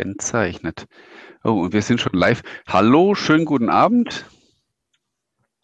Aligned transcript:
gekennzeichnet. 0.00 0.86
Oh, 1.44 1.62
und 1.62 1.72
wir 1.72 1.82
sind 1.82 2.00
schon 2.00 2.12
live. 2.14 2.42
Hallo, 2.66 3.14
schönen 3.14 3.44
guten 3.44 3.68
Abend. 3.68 4.26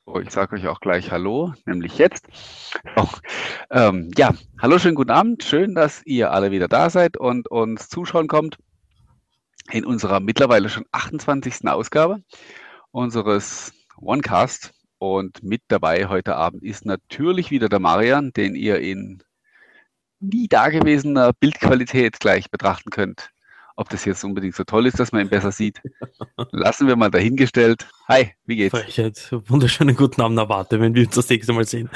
Oh, 0.05 0.21
ich 0.21 0.31
sage 0.31 0.57
euch 0.57 0.69
auch 0.69 0.81
gleich 0.81 1.11
Hallo, 1.11 1.55
nämlich 1.65 1.98
jetzt. 1.98 2.27
Oh, 2.96 3.09
ähm, 3.71 4.11
ja, 4.17 4.35
hallo, 4.61 4.79
schönen 4.79 4.95
guten 4.95 5.11
Abend. 5.11 5.43
Schön, 5.43 5.75
dass 5.75 6.03
ihr 6.07 6.30
alle 6.30 6.51
wieder 6.51 6.69
da 6.69 6.88
seid 6.88 7.17
und 7.17 7.49
uns 7.51 7.88
zuschauen 7.88 8.29
kommt 8.29 8.59
in 9.71 9.85
unserer 9.85 10.21
mittlerweile 10.21 10.68
schon 10.68 10.84
28. 10.92 11.66
Ausgabe 11.66 12.22
unseres 12.90 13.72
OneCast. 13.98 14.72
Und 14.98 15.42
mit 15.42 15.62
dabei 15.68 16.06
heute 16.06 16.37
Abend 16.37 16.62
ist 16.62 16.87
natürlich 16.87 17.50
wieder 17.50 17.68
der 17.68 17.80
Marian, 17.80 18.32
den 18.32 18.55
ihr 18.55 18.78
in 18.80 19.23
nie 20.20 20.48
dagewesener 20.48 21.32
Bildqualität 21.34 22.18
gleich 22.20 22.50
betrachten 22.50 22.91
könnt. 22.91 23.30
Ob 23.79 23.91
das 23.91 24.06
jetzt 24.06 24.24
unbedingt 24.24 24.55
so 24.55 24.65
toll 24.65 24.87
ist, 24.87 24.98
dass 24.98 25.12
man 25.12 25.20
ihn 25.20 25.29
besser 25.29 25.52
sieht, 25.52 25.83
lassen 26.50 26.88
wir 26.88 26.96
mal 26.96 27.10
dahingestellt. 27.10 27.87
Hi, 28.09 28.30
wie 28.46 28.56
geht's? 28.56 28.70
Frechheit. 28.70 29.28
Wunderschönen 29.46 29.95
guten 29.95 30.23
Abend, 30.23 30.38
erwarte, 30.38 30.80
wenn 30.80 30.95
wir 30.95 31.05
uns 31.05 31.14
das 31.14 31.28
nächste 31.28 31.52
Mal 31.52 31.66
sehen. 31.66 31.91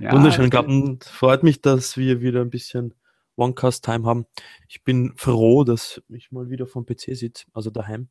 Ja, 0.00 0.12
Wunderschönen 0.12 0.52
Abend. 0.54 1.04
Freut 1.04 1.44
mich, 1.44 1.60
dass 1.60 1.96
wir 1.96 2.20
wieder 2.20 2.40
ein 2.40 2.50
bisschen 2.50 2.94
OneCast-Time 3.36 4.06
haben. 4.06 4.26
Ich 4.68 4.82
bin 4.82 5.12
froh, 5.16 5.62
dass 5.62 6.02
ich 6.08 6.32
mal 6.32 6.50
wieder 6.50 6.66
vom 6.66 6.84
PC 6.84 7.16
sitze, 7.16 7.46
also 7.52 7.70
daheim. 7.70 8.08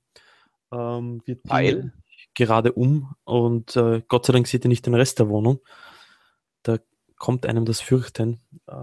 Ähm, 0.72 1.22
wir 1.26 1.40
Weil? 1.44 1.92
gerade 2.36 2.72
um 2.72 3.14
und 3.26 3.76
äh, 3.76 4.02
Gott 4.08 4.26
sei 4.26 4.34
Dank 4.34 4.48
seht 4.48 4.66
ihr 4.66 4.70
nicht 4.70 4.86
den 4.86 4.96
Rest 4.96 5.20
der 5.20 5.28
Wohnung. 5.28 5.60
Da 6.64 6.80
kommt 7.18 7.46
einem 7.46 7.66
das 7.66 7.82
Fürchten. 7.82 8.40
Äh, 8.68 8.74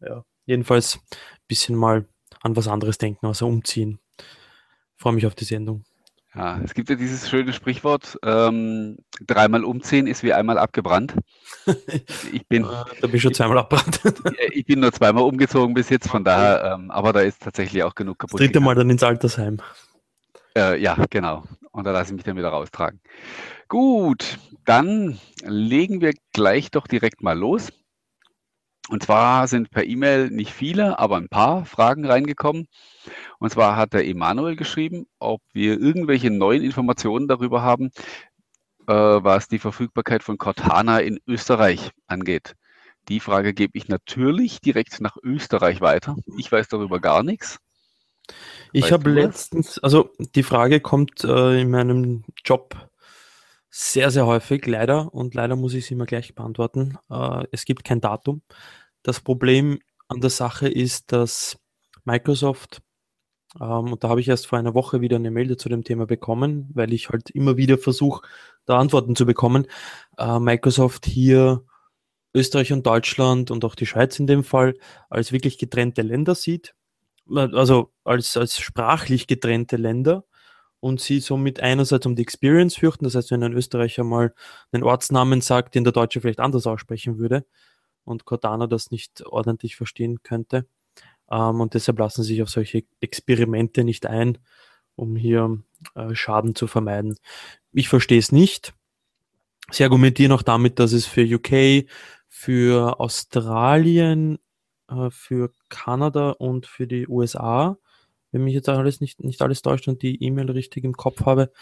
ja, 0.00 0.24
jedenfalls 0.44 0.96
ein 0.96 1.46
bisschen 1.46 1.76
mal 1.76 2.06
an 2.44 2.56
was 2.56 2.68
anderes 2.68 2.98
denken, 2.98 3.26
also 3.26 3.46
umziehen. 3.46 3.98
Freue 4.96 5.14
mich 5.14 5.26
auf 5.26 5.34
die 5.34 5.44
Sendung. 5.44 5.84
Ja, 6.34 6.60
es 6.64 6.74
gibt 6.74 6.90
ja 6.90 6.96
dieses 6.96 7.30
schöne 7.30 7.52
Sprichwort, 7.52 8.18
ähm, 8.24 8.98
dreimal 9.24 9.64
umziehen 9.64 10.08
ist 10.08 10.24
wie 10.24 10.32
einmal 10.32 10.58
abgebrannt. 10.58 11.14
Ich 12.32 12.46
bin, 12.48 12.64
ah, 12.64 12.84
da 13.00 13.06
bin 13.06 13.16
ich 13.16 13.22
schon 13.22 13.32
zweimal 13.32 13.58
abgebrannt. 13.58 14.00
ich 14.52 14.66
bin 14.66 14.80
nur 14.80 14.92
zweimal 14.92 15.22
umgezogen 15.22 15.74
bis 15.74 15.88
jetzt, 15.88 16.08
von 16.08 16.24
daher, 16.24 16.74
ähm, 16.74 16.90
aber 16.90 17.12
da 17.12 17.20
ist 17.20 17.40
tatsächlich 17.40 17.82
auch 17.84 17.94
genug 17.94 18.18
kaputt. 18.18 18.40
Das 18.40 18.46
dritte 18.46 18.60
Mal 18.60 18.74
dann 18.74 18.90
ins 18.90 19.02
Altersheim. 19.02 19.60
Äh, 20.56 20.80
ja, 20.80 20.96
genau. 21.08 21.44
Und 21.70 21.84
da 21.84 21.92
lasse 21.92 22.10
ich 22.10 22.16
mich 22.16 22.24
dann 22.24 22.36
wieder 22.36 22.48
raustragen. 22.48 23.00
Gut, 23.68 24.38
dann 24.64 25.18
legen 25.42 26.00
wir 26.00 26.12
gleich 26.32 26.70
doch 26.70 26.86
direkt 26.86 27.22
mal 27.22 27.38
los. 27.38 27.70
Und 28.88 29.02
zwar 29.02 29.48
sind 29.48 29.70
per 29.70 29.84
E-Mail 29.84 30.30
nicht 30.30 30.52
viele, 30.52 30.98
aber 30.98 31.16
ein 31.16 31.28
paar 31.28 31.64
Fragen 31.64 32.04
reingekommen. 32.04 32.68
Und 33.38 33.50
zwar 33.50 33.76
hat 33.76 33.94
der 33.94 34.06
Emanuel 34.06 34.56
geschrieben, 34.56 35.06
ob 35.18 35.40
wir 35.52 35.80
irgendwelche 35.80 36.30
neuen 36.30 36.62
Informationen 36.62 37.26
darüber 37.26 37.62
haben, 37.62 37.90
äh, 38.86 38.92
was 38.92 39.48
die 39.48 39.58
Verfügbarkeit 39.58 40.22
von 40.22 40.36
Cortana 40.36 40.98
in 41.00 41.18
Österreich 41.26 41.92
angeht. 42.06 42.54
Die 43.08 43.20
Frage 43.20 43.54
gebe 43.54 43.76
ich 43.76 43.88
natürlich 43.88 44.60
direkt 44.60 45.00
nach 45.00 45.16
Österreich 45.22 45.80
weiter. 45.80 46.16
Ich 46.38 46.50
weiß 46.50 46.68
darüber 46.68 47.00
gar 47.00 47.22
nichts. 47.22 47.58
Ich 48.72 48.92
habe 48.92 49.10
letztens, 49.10 49.78
also 49.78 50.10
die 50.34 50.42
Frage 50.42 50.80
kommt 50.80 51.24
äh, 51.24 51.60
in 51.60 51.70
meinem 51.70 52.24
Job 52.44 52.88
sehr, 53.76 54.12
sehr 54.12 54.24
häufig, 54.24 54.64
leider, 54.66 55.12
und 55.12 55.34
leider 55.34 55.56
muss 55.56 55.74
ich 55.74 55.86
sie 55.86 55.94
immer 55.94 56.06
gleich 56.06 56.32
beantworten. 56.36 56.96
Äh, 57.10 57.44
es 57.50 57.64
gibt 57.64 57.82
kein 57.82 58.00
Datum. 58.00 58.40
Das 59.02 59.20
Problem 59.20 59.80
an 60.06 60.20
der 60.20 60.30
Sache 60.30 60.68
ist, 60.68 61.10
dass 61.10 61.58
Microsoft, 62.04 62.82
ähm, 63.60 63.92
und 63.92 64.04
da 64.04 64.10
habe 64.10 64.20
ich 64.20 64.28
erst 64.28 64.46
vor 64.46 64.60
einer 64.60 64.74
Woche 64.74 65.00
wieder 65.00 65.16
eine 65.16 65.32
Mail 65.32 65.56
zu 65.56 65.68
dem 65.68 65.82
Thema 65.82 66.06
bekommen, 66.06 66.70
weil 66.72 66.92
ich 66.92 67.08
halt 67.08 67.30
immer 67.30 67.56
wieder 67.56 67.76
versuche, 67.76 68.24
da 68.64 68.78
Antworten 68.78 69.16
zu 69.16 69.26
bekommen. 69.26 69.66
Äh, 70.18 70.38
Microsoft 70.38 71.04
hier 71.06 71.64
Österreich 72.32 72.72
und 72.72 72.86
Deutschland 72.86 73.50
und 73.50 73.64
auch 73.64 73.74
die 73.74 73.86
Schweiz 73.86 74.20
in 74.20 74.28
dem 74.28 74.44
Fall 74.44 74.74
als 75.10 75.32
wirklich 75.32 75.58
getrennte 75.58 76.02
Länder 76.02 76.36
sieht, 76.36 76.76
also 77.28 77.92
als, 78.04 78.36
als 78.36 78.60
sprachlich 78.60 79.26
getrennte 79.26 79.76
Länder 79.76 80.24
und 80.84 81.00
sie 81.00 81.20
somit 81.20 81.60
einerseits 81.60 82.04
um 82.04 82.14
die 82.14 82.20
Experience 82.20 82.76
fürchten, 82.76 83.04
das 83.04 83.14
heißt, 83.14 83.30
wenn 83.30 83.42
ein 83.42 83.54
Österreicher 83.54 84.04
mal 84.04 84.34
einen 84.70 84.82
Ortsnamen 84.82 85.40
sagt, 85.40 85.74
den 85.74 85.82
der 85.82 85.94
Deutsche 85.94 86.20
vielleicht 86.20 86.40
anders 86.40 86.66
aussprechen 86.66 87.16
würde 87.16 87.46
und 88.04 88.26
Cortana 88.26 88.66
das 88.66 88.90
nicht 88.90 89.24
ordentlich 89.24 89.76
verstehen 89.76 90.22
könnte. 90.22 90.66
Ähm, 91.30 91.62
und 91.62 91.72
deshalb 91.72 91.98
lassen 91.98 92.22
sie 92.22 92.34
sich 92.34 92.42
auf 92.42 92.50
solche 92.50 92.84
Experimente 93.00 93.82
nicht 93.82 94.04
ein, 94.04 94.36
um 94.94 95.16
hier 95.16 95.58
äh, 95.94 96.14
Schaden 96.14 96.54
zu 96.54 96.66
vermeiden. 96.66 97.16
Ich 97.72 97.88
verstehe 97.88 98.18
es 98.18 98.30
nicht. 98.30 98.74
Sie 99.70 99.84
argumentieren 99.84 100.32
auch 100.32 100.42
damit, 100.42 100.78
dass 100.78 100.92
es 100.92 101.06
für 101.06 101.24
UK, 101.24 101.88
für 102.28 103.00
Australien, 103.00 104.38
äh, 104.90 105.08
für 105.08 105.50
Kanada 105.70 106.32
und 106.32 106.66
für 106.66 106.86
die 106.86 107.08
USA 107.08 107.78
wenn 108.34 108.44
mich 108.44 108.54
jetzt 108.54 108.68
alles 108.68 109.00
nicht, 109.00 109.22
nicht 109.22 109.40
alles 109.40 109.62
täuscht 109.62 109.86
und 109.88 110.02
die 110.02 110.22
E-Mail 110.22 110.50
richtig 110.50 110.84
im 110.84 110.96
Kopf 110.96 111.24
habe, 111.24 111.52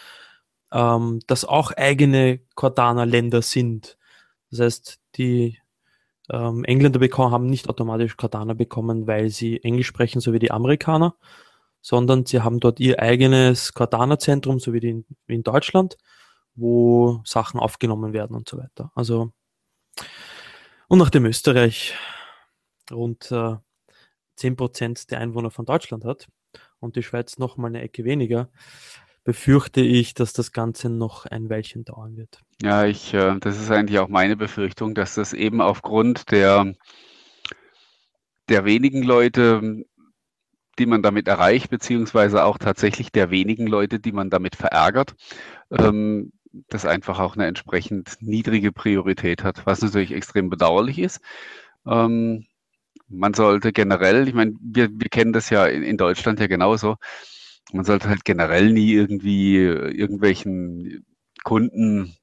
ähm, 0.71 1.19
dass 1.27 1.45
auch 1.45 1.71
eigene 1.71 2.39
Cordana-Länder 2.55 3.43
sind. 3.43 3.97
Das 4.49 4.59
heißt, 4.59 4.99
die 5.15 5.59
ähm, 6.31 6.63
Engländer 6.63 6.99
bekommen, 6.99 7.31
haben 7.31 7.45
nicht 7.45 7.69
automatisch 7.69 8.17
Cordana 8.17 8.53
bekommen, 8.53 9.05
weil 9.05 9.29
sie 9.29 9.63
Englisch 9.63 9.87
sprechen, 9.87 10.19
so 10.19 10.33
wie 10.33 10.39
die 10.39 10.51
Amerikaner, 10.51 11.15
sondern 11.81 12.25
sie 12.25 12.41
haben 12.41 12.59
dort 12.59 12.79
ihr 12.79 12.99
eigenes 12.99 13.73
Cordana-Zentrum, 13.73 14.59
so 14.59 14.73
wie, 14.73 14.79
die, 14.79 15.05
wie 15.27 15.35
in 15.35 15.43
Deutschland, 15.43 15.97
wo 16.55 17.21
Sachen 17.23 17.59
aufgenommen 17.59 18.13
werden 18.13 18.35
und 18.35 18.49
so 18.49 18.57
weiter. 18.57 18.91
Also, 18.95 19.31
und 20.87 20.97
nachdem 20.97 21.25
Österreich 21.25 21.93
rund 22.91 23.31
äh, 23.31 23.57
10% 24.39 25.09
der 25.09 25.19
Einwohner 25.19 25.51
von 25.51 25.65
Deutschland 25.65 26.03
hat, 26.05 26.27
und 26.83 26.95
die 26.95 27.03
Schweiz 27.03 27.37
noch 27.37 27.57
mal 27.57 27.67
eine 27.67 27.81
Ecke 27.81 28.03
weniger, 28.03 28.49
befürchte 29.23 29.81
ich, 29.81 30.13
dass 30.13 30.33
das 30.33 30.51
Ganze 30.51 30.89
noch 30.89 31.25
ein 31.25 31.49
Weilchen 31.49 31.85
dauern 31.85 32.17
wird. 32.17 32.41
Ja, 32.61 32.85
ich, 32.85 33.13
äh, 33.13 33.37
das 33.39 33.59
ist 33.59 33.71
eigentlich 33.71 33.99
auch 33.99 34.09
meine 34.09 34.35
Befürchtung, 34.35 34.95
dass 34.95 35.15
das 35.15 35.33
eben 35.33 35.61
aufgrund 35.61 36.31
der, 36.31 36.73
der 38.49 38.65
wenigen 38.65 39.03
Leute, 39.03 39.85
die 40.77 40.85
man 40.85 41.01
damit 41.03 41.27
erreicht, 41.27 41.69
beziehungsweise 41.69 42.43
auch 42.43 42.57
tatsächlich 42.57 43.11
der 43.11 43.31
wenigen 43.31 43.67
Leute, 43.67 43.99
die 43.99 44.11
man 44.11 44.29
damit 44.29 44.55
verärgert, 44.55 45.15
ähm, 45.71 46.33
das 46.67 46.85
einfach 46.85 47.19
auch 47.19 47.35
eine 47.35 47.47
entsprechend 47.47 48.17
niedrige 48.19 48.71
Priorität 48.71 49.43
hat, 49.43 49.65
was 49.65 49.81
natürlich 49.81 50.11
extrem 50.11 50.49
bedauerlich 50.49 50.99
ist. 50.99 51.21
Ähm, 51.85 52.45
man 53.13 53.33
sollte 53.33 53.71
generell, 53.73 54.27
ich 54.27 54.33
meine, 54.33 54.53
wir, 54.61 54.89
wir 54.91 55.09
kennen 55.09 55.33
das 55.33 55.49
ja 55.49 55.65
in, 55.65 55.83
in 55.83 55.97
Deutschland 55.97 56.39
ja 56.39 56.47
genauso, 56.47 56.95
man 57.71 57.85
sollte 57.85 58.09
halt 58.09 58.25
generell 58.25 58.71
nie 58.71 58.93
irgendwie 58.93 59.57
irgendwelchen 59.57 61.05
Kunden 61.43 62.15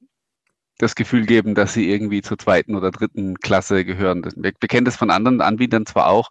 das 0.77 0.95
Gefühl 0.95 1.25
geben, 1.25 1.55
dass 1.55 1.73
sie 1.73 1.89
irgendwie 1.89 2.21
zur 2.21 2.37
zweiten 2.37 2.75
oder 2.75 2.91
dritten 2.91 3.35
Klasse 3.35 3.85
gehören. 3.85 4.23
Wir, 4.35 4.53
wir 4.59 4.67
kennen 4.67 4.85
das 4.85 4.95
von 4.95 5.11
anderen 5.11 5.41
Anbietern 5.41 5.85
zwar 5.85 6.07
auch. 6.07 6.29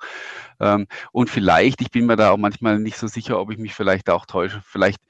Ähm, 0.59 0.87
und 1.13 1.31
vielleicht, 1.31 1.81
ich 1.81 1.91
bin 1.91 2.07
mir 2.07 2.17
da 2.17 2.31
auch 2.31 2.37
manchmal 2.37 2.79
nicht 2.81 2.99
so 2.99 3.07
sicher, 3.07 3.39
ob 3.39 3.53
ich 3.53 3.59
mich 3.59 3.75
vielleicht 3.75 4.11
auch 4.11 4.27
täusche. 4.27 4.61
Vielleicht 4.65 5.01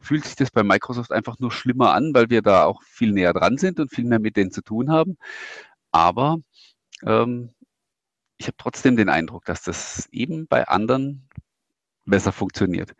fühlt 0.00 0.24
sich 0.24 0.36
das 0.36 0.50
bei 0.50 0.62
Microsoft 0.62 1.12
einfach 1.12 1.38
nur 1.38 1.50
schlimmer 1.52 1.92
an, 1.94 2.12
weil 2.14 2.30
wir 2.30 2.42
da 2.42 2.64
auch 2.64 2.82
viel 2.82 3.12
näher 3.12 3.32
dran 3.32 3.58
sind 3.58 3.80
und 3.80 3.90
viel 3.90 4.04
mehr 4.04 4.18
mit 4.18 4.36
denen 4.36 4.50
zu 4.50 4.62
tun 4.62 4.90
haben. 4.90 5.16
Aber 5.92 6.38
ähm, 7.06 7.50
ich 8.40 8.46
habe 8.46 8.56
trotzdem 8.56 8.96
den 8.96 9.10
Eindruck, 9.10 9.44
dass 9.44 9.62
das 9.62 10.08
eben 10.12 10.46
bei 10.46 10.66
anderen 10.66 11.28
besser 12.06 12.32
funktioniert. 12.32 12.94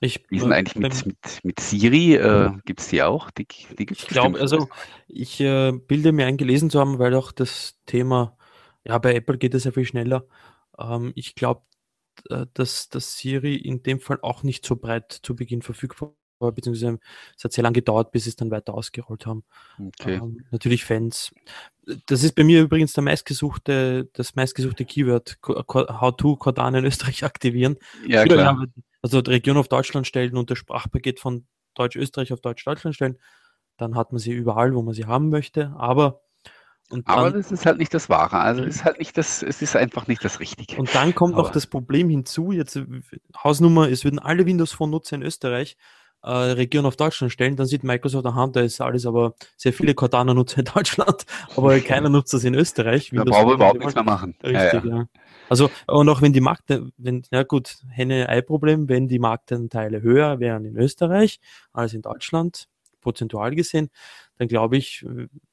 Ich, 0.00 0.26
Wie 0.28 0.40
sind 0.40 0.52
eigentlich 0.52 0.76
mit, 0.76 1.06
mit, 1.06 1.40
mit 1.42 1.58
Siri? 1.60 2.16
Äh, 2.16 2.52
gibt 2.66 2.80
es 2.80 2.88
die 2.88 3.02
auch? 3.02 3.30
Die, 3.30 3.46
die 3.46 3.90
ich 3.90 4.06
glaube, 4.06 4.38
also 4.38 4.68
ich 5.08 5.40
äh, 5.40 5.72
bilde 5.72 6.12
mir 6.12 6.26
ein, 6.26 6.36
gelesen 6.36 6.68
zu 6.68 6.78
haben, 6.78 6.98
weil 6.98 7.14
auch 7.14 7.32
das 7.32 7.78
Thema, 7.86 8.36
ja, 8.84 8.98
bei 8.98 9.14
Apple 9.14 9.38
geht 9.38 9.54
es 9.54 9.64
ja 9.64 9.72
viel 9.72 9.86
schneller. 9.86 10.26
Ähm, 10.78 11.12
ich 11.14 11.34
glaube, 11.34 11.62
äh, 12.28 12.44
dass 12.52 12.90
das 12.90 13.16
Siri 13.16 13.56
in 13.56 13.82
dem 13.82 14.00
Fall 14.00 14.18
auch 14.20 14.42
nicht 14.42 14.66
so 14.66 14.76
breit 14.76 15.18
zu 15.22 15.34
Beginn 15.34 15.62
verfügbar 15.62 16.12
beziehungsweise 16.38 16.98
es 17.36 17.44
hat 17.44 17.52
sehr 17.52 17.64
lange 17.64 17.74
gedauert, 17.74 18.12
bis 18.12 18.24
sie 18.24 18.30
es 18.30 18.36
dann 18.36 18.50
weiter 18.50 18.74
ausgerollt 18.74 19.26
haben. 19.26 19.44
Okay. 19.78 20.16
Ähm, 20.16 20.44
natürlich 20.50 20.84
Fans. 20.84 21.32
Das 22.06 22.24
ist 22.24 22.34
bei 22.34 22.42
mir 22.42 22.62
übrigens 22.62 22.92
der 22.94 23.04
meistgesuchte, 23.04 24.08
das 24.12 24.34
meistgesuchte 24.34 24.84
Keyword, 24.84 25.38
How 25.46 26.16
to 26.16 26.36
Cordana 26.36 26.78
in 26.78 26.84
Österreich 26.84 27.22
aktivieren. 27.24 27.76
Ja, 28.06 28.24
klar. 28.24 28.66
Also 29.02 29.22
die 29.22 29.30
Region 29.30 29.56
auf 29.56 29.68
Deutschland 29.68 30.06
stellen 30.06 30.36
und 30.36 30.50
das 30.50 30.58
Sprachpaket 30.58 31.20
von 31.20 31.46
Deutsch-Österreich 31.74 32.32
auf 32.32 32.40
Deutsch-Deutschland 32.40 32.96
stellen. 32.96 33.18
Dann 33.76 33.94
hat 33.94 34.10
man 34.10 34.18
sie 34.18 34.32
überall, 34.32 34.74
wo 34.74 34.82
man 34.82 34.94
sie 34.94 35.04
haben 35.04 35.28
möchte. 35.28 35.74
Aber 35.76 36.22
Und 36.88 37.06
aber 37.08 37.30
dann, 37.30 37.34
das 37.40 37.52
ist 37.52 37.66
halt 37.66 37.78
nicht 37.78 37.92
das 37.92 38.08
Wahre. 38.08 38.38
Also 38.38 38.62
es 38.62 38.76
ist 38.76 38.84
halt 38.84 38.98
nicht 38.98 39.16
das, 39.16 39.42
es 39.42 39.60
ist 39.62 39.76
einfach 39.76 40.06
nicht 40.06 40.24
das 40.24 40.40
Richtige. 40.40 40.76
Und 40.76 40.94
dann 40.94 41.14
kommt 41.14 41.34
aber, 41.34 41.42
noch 41.42 41.50
das 41.50 41.66
Problem 41.66 42.08
hinzu, 42.08 42.52
jetzt 42.52 42.80
Hausnummer, 43.42 43.88
es 43.88 44.04
würden 44.04 44.18
alle 44.18 44.46
Windows 44.46 44.72
Phone 44.72 44.90
Nutzer 44.90 45.16
in 45.16 45.22
Österreich 45.22 45.76
äh, 46.26 46.30
Region 46.30 46.84
auf 46.84 46.96
Deutschland 46.96 47.32
stellen, 47.32 47.56
dann 47.56 47.66
sieht 47.66 47.84
Microsoft, 47.84 48.26
aha, 48.26 48.48
da 48.48 48.60
ist 48.60 48.80
alles 48.80 49.06
aber 49.06 49.34
sehr 49.56 49.72
viele 49.72 49.94
Cortana-Nutzer 49.94 50.58
in 50.58 50.64
Deutschland, 50.74 51.24
aber 51.56 51.78
keiner 51.80 52.08
nutzt 52.08 52.34
das 52.34 52.44
in 52.44 52.54
Österreich. 52.54 53.10
Da 53.12 53.24
brauchen 53.24 53.48
wir 53.48 53.54
überhaupt 53.54 53.78
nichts 53.78 53.94
mehr 53.94 54.04
machen. 54.04 54.34
Richtig, 54.42 54.84
ja, 54.84 54.84
ja. 54.84 54.96
ja. 54.96 55.08
Also, 55.48 55.70
und 55.86 56.08
auch 56.08 56.22
wenn 56.22 56.32
die 56.32 56.40
Markt, 56.40 56.64
wenn, 56.96 57.22
ja 57.30 57.44
gut, 57.44 57.76
Henne-Ei-Problem, 57.90 58.88
wenn 58.88 59.06
die 59.06 59.20
Marktanteile 59.20 60.02
höher 60.02 60.40
wären 60.40 60.64
in 60.64 60.76
Österreich 60.76 61.38
als 61.72 61.94
in 61.94 62.02
Deutschland, 62.02 62.66
prozentual 63.00 63.54
gesehen, 63.54 63.90
dann 64.38 64.48
glaube 64.48 64.76
ich, 64.76 65.06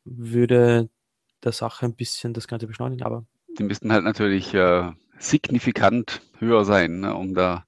würde 0.04 0.90
der 1.44 1.52
Sache 1.52 1.86
ein 1.86 1.94
bisschen 1.94 2.34
das 2.34 2.48
Ganze 2.48 2.66
beschleunigen, 2.66 3.06
aber. 3.06 3.26
Die 3.60 3.64
müssten 3.64 3.94
halt 3.94 4.04
natürlich 4.04 4.56
äh, 4.56 4.92
signifikant 5.20 6.22
höher 6.40 6.66
sein, 6.66 7.02
ne, 7.02 7.14
um 7.14 7.36
da 7.36 7.66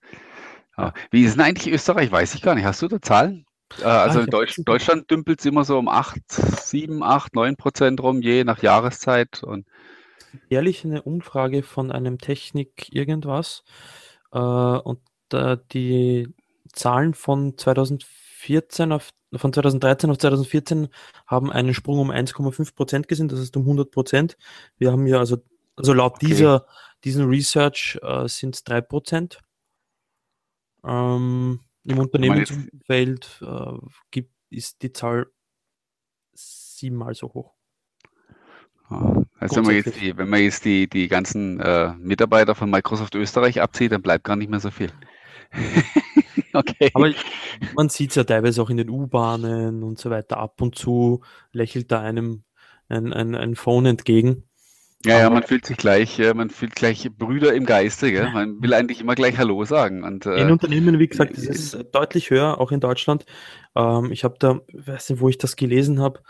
ja. 0.78 0.94
Wie 1.12 1.24
ist 1.24 1.36
denn 1.36 1.42
eigentlich 1.42 1.74
Österreich? 1.74 2.12
Weiß 2.12 2.36
ich 2.36 2.42
gar 2.42 2.56
nicht. 2.56 2.66
Hast 2.66 2.82
du 2.82 2.88
da 2.88 3.02
Zahlen? 3.02 3.46
Äh, 3.80 3.86
also 3.86 4.20
ah, 4.20 4.24
in 4.24 4.30
Deutsch, 4.30 4.60
Deutschland 4.64 5.10
dümpelt 5.10 5.40
es 5.40 5.46
immer 5.46 5.64
so 5.64 5.78
um 5.78 5.88
8, 5.88 6.20
7, 6.30 7.04
8, 7.04 7.36
9 7.36 7.56
Prozent 7.56 8.02
rum, 8.02 8.22
je 8.22 8.44
nach 8.44 8.62
Jahreszeit. 8.62 9.44
Und 9.44 9.66
Jährlich 10.50 10.86
eine 10.86 11.02
Umfrage 11.02 11.64
von 11.64 11.92
einem 11.92 12.18
Technik 12.18 12.94
irgendwas. 12.94 13.64
Äh, 14.32 14.40
und 14.40 15.00
äh, 15.32 15.58
die 15.72 16.34
Zahlen 16.72 17.14
von 17.14 17.58
2014 17.58 18.92
auf 18.92 19.12
von 19.38 19.52
2013 19.52 20.10
auf 20.12 20.18
2014 20.18 20.88
haben 21.28 21.52
einen 21.52 21.74
Sprung 21.74 22.00
um 22.00 22.12
1,5 22.12 22.74
Prozent 22.74 23.08
gesehen, 23.10 23.28
das 23.28 23.40
ist 23.40 23.58
um 23.58 23.64
100 23.64 23.92
Prozent. 23.92 24.38
Wir 24.78 24.94
haben 24.94 25.08
ja 25.08 25.20
also, 25.20 25.38
also 25.76 25.92
laut 25.92 26.14
okay. 26.14 26.28
dieser, 26.28 26.66
diesen 27.04 27.28
Research 27.28 28.00
äh, 28.02 28.30
sind 28.30 28.56
es 28.56 28.64
3 28.64 28.80
Prozent. 28.82 29.40
Ähm, 30.86 31.60
Im 31.84 32.00
Unternehmensumfeld 32.00 33.42
äh, 33.42 33.78
gibt, 34.12 34.34
ist 34.50 34.82
die 34.82 34.92
Zahl 34.92 35.28
siebenmal 36.34 37.16
so 37.16 37.28
hoch. 37.34 37.56
Also 39.40 39.58
wenn 39.58 39.64
man 39.64 39.76
jetzt 39.76 40.00
die, 40.00 40.16
wenn 40.16 40.30
man 40.30 40.42
jetzt 40.42 40.64
die, 40.64 40.88
die 40.88 41.08
ganzen 41.08 41.60
äh, 41.60 41.94
Mitarbeiter 41.96 42.54
von 42.54 42.70
Microsoft 42.70 43.16
Österreich 43.16 43.62
abzieht, 43.62 43.92
dann 43.92 44.04
bleibt 44.04 44.24
gar 44.24 44.36
nicht 44.36 44.50
mehr 44.50 44.60
so 44.60 44.70
viel. 44.70 44.92
okay. 46.54 46.92
Aber 46.94 47.12
man 47.76 47.90
sieht 47.90 48.12
es 48.12 48.16
ja 48.16 48.24
teilweise 48.24 48.62
auch 48.62 48.70
in 48.70 48.78
den 48.78 48.90
U-Bahnen 48.90 49.82
und 49.84 49.98
so 49.98 50.12
weiter. 50.12 50.38
Ab 50.38 50.62
und 50.62 50.76
zu 50.76 51.22
lächelt 51.52 51.92
da 51.92 52.02
einem 52.02 52.44
ein, 52.88 53.12
ein, 53.12 53.34
ein 53.34 53.56
Phone 53.56 53.88
entgegen. 53.88 54.44
Ja, 55.06 55.20
ja, 55.20 55.30
man 55.30 55.44
fühlt 55.44 55.66
sich 55.66 55.78
gleich, 55.78 56.20
man 56.34 56.50
fühlt 56.50 56.76
gleich 56.76 57.10
Brüder 57.18 57.54
im 57.54 57.66
Geiste, 57.66 58.12
gell? 58.12 58.30
Man 58.32 58.62
will 58.62 58.74
eigentlich 58.74 59.02
immer 59.02 59.16
gleich 59.16 59.38
Hallo 59.38 59.64
sagen. 59.66 60.04
Und, 60.04 60.26
äh, 60.26 60.42
in 60.42 60.52
Unternehmen, 60.52 61.00
wie 61.00 61.08
gesagt, 61.08 61.38
das 61.38 61.46
ist 61.46 61.78
deutlich 61.92 62.30
höher, 62.30 62.60
auch 62.60 62.72
in 62.72 62.80
Deutschland. 62.80 63.26
Ähm, 63.76 64.12
ich 64.12 64.24
habe 64.24 64.36
da, 64.40 64.60
weiß 64.74 65.12
nicht, 65.12 65.20
wo 65.20 65.30
ich 65.30 65.38
das 65.38 65.56
gelesen 65.56 66.00
habe, 66.00 66.22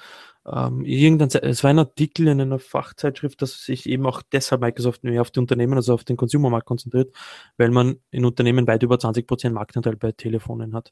ähm, 0.47 0.85
irgendein, 0.85 1.29
es 1.41 1.63
war 1.63 1.71
ein 1.71 1.79
Artikel 1.79 2.27
in 2.27 2.39
einer 2.39 2.59
Fachzeitschrift, 2.59 3.41
dass 3.41 3.63
sich 3.63 3.89
eben 3.89 4.05
auch 4.05 4.21
deshalb 4.21 4.61
Microsoft 4.61 5.03
mehr 5.03 5.21
auf 5.21 5.31
die 5.31 5.39
Unternehmen, 5.39 5.73
also 5.73 5.93
auf 5.93 6.03
den 6.03 6.17
Consumermarkt 6.17 6.67
konzentriert, 6.67 7.15
weil 7.57 7.71
man 7.71 7.95
in 8.11 8.25
Unternehmen 8.25 8.67
weit 8.67 8.83
über 8.83 8.95
20% 8.95 9.49
Marktanteil 9.51 9.95
bei 9.95 10.11
Telefonen 10.11 10.75
hat. 10.75 10.91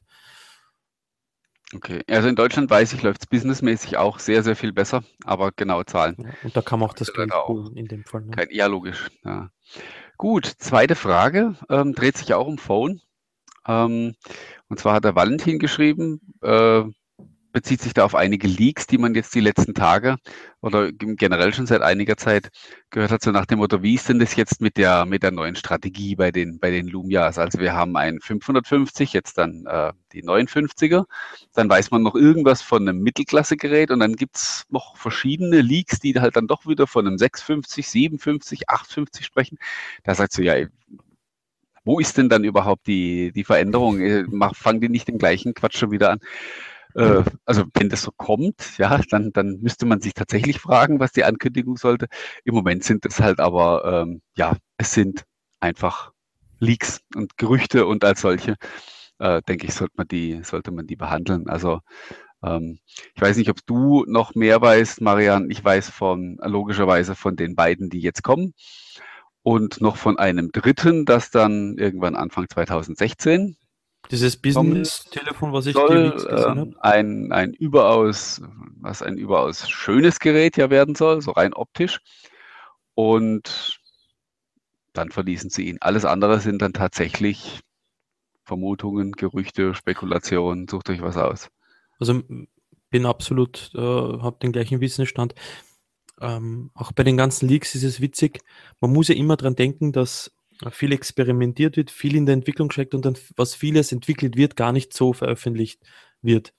Okay, 1.72 2.02
also 2.08 2.28
in 2.28 2.36
Deutschland 2.36 2.70
weiß 2.70 2.92
ich, 2.92 3.02
läuft 3.02 3.22
es 3.22 3.26
businessmäßig 3.26 3.96
auch 3.96 4.18
sehr, 4.18 4.42
sehr 4.42 4.54
viel 4.54 4.72
besser, 4.72 5.02
aber 5.24 5.50
genaue 5.52 5.86
Zahlen. 5.86 6.16
Ja, 6.18 6.30
und 6.42 6.56
da 6.56 6.62
kann 6.62 6.78
man 6.78 6.90
auch 6.90 6.94
das 6.94 7.12
Geld 7.12 7.32
holen 7.32 7.76
in 7.76 7.86
dem 7.86 8.04
Fall. 8.04 8.22
Ne? 8.22 8.32
Kein, 8.32 8.48
ja, 8.50 8.66
logisch. 8.66 9.08
Ja. 9.24 9.50
Gut, 10.16 10.46
zweite 10.46 10.94
Frage, 10.94 11.56
ähm, 11.68 11.94
dreht 11.94 12.16
sich 12.16 12.34
auch 12.34 12.46
um 12.46 12.58
Phone. 12.58 13.00
Ähm, 13.66 14.14
und 14.68 14.78
zwar 14.78 14.94
hat 14.94 15.04
der 15.04 15.16
Valentin 15.16 15.58
geschrieben, 15.58 16.20
äh, 16.42 16.84
bezieht 17.54 17.80
sich 17.80 17.94
da 17.94 18.04
auf 18.04 18.16
einige 18.16 18.48
Leaks, 18.48 18.88
die 18.88 18.98
man 18.98 19.14
jetzt 19.14 19.32
die 19.34 19.40
letzten 19.40 19.74
Tage 19.74 20.16
oder 20.60 20.90
generell 20.92 21.54
schon 21.54 21.66
seit 21.66 21.82
einiger 21.82 22.16
Zeit 22.16 22.50
gehört 22.90 23.12
hat, 23.12 23.22
so 23.22 23.30
nach 23.30 23.46
dem 23.46 23.60
Motto, 23.60 23.80
wie 23.80 23.94
ist 23.94 24.08
denn 24.08 24.18
das 24.18 24.34
jetzt 24.34 24.60
mit 24.60 24.76
der, 24.76 25.06
mit 25.06 25.22
der 25.22 25.30
neuen 25.30 25.54
Strategie 25.54 26.16
bei 26.16 26.32
den, 26.32 26.58
bei 26.58 26.72
den 26.72 26.88
Lumias? 26.88 27.38
Also 27.38 27.60
wir 27.60 27.72
haben 27.72 27.96
ein 27.96 28.18
550, 28.20 29.12
jetzt 29.12 29.38
dann 29.38 29.66
äh, 29.66 29.92
die 30.12 30.24
59er, 30.24 31.04
dann 31.54 31.70
weiß 31.70 31.92
man 31.92 32.02
noch 32.02 32.16
irgendwas 32.16 32.60
von 32.60 32.88
einem 32.88 33.00
Mittelklassegerät 33.02 33.92
und 33.92 34.00
dann 34.00 34.16
gibt's 34.16 34.64
noch 34.68 34.96
verschiedene 34.96 35.60
Leaks, 35.60 36.00
die 36.00 36.18
halt 36.20 36.34
dann 36.34 36.48
doch 36.48 36.66
wieder 36.66 36.88
von 36.88 37.06
einem 37.06 37.18
650, 37.18 37.88
57, 37.88 38.68
850 38.68 39.24
sprechen. 39.24 39.58
Da 40.02 40.16
sagt 40.16 40.32
so, 40.32 40.42
ja, 40.42 40.56
wo 41.84 42.00
ist 42.00 42.18
denn 42.18 42.28
dann 42.28 42.42
überhaupt 42.42 42.88
die, 42.88 43.30
die 43.32 43.44
Veränderung? 43.44 44.00
Äh, 44.00 44.24
fangen 44.54 44.80
die 44.80 44.88
nicht 44.88 45.06
den 45.06 45.18
gleichen 45.18 45.54
Quatsch 45.54 45.78
schon 45.78 45.92
wieder 45.92 46.10
an? 46.10 46.20
Äh, 46.94 47.22
also 47.44 47.64
wenn 47.74 47.88
das 47.88 48.02
so 48.02 48.12
kommt, 48.16 48.78
ja, 48.78 49.00
dann, 49.10 49.32
dann 49.32 49.60
müsste 49.60 49.86
man 49.86 50.00
sich 50.00 50.14
tatsächlich 50.14 50.60
fragen, 50.60 51.00
was 51.00 51.12
die 51.12 51.24
Ankündigung 51.24 51.76
sollte. 51.76 52.06
Im 52.44 52.54
Moment 52.54 52.84
sind 52.84 53.04
es 53.06 53.20
halt 53.20 53.40
aber, 53.40 53.84
ähm, 53.84 54.22
ja, 54.36 54.56
es 54.78 54.92
sind 54.92 55.24
einfach 55.60 56.12
Leaks 56.60 57.00
und 57.14 57.36
Gerüchte 57.36 57.86
und 57.86 58.04
als 58.04 58.20
solche, 58.20 58.56
äh, 59.18 59.42
denke 59.42 59.66
ich, 59.66 59.74
sollte 59.74 59.94
man 59.96 60.08
die, 60.08 60.42
sollte 60.44 60.70
man 60.70 60.86
die 60.86 60.96
behandeln. 60.96 61.48
Also 61.48 61.80
ähm, 62.44 62.78
ich 63.14 63.22
weiß 63.22 63.36
nicht, 63.36 63.50
ob 63.50 63.64
du 63.66 64.04
noch 64.06 64.34
mehr 64.34 64.60
weißt, 64.60 65.00
Marian. 65.00 65.50
Ich 65.50 65.64
weiß 65.64 65.90
von 65.90 66.38
logischerweise 66.42 67.14
von 67.14 67.36
den 67.36 67.54
beiden, 67.54 67.90
die 67.90 68.00
jetzt 68.00 68.22
kommen. 68.22 68.54
Und 69.42 69.80
noch 69.80 69.96
von 69.96 70.18
einem 70.18 70.52
dritten, 70.52 71.04
das 71.04 71.30
dann 71.30 71.76
irgendwann 71.76 72.16
Anfang 72.16 72.48
2016 72.48 73.56
dieses 74.10 74.36
Business-Telefon, 74.36 75.52
was 75.52 75.66
ich 75.66 75.74
soll, 75.74 76.12
gesehen 76.12 76.30
äh, 76.30 76.42
habe? 76.42 76.74
Ein, 76.80 77.32
ein 77.32 77.52
überaus, 77.54 78.42
was 78.80 79.02
ein 79.02 79.16
überaus 79.16 79.68
schönes 79.68 80.18
Gerät 80.18 80.56
ja 80.56 80.70
werden 80.70 80.94
soll, 80.94 81.22
so 81.22 81.32
rein 81.32 81.54
optisch. 81.54 82.00
Und 82.94 83.80
dann 84.92 85.10
verließen 85.10 85.50
sie 85.50 85.68
ihn. 85.68 85.78
Alles 85.80 86.04
andere 86.04 86.40
sind 86.40 86.62
dann 86.62 86.72
tatsächlich 86.72 87.60
Vermutungen, 88.44 89.12
Gerüchte, 89.12 89.74
Spekulationen. 89.74 90.68
Sucht 90.68 90.90
euch 90.90 91.02
was 91.02 91.16
aus. 91.16 91.48
Also 91.98 92.22
bin 92.90 93.06
absolut, 93.06 93.72
äh, 93.74 93.78
habe 93.80 94.36
den 94.40 94.52
gleichen 94.52 94.80
Wissensstand. 94.80 95.34
Ähm, 96.20 96.70
auch 96.74 96.92
bei 96.92 97.02
den 97.02 97.16
ganzen 97.16 97.48
Leaks 97.48 97.74
ist 97.74 97.82
es 97.82 98.00
witzig. 98.00 98.40
Man 98.80 98.92
muss 98.92 99.08
ja 99.08 99.16
immer 99.16 99.36
dran 99.36 99.56
denken, 99.56 99.92
dass 99.92 100.30
viel 100.70 100.92
experimentiert 100.92 101.76
wird, 101.76 101.90
viel 101.90 102.16
in 102.16 102.26
der 102.26 102.34
Entwicklung 102.34 102.70
steckt 102.70 102.94
und 102.94 103.04
dann, 103.04 103.16
was 103.36 103.54
vieles 103.54 103.92
entwickelt 103.92 104.36
wird, 104.36 104.56
gar 104.56 104.72
nicht 104.72 104.92
so 104.92 105.12
veröffentlicht 105.12 105.80
wird. 106.22 106.54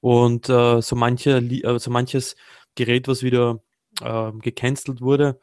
Und 0.00 0.48
äh, 0.48 0.80
so, 0.80 0.96
manche, 0.96 1.38
äh, 1.38 1.78
so 1.78 1.90
manches 1.90 2.36
Gerät, 2.74 3.08
was 3.08 3.22
wieder 3.22 3.62
äh, 4.00 4.32
gecancelt 4.40 5.00
wurde, 5.00 5.38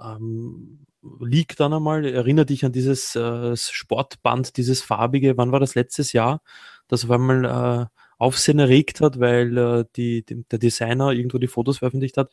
ähm, 0.00 0.86
liegt 1.20 1.60
dann 1.60 1.72
einmal. 1.72 2.04
Erinnert 2.04 2.50
dich 2.50 2.64
an 2.64 2.72
dieses 2.72 3.14
äh, 3.14 3.56
Sportband, 3.56 4.56
dieses 4.56 4.82
farbige, 4.82 5.36
wann 5.36 5.52
war 5.52 5.60
das 5.60 5.74
letztes 5.74 6.12
Jahr, 6.12 6.42
das 6.88 7.04
auf 7.04 7.10
einmal 7.10 7.44
äh, 7.44 7.86
Aufsehen 8.18 8.58
erregt 8.58 9.00
hat, 9.00 9.20
weil 9.20 9.56
äh, 9.58 9.84
die, 9.96 10.24
die, 10.24 10.44
der 10.44 10.58
Designer 10.58 11.10
irgendwo 11.12 11.38
die 11.38 11.48
Fotos 11.48 11.78
veröffentlicht 11.78 12.16
hat 12.16 12.30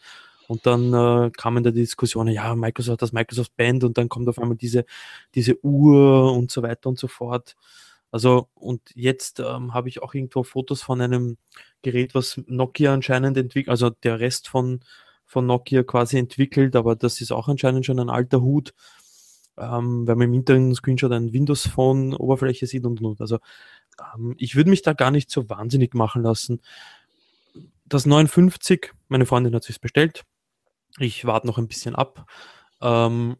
und 0.51 0.65
dann 0.65 0.93
äh, 0.93 1.31
kamen 1.31 1.63
da 1.63 1.71
die 1.71 1.79
Diskussionen, 1.79 2.33
ja, 2.33 2.53
Microsoft, 2.55 3.01
das 3.01 3.13
Microsoft 3.13 3.55
Band 3.55 3.85
und 3.85 3.97
dann 3.97 4.09
kommt 4.09 4.27
auf 4.27 4.37
einmal 4.37 4.57
diese, 4.57 4.83
diese 5.33 5.63
Uhr 5.63 6.33
und 6.33 6.51
so 6.51 6.61
weiter 6.61 6.89
und 6.89 6.99
so 6.99 7.07
fort. 7.07 7.55
Also, 8.11 8.49
und 8.55 8.81
jetzt 8.93 9.39
ähm, 9.39 9.73
habe 9.73 9.87
ich 9.87 10.03
auch 10.03 10.13
irgendwo 10.13 10.43
Fotos 10.43 10.81
von 10.81 10.99
einem 10.99 11.37
Gerät, 11.83 12.15
was 12.15 12.41
Nokia 12.47 12.93
anscheinend 12.93 13.37
entwickelt, 13.37 13.69
also 13.69 13.91
der 13.91 14.19
Rest 14.19 14.49
von, 14.49 14.81
von 15.25 15.45
Nokia 15.45 15.83
quasi 15.83 16.17
entwickelt, 16.17 16.75
aber 16.75 16.97
das 16.97 17.21
ist 17.21 17.31
auch 17.31 17.47
anscheinend 17.47 17.85
schon 17.85 18.01
ein 18.01 18.09
alter 18.09 18.41
Hut, 18.41 18.73
ähm, 19.57 20.05
weil 20.05 20.17
man 20.17 20.27
im 20.27 20.33
Internet 20.33 20.75
Screenshot 20.75 21.13
ein 21.13 21.31
Windows 21.31 21.65
Phone 21.65 22.13
Oberfläche 22.13 22.67
sieht 22.67 22.83
und 22.83 23.01
und. 23.01 23.21
Also, 23.21 23.39
ähm, 24.15 24.35
ich 24.37 24.57
würde 24.57 24.69
mich 24.69 24.81
da 24.81 24.91
gar 24.91 25.11
nicht 25.11 25.31
so 25.31 25.49
wahnsinnig 25.49 25.93
machen 25.93 26.23
lassen. 26.23 26.59
Das 27.85 28.05
59, 28.05 28.91
meine 29.07 29.25
Freundin 29.25 29.55
hat 29.55 29.63
sich 29.63 29.79
bestellt, 29.79 30.25
ich 30.99 31.25
warte 31.25 31.47
noch 31.47 31.57
ein 31.57 31.67
bisschen 31.67 31.95
ab. 31.95 32.25
Ähm, 32.81 33.37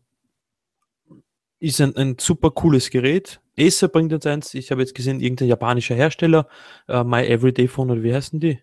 ist 1.60 1.80
ein, 1.80 1.96
ein 1.96 2.18
super 2.20 2.52
cooles 2.52 2.90
Gerät. 2.90 3.40
Acer 3.58 3.88
bringt 3.88 4.12
jetzt 4.12 4.26
eins. 4.26 4.54
Ich 4.54 4.72
habe 4.72 4.82
jetzt 4.82 4.96
gesehen, 4.96 5.20
irgendein 5.20 5.48
japanischer 5.48 5.96
Hersteller, 5.96 6.48
äh, 6.88 7.04
My 7.04 7.22
Everyday 7.26 7.68
Phone 7.68 7.92
oder 7.92 8.04
wie 8.04 8.14
heißen 8.14 8.40
die? 8.40 8.60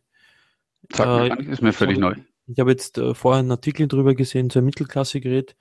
Sag 0.92 1.06
mir 1.06 1.38
äh, 1.38 1.52
ist 1.52 1.62
mir 1.62 1.72
völlig 1.72 1.98
neu. 1.98 2.14
Ich 2.50 2.58
habe 2.58 2.70
jetzt 2.70 2.96
äh, 2.96 3.14
vorher 3.14 3.40
einen 3.40 3.50
Artikel 3.50 3.88
drüber 3.88 4.14
gesehen, 4.14 4.48
so 4.48 4.58
ein 4.58 4.64
Mittelklasse-Gerät. 4.64 5.54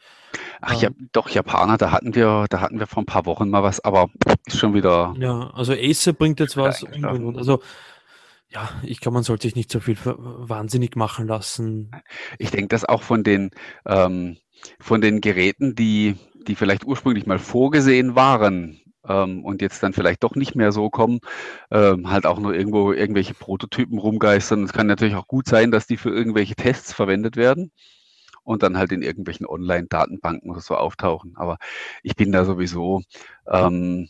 Ach 0.61 0.81
ja, 0.81 0.87
ähm, 0.87 1.09
doch, 1.11 1.29
Japaner, 1.29 1.77
da 1.77 1.91
hatten 1.91 2.15
wir, 2.15 2.45
da 2.49 2.61
hatten 2.61 2.79
wir 2.79 2.87
vor 2.87 3.03
ein 3.03 3.05
paar 3.05 3.25
Wochen 3.25 3.49
mal 3.49 3.61
was, 3.61 3.81
aber 3.83 4.09
ist 4.45 4.57
schon 4.57 4.73
wieder. 4.73 5.13
Ja, 5.19 5.51
also 5.53 5.73
Acer 5.73 6.13
bringt 6.13 6.39
jetzt 6.39 6.55
was. 6.55 6.83
Und, 6.83 7.03
und, 7.03 7.37
also 7.37 7.61
ja, 8.49 8.69
ich 8.83 8.99
glaube, 8.99 9.15
man 9.15 9.23
sollte 9.23 9.47
sich 9.47 9.55
nicht 9.55 9.71
so 9.71 9.79
viel 9.79 9.97
wahnsinnig 10.05 10.95
machen 10.95 11.27
lassen. 11.27 11.91
Ich 12.37 12.51
denke, 12.51 12.69
dass 12.69 12.85
auch 12.85 13.03
von 13.03 13.23
den, 13.23 13.51
ähm, 13.85 14.37
von 14.79 15.01
den 15.01 15.21
Geräten, 15.21 15.75
die, 15.75 16.15
die 16.47 16.55
vielleicht 16.55 16.85
ursprünglich 16.85 17.25
mal 17.25 17.39
vorgesehen 17.39 18.15
waren, 18.15 18.79
ähm, 19.07 19.43
und 19.43 19.61
jetzt 19.61 19.81
dann 19.83 19.93
vielleicht 19.93 20.23
doch 20.23 20.35
nicht 20.35 20.55
mehr 20.55 20.71
so 20.71 20.89
kommen, 20.89 21.19
ähm, 21.71 22.09
halt 22.09 22.25
auch 22.25 22.39
nur 22.39 22.53
irgendwo 22.53 22.91
irgendwelche 22.91 23.33
Prototypen 23.33 23.99
rumgeistern. 23.99 24.63
Es 24.63 24.73
kann 24.73 24.87
natürlich 24.87 25.15
auch 25.15 25.27
gut 25.27 25.47
sein, 25.47 25.71
dass 25.71 25.87
die 25.87 25.97
für 25.97 26.09
irgendwelche 26.09 26.55
Tests 26.55 26.93
verwendet 26.93 27.35
werden 27.37 27.71
und 28.43 28.63
dann 28.63 28.77
halt 28.77 28.91
in 28.91 29.01
irgendwelchen 29.01 29.45
Online-Datenbanken 29.45 30.49
oder 30.49 30.61
so 30.61 30.75
auftauchen. 30.75 31.33
Aber 31.35 31.57
ich 32.03 32.15
bin 32.15 32.31
da 32.31 32.45
sowieso, 32.45 33.01
ähm, 33.47 34.09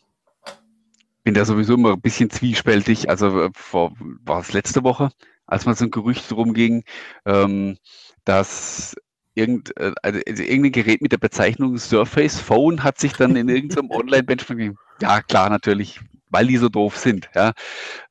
bin 1.28 1.34
da 1.34 1.44
sowieso 1.44 1.74
immer 1.74 1.92
ein 1.92 2.00
bisschen 2.00 2.30
zwiespältig. 2.30 3.10
Also 3.10 3.42
äh, 3.42 3.50
vor, 3.54 3.92
war 4.00 4.40
es 4.40 4.54
letzte 4.54 4.86
Woche, 4.86 5.10
als 5.46 5.66
mal 5.66 5.76
so 5.76 5.84
ein 5.84 5.92
Gerücht 5.92 6.32
rumging, 6.32 6.86
ähm, 7.26 7.78
dass 8.24 8.96
irgend, 9.36 9.76
äh, 9.76 9.92
also 10.02 10.22
irgendein 10.26 10.72
Gerät 10.72 11.02
mit 11.02 11.12
der 11.12 11.18
Bezeichnung 11.18 11.78
Surface 11.80 12.40
Phone 12.40 12.82
hat 12.82 12.98
sich 12.98 13.12
dann 13.12 13.36
in 13.36 13.50
irgendeinem 13.50 13.92
Online-Benchmark, 13.92 14.78
ja 15.02 15.22
klar, 15.22 15.50
natürlich, 15.50 16.00
weil 16.30 16.48
die 16.48 16.56
so 16.56 16.70
doof 16.70 16.96
sind. 16.96 17.30
Ja. 17.36 17.52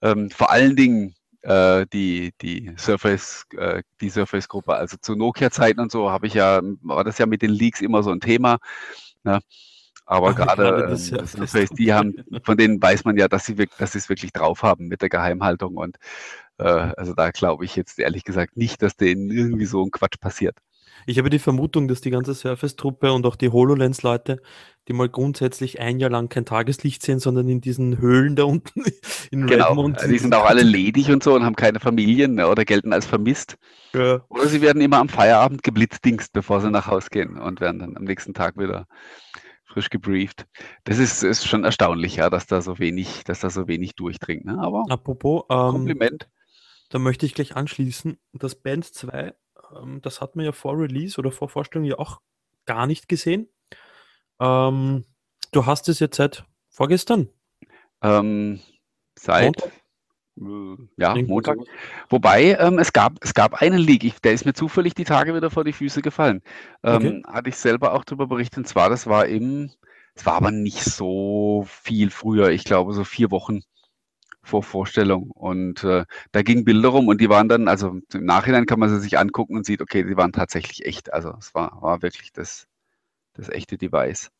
Ähm, 0.02 0.28
vor 0.28 0.50
allen 0.50 0.76
Dingen 0.76 1.14
äh, 1.40 1.86
die, 1.90 2.34
die 2.42 2.70
Surface, 2.76 3.46
äh, 3.56 3.82
die 4.02 4.10
Surface-Gruppe, 4.10 4.74
also 4.74 4.98
zu 5.00 5.16
Nokia-Zeiten 5.16 5.80
und 5.80 5.90
so 5.90 6.10
habe 6.10 6.26
ich 6.26 6.34
ja, 6.34 6.60
war 6.82 7.02
das 7.02 7.16
ja 7.16 7.24
mit 7.24 7.40
den 7.40 7.52
Leaks 7.52 7.80
immer 7.80 8.02
so 8.02 8.10
ein 8.10 8.20
Thema. 8.20 8.58
Ja. 9.24 9.38
Aber 10.06 10.34
gerade 10.34 10.92
äh, 10.92 10.96
Surface, 10.96 11.70
die 11.70 11.92
haben, 11.92 12.14
von 12.44 12.56
denen 12.56 12.80
weiß 12.80 13.04
man 13.04 13.16
ja, 13.16 13.28
dass 13.28 13.44
sie, 13.44 13.56
dass 13.78 13.92
sie 13.92 13.98
es 13.98 14.08
wirklich 14.08 14.32
drauf 14.32 14.62
haben 14.62 14.86
mit 14.86 15.02
der 15.02 15.08
Geheimhaltung 15.08 15.76
und 15.76 15.96
äh, 16.58 16.64
also 16.64 17.12
da 17.12 17.30
glaube 17.30 17.64
ich 17.64 17.76
jetzt 17.76 17.98
ehrlich 17.98 18.24
gesagt 18.24 18.56
nicht, 18.56 18.82
dass 18.82 18.96
denen 18.96 19.30
irgendwie 19.30 19.66
so 19.66 19.82
ein 19.84 19.90
Quatsch 19.90 20.20
passiert. 20.20 20.56
Ich 21.08 21.18
habe 21.18 21.30
die 21.30 21.38
Vermutung, 21.38 21.86
dass 21.86 22.00
die 22.00 22.10
ganze 22.10 22.34
Surface-Truppe 22.34 23.12
und 23.12 23.26
auch 23.26 23.36
die 23.36 23.50
HoloLens-Leute, 23.50 24.40
die 24.88 24.92
mal 24.92 25.08
grundsätzlich 25.08 25.80
ein 25.80 26.00
Jahr 26.00 26.10
lang 26.10 26.28
kein 26.28 26.44
Tageslicht 26.44 27.02
sehen, 27.02 27.20
sondern 27.20 27.48
in 27.48 27.60
diesen 27.60 27.98
Höhlen 27.98 28.34
da 28.34 28.44
unten 28.44 28.82
in 29.30 29.46
genau. 29.46 29.68
Redmond. 29.68 30.00
Die 30.08 30.18
sind 30.18 30.34
auch 30.34 30.44
alle 30.44 30.62
ledig 30.64 31.10
und 31.10 31.22
so 31.22 31.34
und 31.34 31.44
haben 31.44 31.54
keine 31.54 31.78
Familien 31.78 32.34
ne, 32.34 32.48
oder 32.48 32.64
gelten 32.64 32.92
als 32.92 33.06
vermisst. 33.06 33.56
Ja. 33.94 34.20
Oder 34.28 34.46
sie 34.48 34.60
werden 34.60 34.82
immer 34.82 34.98
am 34.98 35.08
Feierabend 35.08 35.62
geblitzdingst, 35.62 36.32
bevor 36.32 36.60
sie 36.60 36.70
nach 36.70 36.88
Hause 36.88 37.08
gehen 37.10 37.38
und 37.38 37.60
werden 37.60 37.78
dann 37.78 37.96
am 37.96 38.04
nächsten 38.04 38.34
Tag 38.34 38.58
wieder 38.58 38.86
frisch 39.76 39.90
gebrieft. 39.90 40.46
Das 40.84 40.98
ist, 40.98 41.22
ist 41.22 41.46
schon 41.46 41.64
erstaunlich, 41.64 42.16
ja, 42.16 42.30
dass 42.30 42.46
da 42.46 42.62
so 42.62 42.78
wenig, 42.78 43.24
dass 43.24 43.40
da 43.40 43.50
so 43.50 43.68
wenig 43.68 43.94
durchdringt. 43.94 44.46
Ne? 44.46 44.58
Aber 44.58 44.84
Apropos, 44.88 45.42
ähm, 45.50 45.70
Kompliment. 45.70 46.30
Da 46.88 46.98
möchte 46.98 47.26
ich 47.26 47.34
gleich 47.34 47.56
anschließen. 47.56 48.18
Das 48.32 48.54
Band 48.54 48.86
2 48.86 49.34
ähm, 49.74 50.00
das 50.02 50.20
hat 50.20 50.36
man 50.36 50.44
ja 50.44 50.52
vor 50.52 50.78
Release 50.78 51.18
oder 51.18 51.30
vor 51.30 51.48
Vorstellung 51.48 51.86
ja 51.86 51.98
auch 51.98 52.20
gar 52.64 52.86
nicht 52.86 53.08
gesehen. 53.08 53.48
Ähm, 54.40 55.04
du 55.52 55.66
hast 55.66 55.88
es 55.88 55.98
jetzt 55.98 56.16
seit 56.16 56.44
vorgestern? 56.68 57.28
Ähm, 58.02 58.60
seit 59.18 59.44
Montag? 59.44 59.72
Äh, 60.40 60.76
ja, 60.96 61.14
Montag. 61.14 61.58
Wobei 62.08 62.56
ähm, 62.58 62.78
es, 62.78 62.92
gab, 62.92 63.14
es 63.22 63.34
gab 63.34 63.62
einen 63.62 63.78
Leak, 63.78 64.04
ich, 64.04 64.20
der 64.20 64.32
ist 64.32 64.44
mir 64.44 64.54
zufällig 64.54 64.94
die 64.94 65.04
Tage 65.04 65.34
wieder 65.34 65.50
vor 65.50 65.64
die 65.64 65.72
Füße 65.72 66.02
gefallen. 66.02 66.42
Ähm, 66.82 66.94
okay. 66.94 67.22
Hatte 67.26 67.48
ich 67.48 67.56
selber 67.56 67.94
auch 67.94 68.04
darüber 68.04 68.26
berichtet. 68.26 68.58
Und 68.58 68.68
zwar, 68.68 68.90
das 68.90 69.06
war 69.06 69.26
im, 69.26 69.70
es 70.14 70.26
war 70.26 70.34
aber 70.34 70.50
nicht 70.50 70.82
so 70.84 71.66
viel 71.68 72.10
früher, 72.10 72.50
ich 72.50 72.64
glaube 72.64 72.92
so 72.92 73.04
vier 73.04 73.30
Wochen 73.30 73.62
vor 74.42 74.62
Vorstellung. 74.62 75.30
Und 75.30 75.84
äh, 75.84 76.04
da 76.32 76.42
gingen 76.42 76.64
Bilder 76.64 76.90
rum 76.90 77.08
und 77.08 77.20
die 77.20 77.28
waren 77.28 77.48
dann, 77.48 77.68
also 77.68 77.98
im 78.12 78.24
Nachhinein 78.24 78.66
kann 78.66 78.78
man 78.78 78.88
sie 78.90 79.00
sich 79.00 79.18
angucken 79.18 79.56
und 79.56 79.66
sieht, 79.66 79.82
okay, 79.82 80.04
die 80.04 80.16
waren 80.16 80.32
tatsächlich 80.32 80.86
echt. 80.86 81.12
Also 81.12 81.34
es 81.38 81.54
war, 81.54 81.82
war 81.82 82.02
wirklich 82.02 82.32
das, 82.32 82.66
das 83.34 83.48
echte 83.48 83.76
Device. 83.76 84.30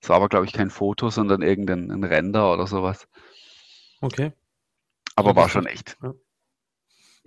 Es 0.00 0.08
war 0.08 0.16
aber, 0.16 0.28
glaube 0.28 0.46
ich, 0.46 0.52
kein 0.52 0.70
Foto, 0.70 1.10
sondern 1.10 1.42
irgendein 1.42 1.90
ein 1.90 2.04
Render 2.04 2.52
oder 2.52 2.66
sowas. 2.66 3.08
Okay. 4.00 4.32
Aber 5.18 5.36
war 5.36 5.48
schon 5.48 5.66
echt. 5.66 5.96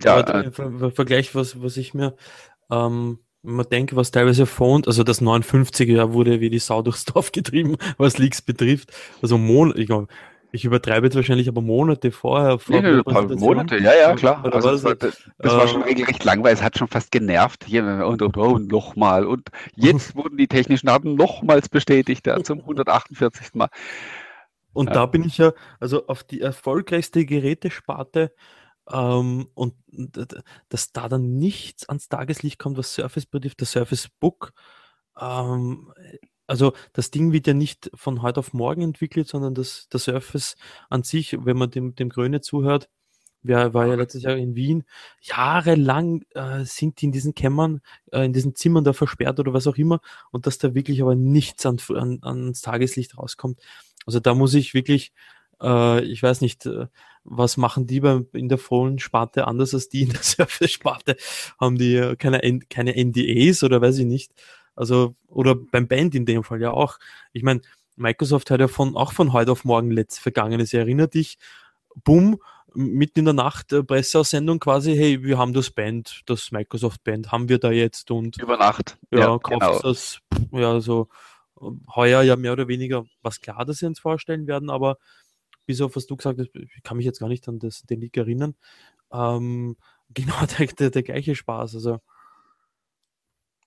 Ja. 0.02 0.20
ja 0.20 0.40
äh, 0.40 0.90
Vergleich, 0.90 1.34
was, 1.34 1.62
was 1.62 1.76
ich 1.76 1.94
mir 1.94 2.16
ähm, 2.70 3.18
man 3.42 3.68
denkt, 3.68 3.96
was 3.96 4.12
teilweise 4.12 4.46
Phone, 4.46 4.84
also 4.86 5.02
das 5.02 5.20
59er 5.20 6.12
wurde 6.12 6.40
wie 6.40 6.50
die 6.50 6.60
Sau 6.60 6.82
durchs 6.82 7.04
Dorf 7.06 7.32
getrieben, 7.32 7.76
was 7.98 8.18
Leaks 8.18 8.40
betrifft. 8.40 8.92
Also 9.20 9.38
Mon 9.38 9.76
ich 9.76 9.90
ich 10.54 10.66
übertreibe 10.66 11.06
jetzt 11.06 11.16
wahrscheinlich 11.16 11.48
aber 11.48 11.62
Monate 11.62 12.10
vorher. 12.10 12.58
Vor 12.58 12.76
nee, 12.76 12.82
nee, 12.82 12.98
ein 12.98 13.04
paar 13.04 13.26
Monate, 13.36 13.78
ja, 13.78 13.94
ja, 13.94 14.14
klar. 14.14 14.44
also 14.44 14.70
das, 14.70 14.84
war, 14.84 14.94
das, 14.94 15.22
das 15.38 15.52
äh, 15.52 15.56
war 15.56 15.66
schon 15.66 15.82
regelrecht 15.82 16.22
langweilig, 16.24 16.58
es 16.58 16.62
hat 16.62 16.76
schon 16.76 16.88
fast 16.88 17.10
genervt. 17.10 17.64
Hier 17.66 17.82
und, 18.06 18.20
und, 18.20 18.36
und 18.36 18.70
nochmal. 18.70 19.24
Und 19.24 19.48
jetzt 19.76 20.14
wurden 20.14 20.36
die 20.36 20.48
technischen 20.48 20.88
Daten 20.88 21.14
nochmals 21.14 21.70
bestätigt, 21.70 22.26
ja, 22.26 22.42
zum 22.42 22.58
148. 22.60 23.54
Mal. 23.54 23.68
Und 24.72 24.88
ja. 24.88 24.94
da 24.94 25.06
bin 25.06 25.24
ich 25.24 25.38
ja, 25.38 25.52
also 25.80 26.06
auf 26.06 26.24
die 26.24 26.40
erfolgreichste 26.40 27.24
Gerätesparte 27.24 28.32
ähm, 28.90 29.48
und 29.54 29.74
dass 30.68 30.92
da 30.92 31.08
dann 31.08 31.36
nichts 31.38 31.88
ans 31.88 32.08
Tageslicht 32.08 32.58
kommt, 32.58 32.78
was 32.78 32.94
Surface 32.94 33.26
betrifft, 33.26 33.60
der 33.60 33.66
Surface 33.66 34.08
Book, 34.20 34.52
ähm, 35.20 35.92
also 36.46 36.72
das 36.92 37.10
Ding 37.10 37.32
wird 37.32 37.46
ja 37.46 37.54
nicht 37.54 37.90
von 37.94 38.22
heute 38.22 38.40
auf 38.40 38.52
morgen 38.52 38.82
entwickelt, 38.82 39.28
sondern 39.28 39.54
das, 39.54 39.88
der 39.88 40.00
Surface 40.00 40.56
an 40.90 41.02
sich, 41.02 41.36
wenn 41.44 41.56
man 41.56 41.70
dem, 41.70 41.94
dem 41.94 42.08
Gröne 42.08 42.40
zuhört, 42.40 42.88
wer 43.42 43.74
war 43.74 43.86
ja 43.86 43.94
letztes 43.94 44.22
Jahr 44.22 44.36
in 44.36 44.54
Wien, 44.54 44.84
jahrelang 45.20 46.22
äh, 46.34 46.64
sind 46.64 47.00
die 47.00 47.06
in 47.06 47.12
diesen 47.12 47.34
Kämmern, 47.34 47.80
äh, 48.12 48.24
in 48.24 48.32
diesen 48.32 48.54
Zimmern 48.54 48.84
da 48.84 48.92
versperrt 48.92 49.40
oder 49.40 49.52
was 49.52 49.66
auch 49.66 49.76
immer 49.76 50.00
und 50.30 50.46
dass 50.46 50.58
da 50.58 50.74
wirklich 50.74 51.02
aber 51.02 51.14
nichts 51.14 51.64
an, 51.66 51.78
an, 51.94 52.18
ans 52.22 52.60
Tageslicht 52.60 53.18
rauskommt. 53.18 53.60
Also 54.06 54.20
da 54.20 54.34
muss 54.34 54.54
ich 54.54 54.74
wirklich, 54.74 55.12
äh, 55.60 56.02
ich 56.04 56.22
weiß 56.22 56.40
nicht, 56.40 56.66
äh, 56.66 56.86
was 57.24 57.56
machen 57.56 57.86
die 57.86 58.00
bei, 58.00 58.20
in 58.32 58.48
der 58.48 58.58
Phone-Sparte 58.58 59.46
anders 59.46 59.74
als 59.74 59.88
die 59.88 60.02
in 60.02 60.10
der 60.10 60.22
Surface-Sparte? 60.22 61.16
Haben 61.60 61.78
die 61.78 61.96
äh, 61.96 62.16
keine, 62.16 62.60
keine 62.68 62.94
NDAs 62.96 63.62
oder 63.62 63.80
weiß 63.80 63.98
ich 63.98 64.06
nicht? 64.06 64.32
Also, 64.74 65.14
oder 65.28 65.54
beim 65.54 65.86
Band 65.86 66.14
in 66.14 66.26
dem 66.26 66.44
Fall 66.44 66.60
ja 66.60 66.70
auch. 66.70 66.98
Ich 67.32 67.42
meine, 67.42 67.60
Microsoft 67.96 68.50
hat 68.50 68.60
ja 68.60 68.68
von, 68.68 68.96
auch 68.96 69.12
von 69.12 69.32
heute 69.32 69.52
auf 69.52 69.64
morgen 69.64 69.90
letzt 69.90 70.18
vergangenes. 70.18 70.72
Erinner 70.72 71.06
dich, 71.08 71.38
bumm, 72.04 72.38
mitten 72.74 73.20
in 73.20 73.24
der 73.26 73.34
Nacht 73.34 73.72
äh, 73.72 73.82
Presseaussendung 73.82 74.58
quasi, 74.58 74.94
hey, 74.96 75.22
wir 75.22 75.38
haben 75.38 75.52
das 75.52 75.70
Band, 75.70 76.22
das 76.26 76.50
Microsoft 76.52 77.04
Band, 77.04 77.30
haben 77.32 77.48
wir 77.48 77.58
da 77.58 77.70
jetzt 77.70 78.10
und 78.10 78.38
über 78.38 78.56
Nacht. 78.56 78.98
Ja, 79.10 79.20
ja 79.20 79.38
kauft 79.38 79.60
genau. 79.60 79.78
das, 79.80 80.20
ja, 80.52 80.80
so 80.80 81.08
heuer 81.94 82.22
ja 82.22 82.36
mehr 82.36 82.52
oder 82.52 82.68
weniger 82.68 83.04
was 83.22 83.40
klar, 83.40 83.64
dass 83.64 83.78
sie 83.78 83.86
uns 83.86 84.00
vorstellen 84.00 84.46
werden, 84.46 84.70
aber 84.70 84.98
bis 85.66 85.80
auf 85.80 85.96
was 85.96 86.06
du 86.06 86.16
gesagt 86.16 86.38
hast, 86.38 86.50
ich 86.54 86.82
kann 86.82 86.96
mich 86.96 87.06
jetzt 87.06 87.20
gar 87.20 87.28
nicht 87.28 87.48
an 87.48 87.58
das, 87.58 87.82
den 87.82 88.00
Leak 88.00 88.16
erinnern, 88.16 88.54
ähm, 89.12 89.76
genau 90.14 90.44
der, 90.58 90.66
der, 90.66 90.90
der 90.90 91.02
gleiche 91.02 91.34
Spaß. 91.34 91.74
Also 91.74 92.00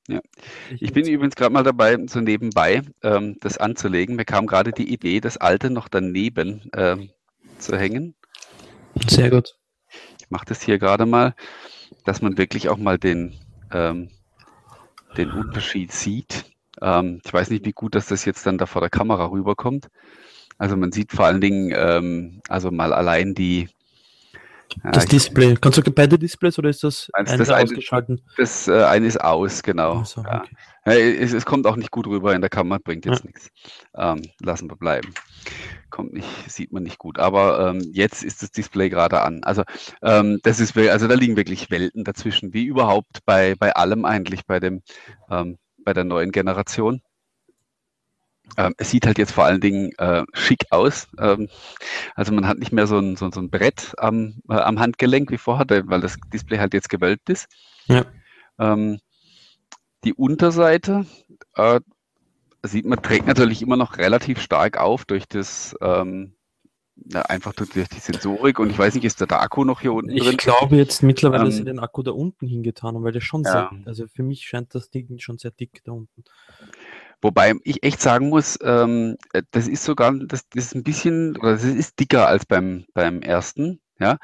ja. 0.08 0.22
Ich 0.80 0.94
bin 0.94 1.08
übrigens 1.08 1.36
gerade 1.36 1.52
mal 1.52 1.64
dabei, 1.64 1.98
so 2.08 2.22
nebenbei 2.22 2.84
ähm, 3.02 3.38
das 3.42 3.58
anzulegen. 3.58 4.16
Mir 4.16 4.26
kam 4.26 4.46
gerade 4.46 4.72
die 4.72 4.94
Idee, 4.94 5.20
das 5.20 5.38
alte 5.38 5.72
noch 5.72 5.88
daneben 5.88 6.70
ähm, 6.76 7.10
zu 7.58 7.76
hängen. 7.76 8.14
Sehr 9.08 9.32
gut. 9.32 9.58
Ich 10.22 10.30
mache 10.30 10.46
das 10.46 10.62
hier 10.62 10.78
gerade 10.78 11.08
mal, 11.08 11.34
dass 12.04 12.22
man 12.22 12.38
wirklich 12.38 12.70
auch 12.70 12.78
mal 12.78 13.00
den, 13.00 13.36
ähm, 13.72 14.12
den 15.18 15.32
Unterschied 15.32 15.92
sieht. 15.92 16.55
Ähm, 16.82 17.22
ich 17.26 17.34
weiß 17.34 17.50
nicht, 17.50 17.66
wie 17.66 17.74
gut 17.74 17.96
dass 17.96 18.08
das 18.08 18.26
jetzt 18.26 18.46
dann 18.46 18.58
da 18.58 18.66
vor 18.66 18.82
der 18.82 18.90
Kamera 18.90 19.30
rüberkommt. 19.30 19.88
Also 20.58 20.78
man 20.78 20.92
sieht 20.92 21.12
vor 21.12 21.26
allen 21.26 21.42
Dingen, 21.42 21.74
ähm, 21.76 22.42
also 22.48 22.72
mal 22.72 22.94
allein 22.94 23.34
die, 23.34 23.70
das 24.92 25.06
Display. 25.06 25.56
Kannst 25.60 25.78
du 25.78 25.92
beide 25.92 26.18
Displays 26.18 26.58
oder 26.60 26.70
ist 26.70 26.84
das, 26.84 27.10
eine 27.14 27.38
das 27.38 27.50
ausgeschalten? 27.50 28.22
Das 28.38 28.68
äh, 28.68 28.84
eine 28.84 29.08
ist 29.08 29.22
aus, 29.22 29.64
genau. 29.64 30.04
So, 30.04 30.22
ja. 30.22 30.42
okay. 30.42 30.56
ja, 30.86 30.94
es, 30.94 31.34
es, 31.34 31.46
kommt 31.46 31.68
auch 31.68 31.76
nicht 31.76 31.92
gut 31.92 32.08
rüber 32.08 32.34
in 32.34 32.42
der 32.42 32.50
Kamera, 32.50 32.80
bringt 32.84 33.06
jetzt 33.06 33.24
ja. 33.24 33.26
nichts. 33.26 33.50
Ähm, 33.96 34.24
lassen 34.42 34.70
wir 34.70 34.76
bleiben. 34.76 35.14
Kommt 35.90 36.14
nicht, 36.14 36.28
sieht 36.48 36.72
man 36.72 36.84
nicht 36.84 36.98
gut. 36.98 37.20
Aber 37.20 37.70
ähm, 37.70 37.90
jetzt 37.94 38.24
ist 38.24 38.42
das 38.42 38.52
Display 38.52 38.90
gerade 38.90 39.22
an. 39.22 39.44
Also 39.44 39.64
ähm, 40.02 40.40
das 40.44 40.60
ist, 40.60 40.78
also 40.78 41.08
da 41.08 41.16
liegen 41.16 41.38
wirklich 41.38 41.70
Welten 41.70 42.04
dazwischen, 42.04 42.54
wie 42.54 42.66
überhaupt 42.66 43.20
bei, 43.26 43.56
bei 43.56 43.74
allem 43.76 44.06
eigentlich, 44.06 44.46
bei 44.46 44.60
dem, 44.60 44.82
ähm, 45.30 45.58
bei 45.86 45.94
der 45.94 46.04
neuen 46.04 46.32
Generation. 46.32 47.02
Ähm, 48.58 48.76
es 48.78 48.92
sieht 48.92 49.06
halt 49.06 49.18
jetzt 49.18 49.32
vor 49.32 49.46
allen 49.46 49.62
Dingen 49.62 49.92
äh, 49.98 50.24
schick 50.34 50.66
aus. 50.70 51.08
Ähm, 51.20 51.50
also 52.16 52.34
man 52.34 52.48
hat 52.48 52.60
nicht 52.60 52.72
mehr 52.72 52.88
so 52.88 53.00
ein, 53.00 53.16
so, 53.16 53.30
so 53.32 53.40
ein 53.40 53.50
Brett 53.50 53.94
am, 53.98 54.42
äh, 54.50 54.56
am 54.56 54.80
Handgelenk 54.80 55.32
wie 55.32 55.38
vorher, 55.38 55.66
weil 55.88 56.02
das 56.02 56.18
Display 56.32 56.60
halt 56.60 56.74
jetzt 56.74 56.90
gewölbt 56.90 57.30
ist. 57.30 57.48
Ja. 57.88 58.06
Ähm, 58.60 59.00
die 60.04 60.14
Unterseite 60.14 61.06
äh, 61.56 61.80
sieht 62.64 62.86
man, 62.86 63.02
trägt 63.02 63.28
natürlich 63.28 63.62
immer 63.62 63.78
noch 63.78 63.98
relativ 63.98 64.40
stark 64.42 64.78
auf 64.78 65.06
durch 65.06 65.28
das, 65.28 65.76
ähm, 65.82 66.36
ja, 66.96 67.22
einfach 67.24 67.54
durch 67.54 67.70
die 67.70 68.00
Sensorik 68.00 68.60
und 68.60 68.70
ich 68.70 68.78
weiß 68.78 68.96
nicht, 68.96 69.04
ist 69.04 69.20
der, 69.20 69.28
der 69.28 69.42
Akku 69.42 69.64
noch 69.64 69.82
hier 69.82 69.94
unten 69.94 70.12
ich 70.12 70.24
drin? 70.24 70.32
Ich 70.32 70.38
glaube 70.38 70.76
jetzt 70.78 71.04
mittlerweile, 71.04 71.46
ähm, 71.46 71.52
sie 71.52 71.64
den 71.64 71.80
Akku 71.80 72.04
da 72.04 72.12
unten 72.12 72.48
hingetan 72.48 72.96
haben, 72.96 73.04
weil 73.04 73.12
der 73.12 73.22
schon 73.22 73.44
ja. 73.44 73.52
sehr, 73.52 73.72
also 73.86 74.08
für 74.08 74.24
mich 74.24 74.46
scheint 74.46 74.74
das 74.74 74.90
Ding 74.90 75.20
schon 75.20 75.38
sehr 75.38 75.52
dick 75.52 75.82
da 75.84 75.92
unten. 75.92 76.24
Wobei 77.22 77.54
ich 77.64 77.84
echt 77.84 78.02
sagen 78.02 78.30
muss, 78.30 78.58
ähm, 78.62 79.18
das 79.52 79.68
ist 79.68 79.84
sogar, 79.84 80.14
das, 80.14 80.48
das 80.50 80.66
ist 80.66 80.76
ein 80.76 80.84
bisschen, 80.84 81.38
oder 81.38 81.54
das 81.54 81.64
ist 81.64 82.00
dicker 82.00 82.28
als 82.28 82.46
beim, 82.46 82.86
beim 82.94 83.22
ersten, 83.22 83.80
ja, 84.00 84.18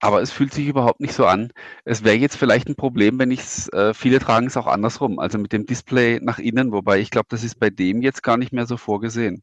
aber 0.00 0.20
es 0.20 0.32
fühlt 0.32 0.52
sich 0.52 0.66
überhaupt 0.66 1.00
nicht 1.00 1.14
so 1.14 1.26
an. 1.26 1.52
Es 1.84 2.02
wäre 2.02 2.16
jetzt 2.16 2.36
vielleicht 2.36 2.68
ein 2.68 2.74
Problem, 2.74 3.18
wenn 3.18 3.30
ich 3.30 3.40
es, 3.40 3.72
äh, 3.72 3.94
viele 3.94 4.18
tragen 4.18 4.48
es 4.48 4.56
auch 4.56 4.66
andersrum, 4.66 5.18
also 5.18 5.38
mit 5.38 5.52
dem 5.52 5.64
Display 5.64 6.18
nach 6.20 6.38
innen, 6.38 6.72
wobei 6.72 6.98
ich 6.98 7.10
glaube, 7.10 7.26
das 7.30 7.44
ist 7.44 7.58
bei 7.60 7.70
dem 7.70 8.02
jetzt 8.02 8.22
gar 8.22 8.36
nicht 8.36 8.52
mehr 8.52 8.66
so 8.66 8.76
vorgesehen. 8.76 9.42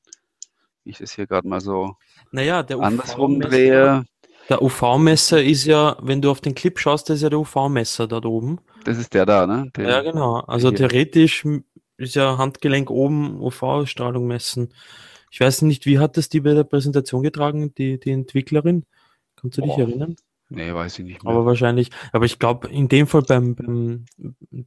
Ich 0.83 1.01
es 1.01 1.13
hier 1.13 1.27
gerade 1.27 1.47
mal 1.47 1.61
so 1.61 1.95
naja, 2.31 2.63
der 2.63 2.79
andersrum 2.79 3.39
drehe. 3.39 4.05
Der 4.49 4.61
UV-Messer 4.63 5.43
ist 5.43 5.65
ja, 5.65 5.95
wenn 6.01 6.21
du 6.21 6.31
auf 6.31 6.41
den 6.41 6.55
Clip 6.55 6.77
schaust, 6.79 7.09
das 7.09 7.17
ist 7.17 7.21
ja 7.21 7.29
der 7.29 7.39
UV-Messer 7.39 8.07
da 8.07 8.17
oben. 8.17 8.59
Das 8.83 8.97
ist 8.97 9.13
der 9.13 9.25
da, 9.25 9.45
ne? 9.45 9.71
Der, 9.75 9.87
ja, 9.87 10.01
genau. 10.01 10.39
Also 10.39 10.71
theoretisch 10.71 11.45
ist 11.97 12.15
ja 12.15 12.37
Handgelenk 12.37 12.89
oben 12.89 13.39
UV-Strahlung 13.39 14.25
messen. 14.25 14.73
Ich 15.29 15.39
weiß 15.39 15.61
nicht, 15.63 15.85
wie 15.85 15.99
hat 15.99 16.17
das 16.17 16.29
die 16.29 16.39
bei 16.39 16.55
der 16.55 16.63
Präsentation 16.63 17.21
getragen, 17.21 17.75
die, 17.75 17.99
die 17.99 18.09
Entwicklerin? 18.09 18.85
Kannst 19.35 19.59
du 19.59 19.61
dich 19.61 19.73
oh. 19.77 19.81
erinnern? 19.81 20.15
Nee, 20.49 20.73
weiß 20.73 20.97
ich 20.97 21.05
nicht 21.05 21.23
mehr. 21.23 21.31
Aber 21.31 21.45
wahrscheinlich, 21.45 21.91
aber 22.11 22.25
ich 22.25 22.39
glaube, 22.39 22.69
in 22.69 22.87
dem 22.87 23.05
Fall 23.05 23.21
beim, 23.21 23.53
beim 23.53 24.05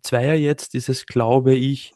Zweier 0.02 0.35
jetzt 0.35 0.76
ist 0.76 0.88
es, 0.88 1.07
glaube 1.07 1.57
ich, 1.57 1.92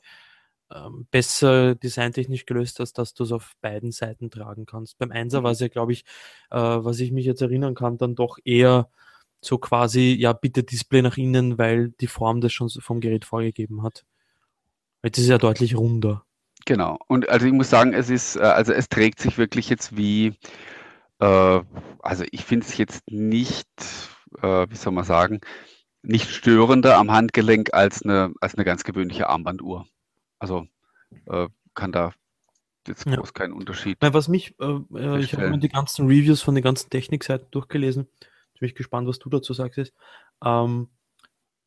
ähm, 0.75 1.07
besser 1.11 1.75
designtechnisch 1.75 2.47
gelöst, 2.47 2.81
als 2.81 2.93
dass 2.93 3.15
du 3.15 3.25
es 3.25 3.33
auf 3.33 3.53
beiden 3.61 3.93
Seiten 3.93 4.31
tragen 4.31 4.67
kannst. 4.67 4.99
Beim 4.99 5.13
Einser 5.13 5.43
war 5.43 5.53
es 5.53 5.61
ja, 5.61 5.69
glaube 5.69 5.93
ich, 5.93 6.05
äh, 6.51 6.59
was 6.59 7.01
ich 7.01 7.13
mich 7.13 7.27
jetzt 7.27 7.43
erinnern 7.43 7.75
kann, 7.75 7.99
dann 7.99 8.15
doch 8.15 8.39
eher 8.45 8.91
so 9.41 9.59
quasi, 9.59 10.17
ja, 10.19 10.33
bitte 10.33 10.63
Display 10.65 11.03
nach 11.03 11.17
innen, 11.17 11.59
weil 11.59 11.91
die 12.01 12.07
Form 12.07 12.41
das 12.41 12.53
schon 12.53 12.69
vom 12.69 13.01
Gerät 13.01 13.25
vorgegeben 13.25 13.83
hat. 13.83 14.05
Jetzt 15.03 15.19
ist 15.19 15.25
es 15.25 15.31
ja 15.31 15.39
deutlich 15.39 15.77
runder. 15.77 16.25
Genau. 16.65 16.99
Und 17.07 17.29
also 17.29 17.47
ich 17.47 17.53
muss 17.53 17.71
sagen, 17.71 17.93
es 17.95 18.11
ist, 18.11 18.37
äh, 18.37 18.41
also 18.41 18.73
es 18.73 18.89
trägt 18.89 19.21
sich 19.21 19.39
wirklich 19.39 19.69
jetzt 19.69 19.97
wie, 19.97 20.35
äh, 21.21 21.61
also 22.01 22.25
ich 22.31 22.45
finde 22.45 22.67
es 22.67 22.77
jetzt 22.77 23.09
nicht, 23.09 23.69
äh, 24.43 24.67
wie 24.69 24.77
soll 24.77 24.93
man 24.93 25.05
sagen, 25.05 25.41
nicht 26.03 26.31
störender 26.31 26.97
am 26.99 27.13
Handgelenk 27.13 27.73
als 27.73 28.03
eine, 28.03 28.33
als 28.41 28.55
eine 28.57 28.65
ganz 28.65 28.85
gewöhnliche 28.85 29.29
Armbanduhr. 29.29 29.87
Also 30.39 30.67
äh, 31.27 31.49
kann 31.75 31.93
da 31.93 32.13
jetzt 32.87 33.05
groß 33.05 33.17
ja. 33.17 33.33
keinen 33.33 33.53
Unterschied. 33.53 33.99
Nein, 34.01 34.15
was 34.15 34.29
mich, 34.29 34.55
äh, 34.61 34.81
äh 34.95 35.19
ich 35.21 35.33
habe 35.35 35.51
mir 35.51 35.59
die 35.59 35.69
ganzen 35.69 36.07
Reviews 36.07 36.43
von 36.43 36.55
den 36.55 36.65
ganzen 36.65 36.91
Technikseiten 36.91 37.49
durchgelesen. 37.51 38.09
Bin 38.59 38.69
ich 38.69 38.75
gespannt, 38.75 39.07
was 39.07 39.19
du 39.19 39.29
dazu 39.29 39.53
sagst. 39.53 39.93
Ähm, 40.45 40.89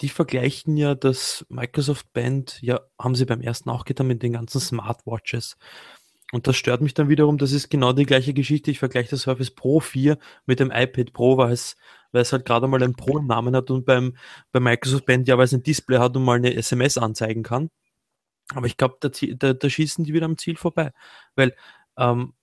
die 0.01 0.09
vergleichen 0.09 0.77
ja 0.77 0.95
das 0.95 1.45
Microsoft 1.49 2.11
Band, 2.13 2.59
ja, 2.61 2.79
haben 2.97 3.15
sie 3.15 3.25
beim 3.25 3.41
ersten 3.41 3.69
auch 3.69 3.85
getan 3.85 4.07
mit 4.07 4.23
den 4.23 4.33
ganzen 4.33 4.61
Smartwatches. 4.61 5.57
Und 6.31 6.47
das 6.47 6.55
stört 6.55 6.81
mich 6.81 6.93
dann 6.93 7.09
wiederum, 7.09 7.37
das 7.37 7.51
ist 7.51 7.69
genau 7.69 7.91
die 7.91 8.05
gleiche 8.05 8.33
Geschichte. 8.33 8.69
Ich 8.71 8.79
vergleiche 8.79 9.09
das 9.09 9.21
Surface 9.21 9.51
Pro 9.51 9.79
4 9.79 10.17
mit 10.45 10.59
dem 10.59 10.71
iPad 10.71 11.11
Pro, 11.11 11.37
weil 11.37 11.51
es, 11.51 11.75
weil 12.11 12.21
es 12.21 12.31
halt 12.31 12.45
gerade 12.45 12.67
mal 12.67 12.81
ein 12.83 12.93
Pro 12.93 13.17
im 13.17 13.27
Namen 13.27 13.55
hat 13.55 13.71
und 13.71 13.85
beim, 13.85 14.15
beim 14.51 14.63
Microsoft 14.63 15.05
Band 15.05 15.27
ja, 15.27 15.37
weil 15.37 15.45
es 15.45 15.53
ein 15.53 15.63
Display 15.63 15.97
hat 15.97 16.15
und 16.15 16.23
mal 16.23 16.37
eine 16.37 16.53
SMS 16.53 16.97
anzeigen 16.97 17.43
kann. 17.43 17.69
Aber 18.55 18.67
ich 18.67 18.77
glaube, 18.77 18.97
da, 18.99 19.09
da, 19.09 19.53
da, 19.53 19.69
schießen 19.69 20.03
die 20.03 20.13
wieder 20.13 20.25
am 20.25 20.37
Ziel 20.37 20.57
vorbei. 20.57 20.91
Weil 21.35 21.55
ähm, 21.97 22.33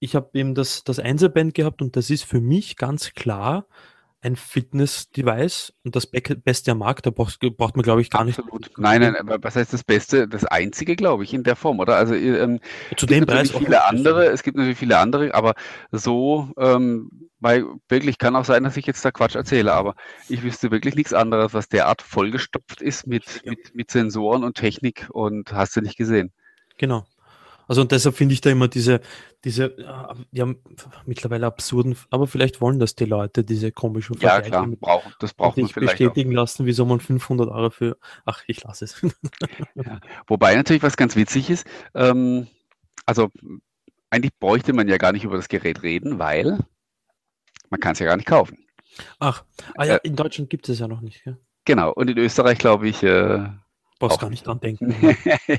ich 0.00 0.14
habe 0.14 0.30
eben 0.34 0.54
das, 0.54 0.84
das 0.84 0.98
Einzelband 0.98 1.54
gehabt 1.54 1.82
und 1.82 1.96
das 1.96 2.10
ist 2.10 2.24
für 2.24 2.40
mich 2.40 2.76
ganz 2.76 3.12
klar 3.14 3.66
ein 4.20 4.34
Fitness-Device 4.34 5.72
und 5.84 5.94
das 5.94 6.06
Beste 6.06 6.72
am 6.72 6.78
Markt, 6.78 7.06
da 7.06 7.10
braucht, 7.10 7.38
braucht 7.56 7.76
man, 7.76 7.84
glaube 7.84 8.00
ich, 8.00 8.10
gar 8.10 8.22
Absolut. 8.26 8.62
nicht. 8.62 8.78
Nein, 8.78 9.00
nein, 9.00 9.16
aber 9.16 9.42
was 9.42 9.54
heißt 9.54 9.72
das 9.72 9.84
Beste? 9.84 10.26
Das 10.26 10.44
Einzige, 10.44 10.96
glaube 10.96 11.22
ich, 11.22 11.32
in 11.32 11.44
der 11.44 11.54
Form, 11.54 11.78
oder? 11.78 11.96
Also 11.96 12.14
ähm, 12.14 12.58
zu 12.96 13.06
dem 13.06 13.26
Preis 13.26 13.52
viele 13.52 13.84
andere, 13.84 14.26
es 14.26 14.42
gibt 14.42 14.56
natürlich 14.56 14.78
viele 14.78 14.98
andere, 14.98 15.34
aber 15.34 15.54
so, 15.92 16.50
ähm, 16.58 17.28
weil 17.38 17.64
wirklich 17.88 18.18
kann 18.18 18.34
auch 18.34 18.44
sein, 18.44 18.64
dass 18.64 18.76
ich 18.76 18.86
jetzt 18.86 19.04
da 19.04 19.12
Quatsch 19.12 19.36
erzähle, 19.36 19.72
aber 19.72 19.94
ich 20.28 20.42
wüsste 20.42 20.72
wirklich 20.72 20.96
nichts 20.96 21.12
anderes, 21.12 21.54
was 21.54 21.68
derart 21.68 22.02
vollgestopft 22.02 22.82
ist 22.82 23.06
mit, 23.06 23.42
mit, 23.44 23.74
mit 23.74 23.90
Sensoren 23.90 24.42
und 24.42 24.56
Technik 24.56 25.08
und 25.10 25.52
hast 25.52 25.76
du 25.76 25.80
nicht 25.80 25.96
gesehen. 25.96 26.32
Genau. 26.78 27.06
Also 27.68 27.82
und 27.82 27.92
deshalb 27.92 28.16
finde 28.16 28.32
ich 28.32 28.40
da 28.40 28.50
immer 28.50 28.66
diese, 28.66 29.00
diese, 29.44 29.76
ja, 30.32 30.54
mittlerweile 31.04 31.46
absurden, 31.46 31.96
aber 32.10 32.26
vielleicht 32.26 32.60
wollen 32.60 32.80
das 32.80 32.94
die 32.94 33.04
Leute, 33.04 33.44
diese 33.44 33.70
komischen 33.70 34.16
Vergleiche. 34.16 34.44
Ja, 34.44 34.48
klar, 34.48 34.66
mit, 34.66 34.80
braucht, 34.80 35.16
das 35.20 35.34
braucht 35.34 35.58
man 35.58 35.68
vielleicht 35.68 35.98
bestätigen 35.98 36.30
auch. 36.30 36.42
lassen, 36.42 36.64
wieso 36.64 36.86
man 36.86 36.98
500 36.98 37.48
Euro 37.48 37.70
für, 37.70 37.98
ach, 38.24 38.42
ich 38.46 38.64
lasse 38.64 38.86
es. 38.86 39.00
Ja. 39.74 40.00
Wobei 40.26 40.56
natürlich 40.56 40.82
was 40.82 40.96
ganz 40.96 41.14
witzig 41.14 41.50
ist, 41.50 41.66
ähm, 41.94 42.48
also 43.06 43.30
eigentlich 44.10 44.36
bräuchte 44.38 44.72
man 44.72 44.88
ja 44.88 44.96
gar 44.96 45.12
nicht 45.12 45.24
über 45.24 45.36
das 45.36 45.48
Gerät 45.48 45.82
reden, 45.82 46.18
weil 46.18 46.58
man 47.70 47.80
kann 47.80 47.92
es 47.92 47.98
ja 47.98 48.06
gar 48.06 48.16
nicht 48.16 48.26
kaufen. 48.26 48.66
Ach, 49.18 49.44
ah 49.76 49.84
ja, 49.84 49.96
äh, 49.96 50.00
in 50.02 50.16
Deutschland 50.16 50.50
gibt 50.50 50.68
es 50.68 50.78
ja 50.78 50.88
noch 50.88 51.00
nicht, 51.00 51.22
gell? 51.24 51.38
Genau, 51.64 51.92
und 51.92 52.08
in 52.08 52.18
Österreich 52.18 52.58
glaube 52.58 52.88
ich, 52.88 53.02
äh, 53.02 53.46
Brauchst 53.98 54.20
gar 54.20 54.30
nicht 54.30 54.46
dran 54.46 54.60
denken. 54.60 54.94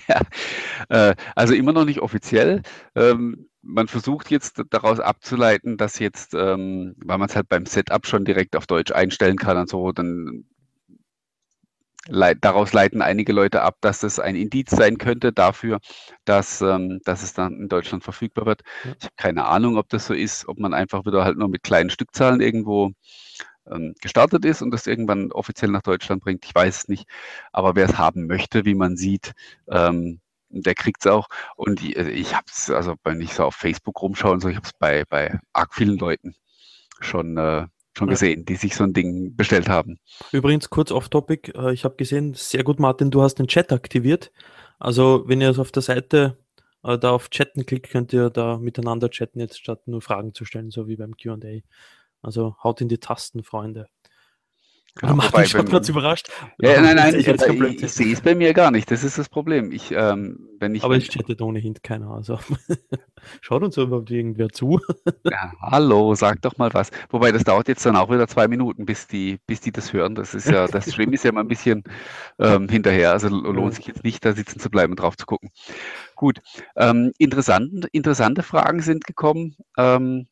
ja. 0.08 0.22
äh, 1.10 1.16
also 1.36 1.54
immer 1.54 1.74
noch 1.74 1.86
nicht 1.86 2.00
offiziell. 2.00 2.62
Ähm, 2.96 3.50
man 3.62 3.88
versucht 3.88 4.32
jetzt 4.32 4.64
daraus 4.70 5.00
abzuleiten, 5.00 5.78
dass 5.78 6.00
jetzt, 6.00 6.34
ähm, 6.34 6.96
weil 7.04 7.18
man 7.18 7.30
es 7.30 7.36
halt 7.36 7.50
beim 7.50 7.66
Setup 7.66 8.08
schon 8.08 8.24
direkt 8.24 8.56
auf 8.56 8.68
Deutsch 8.68 8.92
einstellen 8.92 9.38
kann 9.38 9.58
und 9.58 9.70
so, 9.70 9.92
dann 9.92 10.46
daraus 12.42 12.74
leiten 12.74 13.02
einige 13.02 13.34
Leute 13.34 13.62
ab, 13.62 13.78
dass 13.82 14.04
es 14.04 14.20
ein 14.20 14.36
Indiz 14.36 14.72
sein 14.72 14.98
könnte 14.98 15.32
dafür, 15.32 15.80
dass, 16.26 16.62
ähm, 16.62 17.02
dass 17.04 17.24
es 17.24 17.34
dann 17.34 17.54
in 17.54 17.70
Deutschland 17.70 18.04
verfügbar 18.04 18.46
wird. 18.46 18.62
Ich 18.84 19.06
habe 19.06 19.14
keine 19.18 19.46
Ahnung, 19.46 19.78
ob 19.78 19.90
das 19.90 20.08
so 20.08 20.14
ist, 20.14 20.48
ob 20.48 20.60
man 20.60 20.74
einfach 20.74 21.06
wieder 21.06 21.24
halt 21.24 21.38
nur 21.38 21.50
mit 21.50 21.64
kleinen 21.64 21.90
Stückzahlen 21.90 22.42
irgendwo 22.42 22.92
ähm, 23.72 23.96
gestartet 24.02 24.46
ist 24.46 24.62
und 24.62 24.72
das 24.72 24.88
irgendwann 24.88 25.32
offiziell 25.32 25.72
nach 25.72 25.82
Deutschland 25.82 26.24
bringt. 26.24 26.46
Ich 26.46 26.56
weiß 26.56 26.78
es 26.78 26.88
nicht. 26.88 27.08
Aber 27.52 27.76
wer 27.76 27.86
es 27.86 27.98
haben 27.98 28.28
möchte, 28.28 28.66
wie 28.66 28.76
man 28.76 28.98
sieht, 28.98 29.34
ähm, 29.70 30.20
der 30.50 30.76
kriegt 30.76 31.06
es 31.06 31.12
auch. 31.12 31.28
Und 31.56 31.82
ich, 31.84 31.96
äh, 31.98 32.10
ich 32.10 32.36
habe 32.36 32.46
es, 32.50 32.70
also 32.70 32.96
wenn 33.04 33.22
ich 33.22 33.34
so 33.34 33.44
auf 33.44 33.56
Facebook 33.56 34.02
rumschaue 34.02 34.34
und 34.34 34.42
so, 34.42 34.50
ich 34.50 34.56
habe 34.56 34.66
es 34.66 34.74
bei, 34.74 35.04
bei 35.10 35.40
arg 35.54 35.74
vielen 35.74 35.98
Leuten 35.98 36.36
schon, 37.00 37.38
äh, 37.38 37.68
schon 37.98 38.08
ja. 38.08 38.14
gesehen, 38.14 38.46
die 38.46 38.56
sich 38.56 38.76
so 38.76 38.84
ein 38.84 38.94
Ding 38.94 39.36
bestellt 39.36 39.70
haben. 39.70 40.00
Übrigens, 40.32 40.70
kurz 40.70 40.92
off-topic, 40.92 41.54
äh, 41.56 41.74
ich 41.74 41.86
habe 41.86 41.96
gesehen, 41.96 42.34
sehr 42.34 42.64
gut, 42.64 42.80
Martin, 42.80 43.12
du 43.12 43.22
hast 43.22 43.36
den 43.36 43.48
Chat 43.48 43.72
aktiviert. 43.72 44.32
Also 44.80 45.24
wenn 45.28 45.42
ihr 45.42 45.58
auf 45.60 45.72
der 45.72 45.84
Seite 45.84 46.38
äh, 46.84 46.98
da 46.98 47.12
auf 47.12 47.30
Chatten 47.30 47.66
klickt, 47.66 47.90
könnt 47.90 48.14
ihr 48.14 48.30
da 48.30 48.58
miteinander 48.58 49.10
chatten, 49.10 49.40
jetzt 49.40 49.60
statt 49.60 49.88
nur 49.88 50.02
Fragen 50.02 50.34
zu 50.34 50.46
stellen, 50.46 50.72
so 50.72 50.88
wie 50.88 50.96
beim 50.96 51.16
QA. 51.18 51.38
Also 52.22 52.56
haut 52.64 52.82
in 52.82 52.90
die 52.90 53.00
Tasten, 53.00 53.44
Freunde. 53.44 53.88
Ja, 55.02 55.14
Martin 55.14 55.46
schaut 55.46 55.70
kurz 55.70 55.88
überrascht. 55.88 56.30
Ja, 56.60 56.82
nein, 56.82 56.96
nein, 56.98 57.16
ich, 57.16 57.28
ich, 57.28 57.84
ich 57.84 57.92
sehe 57.92 58.12
es 58.12 58.22
bei 58.22 58.36
mir 58.36 58.54
gar 58.54 58.70
nicht. 58.72 58.92
Das 58.92 59.04
ist 59.04 59.18
das 59.18 59.30
Problem. 59.30 59.72
Ich, 59.72 59.92
ähm, 59.92 60.50
wenn 60.60 60.76
ich, 60.76 60.84
Aber 60.84 60.98
es 60.98 61.08
chattet 61.08 61.42
ohnehin 61.42 61.76
keiner. 61.82 62.12
Also 62.12 62.40
schaut 63.42 63.64
uns 63.64 63.78
überhaupt 63.78 64.12
irgendwer 64.12 64.50
zu. 64.50 64.82
ja, 65.24 65.54
hallo, 65.62 66.16
sag 66.16 66.42
doch 66.42 66.58
mal 66.58 66.74
was. 66.74 66.90
Wobei 67.10 67.32
das 67.32 67.44
dauert 67.44 67.68
jetzt 67.70 67.86
dann 67.86 67.96
auch 67.96 68.10
wieder 68.10 68.28
zwei 68.28 68.48
Minuten, 68.48 68.86
bis 68.86 69.08
die, 69.08 69.40
bis 69.48 69.62
die 69.62 69.72
das 69.72 69.94
hören. 69.94 70.16
Das 70.16 70.34
ist 70.34 70.50
ja, 70.50 70.68
das 70.68 70.92
Stream 70.92 71.14
ist 71.14 71.24
ja 71.24 71.32
mal 71.32 71.42
ein 71.42 71.48
bisschen 71.48 71.84
ähm, 72.40 72.68
hinterher. 72.68 73.12
Also 73.12 73.30
lohnt 73.30 73.76
sich 73.76 73.88
jetzt 73.88 74.04
nicht, 74.04 74.26
da 74.26 74.34
sitzen 74.34 74.60
zu 74.60 74.70
bleiben 74.70 74.94
und 74.94 75.00
drauf 75.00 75.16
zu 75.16 75.26
gucken. 75.26 75.50
Gut. 76.16 76.42
Ähm, 76.76 77.14
interessant, 77.18 77.88
interessante 77.94 78.44
Fragen 78.44 78.82
sind 78.82 79.06
gekommen. 79.06 79.56
Ähm, 79.78 80.28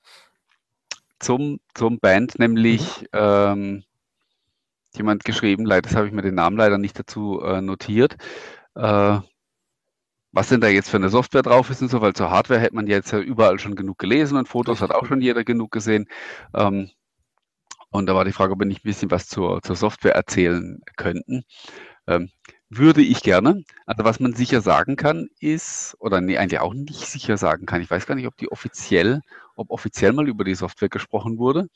zum, 1.20 1.60
zum 1.74 2.00
Band, 2.00 2.40
nämlich 2.40 3.02
mhm. 3.02 3.08
ähm, 3.14 3.84
jemand 4.96 5.24
geschrieben, 5.24 5.66
leider, 5.66 5.84
das 5.84 5.96
habe 5.96 6.08
ich 6.08 6.14
mir 6.14 6.22
den 6.22 6.36
Namen 6.36 6.58
leider 6.58 6.78
nicht 6.78 6.98
dazu 6.98 7.42
äh, 7.42 7.62
notiert, 7.62 8.18
äh, 8.76 9.20
was 10.32 10.50
denn 10.50 10.62
da 10.62 10.68
jetzt 10.68 10.90
für 10.90 10.98
eine 10.98 11.10
Software 11.10 11.42
drauf 11.42 11.70
ist 11.70 11.82
und 11.82 11.90
so, 11.90 12.02
weil 12.02 12.14
zur 12.14 12.30
Hardware 12.30 12.60
hätte 12.60 12.76
man 12.76 12.88
jetzt 12.88 13.12
ja 13.12 13.20
überall 13.20 13.60
schon 13.60 13.76
genug 13.76 13.98
gelesen 13.98 14.38
und 14.38 14.48
Fotos 14.48 14.82
hat 14.82 14.92
auch 14.92 15.06
schon 15.06 15.22
jeder 15.22 15.44
genug 15.44 15.72
gesehen. 15.72 16.08
Ähm, 16.54 16.90
und 17.90 18.06
da 18.08 18.16
war 18.16 18.26
die 18.26 18.34
Frage, 18.34 18.54
ob 18.54 18.60
wir 18.60 18.66
nicht 18.66 18.84
ein 18.84 18.90
bisschen 18.90 19.12
was 19.12 19.28
zur, 19.28 19.62
zur 19.62 19.76
Software 19.76 20.16
erzählen 20.16 20.82
könnten. 20.98 21.44
Ähm, 22.06 22.30
würde 22.70 23.02
ich 23.02 23.22
gerne. 23.24 23.64
Also 23.86 24.04
was 24.04 24.20
man 24.20 24.34
sicher 24.34 24.62
sagen 24.62 24.96
kann 24.98 25.30
ist, 25.40 25.96
oder 26.00 26.22
nee, 26.22 26.38
eigentlich 26.38 26.60
auch 26.60 26.74
nicht 26.74 27.08
sicher 27.08 27.38
sagen 27.38 27.66
kann. 27.66 27.82
Ich 27.82 27.90
weiß 27.90 28.06
gar 28.06 28.16
nicht, 28.16 28.28
ob 28.28 28.36
die 28.38 28.52
offiziell, 28.52 29.22
ob 29.58 29.72
offiziell 29.72 30.14
mal 30.14 30.28
über 30.28 30.44
die 30.44 30.56
Software 30.56 30.90
gesprochen 30.90 31.38
wurde. 31.38 31.68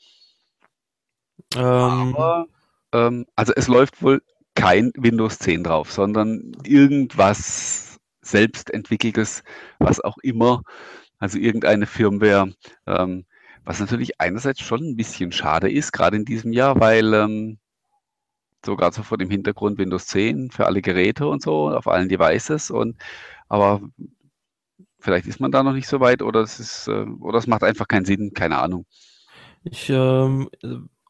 Ähm. 1.54 2.16
Aber, 2.16 2.46
ähm, 2.92 3.26
also 3.36 3.52
es 3.54 3.68
läuft 3.68 4.02
wohl 4.02 4.22
kein 4.54 4.92
Windows 4.96 5.38
10 5.38 5.64
drauf, 5.64 5.92
sondern 5.92 6.52
irgendwas 6.64 7.98
selbstentwickeltes, 8.22 9.42
was 9.78 10.00
auch 10.00 10.18
immer. 10.18 10.62
Also 11.18 11.38
irgendeine 11.38 11.86
Firmware, 11.86 12.52
ähm, 12.86 13.24
was 13.64 13.80
natürlich 13.80 14.20
einerseits 14.20 14.60
schon 14.60 14.80
ein 14.80 14.96
bisschen 14.96 15.32
schade 15.32 15.70
ist, 15.70 15.92
gerade 15.92 16.16
in 16.16 16.24
diesem 16.24 16.52
Jahr, 16.52 16.80
weil 16.80 17.14
ähm, 17.14 17.58
sogar 18.64 18.92
so 18.92 19.02
vor 19.02 19.18
dem 19.18 19.30
Hintergrund 19.30 19.78
Windows 19.78 20.06
10 20.06 20.50
für 20.50 20.66
alle 20.66 20.82
Geräte 20.82 21.26
und 21.26 21.42
so, 21.42 21.70
auf 21.70 21.86
allen 21.88 22.08
Devices. 22.08 22.70
Und 22.70 22.96
aber 23.48 23.80
vielleicht 25.02 25.26
ist 25.26 25.40
man 25.40 25.52
da 25.52 25.62
noch 25.62 25.72
nicht 25.72 25.88
so 25.88 26.00
weit 26.00 26.22
oder 26.22 26.40
es 26.40 26.60
ist, 26.60 26.88
äh, 26.88 27.04
oder 27.20 27.38
es 27.38 27.46
macht 27.46 27.62
einfach 27.64 27.88
keinen 27.88 28.04
Sinn, 28.04 28.32
keine 28.32 28.58
Ahnung. 28.58 28.86
Ich, 29.64 29.90
ähm, 29.90 30.48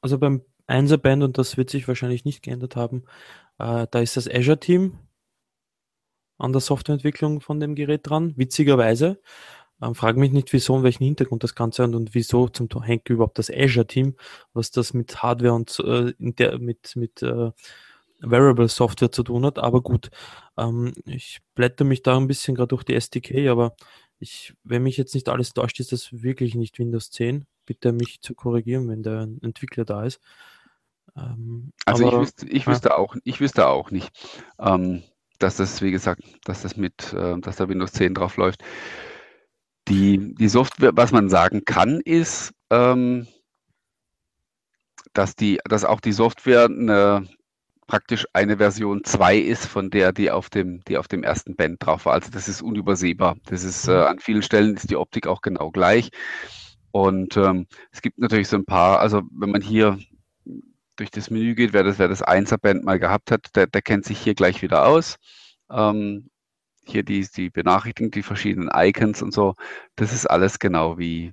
also 0.01 0.19
beim 0.19 0.43
1er 0.67 0.97
Band, 0.97 1.23
und 1.23 1.39
das 1.39 1.57
wird 1.57 1.71
sich 1.71 1.87
wahrscheinlich 1.89 2.25
nicht 2.25 2.43
geändert 2.43 2.77
haben, 2.77 3.05
äh, 3.59 3.87
da 3.91 4.01
ist 4.01 4.17
das 4.17 4.29
Azure-Team 4.29 4.99
an 6.39 6.53
der 6.53 6.61
Softwareentwicklung 6.61 7.41
von 7.41 7.61
dem 7.61 7.75
Gerät 7.75 8.09
dran, 8.09 8.35
witzigerweise. 8.37 9.21
Ähm, 9.81 9.95
frage 9.95 10.19
mich 10.19 10.33
nicht, 10.33 10.53
wieso 10.53 10.75
und 10.75 10.85
welchen 10.85 11.05
Hintergrund 11.05 11.43
das 11.43 11.55
Ganze 11.55 11.83
hat 11.83 11.95
und 11.95 12.15
wieso 12.15 12.49
zum 12.49 12.69
Henker 12.83 13.15
überhaupt 13.15 13.39
das 13.39 13.51
Azure-Team, 13.51 14.17
was 14.53 14.71
das 14.71 14.95
mit 14.95 15.23
Hardware 15.23 15.55
und 15.55 15.79
äh, 15.81 16.15
der, 16.19 16.59
mit, 16.59 16.97
mit 16.97 17.23
äh, 17.23 17.51
Variable 18.23 18.69
Software 18.69 19.13
zu 19.13 19.23
tun 19.23 19.45
hat. 19.45 19.59
Aber 19.59 19.83
gut, 19.83 20.11
ähm, 20.57 20.93
ich 21.07 21.41
blätter 21.55 21.85
mich 21.85 22.03
da 22.03 22.17
ein 22.17 22.29
bisschen 22.29 22.55
gerade 22.55 22.69
durch 22.69 22.85
die 22.85 22.95
SDK, 22.95 23.49
aber 23.49 23.75
ich, 24.19 24.55
wenn 24.63 24.85
mich 24.85 24.97
jetzt 24.97 25.15
nicht 25.15 25.29
alles 25.29 25.53
täuscht, 25.53 25.81
ist 25.81 25.93
das 25.93 26.23
wirklich 26.23 26.55
nicht 26.55 26.79
Windows 26.79 27.11
10. 27.11 27.45
Bitte 27.67 27.93
mich 27.93 28.21
zu 28.21 28.35
korrigieren, 28.35 28.89
wenn 28.89 29.03
der 29.03 29.29
Entwickler 29.43 29.85
da 29.85 30.05
ist. 30.05 30.21
Ähm, 31.17 31.73
also 31.85 32.07
aber, 32.07 32.17
ich 32.17 32.23
wüsste, 32.23 32.49
ich 32.49 32.67
wüsste 32.67 32.89
ja. 32.91 32.97
auch, 32.97 33.17
ich 33.25 33.41
wüsste 33.41 33.67
auch 33.67 33.91
nicht, 33.91 34.11
ähm, 34.59 35.03
dass 35.39 35.57
das, 35.57 35.83
wie 35.83 35.91
gesagt, 35.91 36.23
dass 36.45 36.63
das 36.63 36.77
mit, 36.77 37.13
äh, 37.13 37.39
dass 37.41 37.57
da 37.57 37.69
Windows 37.69 37.93
10 37.93 38.15
drauf 38.15 38.37
läuft. 38.37 38.63
Die, 39.89 40.35
die 40.37 40.49
Software, 40.49 40.93
was 40.95 41.11
man 41.11 41.29
sagen 41.29 41.65
kann, 41.65 42.01
ist, 42.01 42.53
ähm, 42.71 43.27
dass 45.13 45.35
die, 45.35 45.59
dass 45.65 45.85
auch 45.85 46.01
die 46.01 46.13
Software 46.13 46.67
eine, 46.67 47.29
praktisch 47.87 48.27
eine 48.33 48.59
Version 48.59 49.05
2 49.05 49.39
ist 49.39 49.67
von 49.67 49.91
der, 49.91 50.13
die 50.13 50.31
auf 50.31 50.51
dem, 50.51 50.83
die 50.85 50.99
auf 50.99 51.09
dem 51.09 51.23
ersten 51.23 51.57
Band 51.57 51.85
drauf 51.85 52.07
war. 52.07 52.15
Also 52.15 52.31
das 52.31 52.49
ist 52.49 52.63
unübersehbar. 52.63 53.37
Das 53.47 53.65
ist 53.65 53.89
äh, 53.89 53.93
mhm. 53.93 54.07
an 54.07 54.19
vielen 54.19 54.43
Stellen 54.43 54.77
ist 54.77 54.91
die 54.91 54.97
Optik 54.97 55.27
auch 55.27 55.41
genau 55.43 55.71
gleich. 55.71 56.11
Und 56.91 57.37
ähm, 57.37 57.67
es 57.91 58.03
gibt 58.03 58.19
natürlich 58.19 58.49
so 58.49 58.57
ein 58.57 58.65
paar, 58.65 59.01
also 59.01 59.23
wenn 59.31 59.51
man 59.51 59.63
hier 59.63 59.99
durch 60.97 61.11
das 61.11 61.31
Menü 61.31 61.55
geht, 61.55 61.73
wer 61.73 61.83
das, 61.85 61.99
wer 61.99 62.09
das 62.09 62.23
1er 62.23 62.59
Band 62.59 62.85
mal 62.85 62.99
gehabt 62.99 63.31
hat, 63.31 63.57
der, 63.57 63.67
der 63.67 63.83
kennt 63.83 64.05
sich 64.05 64.19
hier 64.19 64.35
gleich 64.35 64.63
wieder 64.63 64.87
aus. 64.87 65.17
Ähm, 65.71 66.31
hier 66.85 67.03
die, 67.03 67.27
die 67.35 67.51
Benachrichtigung, 67.51 68.11
die 68.11 68.23
verschiedenen 68.23 68.71
Icons 68.75 69.23
und 69.23 69.33
so, 69.33 69.55
das 69.97 70.13
ist 70.13 70.27
alles 70.27 70.59
genau 70.59 70.99
wie 70.99 71.33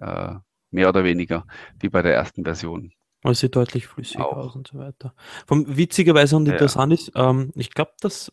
äh, 0.00 0.34
mehr 0.70 0.88
oder 0.88 1.04
weniger 1.04 1.46
wie 1.80 1.88
bei 1.88 2.02
der 2.02 2.14
ersten 2.14 2.44
Version. 2.44 2.92
Es 3.30 3.40
sieht 3.40 3.56
deutlich 3.56 3.86
flüssiger 3.86 4.26
auch. 4.26 4.36
aus 4.36 4.56
und 4.56 4.68
so 4.68 4.78
weiter. 4.78 5.14
Vom 5.46 5.76
witzigerweise 5.76 6.36
und 6.36 6.48
interessant 6.48 6.92
ja. 6.92 6.98
ist, 6.98 7.12
ähm, 7.14 7.52
ich 7.54 7.70
glaube, 7.70 7.92
das 8.00 8.32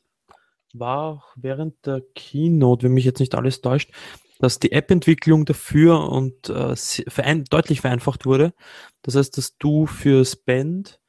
war 0.74 1.00
auch 1.00 1.34
während 1.36 1.86
der 1.86 2.02
Keynote, 2.16 2.84
wenn 2.84 2.94
mich 2.94 3.06
jetzt 3.06 3.20
nicht 3.20 3.36
alles 3.36 3.62
täuscht, 3.62 3.92
dass 4.40 4.60
die 4.60 4.72
App-Entwicklung 4.72 5.46
dafür 5.46 6.10
und 6.10 6.50
äh, 6.50 6.76
verein 6.76 7.44
deutlich 7.50 7.82
vereinfacht 7.82 8.26
wurde. 8.26 8.54
Das 9.02 9.16
heißt, 9.16 9.38
dass 9.38 9.58
du 9.58 9.86
für 9.86 10.26
Spend 10.26 11.00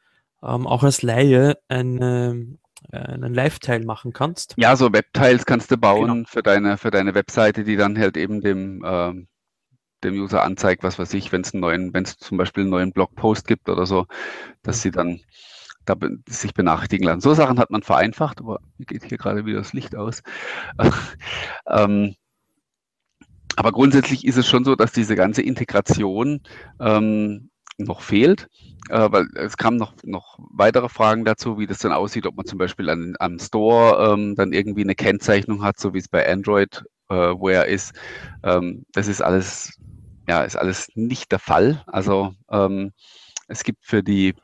ähm, 0.43 0.67
auch 0.67 0.83
als 0.83 1.03
Laie 1.03 1.57
eine 1.69 2.59
äh, 2.91 2.99
einen 2.99 3.35
Live-Teil 3.35 3.85
machen 3.85 4.13
kannst. 4.13 4.55
Ja, 4.57 4.77
so 4.77 4.93
Webteils 4.93 5.47
kannst 5.47 5.71
du 5.71 5.77
bauen 5.77 6.09
genau. 6.09 6.29
für 6.29 6.43
deine 6.43 6.77
für 6.79 6.91
deine 6.91 7.15
Webseite, 7.15 7.65
die 7.65 7.77
dann 7.77 7.99
halt 7.99 8.17
eben 8.17 8.41
dem 8.41 8.83
ähm, 8.85 9.29
dem 10.05 10.15
User 10.15 10.43
anzeigt, 10.43 10.83
was 10.83 10.99
weiß 10.99 11.15
ich, 11.15 11.33
wenn 11.33 11.43
es 11.43 11.55
einen 11.55 11.61
neuen, 11.61 11.95
wenn 11.95 12.05
es 12.05 12.17
zum 12.17 12.39
Beispiel 12.39 12.63
einen 12.63 12.71
neuen 12.71 12.93
Blogpost 12.93 13.47
gibt 13.47 13.69
oder 13.69 13.87
so, 13.87 14.07
dass 14.63 14.79
mhm. 14.79 14.81
sie 14.81 14.91
dann 14.91 15.21
da 15.85 15.97
sich 16.29 16.55
benachrichtigen 16.55 17.07
lassen. 17.07 17.21
So 17.21 17.35
Sachen 17.35 17.59
hat 17.59 17.71
man 17.71 17.83
vereinfacht, 17.83 18.41
aber 18.41 18.61
mir 18.79 18.87
geht 18.87 19.05
hier 19.05 19.19
gerade 19.19 19.45
wieder 19.47 19.59
das 19.59 19.73
Licht 19.73 19.97
aus. 19.97 20.23
ähm, 21.67 22.15
aber 23.57 23.73
grundsätzlich 23.73 24.25
ist 24.25 24.37
es 24.37 24.49
schon 24.49 24.65
so, 24.65 24.77
dass 24.77 24.93
diese 24.93 25.17
ganze 25.17 25.43
Integration 25.43 26.41
ähm, 26.81 27.51
noch 27.79 28.01
fehlt, 28.01 28.49
äh, 28.91 29.09
weil 29.11 29.27
es 29.35 29.57
kamen 29.57 29.77
noch, 29.77 29.95
noch 30.05 30.39
weitere 30.53 30.89
Fragen 30.89 31.25
dazu, 31.25 31.59
wie 31.59 31.67
das 31.67 31.79
dann 31.79 31.93
aussieht, 31.93 32.27
ob 32.27 32.37
man 32.37 32.47
zum 32.47 32.59
Beispiel 32.59 32.89
an, 32.89 33.15
am 33.19 33.39
Store 33.39 34.13
ähm, 34.13 34.35
dann 34.37 34.53
irgendwie 34.53 34.83
eine 34.83 34.95
Kennzeichnung 34.95 35.63
hat, 35.63 35.79
so 35.79 35.95
wie 35.95 35.99
es 35.99 36.09
bei 36.09 36.31
Android 36.31 36.85
äh, 37.09 37.15
Wear 37.15 37.67
ist. 37.67 37.93
Ähm, 38.43 38.85
das 38.93 39.09
ist 39.09 39.23
alles, 39.23 39.79
ja, 40.29 40.43
ist 40.43 40.57
alles 40.57 40.89
nicht 40.95 41.33
der 41.33 41.39
Fall. 41.39 41.83
Also 41.87 42.35
ähm, 42.51 42.93
es 43.49 43.65
gibt 43.65 43.85
für 43.85 44.03
die, 44.03 44.35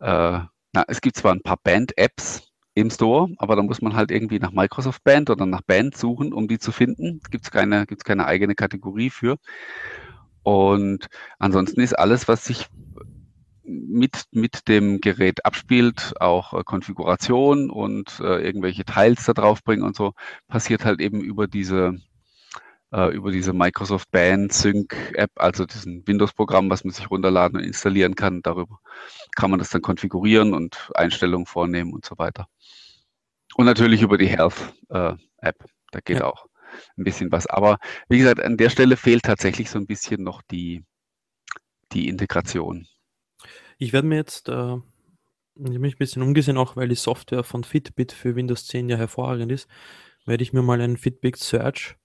äh, 0.00 0.40
na, 0.72 0.84
es 0.86 1.00
gibt 1.00 1.16
zwar 1.16 1.32
ein 1.32 1.42
paar 1.42 1.58
Band-Apps, 1.58 2.48
im 2.78 2.90
Store, 2.90 3.28
aber 3.38 3.56
da 3.56 3.62
muss 3.62 3.82
man 3.82 3.96
halt 3.96 4.10
irgendwie 4.10 4.38
nach 4.38 4.52
Microsoft 4.52 5.02
Band 5.02 5.30
oder 5.30 5.46
nach 5.46 5.62
Band 5.62 5.96
suchen, 5.96 6.32
um 6.32 6.46
die 6.48 6.58
zu 6.58 6.70
finden. 6.72 7.20
Gibt 7.30 7.44
es 7.44 7.50
keine, 7.50 7.86
gibt's 7.86 8.04
keine 8.04 8.26
eigene 8.26 8.54
Kategorie 8.54 9.10
für. 9.10 9.36
Und 10.42 11.08
ansonsten 11.38 11.80
ist 11.80 11.98
alles, 11.98 12.28
was 12.28 12.44
sich 12.44 12.68
mit, 13.64 14.24
mit 14.30 14.68
dem 14.68 15.00
Gerät 15.00 15.44
abspielt, 15.44 16.14
auch 16.20 16.54
äh, 16.54 16.62
Konfiguration 16.64 17.68
und 17.68 18.20
äh, 18.20 18.42
irgendwelche 18.42 18.84
Teils 18.84 19.24
da 19.26 19.34
drauf 19.34 19.62
bringen 19.62 19.82
und 19.82 19.96
so, 19.96 20.12
passiert 20.46 20.84
halt 20.84 21.00
eben 21.00 21.20
über 21.20 21.48
diese, 21.48 21.96
äh, 22.92 23.14
über 23.14 23.30
diese 23.30 23.52
Microsoft 23.52 24.10
Band 24.10 24.52
Sync 24.52 24.94
App, 25.14 25.30
also 25.36 25.66
diesen 25.66 26.06
Windows-Programm, 26.06 26.70
was 26.70 26.84
man 26.84 26.92
sich 26.92 27.10
runterladen 27.10 27.58
und 27.58 27.64
installieren 27.64 28.14
kann. 28.14 28.42
Darüber 28.42 28.80
kann 29.36 29.50
man 29.50 29.58
das 29.58 29.70
dann 29.70 29.82
konfigurieren 29.82 30.54
und 30.54 30.90
Einstellungen 30.94 31.46
vornehmen 31.46 31.92
und 31.92 32.04
so 32.04 32.16
weiter. 32.18 32.48
Und 33.54 33.66
natürlich 33.66 34.02
über 34.02 34.18
die 34.18 34.28
Health 34.28 34.74
äh, 34.88 35.14
App, 35.38 35.64
da 35.90 36.00
geht 36.00 36.18
ja. 36.18 36.26
auch 36.26 36.46
ein 36.96 37.04
bisschen 37.04 37.32
was. 37.32 37.46
Aber 37.46 37.78
wie 38.08 38.18
gesagt, 38.18 38.40
an 38.40 38.56
der 38.56 38.70
Stelle 38.70 38.96
fehlt 38.96 39.22
tatsächlich 39.24 39.70
so 39.70 39.78
ein 39.78 39.86
bisschen 39.86 40.22
noch 40.22 40.42
die, 40.42 40.84
die 41.92 42.08
Integration. 42.08 42.86
Ich 43.78 43.92
werde 43.92 44.08
mir 44.08 44.16
jetzt, 44.16 44.48
äh, 44.48 44.76
ich 45.56 45.78
mich 45.78 45.94
ein 45.94 45.98
bisschen 45.98 46.22
umgesehen, 46.22 46.58
auch 46.58 46.76
weil 46.76 46.88
die 46.88 46.94
Software 46.94 47.44
von 47.44 47.64
Fitbit 47.64 48.12
für 48.12 48.36
Windows 48.36 48.66
10 48.66 48.88
ja 48.88 48.96
hervorragend 48.96 49.52
ist, 49.52 49.68
werde 50.26 50.42
ich 50.42 50.52
mir 50.52 50.62
mal 50.62 50.80
einen 50.80 50.96
Fitbit 50.96 51.36
Search 51.36 51.96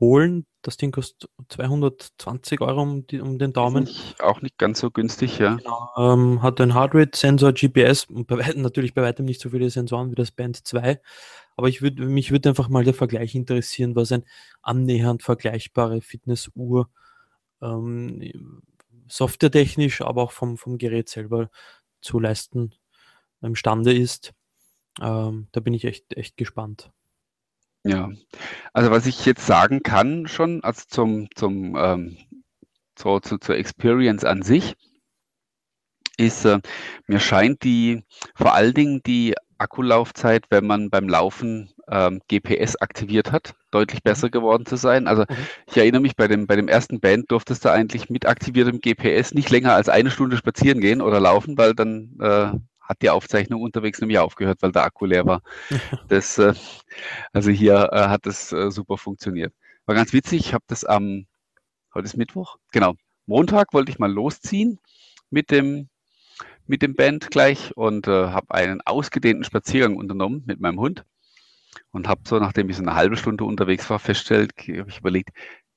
holen. 0.00 0.46
Das 0.62 0.76
Ding 0.76 0.90
kostet 0.90 1.30
220 1.48 2.60
Euro 2.60 2.82
um, 2.82 3.06
die, 3.06 3.20
um 3.20 3.38
den 3.38 3.52
Daumen. 3.52 3.84
Nicht, 3.84 4.20
auch 4.20 4.42
nicht 4.42 4.58
ganz 4.58 4.80
so 4.80 4.90
günstig, 4.90 5.38
ja. 5.38 5.56
Genau, 5.56 5.90
ähm, 5.96 6.42
hat 6.42 6.60
einen 6.60 6.74
Heartrate-Sensor, 6.74 7.52
GPS 7.52 8.04
und 8.04 8.26
bei 8.26 8.38
weitem, 8.38 8.62
natürlich 8.62 8.94
bei 8.94 9.02
weitem 9.02 9.24
nicht 9.24 9.40
so 9.40 9.50
viele 9.50 9.70
Sensoren 9.70 10.10
wie 10.10 10.16
das 10.16 10.32
Band 10.32 10.66
2. 10.66 11.00
Aber 11.56 11.68
ich 11.68 11.82
würd, 11.82 11.98
mich 11.98 12.30
würde 12.30 12.48
einfach 12.48 12.68
mal 12.68 12.84
der 12.84 12.94
Vergleich 12.94 13.34
interessieren, 13.34 13.94
was 13.94 14.12
ein 14.12 14.24
annähernd 14.62 15.22
vergleichbare 15.22 16.00
Fitnessuhr 16.00 16.88
ähm, 17.62 18.62
softwaretechnisch, 19.08 20.00
aber 20.02 20.22
auch 20.22 20.32
vom, 20.32 20.56
vom 20.56 20.78
Gerät 20.78 21.08
selber 21.08 21.50
zu 22.00 22.18
leisten 22.18 22.74
imstande 23.42 23.92
ist. 23.94 24.32
Ähm, 25.00 25.48
da 25.52 25.60
bin 25.60 25.74
ich 25.74 25.84
echt, 25.84 26.16
echt 26.16 26.36
gespannt. 26.36 26.90
Ja, 27.84 28.10
also 28.72 28.90
was 28.90 29.06
ich 29.06 29.24
jetzt 29.24 29.46
sagen 29.46 29.82
kann 29.82 30.26
schon, 30.26 30.62
also 30.62 30.82
zum, 30.88 31.28
zum 31.34 31.76
ähm, 31.76 32.18
so, 32.98 33.20
zu, 33.20 33.38
zur 33.38 33.56
Experience 33.56 34.24
an 34.24 34.42
sich, 34.42 34.74
ist, 36.18 36.44
äh, 36.44 36.58
mir 37.06 37.20
scheint 37.20 37.64
die, 37.64 38.04
vor 38.34 38.54
allen 38.54 38.74
Dingen 38.74 39.00
die 39.04 39.34
Akkulaufzeit, 39.58 40.46
wenn 40.50 40.66
man 40.66 40.90
beim 40.90 41.08
Laufen 41.08 41.70
ähm, 41.90 42.20
GPS 42.28 42.76
aktiviert 42.76 43.32
hat, 43.32 43.54
deutlich 43.70 44.02
besser 44.02 44.28
mhm. 44.28 44.32
geworden 44.32 44.66
zu 44.66 44.76
sein. 44.76 45.06
Also 45.06 45.22
mhm. 45.22 45.36
ich 45.66 45.76
erinnere 45.76 46.02
mich, 46.02 46.16
bei 46.16 46.28
dem, 46.28 46.46
bei 46.46 46.56
dem 46.56 46.68
ersten 46.68 47.00
Band 47.00 47.30
durftest 47.30 47.64
du 47.64 47.70
eigentlich 47.70 48.10
mit 48.10 48.26
aktiviertem 48.26 48.80
GPS 48.80 49.34
nicht 49.34 49.50
länger 49.50 49.74
als 49.74 49.88
eine 49.88 50.10
Stunde 50.10 50.36
spazieren 50.36 50.80
gehen 50.80 51.00
oder 51.00 51.20
laufen, 51.20 51.58
weil 51.58 51.74
dann 51.74 52.16
äh, 52.20 52.52
hat 52.90 53.02
die 53.02 53.10
Aufzeichnung 53.10 53.62
unterwegs 53.62 54.00
nämlich 54.00 54.18
aufgehört, 54.18 54.62
weil 54.62 54.72
der 54.72 54.82
Akku 54.82 55.06
leer 55.06 55.24
war. 55.24 55.42
Das, 56.08 56.38
äh, 56.38 56.54
also 57.32 57.50
hier 57.50 57.88
äh, 57.92 58.08
hat 58.08 58.26
das 58.26 58.52
äh, 58.52 58.70
super 58.72 58.98
funktioniert. 58.98 59.54
War 59.86 59.94
ganz 59.94 60.12
witzig, 60.12 60.40
ich 60.40 60.54
habe 60.54 60.64
das 60.66 60.84
am, 60.84 61.26
heute 61.94 62.06
ist 62.06 62.16
Mittwoch, 62.16 62.56
genau, 62.72 62.94
Montag 63.26 63.72
wollte 63.72 63.92
ich 63.92 64.00
mal 64.00 64.12
losziehen 64.12 64.80
mit 65.30 65.52
dem, 65.52 65.88
mit 66.66 66.82
dem 66.82 66.96
Band 66.96 67.30
gleich 67.30 67.76
und 67.76 68.08
äh, 68.08 68.10
habe 68.10 68.52
einen 68.52 68.80
ausgedehnten 68.80 69.44
Spaziergang 69.44 69.96
unternommen 69.96 70.42
mit 70.46 70.58
meinem 70.58 70.80
Hund 70.80 71.04
und 71.92 72.08
habe 72.08 72.22
so, 72.26 72.40
nachdem 72.40 72.68
ich 72.70 72.76
so 72.76 72.82
eine 72.82 72.96
halbe 72.96 73.16
Stunde 73.16 73.44
unterwegs 73.44 73.88
war, 73.88 74.00
festgestellt, 74.00 74.52
habe 74.58 74.90
ich 74.90 74.98
überlegt, 74.98 75.30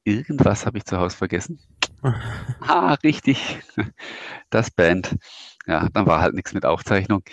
irgendwas 0.04 0.66
habe 0.66 0.80
ich 0.80 0.86
zu 0.86 0.98
Hause 0.98 1.16
vergessen. 1.16 1.60
ah, 2.62 2.96
richtig, 3.04 3.60
das 4.50 4.72
Band. 4.72 5.16
Ja, 5.68 5.88
dann 5.94 6.06
war 6.06 6.22
halt 6.22 6.34
nichts 6.34 6.54
mit 6.54 6.66
Aufzeichnung. 6.66 7.24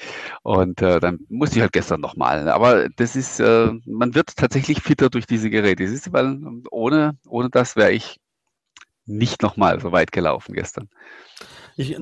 Und 0.42 0.82
äh, 0.82 1.00
dann 1.00 1.20
musste 1.28 1.56
ich 1.56 1.62
halt 1.62 1.72
gestern 1.72 2.00
nochmal. 2.00 2.48
Aber 2.48 2.88
das 2.90 3.16
ist, 3.16 3.40
äh, 3.40 3.72
man 3.86 4.14
wird 4.14 4.36
tatsächlich 4.36 4.80
fitter 4.82 5.10
durch 5.10 5.26
diese 5.26 5.50
Geräte. 5.50 5.84
Das 5.84 5.92
ist, 5.92 6.12
weil 6.12 6.38
ohne, 6.70 7.18
ohne 7.26 7.50
das 7.50 7.76
wäre 7.76 7.92
ich 7.92 8.20
nicht 9.06 9.42
nochmal 9.42 9.80
so 9.80 9.92
weit 9.92 10.12
gelaufen 10.12 10.54
gestern. 10.54 10.88
Ich, 11.76 11.96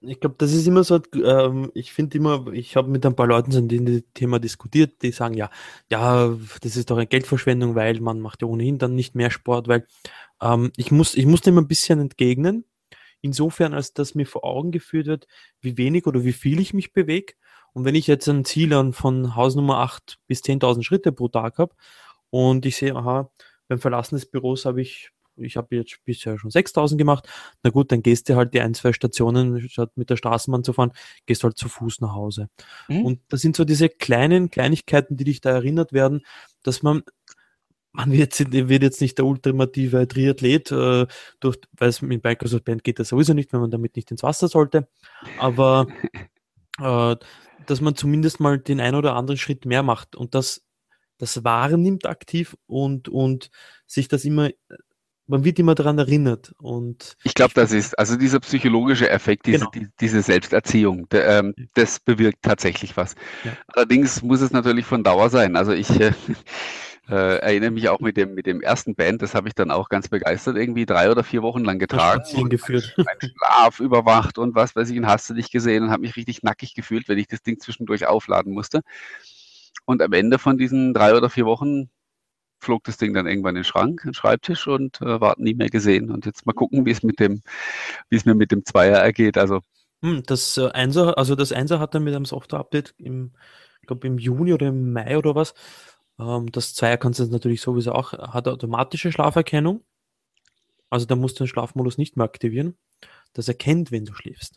ich 0.00 0.20
glaube, 0.20 0.36
das 0.38 0.52
ist 0.52 0.66
immer 0.66 0.84
so, 0.84 1.00
ähm, 1.14 1.70
ich 1.74 1.92
finde 1.92 2.16
immer, 2.16 2.46
ich 2.52 2.76
habe 2.76 2.88
mit 2.88 3.04
ein 3.04 3.16
paar 3.16 3.26
Leuten 3.26 3.50
so 3.50 3.58
ein 3.58 4.04
Thema 4.14 4.38
diskutiert, 4.38 5.02
die 5.02 5.10
sagen, 5.10 5.34
ja, 5.34 5.50
ja, 5.90 6.34
das 6.62 6.76
ist 6.76 6.90
doch 6.90 6.96
eine 6.96 7.06
Geldverschwendung, 7.06 7.74
weil 7.74 8.00
man 8.00 8.20
macht 8.20 8.42
ja 8.42 8.48
ohnehin 8.48 8.78
dann 8.78 8.94
nicht 8.94 9.14
mehr 9.16 9.30
Sport, 9.30 9.68
weil 9.68 9.86
ähm, 10.40 10.70
ich 10.76 10.92
muss, 10.92 11.14
ich 11.14 11.26
muss 11.26 11.40
dem 11.40 11.58
ein 11.58 11.66
bisschen 11.66 11.98
entgegnen, 11.98 12.64
insofern, 13.20 13.74
als 13.74 13.92
dass 13.92 14.14
mir 14.14 14.26
vor 14.26 14.44
Augen 14.44 14.70
geführt 14.70 15.06
wird, 15.06 15.26
wie 15.60 15.76
wenig 15.76 16.06
oder 16.06 16.24
wie 16.24 16.32
viel 16.32 16.60
ich 16.60 16.74
mich 16.74 16.92
bewege. 16.92 17.34
Und 17.72 17.84
wenn 17.84 17.94
ich 17.94 18.06
jetzt 18.06 18.28
ein 18.28 18.44
Ziel 18.44 18.72
an 18.74 18.92
von 18.92 19.36
Hausnummer 19.36 19.78
8 19.78 20.18
bis 20.26 20.42
10.000 20.42 20.82
Schritte 20.82 21.12
pro 21.12 21.28
Tag 21.28 21.58
habe 21.58 21.74
und 22.30 22.66
ich 22.66 22.76
sehe, 22.76 22.94
aha, 22.94 23.30
beim 23.68 23.78
Verlassen 23.78 24.16
des 24.16 24.26
Büros 24.26 24.64
habe 24.64 24.82
ich, 24.82 25.10
ich 25.36 25.56
habe 25.56 25.76
jetzt 25.76 25.98
bisher 26.04 26.38
schon 26.38 26.50
6.000 26.50 26.96
gemacht, 26.96 27.28
na 27.62 27.70
gut, 27.70 27.92
dann 27.92 28.02
gehst 28.02 28.28
du 28.28 28.36
halt 28.36 28.52
die 28.54 28.60
ein, 28.60 28.74
zwei 28.74 28.92
Stationen, 28.92 29.68
statt 29.68 29.92
mit 29.94 30.10
der 30.10 30.16
Straßenbahn 30.16 30.64
zu 30.64 30.72
fahren, 30.72 30.92
gehst 31.26 31.44
halt 31.44 31.56
zu 31.56 31.68
Fuß 31.68 32.00
nach 32.00 32.12
Hause. 32.12 32.48
Mhm. 32.88 33.04
Und 33.04 33.20
das 33.28 33.40
sind 33.40 33.54
so 33.54 33.64
diese 33.64 33.88
kleinen 33.88 34.50
Kleinigkeiten, 34.50 35.16
die 35.16 35.24
dich 35.24 35.40
da 35.40 35.50
erinnert 35.50 35.92
werden, 35.92 36.26
dass 36.62 36.82
man 36.82 37.02
man 37.92 38.12
wird, 38.12 38.38
wird, 38.52 38.82
jetzt 38.82 39.00
nicht 39.00 39.18
der 39.18 39.26
ultimative 39.26 40.06
Triathlet, 40.06 40.70
äh, 40.70 41.06
durch, 41.40 41.58
weil 41.72 41.88
es 41.88 42.02
mit 42.02 42.22
Microsoft 42.22 42.64
Band 42.64 42.84
geht 42.84 42.98
das 42.98 43.08
sowieso 43.08 43.34
nicht, 43.34 43.52
wenn 43.52 43.60
man 43.60 43.70
damit 43.70 43.96
nicht 43.96 44.10
ins 44.10 44.22
Wasser 44.22 44.48
sollte. 44.48 44.88
Aber 45.38 45.86
äh, 46.78 47.16
dass 47.66 47.80
man 47.80 47.94
zumindest 47.96 48.40
mal 48.40 48.58
den 48.58 48.80
ein 48.80 48.94
oder 48.94 49.14
anderen 49.16 49.38
Schritt 49.38 49.64
mehr 49.64 49.82
macht 49.82 50.16
und 50.16 50.34
das, 50.34 50.62
das 51.18 51.44
wahrnimmt 51.44 52.06
aktiv 52.06 52.56
und, 52.66 53.08
und 53.08 53.50
sich 53.86 54.08
das 54.08 54.24
immer, 54.24 54.50
man 55.26 55.44
wird 55.44 55.58
immer 55.58 55.74
daran 55.74 55.98
erinnert. 55.98 56.52
Und 56.58 57.16
ich 57.22 57.34
glaube, 57.34 57.54
das 57.54 57.72
ist, 57.72 57.98
also 57.98 58.16
dieser 58.16 58.40
psychologische 58.40 59.10
Effekt, 59.10 59.46
diese, 59.46 59.58
genau. 59.58 59.70
die, 59.70 59.88
diese 60.00 60.22
Selbsterziehung, 60.22 61.08
der, 61.10 61.38
ähm, 61.38 61.54
das 61.74 62.00
bewirkt 62.00 62.42
tatsächlich 62.42 62.96
was. 62.96 63.14
Ja. 63.44 63.52
Allerdings 63.68 64.22
muss 64.22 64.40
es 64.40 64.52
natürlich 64.52 64.86
von 64.86 65.04
Dauer 65.04 65.30
sein. 65.30 65.56
Also 65.56 65.72
ich 65.72 65.90
äh, 66.00 66.12
äh, 67.10 67.38
erinnere 67.38 67.72
mich 67.72 67.88
auch 67.88 68.00
mit 68.00 68.16
dem, 68.16 68.34
mit 68.34 68.46
dem 68.46 68.60
ersten 68.60 68.94
Band, 68.94 69.20
das 69.22 69.34
habe 69.34 69.48
ich 69.48 69.54
dann 69.54 69.70
auch 69.70 69.88
ganz 69.88 70.08
begeistert 70.08 70.56
irgendwie 70.56 70.86
drei 70.86 71.10
oder 71.10 71.24
vier 71.24 71.42
Wochen 71.42 71.64
lang 71.64 71.78
getragen. 71.78 72.48
geführt. 72.48 72.94
Mein 72.96 73.18
Schlaf 73.20 73.80
überwacht 73.80 74.38
und 74.38 74.54
was 74.54 74.76
weiß 74.76 74.90
ich, 74.90 74.98
und 74.98 75.06
hast 75.06 75.28
du 75.28 75.34
dich 75.34 75.50
gesehen 75.50 75.84
und 75.84 75.90
habe 75.90 76.02
mich 76.02 76.16
richtig 76.16 76.42
nackig 76.42 76.74
gefühlt, 76.74 77.08
wenn 77.08 77.18
ich 77.18 77.26
das 77.26 77.42
Ding 77.42 77.58
zwischendurch 77.58 78.06
aufladen 78.06 78.52
musste. 78.52 78.82
Und 79.84 80.02
am 80.02 80.12
Ende 80.12 80.38
von 80.38 80.56
diesen 80.56 80.94
drei 80.94 81.14
oder 81.14 81.30
vier 81.30 81.46
Wochen 81.46 81.90
flog 82.58 82.84
das 82.84 82.96
Ding 82.96 83.14
dann 83.14 83.26
irgendwann 83.26 83.56
in 83.56 83.62
den 83.62 83.64
Schrank, 83.64 84.02
in 84.04 84.10
den 84.10 84.14
Schreibtisch 84.14 84.68
und 84.68 85.00
äh, 85.00 85.20
war 85.20 85.34
nie 85.38 85.54
mehr 85.54 85.70
gesehen. 85.70 86.10
Und 86.10 86.26
jetzt 86.26 86.46
mal 86.46 86.52
gucken, 86.52 86.86
wie 86.86 86.90
es 86.90 87.02
mit 87.02 87.18
dem, 87.18 87.42
wie 88.08 88.16
es 88.16 88.24
mir 88.24 88.34
mit 88.34 88.52
dem 88.52 88.64
Zweier 88.64 88.98
ergeht. 88.98 89.38
Also 89.38 89.60
hm, 90.02 90.22
das 90.26 90.56
äh, 90.56 90.68
Einser, 90.70 91.18
also 91.18 91.34
das 91.34 91.52
Einser 91.52 91.80
hat 91.80 91.94
dann 91.94 92.04
mit 92.04 92.14
einem 92.14 92.24
Software-Update 92.24 92.94
im, 92.98 93.32
ich 93.80 93.86
glaube 93.86 94.06
im 94.06 94.18
Juni 94.18 94.52
oder 94.52 94.68
im 94.68 94.92
Mai 94.92 95.18
oder 95.18 95.34
was, 95.34 95.54
ähm, 96.20 96.52
das 96.52 96.74
Zweier 96.74 96.96
kannst 96.96 97.20
du 97.20 97.26
natürlich 97.26 97.60
sowieso 97.60 97.92
auch, 97.92 98.12
hat 98.12 98.48
automatische 98.48 99.12
Schlaferkennung. 99.12 99.82
Also 100.90 101.06
da 101.06 101.16
musst 101.16 101.38
du 101.38 101.44
den 101.44 101.48
Schlafmodus 101.48 101.98
nicht 101.98 102.16
mehr 102.16 102.24
aktivieren. 102.24 102.76
Das 103.32 103.48
erkennt, 103.48 103.92
wenn 103.92 104.04
du 104.04 104.12
schläfst. 104.12 104.56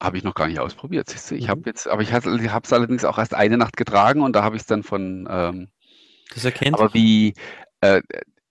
Habe 0.00 0.18
ich 0.18 0.24
noch 0.24 0.34
gar 0.34 0.48
nicht 0.48 0.60
ausprobiert. 0.60 1.14
Ich 1.14 1.44
mhm. 1.44 1.48
habe 1.48 1.62
jetzt, 1.66 1.88
aber 1.88 2.02
ich 2.02 2.12
habe 2.12 2.62
es 2.64 2.72
allerdings 2.72 3.04
auch 3.04 3.18
erst 3.18 3.34
eine 3.34 3.56
Nacht 3.56 3.76
getragen 3.76 4.22
und 4.22 4.34
da 4.34 4.42
habe 4.42 4.56
ich 4.56 4.62
es 4.62 4.66
dann 4.66 4.82
von. 4.82 5.26
Ähm, 5.30 5.68
das 6.34 6.44
erkennt. 6.44 6.74
Aber 6.74 6.92
wie 6.92 7.34
äh, 7.80 8.02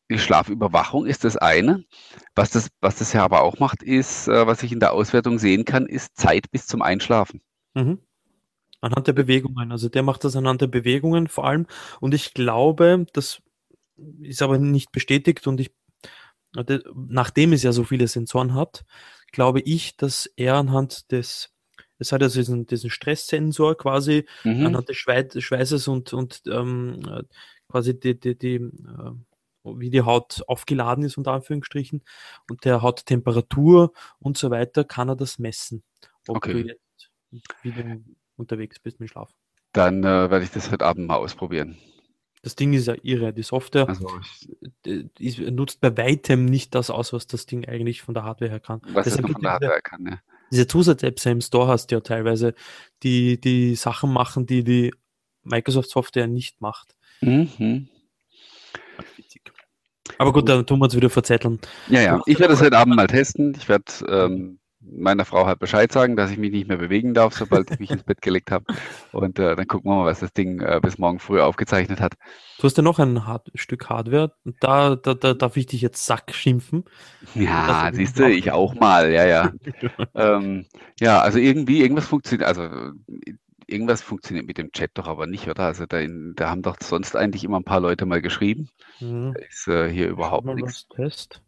die 0.10 0.18
Schlafüberwachung 0.18 1.06
ist 1.06 1.24
das 1.24 1.38
eine. 1.38 1.84
Was 2.36 2.52
das, 2.52 2.70
was 2.80 2.98
das 2.98 3.14
ja 3.14 3.24
aber 3.24 3.42
auch 3.44 3.60
macht, 3.60 3.84
ist, 3.84 4.28
äh, 4.28 4.48
was 4.48 4.64
ich 4.64 4.72
in 4.72 4.80
der 4.80 4.94
Auswertung 4.94 5.38
sehen 5.38 5.66
kann, 5.66 5.86
ist 5.86 6.16
Zeit 6.16 6.50
bis 6.52 6.66
zum 6.66 6.82
Einschlafen. 6.82 7.42
Mhm. 7.74 8.00
Anhand 8.82 9.08
der 9.08 9.14
Bewegungen. 9.14 9.72
Also 9.72 9.90
der 9.90 10.04
macht 10.04 10.24
das 10.24 10.36
anhand 10.36 10.62
der 10.62 10.68
Bewegungen 10.68 11.28
vor 11.28 11.46
allem. 11.46 11.66
Und 12.00 12.14
ich 12.14 12.34
glaube, 12.34 13.06
das 13.14 13.42
ist 14.22 14.42
aber 14.42 14.58
nicht 14.58 14.92
bestätigt 14.92 15.48
und 15.48 15.60
ich, 15.60 15.72
nachdem 16.94 17.54
es 17.54 17.64
ja 17.64 17.72
so 17.72 17.84
viele 17.84 18.08
Sensoren 18.08 18.54
hat, 18.54 18.86
glaube 19.32 19.62
ich, 19.62 19.98
dass 19.98 20.26
er 20.36 20.56
anhand 20.56 21.12
des, 21.12 21.52
es 21.98 22.12
hat 22.12 22.22
also 22.22 22.40
diesen, 22.40 22.66
diesen 22.66 22.90
Stresssensor 22.90 23.76
quasi 23.78 24.26
mhm. 24.44 24.68
anhand 24.68 24.90
des 24.90 24.98
Schweißes 24.98 25.88
und, 25.88 26.14
und 26.14 26.42
ähm, 26.48 27.26
quasi 27.70 28.00
die, 28.00 28.20
die, 28.20 28.38
die 28.38 28.56
äh, 28.56 29.12
wie 29.66 29.90
die 29.90 30.04
Haut 30.04 30.44
aufgeladen 30.48 31.04
ist, 31.04 31.18
unter 31.18 31.32
Anführungsstrichen, 31.32 32.04
und 32.50 32.66
der 32.66 32.82
Hauttemperatur 32.82 33.94
und 34.20 34.38
so 34.38 34.52
weiter, 34.52 34.84
kann 34.84 35.10
er 35.10 35.16
das 35.16 35.40
messen. 35.40 35.84
Ob 36.28 36.38
okay. 36.38 36.54
du 36.54 36.60
jetzt, 36.68 37.12
wie 37.64 37.72
du, 37.72 38.04
unterwegs 38.38 38.80
bist 38.80 39.00
mit 39.00 39.10
Schlaf. 39.10 39.32
Dann 39.74 40.04
äh, 40.04 40.30
werde 40.30 40.44
ich 40.44 40.52
das 40.52 40.72
heute 40.72 40.86
Abend 40.86 41.08
mal 41.08 41.18
ausprobieren. 41.18 41.78
Das 42.44 42.56
Ding 42.56 42.74
ist 42.74 42.86
ja 42.86 42.96
irre. 43.02 43.34
Die 43.34 43.42
Software 43.42 43.90
also, 43.90 44.08
ist, 45.18 45.40
nutzt 45.40 45.82
bei 45.82 45.98
weitem 45.98 46.46
nicht 46.46 46.76
das 46.76 46.92
aus, 46.92 47.12
was 47.12 47.26
das 47.26 47.48
Ding 47.48 47.68
eigentlich 47.68 48.04
von 48.04 48.14
der 48.14 48.24
Hardware 48.24 48.52
her 48.52 48.60
kann. 48.60 48.82
Was 48.94 49.08
es 49.08 49.20
von 49.20 49.34
der 49.42 49.52
Hardware 49.52 49.72
diese, 49.74 49.82
kann, 49.82 50.06
ja. 50.06 50.20
Diese 50.52 50.68
Zusatz-Apps 50.68 51.26
im 51.26 51.42
Store 51.42 51.68
hast 51.68 51.88
du 51.88 51.96
ja 51.96 52.02
teilweise, 52.02 52.54
die 53.02 53.42
die 53.42 53.74
Sachen 53.74 54.14
machen, 54.14 54.46
die 54.46 54.64
die 54.64 54.94
Microsoft-Software 55.42 56.28
nicht 56.28 56.62
macht. 56.62 56.96
Mhm. 57.22 57.90
Aber 60.18 60.32
gut, 60.32 60.48
dann 60.48 60.66
tun 60.66 60.80
wir 60.80 60.86
uns 60.86 60.96
wieder 60.96 61.10
verzetteln. 61.10 61.60
Ja, 61.88 62.02
ja. 62.02 62.22
Ich 62.26 62.40
werde 62.40 62.54
das 62.54 62.62
heute 62.62 62.78
Abend 62.78 62.96
mal 62.96 63.08
testen. 63.08 63.56
Ich 63.58 63.68
werde 63.68 63.86
ähm, 64.08 64.60
meiner 64.92 65.26
Frau 65.26 65.46
halt 65.46 65.60
Bescheid 65.60 65.92
sagen, 65.92 66.16
dass 66.16 66.32
ich 66.32 66.38
mich 66.38 66.52
nicht 66.52 66.68
mehr 66.68 66.78
bewegen 66.78 67.14
darf, 67.14 67.36
sobald 67.36 67.72
ich 67.72 67.80
mich 67.80 67.92
ins 67.92 68.04
Bett 68.04 68.22
gelegt 68.22 68.52
habe. 68.52 68.66
Und 69.12 69.40
äh, 69.40 69.56
dann 69.56 69.68
gucken 69.68 69.92
wir 69.92 69.96
mal, 69.96 70.06
was 70.06 70.20
das 70.20 70.34
Ding 70.34 70.62
äh, 70.62 70.80
bis 70.82 70.98
morgen 70.98 71.20
früh 71.20 71.42
aufgezeichnet 71.42 72.02
hat. 72.02 72.14
Du 72.58 72.64
hast 72.64 72.78
ja 72.78 72.84
noch 72.84 73.00
ein 73.00 73.26
Hard 73.26 73.52
Stück 73.56 73.90
Hardware. 73.90 74.34
Da, 74.60 74.96
da, 74.96 75.14
da 75.14 75.34
darf 75.34 75.58
ich 75.58 75.66
dich 75.66 75.82
jetzt 75.82 76.06
Sack 76.06 76.34
schimpfen. 76.34 76.86
Ja, 77.34 77.90
siehst 77.94 78.20
du, 78.20 78.30
ich 78.30 78.52
auch 78.52 78.76
mal, 78.76 79.12
ja, 79.12 79.26
ja. 79.26 79.52
ähm, 80.14 80.66
ja, 81.00 81.20
also 81.22 81.40
irgendwie, 81.40 81.82
irgendwas 81.82 82.08
funktioniert, 82.08 82.48
also 82.48 82.94
irgendwas 83.68 84.02
funktioniert 84.02 84.46
mit 84.46 84.58
dem 84.58 84.72
Chat 84.72 84.92
doch 84.94 85.08
aber 85.08 85.28
nicht, 85.28 85.48
oder? 85.48 85.64
Also 85.64 85.86
da, 85.86 86.00
in, 86.00 86.34
da 86.36 86.50
haben 86.50 86.62
doch 86.62 86.78
sonst 86.82 87.16
eigentlich 87.16 87.44
immer 87.44 87.60
ein 87.60 87.64
paar 87.64 87.80
Leute 87.80 88.06
mal 88.06 88.22
geschrieben. 88.22 88.70
Mhm. 89.00 89.36
Ist 89.50 89.68
äh, 89.68 89.90
hier 89.90 90.08
überhaupt 90.10 90.46
nichts. 90.46 90.88
Test. 90.88 91.42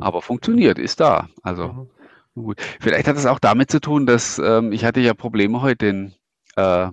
Aber 0.00 0.22
funktioniert, 0.22 0.78
ist 0.78 1.00
da. 1.00 1.28
Also 1.42 1.88
mhm. 2.34 2.42
gut. 2.42 2.60
Vielleicht 2.80 3.06
hat 3.08 3.16
es 3.16 3.26
auch 3.26 3.38
damit 3.38 3.70
zu 3.70 3.80
tun, 3.80 4.06
dass 4.06 4.38
ähm, 4.38 4.72
ich 4.72 4.84
hatte 4.84 5.00
ja 5.00 5.14
Probleme 5.14 5.62
heute, 5.62 5.86
den, 5.86 6.14
äh, 6.56 6.88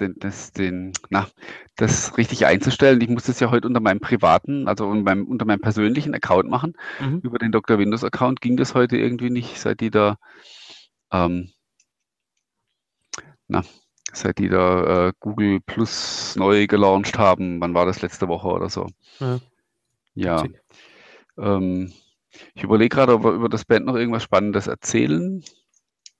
den, 0.00 0.14
das, 0.18 0.52
den, 0.52 0.92
na, 1.10 1.28
das 1.76 2.16
richtig 2.16 2.46
einzustellen. 2.46 3.00
Ich 3.00 3.08
muss 3.08 3.24
das 3.24 3.40
ja 3.40 3.50
heute 3.50 3.68
unter 3.68 3.80
meinem 3.80 4.00
privaten, 4.00 4.68
also 4.68 4.86
unter 4.86 5.02
meinem, 5.02 5.26
unter 5.26 5.44
meinem 5.44 5.60
persönlichen 5.60 6.14
Account 6.14 6.48
machen. 6.48 6.74
Mhm. 7.00 7.20
Über 7.20 7.38
den 7.38 7.52
Dr. 7.52 7.78
Windows 7.78 8.04
Account 8.04 8.40
ging 8.40 8.56
das 8.56 8.74
heute 8.74 8.96
irgendwie 8.96 9.30
nicht, 9.30 9.58
seit 9.60 9.80
die 9.80 9.90
da, 9.90 10.16
ähm, 11.12 11.50
na, 13.48 13.62
seit 14.12 14.38
die 14.38 14.48
da 14.48 15.08
äh, 15.08 15.12
Google 15.20 15.60
Plus 15.60 16.36
neu 16.36 16.66
gelauncht 16.66 17.18
haben. 17.18 17.60
Wann 17.60 17.74
war 17.74 17.86
das 17.86 18.02
letzte 18.02 18.28
Woche 18.28 18.48
oder 18.48 18.68
so? 18.68 18.86
Ja. 19.20 19.40
ja. 20.14 20.44
Ähm, 21.36 21.92
ich 22.54 22.62
überlege 22.62 22.94
gerade, 22.94 23.14
ob 23.14 23.24
wir 23.24 23.32
über 23.32 23.48
das 23.48 23.64
Band 23.64 23.86
noch 23.86 23.96
irgendwas 23.96 24.22
Spannendes 24.22 24.66
erzählen 24.66 25.42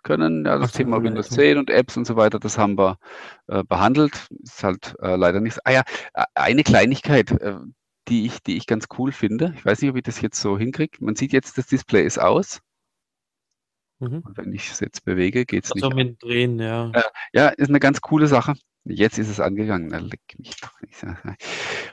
können. 0.03 0.45
Ja, 0.45 0.59
das 0.59 0.71
Ach, 0.73 0.77
Thema 0.77 1.03
Windows 1.03 1.31
10 1.31 1.59
und 1.59 1.71
Apps 1.71 1.97
und 1.97 2.07
so 2.07 2.17
weiter, 2.17 2.39
das 2.39 2.59
haben 2.59 2.79
wir 2.79 2.99
äh, 3.49 3.65
behandelt. 3.65 4.29
Ist 4.43 4.63
halt 4.63 4.95
äh, 5.03 5.17
leider 5.17 5.41
nichts. 5.41 5.59
Ah 5.65 5.73
ja, 5.73 5.83
äh, 6.15 6.25
eine 6.35 6.63
Kleinigkeit, 6.63 7.33
äh, 7.33 7.57
die, 8.09 8.27
ich, 8.27 8.43
die 8.43 8.57
ich 8.57 8.67
ganz 8.67 8.87
cool 8.99 9.13
finde. 9.13 9.55
Ich 9.57 9.65
weiß 9.65 9.81
nicht, 9.81 9.91
ob 9.91 9.97
ich 9.97 10.03
das 10.03 10.21
jetzt 10.21 10.41
so 10.41 10.57
hinkriege. 10.59 10.99
Man 11.01 11.17
sieht 11.17 11.33
jetzt, 11.33 11.59
das 11.59 11.67
Display 11.67 12.05
ist 12.05 12.19
aus. 12.19 12.61
Mhm. 13.99 14.23
Wenn 14.35 14.53
ich 14.53 14.71
es 14.71 14.81
jetzt 14.81 15.05
bewege, 15.05 15.47
geht 15.47 15.65
es 15.65 15.73
also 15.73 15.89
nicht. 15.89 15.97
mit 15.97 16.23
Drehen, 16.23 16.59
ja. 16.59 16.93
ja, 17.33 17.49
ist 17.49 17.71
eine 17.71 17.81
ganz 17.81 18.01
coole 18.01 18.27
Sache. 18.27 18.55
Jetzt 18.85 19.19
ist 19.19 19.31
es 19.31 19.41
angegangen. 19.41 19.89
Da 19.89 19.99
leck 19.99 20.21
mich 20.37 20.57
doch 20.61 20.79
nicht. 20.83 21.03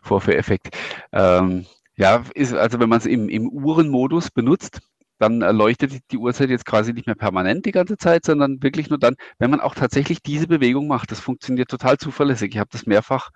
Vorführeffekt. 0.04 0.76
Ähm, 1.14 1.66
ja, 1.96 2.24
ist, 2.34 2.54
also 2.54 2.80
wenn 2.80 2.90
man 2.90 3.00
es 3.00 3.06
im, 3.06 3.30
im 3.30 3.50
Uhrenmodus 3.50 4.32
benutzt, 4.32 4.80
dann 5.20 5.40
leuchtet 5.40 6.12
die 6.12 6.18
Uhrzeit 6.18 6.50
jetzt 6.50 6.66
quasi 6.66 6.94
nicht 6.94 7.06
mehr 7.06 7.16
permanent 7.16 7.66
die 7.66 7.72
ganze 7.72 7.98
Zeit, 7.98 8.26
sondern 8.26 8.64
wirklich 8.64 8.90
nur 8.90 8.98
dann, 8.98 9.16
wenn 9.38 9.52
man 9.52 9.62
auch 9.62 9.76
tatsächlich 9.76 10.24
diese 10.24 10.48
Bewegung 10.48 10.88
macht. 10.88 11.12
Das 11.12 11.20
funktioniert 11.20 11.70
total 11.70 11.98
zuverlässig. 11.98 12.54
Ich 12.54 12.60
habe 12.60 12.70
das 12.72 12.88
mehrfach 12.88 13.30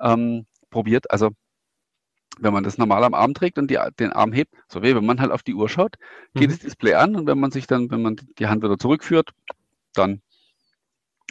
ähm, 0.00 0.46
probiert. 0.68 1.10
Also 1.10 1.30
wenn 2.38 2.52
man 2.52 2.64
das 2.64 2.78
normal 2.78 3.04
am 3.04 3.14
Arm 3.14 3.34
trägt 3.34 3.58
und 3.58 3.70
die, 3.70 3.78
den 3.98 4.12
Arm 4.12 4.32
hebt, 4.32 4.54
so 4.68 4.82
wie 4.82 4.94
wenn 4.94 5.04
man 5.04 5.20
halt 5.20 5.30
auf 5.30 5.42
die 5.42 5.54
Uhr 5.54 5.68
schaut, 5.68 5.96
geht 6.34 6.48
mhm. 6.48 6.52
das 6.52 6.58
Display 6.60 6.94
an 6.94 7.16
und 7.16 7.26
wenn 7.26 7.40
man 7.40 7.50
sich 7.50 7.66
dann, 7.66 7.90
wenn 7.90 8.02
man 8.02 8.16
die 8.38 8.46
Hand 8.46 8.62
wieder 8.62 8.78
zurückführt, 8.78 9.30
dann 9.94 10.20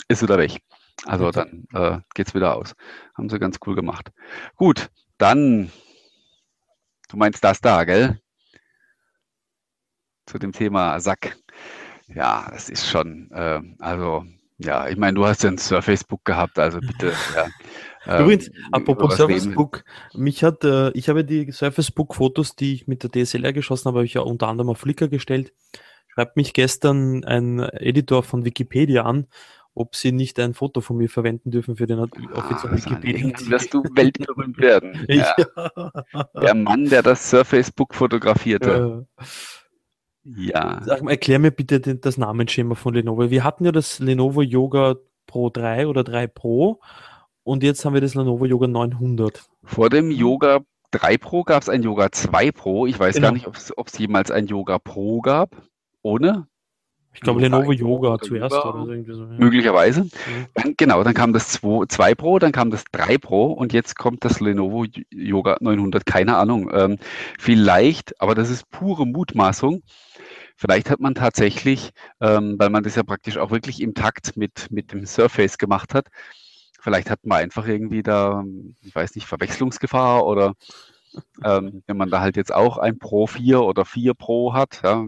ist 0.07 0.21
wieder 0.21 0.37
weg. 0.37 0.61
Also 1.05 1.31
dann 1.31 1.65
äh, 1.73 1.99
geht 2.13 2.27
es 2.27 2.35
wieder 2.35 2.55
aus. 2.55 2.75
Haben 3.15 3.29
sie 3.29 3.39
ganz 3.39 3.57
cool 3.65 3.75
gemacht. 3.75 4.11
Gut, 4.55 4.89
dann, 5.17 5.71
du 7.09 7.17
meinst 7.17 7.43
das 7.43 7.59
da, 7.59 7.83
gell? 7.83 8.19
Zu 10.25 10.39
dem 10.39 10.53
Thema 10.53 10.99
Sack. 10.99 11.37
Ja, 12.07 12.47
das 12.51 12.69
ist 12.69 12.87
schon, 12.87 13.29
äh, 13.31 13.61
also 13.79 14.25
ja, 14.57 14.87
ich 14.87 14.97
meine, 14.97 15.15
du 15.15 15.25
hast 15.25 15.43
ja 15.43 15.49
ein 15.49 15.57
Surface 15.57 16.03
Book 16.03 16.25
gehabt, 16.25 16.57
also 16.59 16.79
bitte. 16.79 17.13
Ja. 17.35 17.47
Ähm, 18.07 18.23
Übrigens, 18.23 18.49
apropos 18.71 19.17
Surface 19.17 19.53
Book, 19.53 19.83
mich 20.13 20.43
hat, 20.43 20.63
äh, 20.63 20.89
ich 20.91 21.09
habe 21.09 21.25
die 21.25 21.51
Surface 21.51 21.91
Book 21.91 22.15
Fotos, 22.15 22.55
die 22.55 22.73
ich 22.73 22.87
mit 22.87 23.03
der 23.03 23.11
DSLR 23.11 23.51
geschossen 23.51 23.87
habe, 23.87 23.99
habe 23.99 24.05
ich 24.05 24.13
ja 24.13 24.21
unter 24.21 24.47
anderem 24.47 24.69
auf 24.69 24.79
Flickr 24.79 25.09
gestellt. 25.09 25.53
Schreibt 26.07 26.37
mich 26.37 26.53
gestern 26.53 27.25
ein 27.25 27.59
Editor 27.59 28.23
von 28.23 28.45
Wikipedia 28.45 29.03
an, 29.03 29.27
ob 29.79 29.95
sie 29.95 30.11
nicht 30.11 30.37
ein 30.39 30.53
Foto 30.53 30.81
von 30.81 30.97
mir 30.97 31.07
verwenden 31.07 31.51
dürfen 31.51 31.77
für 31.77 31.87
den 31.87 31.99
offiziellen 31.99 32.33
ah, 32.35 32.71
Wikipedia. 32.75 33.31
Dann 33.31 33.49
wirst 33.49 33.73
du 33.73 33.81
weltberühmt 33.95 34.57
werden. 34.57 34.89
Ja. 35.07 35.33
ja. 35.37 36.41
Der 36.41 36.53
Mann, 36.53 36.89
der 36.89 37.01
das 37.01 37.29
Surface 37.29 37.71
Book 37.71 37.95
fotografierte. 37.95 39.07
Ja. 40.23 40.81
Sag 40.83 41.01
mal, 41.01 41.11
erklär 41.11 41.39
mir 41.39 41.51
bitte 41.51 41.79
das 41.79 42.17
Namensschema 42.17 42.75
von 42.75 42.93
Lenovo. 42.93 43.29
Wir 43.29 43.45
hatten 43.45 43.63
ja 43.63 43.71
das 43.71 43.99
Lenovo 43.99 44.41
Yoga 44.41 44.97
Pro 45.25 45.49
3 45.49 45.87
oder 45.87 46.03
3 46.03 46.27
Pro 46.27 46.81
und 47.43 47.63
jetzt 47.63 47.85
haben 47.85 47.93
wir 47.93 48.01
das 48.01 48.15
Lenovo 48.15 48.45
Yoga 48.45 48.67
900. 48.67 49.47
Vor 49.63 49.89
dem 49.89 50.11
Yoga 50.11 50.59
3 50.91 51.17
Pro 51.17 51.43
gab 51.43 51.61
es 51.61 51.69
ein 51.69 51.83
Yoga 51.83 52.11
2 52.11 52.51
Pro. 52.51 52.85
Ich 52.85 52.99
weiß 52.99 53.15
genau. 53.15 53.27
gar 53.27 53.33
nicht, 53.33 53.47
ob 53.47 53.87
es 53.87 53.97
jemals 53.97 54.29
ein 54.29 54.47
Yoga 54.47 54.77
Pro 54.77 55.21
gab. 55.21 55.55
Ohne? 56.01 56.48
Ich 57.19 57.23
glaube 57.23 57.41
Lenovo 57.41 57.73
Yoga, 57.73 58.17
zuerst 58.17 58.55
oder. 58.55 58.89
Irgendwie 58.89 59.13
so 59.13 59.23
ja. 59.23 59.37
Möglicherweise. 59.37 60.03
Mhm. 60.03 60.09
Dann, 60.53 60.73
genau, 60.77 61.03
dann 61.03 61.13
kam 61.13 61.33
das 61.33 61.49
2, 61.49 61.87
2 61.89 62.15
Pro, 62.15 62.39
dann 62.39 62.53
kam 62.53 62.71
das 62.71 62.85
3 62.93 63.17
Pro 63.17 63.47
und 63.47 63.73
jetzt 63.73 63.97
kommt 63.97 64.23
das 64.23 64.39
Lenovo 64.39 64.85
Yoga 65.11 65.57
900. 65.59 66.05
Keine 66.05 66.37
Ahnung. 66.37 66.71
Ähm, 66.73 66.97
vielleicht, 67.37 68.21
aber 68.21 68.35
das 68.35 68.49
ist 68.49 68.71
pure 68.71 69.05
Mutmaßung. 69.05 69.83
Vielleicht 70.55 70.89
hat 70.89 71.01
man 71.01 71.13
tatsächlich, 71.13 71.89
ähm, 72.21 72.55
weil 72.57 72.69
man 72.69 72.83
das 72.83 72.95
ja 72.95 73.03
praktisch 73.03 73.37
auch 73.37 73.51
wirklich 73.51 73.81
im 73.81 73.95
Takt 73.95 74.37
mit, 74.37 74.67
mit 74.71 74.93
dem 74.93 75.05
Surface 75.05 75.57
gemacht 75.57 75.93
hat, 75.93 76.07
vielleicht 76.79 77.09
hat 77.09 77.25
man 77.25 77.39
einfach 77.39 77.67
irgendwie 77.67 78.01
da, 78.01 78.45
ich 78.81 78.95
weiß 78.95 79.15
nicht, 79.15 79.27
Verwechslungsgefahr 79.27 80.25
oder 80.25 80.53
ähm, 81.43 81.83
wenn 81.85 81.97
man 81.97 82.09
da 82.09 82.21
halt 82.21 82.37
jetzt 82.37 82.53
auch 82.53 82.77
ein 82.77 82.97
Pro 82.97 83.27
4 83.27 83.61
oder 83.61 83.83
4 83.83 84.13
Pro 84.13 84.53
hat, 84.53 84.79
ja, 84.85 85.03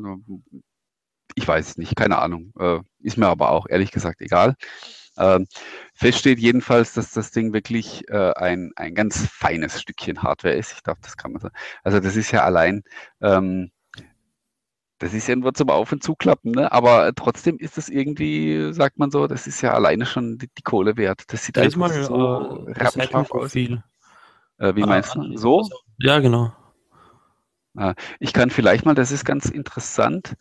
ich 1.36 1.48
weiß 1.48 1.70
es 1.70 1.78
nicht, 1.78 1.96
keine 1.96 2.20
Ahnung. 2.20 2.54
Äh, 2.60 2.80
ist 3.00 3.18
mir 3.18 3.28
aber 3.28 3.52
auch 3.52 3.68
ehrlich 3.70 3.92
gesagt 3.92 4.22
egal. 4.22 4.56
Ähm, 5.18 5.48
fest 5.94 6.20
steht 6.20 6.40
jedenfalls, 6.40 6.94
dass 6.94 7.12
das 7.12 7.32
Ding 7.32 7.54
wirklich 7.54 8.08
äh, 8.10 8.32
ein, 8.34 8.72
ein 8.76 8.96
ganz 8.96 9.28
feines 9.28 9.82
Stückchen 9.82 10.24
Hardware 10.24 10.56
ist. 10.56 10.74
Ich 10.74 10.84
glaube, 10.84 11.00
das 11.04 11.18
kann 11.18 11.34
man 11.34 11.42
sagen. 11.42 11.56
Also 11.84 12.00
das 12.00 12.16
ist 12.16 12.32
ja 12.32 12.44
allein, 12.44 12.84
ähm, 13.22 13.72
das 15.00 15.14
ist 15.14 15.28
ja 15.28 15.36
nur 15.36 15.54
zum 15.54 15.70
Auf- 15.70 15.92
und 15.92 16.04
Zuklappen, 16.04 16.52
ne? 16.52 16.72
aber 16.72 17.12
trotzdem 17.16 17.58
ist 17.58 17.78
das 17.78 17.90
irgendwie, 17.90 18.72
sagt 18.72 19.00
man 19.00 19.10
so, 19.10 19.26
das 19.26 19.48
ist 19.48 19.62
ja 19.62 19.74
alleine 19.74 20.06
schon 20.06 20.38
die, 20.38 20.48
die 20.56 20.62
Kohle 20.62 20.96
wert. 20.96 21.24
Das 21.34 21.44
sieht 21.44 21.58
da 21.58 21.62
einfach 21.62 21.80
mal, 21.80 22.04
so 22.04 22.68
äh, 22.68 22.74
aus. 23.32 23.56
Äh, 23.56 24.76
wie 24.76 24.84
meinst 24.84 25.16
du? 25.16 25.38
So? 25.38 25.68
Ja, 25.98 26.20
genau. 26.20 26.54
Ah, 27.76 27.96
ich 28.20 28.34
kann 28.34 28.50
vielleicht 28.50 28.86
mal, 28.86 28.96
das 28.96 29.12
ist 29.12 29.24
ganz 29.24 29.50
interessant, 29.50 30.36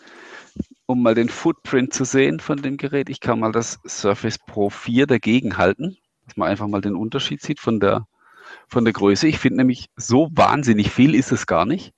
um 0.90 1.03
mal 1.03 1.14
den 1.14 1.29
Footprint 1.29 1.94
zu 1.94 2.05
sehen 2.05 2.40
von 2.40 2.61
dem 2.61 2.76
Gerät. 2.76 3.09
Ich 3.09 3.20
kann 3.20 3.40
mal 3.40 3.53
das 3.53 3.79
Surface 3.87 4.38
Pro 4.38 4.70
4 4.70 5.07
dagegen 5.07 5.57
halten, 5.57 5.96
dass 6.26 6.37
man 6.37 6.48
einfach 6.48 6.66
mal 6.66 6.81
den 6.81 6.96
Unterschied 6.96 7.40
sieht 7.40 7.61
von 7.61 7.79
der, 7.81 8.07
von 8.66 8.85
der 8.85 8.92
Größe. 8.92 9.29
Ich 9.29 9.38
finde 9.38 9.59
nämlich, 9.59 9.87
so 9.96 10.29
wahnsinnig 10.33 10.90
viel 10.90 11.14
ist 11.14 11.33
es 11.33 11.46
gar 11.46 11.64
nicht. 11.64 11.92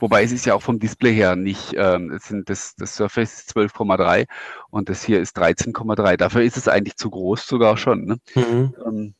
Wobei 0.00 0.24
es 0.24 0.32
ist 0.32 0.46
ja 0.46 0.54
auch 0.54 0.62
vom 0.62 0.80
Display 0.80 1.14
her 1.14 1.36
nicht, 1.36 1.74
ähm, 1.76 2.18
sind 2.20 2.50
das, 2.50 2.74
das 2.76 2.96
Surface 2.96 3.34
ist 3.34 3.56
12,3 3.56 4.26
und 4.70 4.88
das 4.88 5.04
hier 5.04 5.20
ist 5.20 5.38
13,3. 5.38 6.16
Dafür 6.16 6.42
ist 6.42 6.56
es 6.56 6.66
eigentlich 6.66 6.96
zu 6.96 7.08
groß 7.08 7.46
sogar 7.46 7.76
schon. 7.76 8.04
Ne? 8.04 8.16
Mhm. 8.34 8.74
Ähm, 8.84 9.14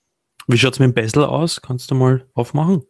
Wie 0.49 0.59
schaut 0.59 0.73
es 0.73 0.81
mit 0.81 0.89
dem 0.89 0.95
Bezel 0.95 1.25
aus? 1.25 1.63
Kannst 1.63 1.93
du 1.93 1.95
mal 1.95 2.27
aufmachen? 2.35 2.83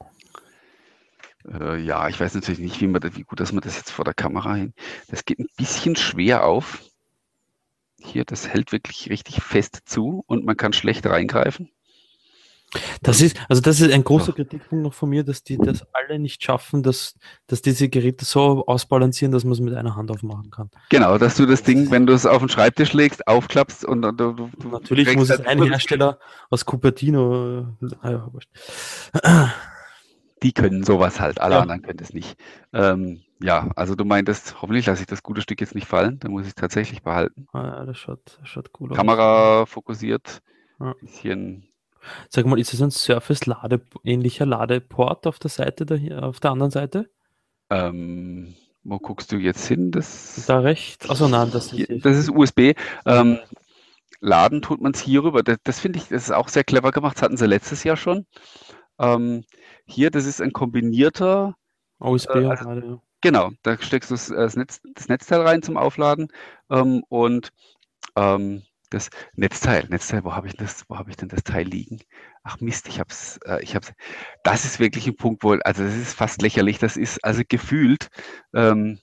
Äh, 1.51 1.79
ja, 1.79 2.09
ich 2.09 2.21
weiß 2.21 2.35
natürlich 2.35 2.61
nicht, 2.61 2.81
wie, 2.81 2.87
man 2.87 3.01
das, 3.01 3.17
wie 3.17 3.23
gut 3.23 3.41
dass 3.41 3.53
man 3.53 3.63
das 3.63 3.77
jetzt 3.77 3.91
vor 3.91 4.05
der 4.05 4.15
Kamera 4.15 4.55
hin. 4.55 4.75
Das 5.09 5.25
geht 5.25 5.39
ein 5.39 5.49
bisschen 5.57 5.97
schwer 5.97 6.45
auf. 6.45 6.83
Hier, 7.99 8.25
das 8.25 8.49
hält 8.49 8.73
wirklich 8.73 9.11
richtig 9.11 9.43
fest 9.43 9.81
zu 9.85 10.25
und 10.27 10.45
man 10.45 10.57
kann 10.57 10.73
schlecht 10.73 11.07
reingreifen. 11.07 11.71
Das 13.03 13.21
ist, 13.21 13.37
also 13.49 13.61
das 13.61 13.81
ist 13.81 13.93
ein 13.93 14.03
großer 14.03 14.33
Kritikpunkt 14.33 14.83
noch 14.83 14.95
von 14.95 15.11
mir, 15.11 15.25
dass 15.25 15.43
die 15.43 15.59
das 15.59 15.85
alle 15.93 16.19
nicht 16.19 16.43
schaffen, 16.43 16.83
dass, 16.83 17.15
dass 17.47 17.61
diese 17.61 17.89
Geräte 17.89 18.25
so 18.25 18.67
ausbalancieren, 18.67 19.31
dass 19.31 19.45
man 19.45 19.53
es 19.53 19.61
mit 19.61 19.75
einer 19.75 19.95
Hand 19.95 20.11
aufmachen 20.11 20.51
kann. 20.51 20.71
Genau, 20.89 21.19
dass 21.19 21.37
du 21.37 21.45
das 21.45 21.63
Ding, 21.63 21.91
wenn 21.91 22.07
du 22.07 22.15
es 22.15 22.25
auf 22.25 22.39
den 22.39 22.49
Schreibtisch 22.49 22.95
legst, 22.95 23.27
aufklappst 23.27 23.85
und, 23.85 24.05
und 24.05 24.19
du, 24.19 24.51
Natürlich 24.71 25.15
muss 25.15 25.29
es 25.29 25.39
halt 25.39 25.49
ein 25.49 25.63
Hersteller 25.63 26.19
aus 26.49 26.65
Cupertino. 26.65 27.67
Äh, 28.03 28.19
die 30.43 30.53
können 30.53 30.85
sowas 30.85 31.21
halt, 31.21 31.41
alle 31.41 31.55
ja. 31.55 31.61
anderen 31.61 31.83
können 31.83 31.99
das 31.99 32.13
nicht. 32.13 32.37
Ähm, 32.73 33.23
ja, 33.43 33.71
also 33.77 33.95
du 33.95 34.05
meintest, 34.05 34.61
hoffentlich 34.63 34.87
lasse 34.87 35.03
ich 35.03 35.07
das 35.07 35.23
gute 35.23 35.41
Stück 35.41 35.61
jetzt 35.61 35.75
nicht 35.75 35.87
fallen, 35.87 36.19
dann 36.21 36.33
muss 36.33 36.43
ich 36.43 36.49
es 36.49 36.55
tatsächlich 36.55 37.03
behalten. 37.03 37.47
Ah, 37.53 37.85
das 37.85 37.99
schaut, 37.99 38.39
das 38.41 38.49
schaut 38.49 38.71
cool 38.79 38.91
Kamera 38.91 39.63
aus. 39.63 39.71
fokussiert, 39.71 40.43
ja. 40.81 40.95
bisschen. 41.01 41.69
Sag 42.29 42.47
mal, 42.47 42.59
ist 42.59 42.73
das 42.73 42.83
ein 42.83 42.91
Surface-Lade, 42.91 43.81
ähnlicher 44.03 44.47
Ladeport 44.47 45.27
auf 45.27 45.39
der 45.39 45.51
Seite, 45.51 45.87
da, 45.87 45.97
auf 46.19 46.41
der 46.41 46.51
anderen 46.51 46.73
Seite? 46.73 47.11
Ähm, 47.71 48.55
wo 48.83 48.99
guckst 48.99 49.31
du 49.31 49.37
jetzt 49.37 49.67
hin? 49.67 49.93
Das, 49.93 50.45
da 50.47 50.59
rechts? 50.59 51.09
Achso, 51.09 51.29
nein, 51.29 51.51
das 51.53 51.73
ist, 51.73 52.05
das 52.05 52.17
ist 52.17 52.31
USB. 52.31 52.75
Ähm, 53.07 53.39
Laden 54.21 54.63
tut 54.63 54.81
man 54.81 54.93
es 54.93 55.01
hier 55.01 55.23
rüber. 55.23 55.43
Das, 55.43 55.59
das 55.63 55.81
finde 55.81 55.99
ich, 55.99 56.09
das 56.09 56.25
ist 56.25 56.31
auch 56.33 56.49
sehr 56.49 56.65
clever 56.65 56.91
gemacht. 56.91 57.17
Das 57.17 57.23
hatten 57.23 57.37
sie 57.37 57.47
letztes 57.47 57.85
Jahr 57.85 57.97
schon. 57.97 58.27
Ähm, 58.99 59.45
hier, 59.93 60.11
das 60.11 60.27
ist 60.27 60.41
ein 60.41 60.53
kombinierter 60.53 61.57
USB. 61.99 62.37
Äh, 62.37 62.47
also, 62.47 62.71
ja. 62.71 63.03
Genau, 63.21 63.51
da 63.63 63.81
steckst 63.81 64.11
du 64.11 64.15
das, 64.15 64.31
äh, 64.31 64.37
das, 64.37 64.57
Netz, 64.57 64.81
das 64.95 65.09
Netzteil 65.09 65.43
rein 65.43 65.63
zum 65.63 65.77
Aufladen 65.77 66.29
ähm, 66.71 67.05
und 67.09 67.53
ähm, 68.17 68.63
das 68.91 69.11
Netzteil, 69.35 69.87
Netzteil, 69.89 70.25
wo 70.25 70.35
habe 70.35 70.49
ich 70.49 70.57
das, 70.57 70.85
wo 70.89 70.99
habe 70.99 71.11
ich 71.11 71.17
denn 71.17 71.29
das 71.29 71.45
Teil 71.45 71.67
liegen? 71.67 72.01
Ach 72.43 72.61
Mist, 72.61 72.89
ich 72.89 73.01
hab's, 73.01 73.39
äh, 73.47 73.63
ich 73.63 73.75
hab's. 73.75 73.93
Das 74.43 74.65
ist 74.65 74.81
wirklich 74.81 75.07
ein 75.07 75.17
Punkt, 75.17 75.45
wo, 75.45 75.53
also 75.53 75.85
das 75.85 75.97
ist 75.97 76.15
fast 76.15 76.43
lächerlich. 76.43 76.79
Das 76.79 76.97
ist 76.97 77.25
also 77.25 77.43
gefühlt. 77.49 78.09
Ähm, 78.55 78.99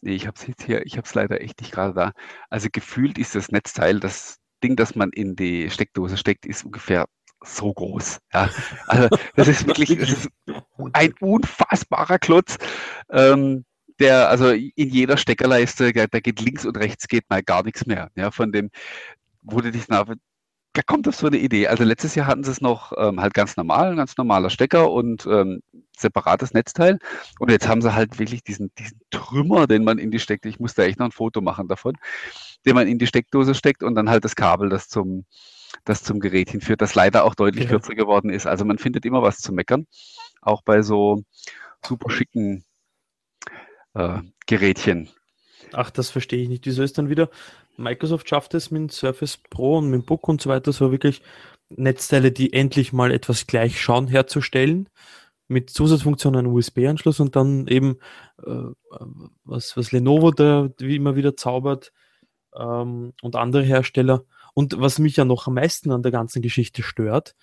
nee, 0.00 0.14
ich 0.14 0.26
habe 0.26 0.36
es 0.38 0.46
jetzt 0.46 0.62
hier, 0.62 0.86
ich 0.86 0.96
habe 0.96 1.06
es 1.06 1.14
leider 1.14 1.40
echt 1.40 1.60
nicht 1.60 1.72
gerade 1.72 1.92
da. 1.94 2.12
Also 2.48 2.68
gefühlt 2.72 3.18
ist 3.18 3.34
das 3.34 3.50
Netzteil, 3.50 4.00
das 4.00 4.38
Ding, 4.62 4.76
das 4.76 4.94
man 4.94 5.10
in 5.10 5.36
die 5.36 5.70
Steckdose 5.70 6.16
steckt, 6.16 6.46
ist 6.46 6.64
ungefähr 6.64 7.06
so 7.44 7.72
groß. 7.72 8.18
Ja. 8.32 8.50
Also 8.86 9.08
das 9.36 9.48
ist 9.48 9.66
wirklich 9.66 9.98
das 9.98 10.10
ist 10.10 10.28
ein 10.92 11.14
unfassbarer 11.20 12.18
Klotz. 12.18 12.56
Ähm, 13.10 13.64
der, 14.00 14.28
also 14.28 14.50
in 14.50 14.88
jeder 14.88 15.16
Steckerleiste, 15.16 15.92
da 15.92 16.20
geht 16.20 16.40
links 16.40 16.64
und 16.64 16.76
rechts 16.76 17.06
geht 17.08 17.28
mal 17.30 17.42
gar 17.42 17.62
nichts 17.62 17.86
mehr. 17.86 18.10
Ja, 18.16 18.30
von 18.30 18.52
dem, 18.52 18.70
wo 19.42 19.60
du 19.60 19.70
dich 19.70 19.88
nach, 19.88 20.06
da 20.72 20.82
kommt 20.82 21.06
auf 21.06 21.14
so 21.14 21.28
eine 21.28 21.38
Idee. 21.38 21.68
Also 21.68 21.84
letztes 21.84 22.14
Jahr 22.16 22.26
hatten 22.26 22.42
sie 22.42 22.50
es 22.50 22.60
noch 22.60 22.92
ähm, 22.96 23.20
halt 23.20 23.34
ganz 23.34 23.56
normal, 23.56 23.92
ein 23.92 23.96
ganz 23.96 24.16
normaler 24.16 24.50
Stecker 24.50 24.90
und 24.90 25.26
ähm, 25.26 25.60
separates 25.96 26.52
Netzteil. 26.52 26.98
Und 27.38 27.50
jetzt 27.50 27.68
haben 27.68 27.82
sie 27.82 27.94
halt 27.94 28.18
wirklich 28.18 28.42
diesen, 28.42 28.72
diesen 28.78 29.00
Trümmer, 29.10 29.68
den 29.68 29.84
man 29.84 29.98
in 29.98 30.10
die 30.10 30.18
Steckdose, 30.18 30.50
ich 30.54 30.60
muss 30.60 30.74
da 30.74 30.82
echt 30.82 30.98
noch 30.98 31.06
ein 31.06 31.12
Foto 31.12 31.40
machen 31.40 31.68
davon, 31.68 31.94
den 32.66 32.74
man 32.74 32.88
in 32.88 32.98
die 32.98 33.06
Steckdose 33.06 33.54
steckt 33.54 33.84
und 33.84 33.94
dann 33.94 34.10
halt 34.10 34.24
das 34.24 34.34
Kabel, 34.34 34.68
das 34.68 34.88
zum, 34.88 35.24
das 35.84 36.02
zum 36.02 36.20
Gerät 36.20 36.50
hinführt, 36.50 36.80
das 36.80 36.94
leider 36.94 37.24
auch 37.24 37.34
deutlich 37.34 37.64
ja. 37.64 37.70
kürzer 37.70 37.94
geworden 37.94 38.30
ist. 38.30 38.46
Also 38.46 38.64
man 38.64 38.78
findet 38.78 39.04
immer 39.04 39.22
was 39.22 39.38
zu 39.38 39.52
meckern, 39.52 39.86
auch 40.40 40.62
bei 40.62 40.82
so 40.82 41.22
super 41.84 42.10
schicken 42.10 42.64
äh, 43.94 44.20
Gerätchen. 44.46 45.08
Ach, 45.72 45.90
das 45.90 46.10
verstehe 46.10 46.42
ich 46.42 46.48
nicht. 46.48 46.66
Wieso 46.66 46.82
ist 46.82 46.98
dann 46.98 47.08
wieder, 47.08 47.30
Microsoft 47.76 48.28
schafft 48.28 48.54
es 48.54 48.70
mit 48.70 48.92
Surface 48.92 49.38
Pro 49.50 49.78
und 49.78 49.90
mit 49.90 50.06
Book 50.06 50.28
und 50.28 50.40
so 50.40 50.50
weiter, 50.50 50.72
so 50.72 50.90
wirklich 50.90 51.22
Netzteile, 51.70 52.30
die 52.30 52.52
endlich 52.52 52.92
mal 52.92 53.10
etwas 53.10 53.46
gleich 53.46 53.80
schauen, 53.80 54.06
herzustellen, 54.06 54.88
mit 55.48 55.70
Zusatzfunktionen, 55.70 56.46
USB-Anschluss 56.46 57.20
und 57.20 57.36
dann 57.36 57.66
eben, 57.66 57.98
äh, 58.44 58.70
was, 59.44 59.76
was 59.76 59.92
Lenovo 59.92 60.30
da 60.30 60.70
wie 60.78 60.96
immer 60.96 61.16
wieder 61.16 61.36
zaubert 61.36 61.92
ähm, 62.56 63.12
und 63.22 63.36
andere 63.36 63.62
Hersteller, 63.62 64.24
und 64.54 64.80
was 64.80 64.98
mich 64.98 65.16
ja 65.16 65.24
noch 65.24 65.46
am 65.46 65.54
meisten 65.54 65.90
an 65.90 66.02
der 66.02 66.12
ganzen 66.12 66.40
Geschichte 66.40 66.82
stört, 66.82 67.34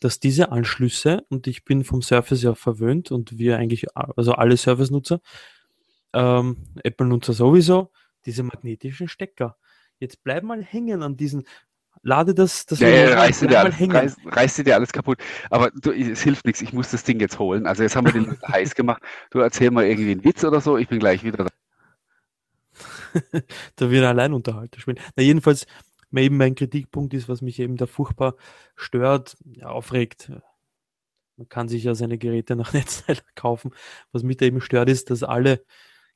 dass 0.00 0.20
diese 0.20 0.50
Anschlüsse, 0.50 1.24
und 1.28 1.46
ich 1.46 1.64
bin 1.64 1.84
vom 1.84 2.02
Surface 2.02 2.42
ja 2.42 2.54
verwöhnt 2.54 3.10
und 3.10 3.38
wir 3.38 3.58
eigentlich, 3.58 3.86
also 3.94 4.32
alle 4.32 4.56
Surface-Nutzer, 4.56 5.20
ähm, 6.12 6.58
Apple-Nutzer 6.82 7.32
sowieso, 7.32 7.90
diese 8.26 8.42
magnetischen 8.42 9.08
Stecker. 9.08 9.56
Jetzt 9.98 10.22
bleib 10.22 10.42
mal 10.42 10.62
hängen 10.62 11.02
an 11.02 11.16
diesen, 11.16 11.44
lade 12.02 12.34
das, 12.34 12.66
das 12.66 12.80
ja, 12.80 12.88
ja, 12.88 13.14
reißt, 13.14 13.42
dir 13.42 13.60
alles, 13.60 13.80
reiß, 13.80 14.16
reiß 14.26 14.56
dir 14.56 14.74
alles 14.74 14.92
kaputt. 14.92 15.18
Aber 15.50 15.70
du, 15.70 15.90
es 15.90 16.22
hilft 16.22 16.46
nichts, 16.46 16.60
ich 16.60 16.72
muss 16.72 16.90
das 16.90 17.04
Ding 17.04 17.20
jetzt 17.20 17.38
holen. 17.38 17.66
Also 17.66 17.82
jetzt 17.82 17.96
haben 17.96 18.06
wir 18.06 18.12
den 18.12 18.38
heiß 18.48 18.74
gemacht. 18.74 19.02
Du 19.30 19.38
erzähl 19.40 19.70
mal 19.70 19.84
irgendwie 19.84 20.12
einen 20.12 20.24
Witz 20.24 20.44
oder 20.44 20.60
so, 20.60 20.76
ich 20.76 20.88
bin 20.88 20.98
gleich 20.98 21.24
wieder 21.24 21.44
da. 21.44 21.50
da 23.76 23.90
wird 23.90 24.04
allein 24.04 24.32
Unterhalter 24.32 24.80
spielen. 24.80 24.98
Na, 25.16 25.22
jedenfalls, 25.22 25.66
eben 26.22 26.36
mein 26.36 26.54
Kritikpunkt 26.54 27.14
ist, 27.14 27.28
was 27.28 27.42
mich 27.42 27.58
eben 27.58 27.76
da 27.76 27.86
furchtbar 27.86 28.36
stört, 28.76 29.36
aufregt. 29.62 30.30
Man 31.36 31.48
kann 31.48 31.68
sich 31.68 31.84
ja 31.84 31.94
seine 31.94 32.18
Geräte 32.18 32.56
nach 32.56 32.72
Netzteil 32.74 33.18
kaufen. 33.34 33.72
Was 34.12 34.22
mich 34.22 34.36
da 34.36 34.46
eben 34.46 34.60
stört, 34.60 34.88
ist, 34.88 35.10
dass 35.10 35.22
alle 35.22 35.64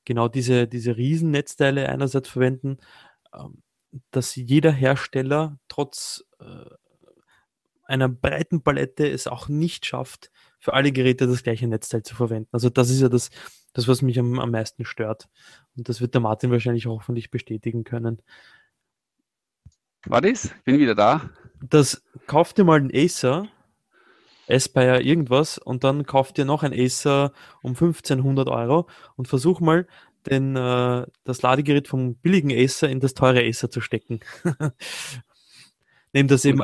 genau 0.04 0.28
diese, 0.28 0.66
diese 0.68 0.96
Riesennetzteile 0.96 1.88
einerseits 1.88 2.28
verwenden, 2.28 2.78
ähm, 3.34 3.62
dass 4.10 4.36
jeder 4.36 4.72
Hersteller 4.72 5.58
trotz 5.68 6.24
äh, 6.40 6.44
einer 7.84 8.08
breiten 8.08 8.62
Palette 8.62 9.08
es 9.08 9.26
auch 9.26 9.48
nicht 9.48 9.86
schafft, 9.86 10.30
für 10.58 10.74
alle 10.74 10.92
Geräte 10.92 11.26
das 11.26 11.42
gleiche 11.42 11.66
Netzteil 11.66 12.02
zu 12.02 12.14
verwenden. 12.14 12.48
Also 12.52 12.68
das 12.68 12.90
ist 12.90 13.00
ja 13.00 13.08
das, 13.08 13.30
das 13.72 13.88
was 13.88 14.02
mich 14.02 14.18
am, 14.18 14.38
am 14.38 14.50
meisten 14.50 14.84
stört. 14.84 15.28
Und 15.76 15.88
das 15.88 16.00
wird 16.00 16.14
der 16.14 16.20
Martin 16.20 16.50
wahrscheinlich 16.50 16.86
auch 16.86 17.02
von 17.02 17.14
bestätigen 17.30 17.84
können. 17.84 18.20
Was 20.08 20.22
ist? 20.22 20.64
Bin 20.64 20.78
wieder 20.78 20.94
da. 20.94 21.28
Das 21.60 22.02
kauft 22.26 22.56
dir 22.56 22.64
mal 22.64 22.78
einen 22.78 22.90
Acer, 22.94 23.46
Aspire 24.48 25.02
irgendwas, 25.02 25.58
und 25.58 25.84
dann 25.84 26.06
kauft 26.06 26.38
dir 26.38 26.46
noch 26.46 26.62
ein 26.62 26.72
Acer 26.72 27.32
um 27.62 27.72
1500 27.72 28.48
Euro 28.48 28.88
und 29.16 29.28
versuch 29.28 29.60
mal 29.60 29.86
den, 30.24 30.56
äh, 30.56 31.04
das 31.24 31.42
Ladegerät 31.42 31.88
vom 31.88 32.14
billigen 32.14 32.50
Acer 32.50 32.88
in 32.88 33.00
das 33.00 33.12
teure 33.12 33.44
Acer 33.44 33.70
zu 33.70 33.82
stecken. 33.82 34.20
Nehmen 36.14 36.28
das 36.28 36.46
eben, 36.46 36.62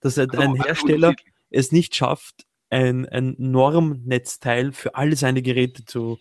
dass 0.00 0.18
ein 0.18 0.54
Hersteller 0.54 1.14
es 1.50 1.72
nicht 1.72 1.94
schafft, 1.94 2.46
ein, 2.70 3.06
ein 3.06 3.34
Normnetzteil 3.36 4.72
für 4.72 4.94
alle 4.94 5.16
seine 5.16 5.42
Geräte 5.42 5.84
zu, 5.84 6.18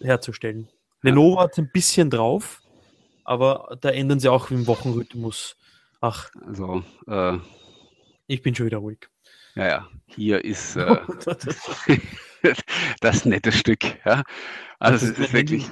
herzustellen. 0.00 0.68
Ja. 1.02 1.10
Lenovo 1.10 1.40
hat 1.40 1.58
ein 1.58 1.70
bisschen 1.72 2.08
drauf, 2.08 2.62
aber 3.24 3.76
da 3.80 3.90
ändern 3.90 4.20
sie 4.20 4.28
auch 4.28 4.52
im 4.52 4.68
Wochenrhythmus. 4.68 5.56
Ach. 6.04 6.30
Also, 6.46 6.84
äh, 7.06 7.38
ich 8.26 8.42
bin 8.42 8.54
schon 8.54 8.66
wieder 8.66 8.76
ruhig. 8.76 9.08
Ja, 9.54 9.66
ja, 9.66 9.88
hier 10.04 10.44
ist 10.44 10.76
äh, 10.76 11.00
das 13.00 13.24
nette 13.24 13.52
Stück. 13.52 13.84
Ja. 14.04 14.22
Also, 14.78 15.06
es 15.06 15.18
ist 15.18 15.32
wirklich. 15.32 15.70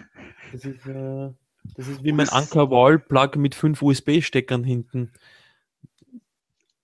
Das 0.53 0.65
ist, 0.65 0.87
äh, 0.87 1.31
das 1.77 1.89
ist 1.89 2.03
wie 2.03 2.13
mein 2.13 2.31
Anker-Wall-Plug 2.31 3.37
mit 3.37 3.55
fünf 3.55 3.83
USB-Steckern 3.83 4.65
hinten. 4.65 5.13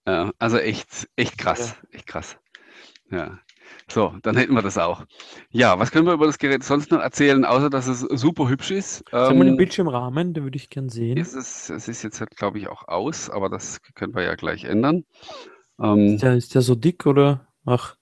Ja, 0.07 0.31
also 0.39 0.59
echt, 0.59 1.09
echt 1.17 1.39
krass. 1.39 1.71
Ja. 1.71 1.97
Echt 1.97 2.07
krass. 2.07 2.37
Ja. 3.11 3.41
So, 3.89 4.15
dann 4.23 4.37
hätten 4.37 4.55
wir 4.55 4.63
das 4.63 4.77
auch. 4.77 5.05
Ja, 5.51 5.79
was 5.79 5.91
können 5.91 6.07
wir 6.07 6.13
über 6.13 6.27
das 6.27 6.39
Gerät 6.39 6.63
sonst 6.63 6.91
noch 6.91 7.01
erzählen, 7.01 7.45
außer 7.45 7.71
dass 7.71 7.87
es 7.87 8.01
super 8.01 8.49
hübsch 8.49 8.71
ist? 8.71 9.05
Sag 9.11 9.35
mal 9.35 9.45
den 9.45 9.55
ähm, 9.55 9.57
Bildschirmrahmen, 9.57 10.35
den 10.35 10.45
würde 10.45 10.57
ich 10.57 10.69
gern 10.69 10.89
sehen. 10.89 11.17
Ist 11.17 11.35
es, 11.35 11.71
es 11.71 11.89
ist 11.89 12.03
jetzt, 12.03 12.21
halt, 12.21 12.37
glaube 12.37 12.59
ich, 12.59 12.69
auch 12.69 12.87
aus, 12.89 13.31
aber 13.31 13.49
das 13.49 13.81
können 13.95 14.15
wir 14.15 14.23
ja 14.23 14.35
gleich 14.35 14.65
ändern. 14.65 15.05
Ähm, 15.81 16.15
ist, 16.15 16.23
der, 16.23 16.35
ist 16.35 16.55
der 16.55 16.63
so 16.63 16.75
dick 16.75 17.07
oder? 17.07 17.47
Ach, 17.65 17.97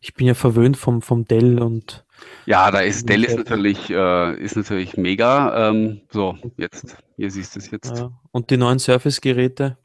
ich 0.00 0.14
bin 0.14 0.26
ja 0.26 0.34
verwöhnt 0.34 0.76
vom, 0.76 1.00
vom 1.00 1.24
Dell 1.24 1.60
und 1.60 2.04
ja, 2.46 2.70
da 2.70 2.80
ist 2.80 3.08
Dell 3.08 3.24
ist 3.24 3.36
natürlich, 3.36 3.90
äh, 3.90 4.34
ist 4.38 4.56
natürlich 4.56 4.96
mega. 4.96 5.70
Ähm, 5.70 6.02
so, 6.10 6.36
jetzt, 6.56 6.96
hier 7.16 7.30
siehst 7.30 7.54
du 7.54 7.60
es 7.60 7.70
jetzt. 7.70 7.96
Ja. 7.96 8.12
Und 8.30 8.50
die 8.50 8.56
neuen 8.56 8.78
Surface-Geräte? 8.78 9.78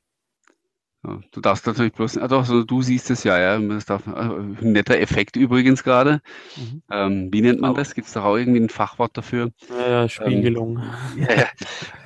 Du 1.31 1.41
darfst 1.41 1.65
natürlich 1.67 1.93
bloß, 1.93 2.17
also, 2.17 2.37
also 2.37 2.63
du 2.63 2.81
siehst 2.81 3.09
es 3.11 3.23
ja, 3.23 3.39
ja. 3.39 3.59
Das 3.59 3.85
darf, 3.85 4.07
also, 4.07 4.35
ein 4.35 4.71
netter 4.71 4.99
Effekt 4.99 5.35
übrigens 5.35 5.83
gerade. 5.83 6.21
Mhm. 6.55 6.81
Ähm, 6.91 7.29
wie 7.31 7.41
nennt 7.41 7.61
man 7.61 7.75
das? 7.75 7.93
Gibt 7.93 8.07
es 8.07 8.13
da 8.13 8.23
auch 8.23 8.35
irgendwie 8.35 8.61
ein 8.61 8.69
Fachwort 8.69 9.17
dafür? 9.17 9.51
Ja, 9.69 9.89
ja 9.89 10.09
Spiegelung. 10.09 10.81
Ähm, 11.17 11.27
ja, 11.27 11.35
ja. 11.35 11.47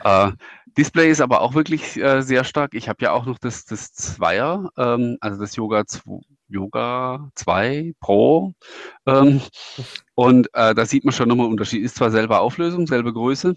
Äh, 0.02 0.32
Display 0.78 1.12
ist 1.12 1.20
aber 1.20 1.42
auch 1.42 1.56
wirklich 1.56 1.98
äh, 1.98 2.22
sehr 2.22 2.46
stark. 2.46 2.74
Ich 2.74 2.88
habe 2.88 3.04
ja 3.04 3.12
auch 3.12 3.26
noch 3.26 3.38
das, 3.38 3.66
das 3.66 3.92
Zweier, 3.92 4.70
ähm, 4.78 5.18
also 5.20 5.40
das 5.42 5.56
Yoga 5.58 5.86
2, 5.86 6.22
Yoga 6.48 7.30
2 7.36 7.94
Pro. 8.00 8.54
Ähm, 9.06 9.42
und 10.16 10.48
äh, 10.54 10.74
da 10.74 10.86
sieht 10.86 11.04
man 11.04 11.14
schon 11.14 11.28
nochmal 11.28 11.48
Unterschied. 11.48 11.84
Ist 11.84 11.98
zwar 11.98 12.12
selber 12.12 12.40
Auflösung, 12.40 12.88
selbe 12.88 13.12
Größe, 13.12 13.56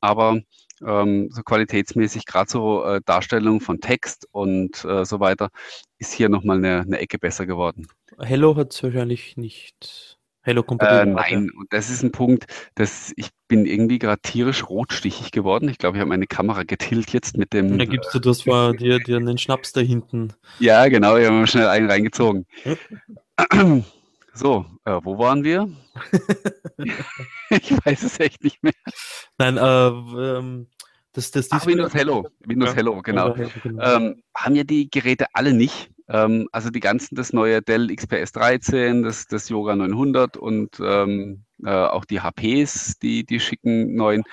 aber 0.00 0.40
ähm, 0.86 1.28
so 1.30 1.42
qualitätsmäßig, 1.42 2.26
gerade 2.26 2.50
so 2.50 2.84
äh, 2.84 3.00
Darstellung 3.04 3.60
von 3.60 3.80
Text 3.80 4.28
und 4.30 4.84
äh, 4.84 5.04
so 5.04 5.20
weiter, 5.20 5.50
ist 5.98 6.12
hier 6.12 6.28
nochmal 6.28 6.58
eine, 6.58 6.80
eine 6.80 6.98
Ecke 6.98 7.18
besser 7.18 7.46
geworden. 7.46 7.86
Hello 8.18 8.56
hat 8.56 8.72
es 8.72 8.82
wahrscheinlich 8.82 9.36
nicht 9.36 10.18
Hello 10.44 10.64
Compatible. 10.64 11.02
Äh, 11.02 11.06
nein, 11.06 11.50
und 11.56 11.72
das 11.72 11.88
ist 11.88 12.02
ein 12.02 12.10
Punkt, 12.10 12.46
dass 12.74 13.12
ich 13.16 13.28
bin 13.46 13.64
irgendwie 13.64 14.00
gerade 14.00 14.20
tierisch 14.20 14.68
rotstichig 14.68 15.30
geworden. 15.30 15.68
Ich 15.68 15.78
glaube, 15.78 15.96
ich 15.96 16.00
habe 16.00 16.08
meine 16.08 16.26
Kamera 16.26 16.64
getillt 16.64 17.12
jetzt 17.12 17.36
mit 17.36 17.52
dem. 17.52 17.78
Da 17.78 17.84
gibst 17.84 18.12
du 18.12 18.18
das 18.18 18.44
war 18.46 18.72
dir, 18.72 18.98
dir 18.98 19.18
einen 19.18 19.38
Schnaps 19.38 19.72
da 19.72 19.80
hinten. 19.80 20.32
Ja, 20.58 20.88
genau, 20.88 21.16
ich 21.16 21.26
habe 21.26 21.36
mir 21.36 21.46
schnell 21.46 21.68
einen 21.68 21.88
reingezogen. 21.88 22.46
so, 24.34 24.66
äh, 24.84 24.98
wo 25.02 25.18
waren 25.18 25.44
wir? 25.44 25.68
ich 27.50 27.72
weiß 27.84 28.02
es 28.02 28.20
echt 28.20 28.42
nicht 28.42 28.62
mehr. 28.62 28.72
Nein, 29.38 29.56
äh, 29.56 29.88
ähm, 30.38 30.68
das, 31.12 31.30
das 31.30 31.48
Ach, 31.50 31.66
Windows 31.66 31.92
Hello, 31.92 32.26
Windows 32.46 32.70
ja, 32.70 32.76
Hello, 32.76 33.02
genau. 33.02 33.34
genau. 33.62 33.82
Ähm, 33.82 34.22
haben 34.34 34.54
ja 34.54 34.64
die 34.64 34.90
Geräte 34.90 35.26
alle 35.34 35.52
nicht. 35.52 35.90
Ähm, 36.08 36.48
also 36.52 36.70
die 36.70 36.80
ganzen, 36.80 37.14
das 37.14 37.32
neue 37.32 37.60
Dell 37.62 37.94
XPS 37.94 38.32
13, 38.32 39.02
das, 39.02 39.26
das 39.26 39.48
Yoga 39.48 39.76
900 39.76 40.36
und 40.36 40.80
ähm, 40.82 41.44
äh, 41.64 41.70
auch 41.70 42.04
die 42.04 42.20
HPs, 42.20 42.98
die, 42.98 43.24
die 43.24 43.40
schicken 43.40 43.94
neuen, 43.94 44.24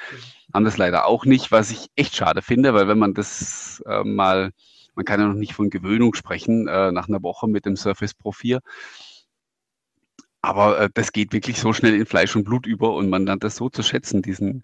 haben 0.54 0.66
das 0.66 0.78
leider 0.78 1.06
auch 1.06 1.26
nicht, 1.26 1.52
was 1.52 1.72
ich 1.72 1.88
echt 1.96 2.16
schade 2.16 2.42
finde, 2.42 2.74
weil 2.74 2.88
wenn 2.88 2.98
man 2.98 3.14
das 3.14 3.84
äh, 3.86 4.04
mal, 4.04 4.52
man 4.96 5.06
kann 5.06 5.20
ja 5.20 5.28
noch 5.28 5.36
nicht 5.36 5.54
von 5.54 5.70
Gewöhnung 5.70 6.16
sprechen, 6.16 6.68
äh, 6.68 6.92
nach 6.92 7.08
einer 7.08 7.22
Woche 7.22 7.48
mit 7.48 7.66
dem 7.66 7.76
Surface 7.76 8.14
Pro 8.14 8.32
4, 8.32 8.62
aber 10.42 10.80
äh, 10.80 10.90
das 10.94 11.12
geht 11.12 11.34
wirklich 11.34 11.60
so 11.60 11.74
schnell 11.74 11.96
in 11.96 12.06
Fleisch 12.06 12.36
und 12.36 12.44
Blut 12.44 12.66
über 12.66 12.94
und 12.96 13.10
man 13.10 13.26
lernt 13.26 13.44
das 13.44 13.56
so 13.58 13.70
zu 13.70 13.84
schätzen, 13.84 14.22
diesen, 14.22 14.64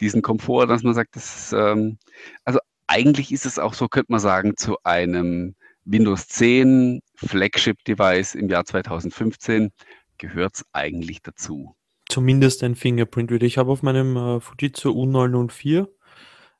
diesen 0.00 0.22
Komfort, 0.22 0.66
dass 0.66 0.82
man 0.82 0.94
sagt, 0.94 1.16
das, 1.16 1.52
ähm, 1.52 1.98
also 2.44 2.60
eigentlich 2.86 3.32
ist 3.32 3.46
es 3.46 3.58
auch 3.58 3.74
so, 3.74 3.88
könnte 3.88 4.12
man 4.12 4.20
sagen, 4.20 4.56
zu 4.56 4.76
einem 4.84 5.54
Windows 5.84 6.28
10 6.28 7.00
Flagship-Device 7.16 8.34
im 8.34 8.48
Jahr 8.48 8.64
2015 8.64 9.70
gehört 10.18 10.56
es 10.56 10.64
eigentlich 10.72 11.22
dazu. 11.22 11.74
Zumindest 12.08 12.62
ein 12.62 12.74
Fingerprint 12.74 13.30
reader 13.30 13.46
Ich 13.46 13.58
habe 13.58 13.70
auf 13.70 13.82
meinem 13.82 14.16
äh, 14.16 14.40
Fujitsu 14.40 14.90
U904 14.90 15.88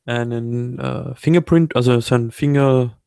einen 0.05 0.79
äh, 0.79 1.15
Fingerprint, 1.15 1.77
also 1.77 2.01
so 2.01 2.15
ein 2.15 2.31
Finger, 2.31 2.99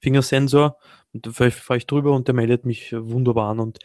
Fingersensor. 0.00 0.76
Und 1.12 1.26
da 1.26 1.30
fahre 1.30 1.78
ich 1.78 1.86
drüber 1.86 2.14
und 2.14 2.28
der 2.28 2.34
meldet 2.34 2.64
mich 2.64 2.92
wunderbar 2.92 3.50
an. 3.50 3.60
Und 3.60 3.78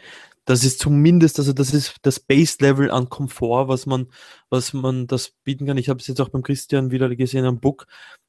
das 0.47 0.63
ist 0.63 0.79
zumindest, 0.79 1.39
also 1.39 1.51
das 1.51 1.73
ist 1.73 1.97
das 2.03 2.21
Base-Level 2.21 2.89
an 2.89 3.09
Komfort, 3.09 3.67
was 3.67 3.85
man, 3.85 4.07
was 4.49 4.71
man 4.71 5.05
das 5.05 5.31
bieten 5.43 5.65
kann. 5.65 5.77
Ich 5.77 5.89
habe 5.89 5.99
es 5.99 6.07
jetzt 6.07 6.21
auch 6.21 6.29
beim 6.29 6.41
Christian 6.41 6.89
wieder 6.89 7.13
gesehen 7.17 7.43
am 7.43 7.59
Book. 7.59 7.85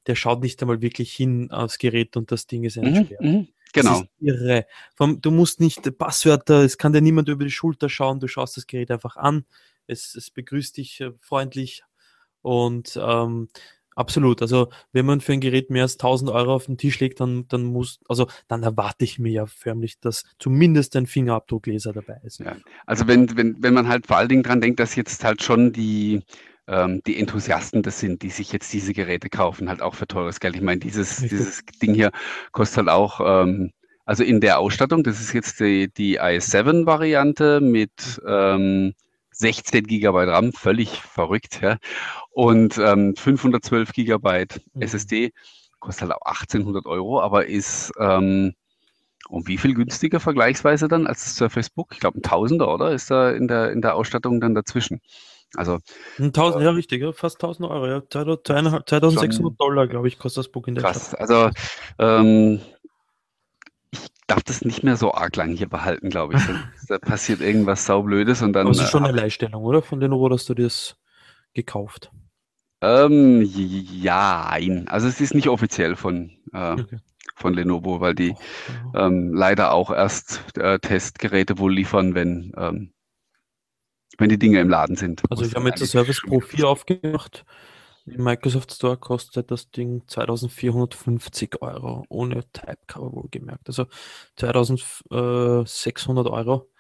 Der 0.09 0.17
schaut 0.17 0.43
nicht 0.43 0.61
einmal 0.61 0.83
wirklich 0.83 1.13
hin 1.13 1.53
aufs 1.53 1.79
Gerät 1.79 2.17
und 2.17 2.33
das 2.33 2.49
Ding 2.49 2.65
ist 2.65 2.77
entsperrt. 2.77 3.21
Mhm, 3.21 3.31
mhm, 3.31 3.49
genau. 3.73 4.03
irre. 4.19 4.67
Du 4.99 5.31
musst 5.31 5.61
nicht 5.61 5.97
Passwörter, 5.97 6.65
es 6.65 6.77
kann 6.77 6.93
dir 6.93 7.03
niemand 7.03 7.29
über 7.29 7.45
die 7.45 7.53
Schulter 7.53 7.89
schauen, 7.89 8.19
du 8.19 8.27
schaust 8.27 8.57
das 8.57 8.67
Gerät 8.67 8.91
einfach 8.91 9.15
an. 9.15 9.45
Es, 9.87 10.17
es 10.17 10.33
begrüßt 10.33 10.77
dich 10.77 11.01
äh, 11.01 11.13
freundlich 11.21 11.85
und 12.43 12.99
ähm, 13.01 13.49
Absolut. 13.99 14.43
Also 14.43 14.69
wenn 14.93 15.07
man 15.07 15.21
für 15.21 15.33
ein 15.33 15.41
Gerät 15.41 15.71
mehr 15.71 15.83
als 15.83 15.95
1000 15.95 16.31
Euro 16.31 16.55
auf 16.55 16.67
den 16.67 16.79
Tisch 16.79 17.01
legt, 17.01 17.19
dann, 17.19 17.49
dann 17.49 17.65
muss, 17.65 17.99
also 18.09 18.29
dann 18.47 18.63
erwarte 18.63 19.05
ich 19.05 19.19
mir 19.19 19.33
ja 19.33 19.47
förmlich, 19.47 19.99
dass 19.99 20.23
zumindest 20.39 20.95
ein 20.95 21.07
Fingerabdruckleser 21.07 21.93
dabei 21.93 22.21
ist. 22.23 22.39
Ja. 22.39 22.55
Also 22.87 23.09
wenn, 23.09 23.37
wenn, 23.37 23.61
wenn 23.61 23.75
man 23.75 23.89
halt 23.89 24.07
vor 24.07 24.17
allen 24.17 24.29
Dingen 24.29 24.45
dran 24.45 24.61
denkt, 24.61 24.79
dass 24.79 24.95
jetzt 24.95 25.25
halt 25.25 25.43
schon 25.43 25.73
die, 25.73 26.23
ähm, 26.69 27.03
die 27.09 27.19
Enthusiasten 27.19 27.83
das 27.83 27.99
sind, 27.99 28.23
die 28.23 28.31
sich 28.31 28.53
jetzt 28.53 28.73
diese 28.73 28.93
Geräte 28.93 29.29
kaufen, 29.31 29.69
halt 29.69 29.83
auch 29.83 29.97
für 29.97 30.07
teures 30.07 30.39
Geld. 30.39 30.55
Ich 30.55 30.63
meine, 30.63 30.79
dieses, 30.79 31.17
dieses 31.17 31.65
Ding 31.83 31.93
hier 31.93 32.13
kostet 32.53 32.87
halt 32.87 32.91
auch, 32.91 33.21
ähm, 33.21 33.73
also 34.05 34.23
in 34.23 34.41
der 34.41 34.61
Ausstattung, 34.61 35.03
das 35.03 35.21
ist 35.21 35.33
jetzt 35.33 35.59
die, 35.59 35.93
die 35.93 36.21
i7-Variante 36.21 37.61
mit 37.61 38.23
ähm, 38.25 38.95
16 39.39 39.87
Gigabyte 39.87 40.29
RAM, 40.29 40.53
völlig 40.53 41.01
verrückt, 41.03 41.61
ja. 41.63 41.79
Und 42.31 42.77
ähm, 42.79 43.15
512 43.17 43.93
Gigabyte 43.93 44.61
mhm. 44.75 44.83
SSD 44.83 45.33
kostet 45.79 46.03
halt 46.03 46.13
auch 46.13 46.27
1800 46.27 46.87
Euro, 46.87 47.21
aber 47.21 47.47
ist, 47.47 47.93
ähm, 48.01 48.55
um 49.29 49.47
wie 49.47 49.59
viel 49.59 49.75
günstiger 49.75 50.21
vergleichsweise 50.21 50.89
dann 50.89 51.07
als 51.07 51.25
das 51.25 51.37
Surface 51.37 51.71
Book? 51.71 51.91
Ich 51.93 52.01
glaube, 52.01 52.19
ein 52.19 52.23
Tausender, 52.23 52.73
oder? 52.73 52.93
Ist 52.93 53.11
da 53.11 53.31
in 53.31 53.47
der, 53.47 53.71
in 53.71 53.81
der 53.81 53.95
Ausstattung 53.95 54.41
dann 54.41 54.55
dazwischen? 54.55 55.01
Also. 55.55 55.79
1000, 56.19 56.61
äh, 56.61 56.65
ja, 56.65 56.71
richtig, 56.73 57.03
ja, 57.03 57.13
fast 57.13 57.37
1000 57.37 57.69
Euro, 57.71 57.87
ja. 57.87 58.03
2600 58.09 59.61
Dollar, 59.61 59.87
glaube 59.87 60.09
ich, 60.09 60.19
kostet 60.19 60.45
das 60.45 60.53
Book 60.53 60.69
in 60.69 60.75
der 60.75 60.85
Krass, 60.85 61.09
Stadt. 61.09 61.21
also, 61.21 61.51
ähm, 61.99 62.61
darf 64.29 64.45
das 64.45 64.65
nicht 64.65 64.85
mehr 64.85 64.97
so 64.97 65.13
arg 65.13 65.35
lang 65.35 65.57
hier 65.57 65.69
behalten, 65.69 66.11
glaube 66.11 66.37
ich. 66.37 66.43
da 66.89 66.99
passiert 66.99 67.41
irgendwas 67.41 67.85
saublödes 67.85 68.43
und 68.43 68.53
dann. 68.53 68.69
Aber 68.69 68.71
es 68.71 68.81
ist 68.81 68.91
schon 68.91 69.05
äh, 69.05 69.09
eine 69.09 69.17
Leihstellung, 69.17 69.65
oder? 69.65 69.83
Von 69.83 69.99
den 69.99 70.13
Euro, 70.13 70.29
dass 70.29 70.45
du 70.45 70.55
das 70.55 70.97
gekauft. 71.55 72.13
Ähm, 72.81 73.43
ja, 73.43 74.57
also 74.87 75.09
es 75.09 75.21
ist 75.21 75.35
nicht 75.35 75.49
offiziell 75.49 75.97
von, 75.97 76.31
äh, 76.53 76.73
okay 76.75 77.01
von 77.39 77.55
Lenovo, 77.55 78.01
weil 78.01 78.15
die 78.15 78.33
oh, 78.33 78.99
ähm, 78.99 79.33
leider 79.33 79.73
auch 79.73 79.91
erst 79.91 80.57
äh, 80.59 80.79
Testgeräte 80.79 81.59
wohl 81.59 81.73
liefern, 81.73 82.15
wenn, 82.15 82.53
ähm, 82.57 82.93
wenn 84.19 84.29
die 84.29 84.39
Dinge 84.39 84.61
im 84.61 84.69
Laden 84.69 84.97
sind. 84.97 85.23
Also 85.31 85.45
ich 85.45 85.55
habe 85.55 85.69
jetzt 85.69 85.81
das 85.81 85.91
Service 85.91 86.21
Pro 86.21 86.41
4 86.41 86.69
aufgemacht. 86.69 87.45
Im 88.11 88.25
Microsoft 88.25 88.73
Store 88.73 88.97
kostet 88.97 89.51
das 89.51 89.71
Ding 89.71 90.03
2450 90.07 91.63
Euro, 91.63 92.05
ohne 92.09 92.45
Typecover 92.53 93.13
wohlgemerkt. 93.13 93.69
Also 93.69 93.87
2600 94.37 96.27
Euro 96.27 96.71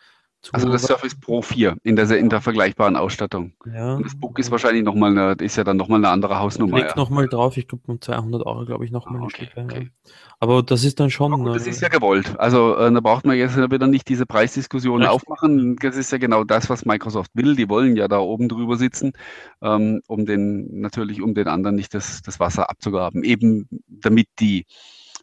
also 0.52 0.70
das 0.70 0.82
Surface 0.82 1.14
Pro 1.14 1.42
4 1.42 1.76
in 1.82 1.96
der, 1.96 2.10
in 2.12 2.28
der 2.28 2.40
vergleichbaren 2.40 2.96
Ausstattung. 2.96 3.52
Ja. 3.66 3.96
Und 3.96 4.06
das 4.06 4.18
Book 4.18 4.38
ist 4.38 4.50
wahrscheinlich 4.50 4.84
nochmal 4.84 5.10
eine, 5.10 5.32
ist 5.44 5.56
ja 5.56 5.64
dann 5.64 5.76
nochmal 5.76 5.98
eine 5.98 6.08
andere 6.08 6.38
Hausnummer. 6.38 6.78
Legt 6.78 6.90
ja. 6.90 6.96
nochmal 6.96 7.28
drauf, 7.28 7.56
ich 7.56 7.66
glaube 7.66 7.82
um 7.86 8.00
200 8.00 8.46
Euro, 8.46 8.64
glaube 8.64 8.84
ich, 8.84 8.90
nochmal. 8.90 9.20
Ah, 9.20 9.24
okay, 9.24 9.48
okay. 9.56 9.90
Aber 10.38 10.62
das 10.62 10.84
ist 10.84 11.00
dann 11.00 11.10
schon. 11.10 11.32
Gut, 11.32 11.56
das 11.56 11.66
ist 11.66 11.82
ja 11.82 11.88
gewollt. 11.88 12.38
Also 12.38 12.76
äh, 12.76 12.90
da 12.92 13.00
braucht 13.00 13.26
man 13.26 13.36
jetzt 13.36 13.56
wieder 13.56 13.86
nicht 13.88 14.08
diese 14.08 14.26
Preisdiskussion 14.26 15.02
Richtig. 15.02 15.14
aufmachen. 15.14 15.76
Das 15.76 15.96
ist 15.96 16.12
ja 16.12 16.18
genau 16.18 16.44
das, 16.44 16.70
was 16.70 16.84
Microsoft 16.84 17.32
will. 17.34 17.56
Die 17.56 17.68
wollen 17.68 17.96
ja 17.96 18.06
da 18.06 18.18
oben 18.18 18.48
drüber 18.48 18.76
sitzen, 18.76 19.12
ähm, 19.60 20.00
um 20.06 20.24
den, 20.24 20.80
natürlich 20.80 21.20
um 21.20 21.34
den 21.34 21.48
anderen 21.48 21.76
nicht 21.76 21.92
das, 21.94 22.22
das 22.22 22.38
Wasser 22.38 22.70
abzugraben. 22.70 23.24
Eben 23.24 23.68
damit 23.88 24.28
die 24.38 24.66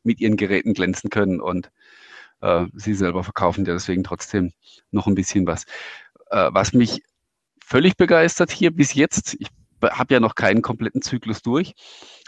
mit 0.04 0.20
ihren 0.20 0.38
Geräten 0.38 0.74
glänzen 0.74 1.10
können 1.10 1.42
und 1.42 1.72
äh, 2.42 2.66
sie 2.74 2.94
selber 2.94 3.24
verkaufen 3.24 3.66
ja 3.66 3.74
deswegen 3.74 4.04
trotzdem 4.04 4.54
noch 4.92 5.08
ein 5.08 5.16
bisschen 5.16 5.48
was. 5.48 5.66
Äh, 6.30 6.50
was 6.52 6.74
mich 6.74 7.02
völlig 7.64 7.98
begeistert 7.98 8.52
hier 8.52 8.72
bis 8.72 8.94
jetzt, 8.94 9.36
ich 9.40 9.50
habe 9.82 10.14
ja 10.14 10.20
noch 10.20 10.36
keinen 10.36 10.62
kompletten 10.62 11.02
Zyklus 11.02 11.42
durch, 11.42 11.74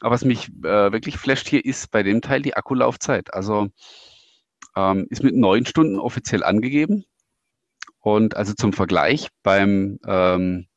aber 0.02 0.12
was 0.12 0.26
mich 0.26 0.50
äh, 0.64 0.92
wirklich 0.92 1.18
flasht 1.18 1.48
hier 1.48 1.64
ist 1.64 1.92
bei 1.92 2.04
dem 2.04 2.22
Teil 2.22 2.42
die 2.42 2.56
Akkulaufzeit. 2.56 3.34
Also 3.34 3.70
ähm, 4.76 5.08
ist 5.10 5.24
mit 5.24 5.36
neun 5.36 5.66
Stunden 5.66 6.00
offiziell 6.00 6.44
angegeben. 6.44 7.06
Und 8.00 8.38
also 8.38 8.54
zum 8.54 8.74
Vergleich 8.74 9.30
beim, 9.44 10.00
ähm, 10.06 10.68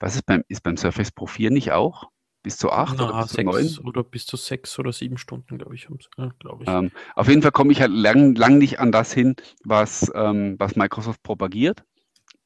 was 0.00 0.16
ist 0.16 0.26
beim, 0.26 0.42
ist 0.48 0.62
beim 0.62 0.76
Surface 0.76 1.12
Pro 1.12 1.26
4 1.26 1.50
nicht 1.50 1.72
auch? 1.72 2.08
Bis 2.44 2.58
zu 2.58 2.70
acht 2.70 2.96
Na, 2.98 3.08
oder 3.08 3.22
bis 3.22 3.32
sechs, 3.32 3.50
zu 3.50 3.80
neun? 3.80 3.88
Oder 3.88 4.04
bis 4.04 4.26
zu 4.26 4.36
sechs 4.36 4.78
oder 4.78 4.92
sieben 4.92 5.16
Stunden, 5.16 5.56
glaube 5.56 5.74
ich. 5.74 5.88
Ja, 6.18 6.30
glaub 6.38 6.60
ich. 6.60 6.68
Ähm, 6.68 6.90
auf 7.16 7.26
jeden 7.26 7.40
Fall 7.40 7.52
komme 7.52 7.72
ich 7.72 7.80
halt 7.80 7.90
lang, 7.90 8.34
lang 8.34 8.58
nicht 8.58 8.78
an 8.78 8.92
das 8.92 9.14
hin, 9.14 9.34
was, 9.64 10.12
ähm, 10.14 10.56
was 10.58 10.76
Microsoft 10.76 11.22
propagiert. 11.22 11.84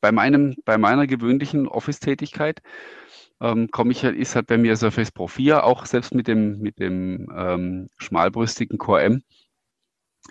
Bei, 0.01 0.13
meinem, 0.13 0.55
bei 0.65 0.79
meiner 0.79 1.09
gewöhnlichen 1.09 1.67
Office-Tätigkeit 1.67 2.63
ähm, 3.41 3.73
komme 3.73 3.91
ich 3.91 4.05
halt, 4.05 4.17
ist 4.17 4.37
halt 4.37 4.47
bei 4.47 4.57
mir 4.57 4.77
Surface 4.77 5.11
Pro 5.11 5.27
4, 5.27 5.65
auch 5.65 5.85
selbst 5.85 6.15
mit 6.15 6.29
dem, 6.29 6.61
mit 6.61 6.79
dem 6.79 7.29
ähm, 7.37 7.91
schmalbrüstigen 7.97 8.79
Core 8.79 9.03
M, 9.03 9.23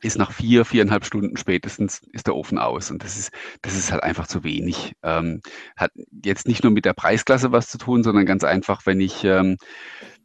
ist 0.01 0.17
nach 0.17 0.31
vier, 0.31 0.65
viereinhalb 0.65 1.05
Stunden 1.05 1.37
spätestens 1.37 2.01
ist 2.11 2.27
der 2.27 2.35
Ofen 2.35 2.57
aus. 2.57 2.91
Und 2.91 3.03
das 3.03 3.17
ist, 3.17 3.31
das 3.61 3.75
ist 3.75 3.91
halt 3.91 4.03
einfach 4.03 4.27
zu 4.27 4.43
wenig. 4.43 4.93
Ähm, 5.03 5.41
hat 5.75 5.91
jetzt 6.23 6.47
nicht 6.47 6.63
nur 6.63 6.71
mit 6.71 6.85
der 6.85 6.93
Preisklasse 6.93 7.51
was 7.51 7.69
zu 7.69 7.77
tun, 7.77 8.03
sondern 8.03 8.25
ganz 8.25 8.43
einfach, 8.43 8.85
wenn 8.85 8.99
ich 8.99 9.23
ähm, 9.23 9.57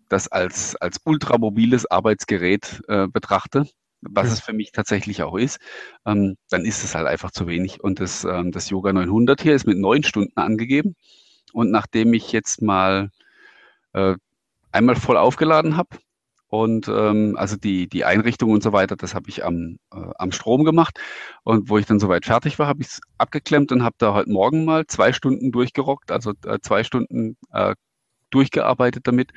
das 0.09 0.29
als, 0.29 0.77
als 0.77 1.01
ultramobiles 1.05 1.91
Arbeitsgerät 1.91 2.83
äh, 2.89 3.07
betrachte, 3.09 3.66
was 4.03 4.27
mhm. 4.27 4.33
es 4.33 4.41
für 4.41 4.53
mich 4.53 4.73
tatsächlich 4.73 5.23
auch 5.23 5.37
ist, 5.37 5.59
ähm, 6.05 6.37
dann 6.51 6.64
ist 6.64 6.85
es 6.85 6.95
halt 6.95 7.07
einfach 7.07 7.31
zu 7.31 7.47
wenig. 7.47 7.83
Und 7.83 8.01
das, 8.01 8.25
ähm, 8.25 8.53
das 8.53 8.68
Yoga 8.68 8.93
900 8.93 9.41
hier 9.41 9.55
ist 9.55 9.66
mit 9.66 9.79
neun 9.79 10.03
Stunden 10.03 10.39
angegeben. 10.39 10.97
Und 11.53 11.70
nachdem 11.70 12.12
ich 12.12 12.33
jetzt 12.33 12.61
mal 12.62 13.11
äh, 13.95 14.16
einmal 14.70 14.97
voll 14.97 15.16
aufgeladen 15.16 15.77
habe, 15.77 15.99
und 16.53 16.86
ähm, 16.86 17.34
also 17.38 17.57
die, 17.57 17.88
die 17.88 18.05
Einrichtung 18.05 18.50
und 18.50 18.62
so 18.62 18.74
weiter, 18.74 18.94
das 18.94 19.14
habe 19.14 19.30
ich 19.30 19.42
am, 19.42 19.78
äh, 19.90 20.11
am 20.18 20.32
Strom 20.32 20.64
gemacht. 20.64 21.00
Und 21.44 21.70
wo 21.70 21.78
ich 21.78 21.86
dann 21.86 21.98
soweit 21.98 22.26
fertig 22.26 22.59
war, 22.59 22.66
habe 22.66 22.82
ich 22.82 22.88
es 22.88 23.00
abgeklemmt 23.16 23.72
und 23.72 23.82
habe 23.82 23.94
da 23.96 24.12
heute 24.12 24.30
Morgen 24.30 24.66
mal 24.66 24.86
zwei 24.86 25.14
Stunden 25.14 25.50
durchgerockt, 25.50 26.11
also 26.11 26.34
äh, 26.44 26.59
zwei 26.61 26.84
Stunden 26.84 27.38
äh, 27.53 27.74
durchgearbeitet 28.28 29.07
damit 29.07 29.32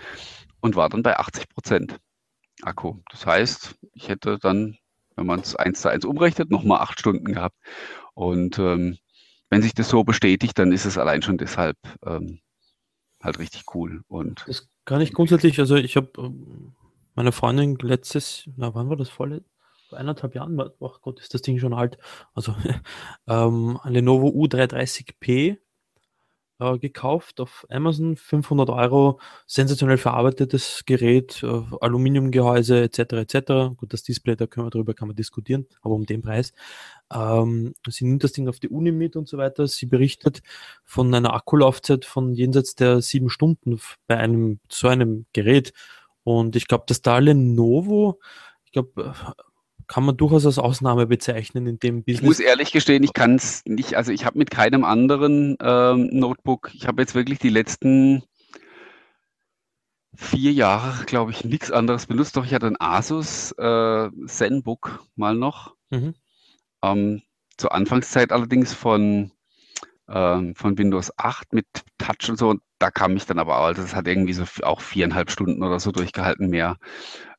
und 0.59 0.75
war 0.75 0.89
dann 0.89 1.03
bei 1.03 1.17
80 1.17 1.47
Prozent 1.47 1.99
Akku. 2.63 2.95
Das 3.09 3.25
heißt, 3.25 3.75
ich 3.93 4.09
hätte 4.09 4.37
dann, 4.37 4.75
wenn 5.15 5.25
man 5.25 5.39
es 5.39 5.55
eins 5.55 5.79
zu 5.79 5.87
eins 5.87 6.03
umrechnet, 6.03 6.51
nochmal 6.51 6.81
acht 6.81 6.99
Stunden 6.99 7.31
gehabt. 7.31 7.55
Und 8.13 8.59
ähm, 8.59 8.97
wenn 9.49 9.61
sich 9.61 9.73
das 9.73 9.87
so 9.87 10.03
bestätigt, 10.03 10.59
dann 10.59 10.73
ist 10.73 10.83
es 10.83 10.97
allein 10.97 11.21
schon 11.21 11.37
deshalb 11.37 11.77
ähm, 12.05 12.41
halt 13.23 13.39
richtig 13.39 13.73
cool. 13.73 14.01
Und 14.09 14.43
das 14.47 14.67
kann 14.83 14.99
ich 14.99 15.13
grundsätzlich, 15.13 15.57
also 15.59 15.77
ich 15.77 15.95
habe 15.95 16.09
ähm, 16.17 16.75
meine 17.15 17.31
Freundin 17.31 17.77
letztes, 17.81 18.49
na 18.57 18.75
wann 18.75 18.89
war 18.89 18.97
das 18.97 19.09
voll? 19.09 19.43
Vor 19.89 19.97
eineinhalb 19.97 20.35
Jahren, 20.35 20.59
ach 20.59 21.01
Gott, 21.01 21.19
ist 21.19 21.33
das 21.33 21.41
Ding 21.41 21.59
schon 21.59 21.73
alt. 21.73 21.97
Also 22.33 22.55
ähm, 23.27 23.79
ein 23.83 23.93
Lenovo 23.93 24.27
U330p 24.27 25.57
äh, 26.59 26.77
gekauft 26.79 27.39
auf 27.39 27.65
Amazon, 27.69 28.15
500 28.15 28.69
Euro, 28.69 29.19
sensationell 29.45 29.97
verarbeitetes 29.97 30.83
Gerät, 30.85 31.43
äh, 31.43 31.61
Aluminiumgehäuse 31.81 32.81
etc. 32.81 32.99
etc. 33.13 33.35
Gut, 33.77 33.93
das 33.93 34.03
Display, 34.03 34.35
da 34.35 34.47
können 34.47 34.67
wir 34.67 34.71
drüber 34.71 34.93
kann 34.93 35.07
man 35.07 35.15
diskutieren, 35.15 35.67
aber 35.81 35.95
um 35.95 36.05
den 36.05 36.21
Preis. 36.21 36.53
Ähm, 37.13 37.73
sie 37.87 38.05
nimmt 38.05 38.23
das 38.23 38.31
Ding 38.31 38.47
auf 38.47 38.59
die 38.59 38.69
Uni 38.69 38.91
mit 38.91 39.15
und 39.15 39.27
so 39.27 39.37
weiter. 39.37 39.67
Sie 39.67 39.85
berichtet 39.85 40.41
von 40.83 41.13
einer 41.13 41.33
Akkulaufzeit 41.33 42.05
von 42.05 42.33
jenseits 42.33 42.75
der 42.75 43.01
sieben 43.01 43.29
Stunden 43.29 43.79
bei 44.07 44.17
einem 44.17 44.59
so 44.69 44.87
einem 44.87 45.25
Gerät 45.33 45.73
und 46.25 46.55
ich 46.55 46.67
glaube, 46.67 46.85
das 46.87 47.01
da 47.01 47.19
Lenovo, 47.19 48.19
ich 48.65 48.71
glaube, 48.71 49.13
kann 49.87 50.03
man 50.03 50.17
durchaus 50.17 50.45
als 50.47 50.57
Ausnahme 50.57 51.05
bezeichnen 51.05 51.67
in 51.67 51.79
dem 51.79 52.03
Business. 52.03 52.21
Ich 52.21 52.27
muss 52.27 52.39
ehrlich 52.39 52.71
gestehen, 52.71 53.03
ich 53.03 53.13
kann 53.13 53.35
es 53.35 53.63
nicht, 53.65 53.95
also 53.95 54.11
ich 54.11 54.25
habe 54.25 54.37
mit 54.39 54.49
keinem 54.49 54.83
anderen 54.83 55.55
ähm, 55.61 56.09
Notebook, 56.11 56.71
ich 56.73 56.87
habe 56.87 57.01
jetzt 57.03 57.13
wirklich 57.13 57.37
die 57.37 57.49
letzten 57.49 58.23
vier 60.15 60.51
Jahre, 60.51 61.05
glaube 61.05 61.31
ich, 61.31 61.45
nichts 61.45 61.71
anderes 61.71 62.07
benutzt. 62.07 62.35
Doch 62.35 62.45
ich 62.45 62.53
hatte 62.53 62.67
ein 62.67 62.79
Asus 62.79 63.51
äh, 63.51 64.09
ZenBook 64.25 65.05
mal 65.15 65.35
noch. 65.35 65.75
Mhm. 65.91 66.15
Ähm, 66.81 67.21
zur 67.57 67.73
Anfangszeit 67.73 68.31
allerdings 68.31 68.73
von 68.73 69.31
ähm, 70.09 70.55
von 70.55 70.77
Windows 70.77 71.11
8 71.17 71.53
mit 71.53 71.65
Touch 71.97 72.29
und 72.29 72.37
so. 72.37 72.55
Da 72.79 72.91
kam 72.91 73.15
ich 73.15 73.25
dann 73.25 73.39
aber 73.39 73.59
auch, 73.59 73.65
also 73.65 73.81
das 73.81 73.95
hat 73.95 74.07
irgendwie 74.07 74.33
so 74.33 74.43
auch 74.63 74.81
viereinhalb 74.81 75.31
Stunden 75.31 75.63
oder 75.63 75.79
so 75.79 75.91
durchgehalten. 75.91 76.49
Mehr, 76.49 76.77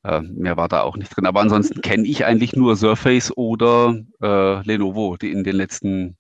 äh, 0.03 0.21
mehr 0.21 0.57
war 0.57 0.69
da 0.69 0.83
auch 0.83 0.97
nicht 0.97 1.15
drin. 1.15 1.27
Aber 1.27 1.41
ansonsten 1.41 1.81
kenne 1.83 2.07
ich 2.07 2.25
eigentlich 2.25 2.57
nur 2.57 2.77
Surface 2.77 3.37
oder 3.37 4.01
äh, 4.23 4.63
Lenovo, 4.63 5.17
die 5.17 5.31
in 5.31 5.45
den 5.45 5.57
letzten, 5.57 6.17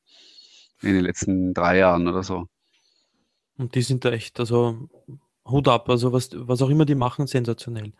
in 0.82 0.94
den 0.94 1.04
letzten 1.04 1.54
drei 1.54 1.78
Jahren 1.78 2.08
oder 2.08 2.22
so. 2.22 2.46
Und 3.58 3.74
die 3.74 3.82
sind 3.82 4.04
da 4.04 4.10
echt, 4.10 4.38
also 4.38 4.88
Hut 5.46 5.68
ab, 5.68 5.88
also 5.88 6.12
was, 6.12 6.30
was 6.32 6.60
auch 6.60 6.68
immer 6.68 6.84
die 6.84 6.94
machen, 6.94 7.26
sensationell. 7.26 7.92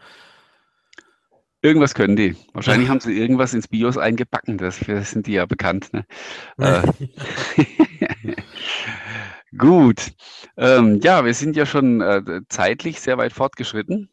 Irgendwas 1.62 1.94
können 1.94 2.16
die. 2.16 2.36
Wahrscheinlich 2.52 2.88
haben 2.90 3.00
sie 3.00 3.18
irgendwas 3.18 3.54
ins 3.54 3.68
BIOS 3.68 3.98
eingebacken. 3.98 4.58
Dafür 4.58 5.02
sind 5.02 5.26
die 5.26 5.32
ja 5.32 5.46
bekannt. 5.46 5.92
Ne? 5.92 6.04
äh, 6.58 6.82
Gut. 9.58 10.12
Ähm, 10.56 11.00
ja, 11.02 11.24
wir 11.24 11.34
sind 11.34 11.56
ja 11.56 11.66
schon 11.66 12.00
äh, 12.00 12.42
zeitlich 12.48 13.00
sehr 13.00 13.18
weit 13.18 13.32
fortgeschritten 13.32 14.08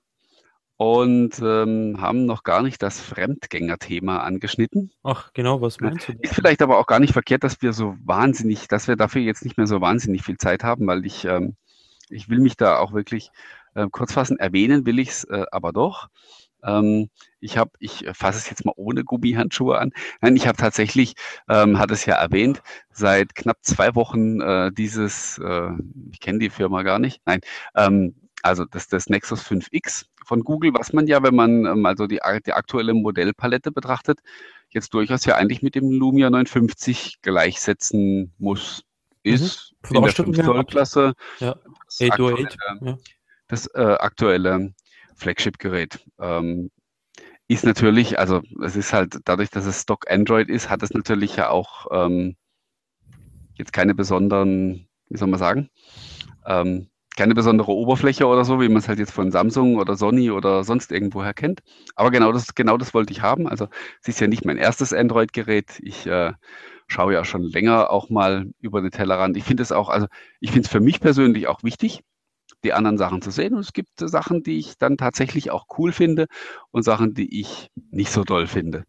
und 0.78 1.40
ähm, 1.42 2.02
haben 2.02 2.26
noch 2.26 2.44
gar 2.44 2.62
nicht 2.62 2.82
das 2.82 3.00
Fremdgänger-Thema 3.00 4.20
angeschnitten. 4.24 4.92
Ach, 5.04 5.32
genau, 5.34 5.62
was 5.62 5.80
meinst 5.80 6.08
du? 6.08 6.14
Ist 6.20 6.36
vielleicht 6.36 6.62
aber 6.62 6.78
auch 6.78 6.88
gar 6.88 7.00
nicht 7.00 7.14
verkehrt, 7.14 7.44
dass 7.44 7.62
wir 7.62 7.74
so 7.74 7.96
wahnsinnig, 8.04 8.68
dass 8.68 8.88
wir 8.88 8.96
dafür 8.96 9.22
jetzt 9.22 9.46
nicht 9.46 9.58
mehr 9.58 9.68
so 9.68 9.82
wahnsinnig 9.82 10.24
viel 10.24 10.38
Zeit 10.38 10.64
haben, 10.64 10.88
weil 10.88 11.06
ich, 11.06 11.26
ähm, 11.26 11.56
ich 12.10 12.30
will 12.30 12.40
mich 12.40 12.58
da 12.58 12.80
auch 12.80 12.94
wirklich 12.94 13.32
äh, 13.76 13.88
kurz 13.92 14.14
fassen. 14.14 14.38
Erwähnen 14.40 14.86
will 14.86 15.00
ich 15.00 15.10
es 15.10 15.24
äh, 15.26 15.46
aber 15.52 15.72
doch. 15.72 16.10
Ähm, 16.64 17.10
ich 17.40 17.58
habe, 17.58 17.72
ich 17.80 18.06
fasse 18.14 18.38
es 18.38 18.50
jetzt 18.50 18.66
mal 18.66 18.74
ohne 18.76 19.04
Gummihandschuhe 19.04 19.78
an. 19.78 19.92
Nein, 20.22 20.36
ich 20.36 20.48
habe 20.48 20.58
tatsächlich, 20.58 21.16
ähm, 21.50 21.80
hat 21.80 21.92
es 21.92 22.06
ja 22.06 22.16
erwähnt, 22.16 22.62
seit 22.92 23.36
knapp 23.36 23.58
zwei 23.62 23.96
Wochen 23.96 24.42
äh, 24.42 24.72
dieses, 24.72 25.38
äh, 25.40 25.70
ich 26.12 26.20
kenne 26.20 26.40
die 26.40 26.50
Firma 26.50 26.84
gar 26.84 27.00
nicht, 27.00 27.22
nein, 27.26 27.42
ähm, 27.76 28.16
also 28.44 28.66
das, 28.66 28.88
das 28.90 29.08
Nexus 29.08 29.42
5X 29.42 30.06
von 30.26 30.42
Google, 30.42 30.74
was 30.74 30.94
man 30.94 31.08
ja, 31.08 31.24
wenn 31.24 31.36
man 31.36 31.66
ähm, 31.66 31.86
also 31.86 32.08
die, 32.08 32.20
die 32.46 32.54
aktuelle 32.54 32.94
Modellpalette 32.94 33.72
betrachtet, 33.72 34.20
jetzt 34.70 34.94
durchaus 34.94 35.26
ja 35.26 35.36
eigentlich 35.36 35.62
mit 35.62 35.76
dem 35.76 35.92
Lumia 35.92 36.30
950 36.30 37.22
gleichsetzen 37.22 38.34
muss, 38.38 38.84
mhm. 39.24 39.34
ist 39.34 39.74
mhm. 39.90 39.98
in 39.98 40.04
der 40.04 40.12
5 40.12 40.44
Zoll 40.44 40.66
Klasse 40.66 41.14
ja. 41.40 41.56
das, 41.86 42.02
aktuelle, 42.02 42.50
ja. 42.82 42.98
das 43.48 43.68
äh, 43.68 43.96
aktuelle 44.00 44.74
Flagship-Gerät. 45.16 46.06
Ähm, 46.20 46.72
ist 47.48 47.66
natürlich, 47.66 48.20
also 48.20 48.42
es 48.64 48.76
ist 48.76 48.94
halt 48.94 49.20
dadurch, 49.26 49.50
dass 49.50 49.66
es 49.66 49.82
Stock 49.82 50.10
Android 50.10 50.50
ist, 50.50 50.70
hat 50.70 50.82
es 50.84 50.92
natürlich 50.92 51.36
ja 51.36 51.50
auch 51.50 51.88
ähm, 51.92 52.36
jetzt 53.56 53.74
keine 53.74 53.94
besonderen, 53.96 54.88
wie 55.10 55.18
soll 55.18 55.28
man 55.28 55.40
sagen, 55.40 55.70
ähm, 56.46 56.90
keine 57.16 57.36
besondere 57.36 57.72
Oberfläche 57.72 58.26
oder 58.26 58.44
so, 58.44 58.60
wie 58.60 58.70
man 58.70 58.78
es 58.78 58.88
halt 58.88 58.98
jetzt 59.00 59.12
von 59.12 59.32
Samsung 59.32 59.76
oder 59.78 59.96
Sony 59.96 60.32
oder 60.32 60.64
sonst 60.64 60.92
irgendwoher 60.92 61.34
kennt. 61.34 61.62
Aber 61.96 62.10
genau 62.10 62.32
das, 62.32 62.56
genau 62.56 62.78
das 62.78 62.94
wollte 62.94 63.14
ich 63.14 63.22
haben. 63.22 63.48
Also 63.48 63.68
es 64.02 64.08
ist 64.08 64.20
ja 64.20 64.28
nicht 64.28 64.46
mein 64.46 64.58
erstes 64.58 64.94
Android-Gerät. 64.94 65.80
Ich 65.84 66.08
äh, 66.08 66.34
schaue 66.88 67.14
ja 67.14 67.24
schon 67.24 67.44
länger 67.44 67.92
auch 67.92 68.10
mal 68.10 68.52
über 68.60 68.82
den 68.82 68.92
Tellerrand. 68.92 69.38
Ich 69.38 69.44
finde 69.44 69.64
es 69.64 69.72
auch, 69.72 69.90
also 69.90 70.08
ich 70.40 70.52
finde 70.52 70.66
es 70.66 70.72
für 70.72 70.80
mich 70.80 71.00
persönlich 71.00 71.48
auch 71.48 71.62
wichtig, 71.64 72.04
die 72.64 72.74
anderen 72.74 72.98
Sachen 72.98 73.22
zu 73.22 73.32
sehen. 73.32 73.54
Und 73.54 73.62
es 73.62 73.74
gibt 73.74 74.00
Sachen, 74.00 74.44
die 74.44 74.58
ich 74.58 74.78
dann 74.78 74.98
tatsächlich 74.98 75.52
auch 75.52 75.66
cool 75.78 75.92
finde 75.92 76.28
und 76.72 76.84
Sachen, 76.84 77.14
die 77.14 77.40
ich 77.40 77.70
nicht 77.92 78.12
so 78.12 78.24
toll 78.24 78.48
finde. 78.48 78.84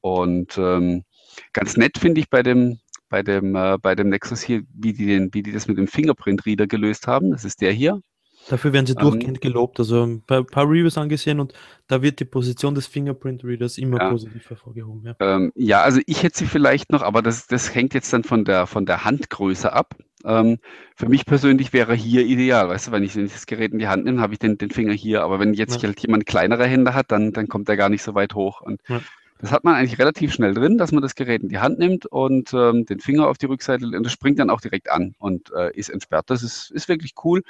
Und 0.00 0.56
ähm, 0.58 1.04
ganz 1.52 1.76
nett 1.76 1.98
finde 1.98 2.20
ich 2.20 2.30
bei 2.30 2.42
dem 2.42 2.80
bei 3.10 3.22
dem, 3.22 3.54
äh, 3.56 3.76
bei 3.82 3.94
dem 3.94 4.08
Nexus 4.08 4.40
hier, 4.40 4.62
wie 4.72 4.94
die, 4.94 5.06
den, 5.06 5.34
wie 5.34 5.42
die 5.42 5.52
das 5.52 5.68
mit 5.68 5.76
dem 5.76 5.88
Fingerprint-Reader 5.88 6.66
gelöst 6.66 7.06
haben. 7.06 7.32
Das 7.32 7.44
ist 7.44 7.60
der 7.60 7.72
hier. 7.72 8.00
Dafür 8.48 8.72
werden 8.72 8.86
sie 8.86 8.94
ähm, 8.94 9.00
durchgehend 9.00 9.40
gelobt. 9.42 9.78
Also 9.78 10.04
ein 10.04 10.22
paar, 10.22 10.44
paar, 10.44 10.64
Reviews 10.64 10.96
angesehen 10.96 11.40
und 11.40 11.52
da 11.88 12.00
wird 12.00 12.20
die 12.20 12.24
Position 12.24 12.74
des 12.74 12.86
Fingerprint-Readers 12.86 13.76
immer 13.76 13.98
ja. 13.98 14.10
positiv 14.10 14.48
hervorgehoben. 14.48 15.04
Ja. 15.04 15.14
Ähm, 15.20 15.52
ja. 15.54 15.82
also 15.82 16.00
ich 16.06 16.22
hätte 16.22 16.38
sie 16.38 16.46
vielleicht 16.46 16.90
noch, 16.90 17.02
aber 17.02 17.20
das, 17.20 17.46
das 17.46 17.74
hängt 17.74 17.92
jetzt 17.92 18.12
dann 18.12 18.24
von 18.24 18.44
der, 18.44 18.66
von 18.66 18.86
der 18.86 19.04
Handgröße 19.04 19.72
ab. 19.72 19.94
Ähm, 20.24 20.58
für 20.96 21.08
mich 21.08 21.24
persönlich 21.24 21.72
wäre 21.72 21.94
hier 21.94 22.24
ideal, 22.26 22.68
weißt 22.68 22.88
du, 22.88 22.92
wenn 22.92 23.02
ich, 23.02 23.16
wenn 23.16 23.26
ich 23.26 23.32
das 23.32 23.46
Gerät 23.46 23.72
in 23.72 23.78
die 23.78 23.88
Hand 23.88 24.04
nehme, 24.04 24.20
habe 24.20 24.32
ich 24.32 24.38
den, 24.38 24.58
den 24.58 24.70
Finger 24.70 24.92
hier, 24.92 25.22
aber 25.22 25.40
wenn 25.40 25.54
jetzt 25.54 25.82
ja. 25.82 25.88
halt 25.88 26.00
jemand 26.00 26.26
kleinere 26.26 26.66
Hände 26.66 26.94
hat, 26.94 27.10
dann, 27.10 27.32
dann 27.32 27.48
kommt 27.48 27.68
er 27.68 27.76
gar 27.76 27.88
nicht 27.88 28.02
so 28.02 28.14
weit 28.14 28.34
hoch. 28.34 28.60
Und 28.60 28.80
ja. 28.88 29.00
Das 29.40 29.52
hat 29.52 29.64
man 29.64 29.74
eigentlich 29.74 29.98
relativ 29.98 30.34
schnell 30.34 30.52
drin, 30.52 30.76
dass 30.76 30.92
man 30.92 31.02
das 31.02 31.14
Gerät 31.14 31.42
in 31.42 31.48
die 31.48 31.60
Hand 31.60 31.78
nimmt 31.78 32.04
und 32.04 32.52
ähm, 32.52 32.84
den 32.84 33.00
Finger 33.00 33.26
auf 33.26 33.38
die 33.38 33.46
Rückseite 33.46 33.86
und 33.86 34.02
das 34.02 34.12
springt 34.12 34.38
dann 34.38 34.50
auch 34.50 34.60
direkt 34.60 34.90
an 34.90 35.14
und 35.18 35.50
äh, 35.52 35.74
ist 35.74 35.88
entsperrt. 35.88 36.28
Das 36.28 36.42
ist, 36.42 36.70
ist 36.70 36.88
wirklich 36.88 37.14
cool. 37.24 37.42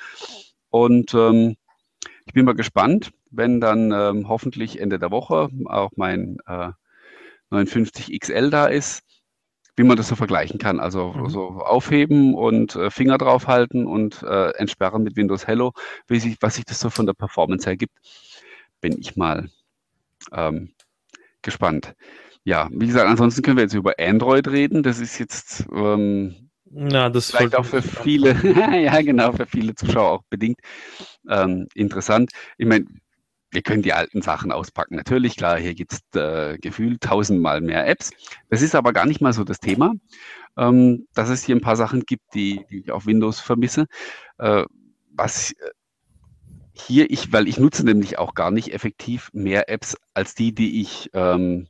Und 0.68 1.12
ähm, 1.14 1.56
ich 2.26 2.32
bin 2.32 2.44
mal 2.44 2.54
gespannt, 2.54 3.10
wenn 3.32 3.60
dann 3.60 3.90
ähm, 3.90 4.28
hoffentlich 4.28 4.80
Ende 4.80 5.00
der 5.00 5.10
Woche 5.10 5.48
auch 5.64 5.90
mein 5.96 6.38
äh, 6.46 6.70
59 7.50 8.20
XL 8.20 8.50
da 8.50 8.66
ist, 8.66 9.02
wie 9.80 9.84
man 9.84 9.96
das 9.96 10.08
so 10.08 10.14
vergleichen 10.14 10.58
kann. 10.58 10.78
Also 10.78 11.14
mhm. 11.14 11.30
so 11.30 11.48
aufheben 11.48 12.34
und 12.34 12.76
äh, 12.76 12.90
Finger 12.90 13.16
draufhalten 13.16 13.86
und 13.86 14.22
äh, 14.22 14.50
entsperren 14.50 15.02
mit 15.02 15.16
Windows 15.16 15.46
Hello, 15.46 15.72
wie 16.06 16.20
sich, 16.20 16.36
was 16.40 16.56
sich 16.56 16.66
das 16.66 16.80
so 16.80 16.90
von 16.90 17.06
der 17.06 17.14
Performance 17.14 17.66
her 17.66 17.78
gibt, 17.78 17.96
bin 18.82 18.98
ich 18.98 19.16
mal 19.16 19.48
ähm, 20.32 20.72
gespannt. 21.40 21.94
Ja, 22.44 22.68
wie 22.72 22.86
gesagt, 22.86 23.08
ansonsten 23.08 23.40
können 23.40 23.56
wir 23.56 23.64
jetzt 23.64 23.74
über 23.74 23.94
Android 23.98 24.48
reden. 24.48 24.82
Das 24.82 24.98
ist 24.98 25.18
jetzt 25.18 25.66
ähm, 25.74 26.50
ja, 26.72 27.08
das 27.08 27.30
vielleicht 27.30 27.56
auch 27.56 27.64
für 27.64 27.80
viele, 27.80 28.32
ja 28.82 29.00
genau, 29.00 29.32
für 29.32 29.46
viele 29.46 29.74
Zuschauer 29.74 30.10
auch 30.10 30.22
bedingt 30.28 30.58
ähm, 31.26 31.68
interessant. 31.74 32.32
Ich 32.58 32.66
meine, 32.66 32.84
wir 33.50 33.62
können 33.62 33.82
die 33.82 33.92
alten 33.92 34.22
Sachen 34.22 34.52
auspacken. 34.52 34.96
Natürlich, 34.96 35.36
klar, 35.36 35.58
hier 35.58 35.74
gibt 35.74 35.92
es 35.92 36.20
äh, 36.20 36.58
gefühlt 36.58 37.00
tausendmal 37.00 37.60
mehr 37.60 37.86
Apps. 37.86 38.12
Das 38.48 38.62
ist 38.62 38.74
aber 38.74 38.92
gar 38.92 39.06
nicht 39.06 39.20
mal 39.20 39.32
so 39.32 39.44
das 39.44 39.58
Thema, 39.58 39.94
ähm, 40.56 41.06
dass 41.14 41.28
es 41.28 41.44
hier 41.44 41.56
ein 41.56 41.60
paar 41.60 41.76
Sachen 41.76 42.02
gibt, 42.02 42.34
die, 42.34 42.64
die 42.70 42.80
ich 42.80 42.92
auf 42.92 43.06
Windows 43.06 43.40
vermisse. 43.40 43.86
Äh, 44.38 44.64
was 45.12 45.54
hier 46.72 47.10
ich, 47.10 47.32
weil 47.32 47.48
ich 47.48 47.58
nutze 47.58 47.84
nämlich 47.84 48.18
auch 48.18 48.34
gar 48.34 48.50
nicht 48.50 48.72
effektiv 48.72 49.30
mehr 49.32 49.68
Apps 49.68 49.96
als 50.14 50.34
die, 50.34 50.54
die 50.54 50.80
ich, 50.80 51.10
ähm, 51.12 51.68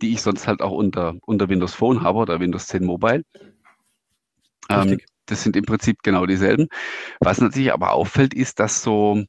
die 0.00 0.12
ich 0.12 0.22
sonst 0.22 0.46
halt 0.46 0.60
auch 0.60 0.72
unter, 0.72 1.16
unter 1.26 1.48
Windows 1.48 1.74
Phone 1.74 2.02
habe 2.02 2.18
oder 2.18 2.40
Windows 2.40 2.66
10 2.68 2.84
Mobile. 2.84 3.24
Ähm, 4.68 4.98
das 5.26 5.42
sind 5.42 5.56
im 5.56 5.64
Prinzip 5.64 6.02
genau 6.02 6.26
dieselben. 6.26 6.68
Was 7.20 7.40
natürlich 7.40 7.72
aber 7.72 7.92
auffällt, 7.92 8.34
ist, 8.34 8.60
dass 8.60 8.82
so 8.82 9.24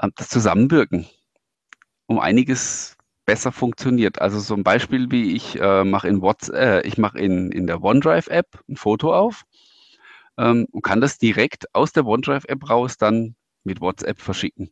ähm, 0.00 0.12
das 0.16 0.28
Zusammenwirken 0.28 1.06
um 2.06 2.18
einiges 2.20 2.96
besser 3.24 3.52
funktioniert. 3.52 4.20
Also 4.20 4.38
so 4.38 4.54
ein 4.54 4.62
Beispiel, 4.62 5.10
wie 5.10 5.34
ich 5.34 5.60
äh, 5.60 5.84
mache 5.84 6.08
in 6.08 6.22
WhatsApp, 6.22 6.54
äh, 6.54 6.86
ich 6.86 6.96
mache 6.96 7.18
in, 7.18 7.50
in 7.50 7.66
der 7.66 7.82
OneDrive-App 7.82 8.60
ein 8.68 8.76
Foto 8.76 9.12
auf 9.12 9.42
ähm, 10.38 10.66
und 10.70 10.82
kann 10.82 11.00
das 11.00 11.18
direkt 11.18 11.74
aus 11.74 11.92
der 11.92 12.06
OneDrive-App 12.06 12.70
raus 12.70 12.96
dann 12.96 13.34
mit 13.64 13.80
WhatsApp 13.80 14.20
verschicken. 14.20 14.70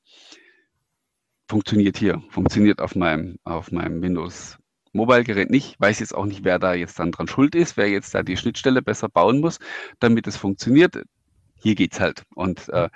Funktioniert 1.49 1.99
hier, 1.99 2.23
funktioniert 2.31 2.81
auf 2.81 2.95
meinem, 2.95 3.37
auf 3.45 3.71
meinem 3.73 4.01
Windows 4.01 4.59
Mobile-Gerät 4.93 5.51
nicht. 5.51 5.79
Weiß 5.81 5.99
jetzt 5.99 6.15
auch 6.15 6.25
nicht, 6.25 6.45
wer 6.45 6.59
da 6.59 6.75
jetzt 6.75 6.99
dann 6.99 7.13
dran 7.13 7.27
schuld 7.27 7.55
ist, 7.55 7.77
wer 7.77 7.89
jetzt 7.89 8.15
da 8.15 8.23
die 8.23 8.37
Schnittstelle 8.37 8.81
besser 8.81 9.09
bauen 9.09 9.41
muss, 9.41 9.59
damit 9.99 10.27
es 10.27 10.37
funktioniert. 10.37 11.03
Hier 11.65 11.75
geht's 11.75 11.99
halt. 11.99 12.25
Und, 12.35 12.69
äh, 12.69 12.91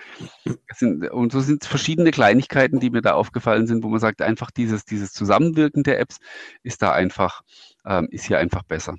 sind, 0.74 1.10
und 1.10 1.32
so 1.32 1.40
sind 1.40 1.64
verschiedene 1.64 2.10
Kleinigkeiten, 2.10 2.80
die 2.80 2.90
mir 2.90 3.00
da 3.00 3.14
aufgefallen 3.14 3.66
sind, 3.66 3.82
wo 3.82 3.88
man 3.88 3.98
sagt, 3.98 4.20
einfach 4.20 4.50
dieses, 4.50 4.84
dieses 4.84 5.14
Zusammenwirken 5.14 5.84
der 5.84 5.98
Apps 5.98 6.18
ist 6.62 6.82
da 6.82 6.92
einfach, 6.92 7.40
ähm, 7.86 8.08
ist 8.10 8.26
hier 8.26 8.38
einfach 8.38 8.64
besser. 8.64 8.96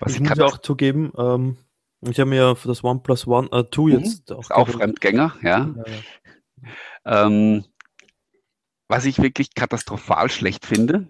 Was 0.00 0.16
ich, 0.16 0.20
ich 0.20 0.28
muss 0.28 0.40
auch 0.40 0.58
zugeben, 0.58 1.12
ähm, 1.16 1.58
ich 2.00 2.18
habe 2.18 2.28
mir 2.28 2.56
für 2.56 2.66
das 2.66 2.82
OnePlus 2.82 3.28
One 3.28 3.48
äh, 3.52 3.62
2 3.72 3.82
mhm. 3.82 3.88
jetzt 4.00 4.32
auch, 4.32 4.50
auch 4.50 4.68
Fremdgänger, 4.68 5.36
ja. 5.42 5.72
ja, 5.76 5.84
ja. 7.04 7.26
Ähm, 7.26 7.66
was 8.88 9.04
ich 9.04 9.22
wirklich 9.22 9.54
katastrophal 9.54 10.28
schlecht 10.28 10.66
finde, 10.66 11.08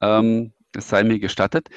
ähm, 0.00 0.52
das 0.72 0.88
sei 0.88 1.04
mir 1.04 1.20
gestattet, 1.20 1.68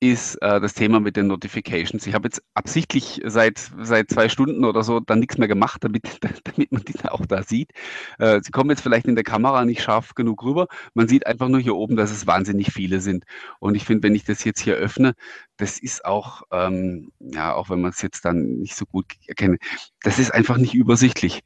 ist 0.00 0.36
äh, 0.36 0.60
das 0.60 0.72
Thema 0.72 0.98
mit 0.98 1.16
den 1.16 1.26
Notifications. 1.26 2.06
Ich 2.06 2.14
habe 2.14 2.26
jetzt 2.26 2.42
absichtlich 2.54 3.20
seit, 3.24 3.70
seit 3.82 4.10
zwei 4.10 4.30
Stunden 4.30 4.64
oder 4.64 4.82
so 4.82 4.98
dann 4.98 5.20
nichts 5.20 5.36
mehr 5.36 5.46
gemacht, 5.46 5.84
damit, 5.84 6.18
damit 6.44 6.72
man 6.72 6.82
die 6.84 6.94
auch 7.04 7.26
da 7.26 7.42
sieht. 7.42 7.72
Äh, 8.18 8.40
sie 8.42 8.50
kommen 8.50 8.70
jetzt 8.70 8.80
vielleicht 8.80 9.06
in 9.06 9.14
der 9.14 9.24
Kamera 9.24 9.64
nicht 9.66 9.82
scharf 9.82 10.14
genug 10.14 10.42
rüber. 10.42 10.68
Man 10.94 11.06
sieht 11.06 11.26
einfach 11.26 11.48
nur 11.48 11.60
hier 11.60 11.76
oben, 11.76 11.96
dass 11.96 12.10
es 12.10 12.26
wahnsinnig 12.26 12.72
viele 12.72 13.00
sind. 13.00 13.24
Und 13.58 13.74
ich 13.74 13.84
finde, 13.84 14.04
wenn 14.04 14.14
ich 14.14 14.24
das 14.24 14.42
jetzt 14.44 14.60
hier 14.60 14.74
öffne, 14.74 15.12
das 15.58 15.78
ist 15.78 16.04
auch, 16.06 16.42
ähm, 16.50 17.12
ja, 17.20 17.54
auch 17.54 17.68
wenn 17.68 17.82
man 17.82 17.90
es 17.90 18.00
jetzt 18.00 18.24
dann 18.24 18.58
nicht 18.60 18.76
so 18.76 18.86
gut 18.86 19.04
erkenne, 19.26 19.58
das 20.02 20.18
ist 20.18 20.32
einfach 20.32 20.56
nicht 20.56 20.74
übersichtlich. 20.74 21.42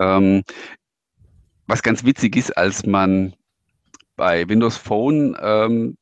Ähm, 0.00 0.42
was 1.68 1.82
ganz 1.82 2.04
witzig 2.04 2.36
ist, 2.36 2.56
als 2.56 2.84
man 2.84 3.34
bei 4.16 4.48
Windows 4.48 4.76
Phone 4.76 5.36
ähm, 5.40 5.96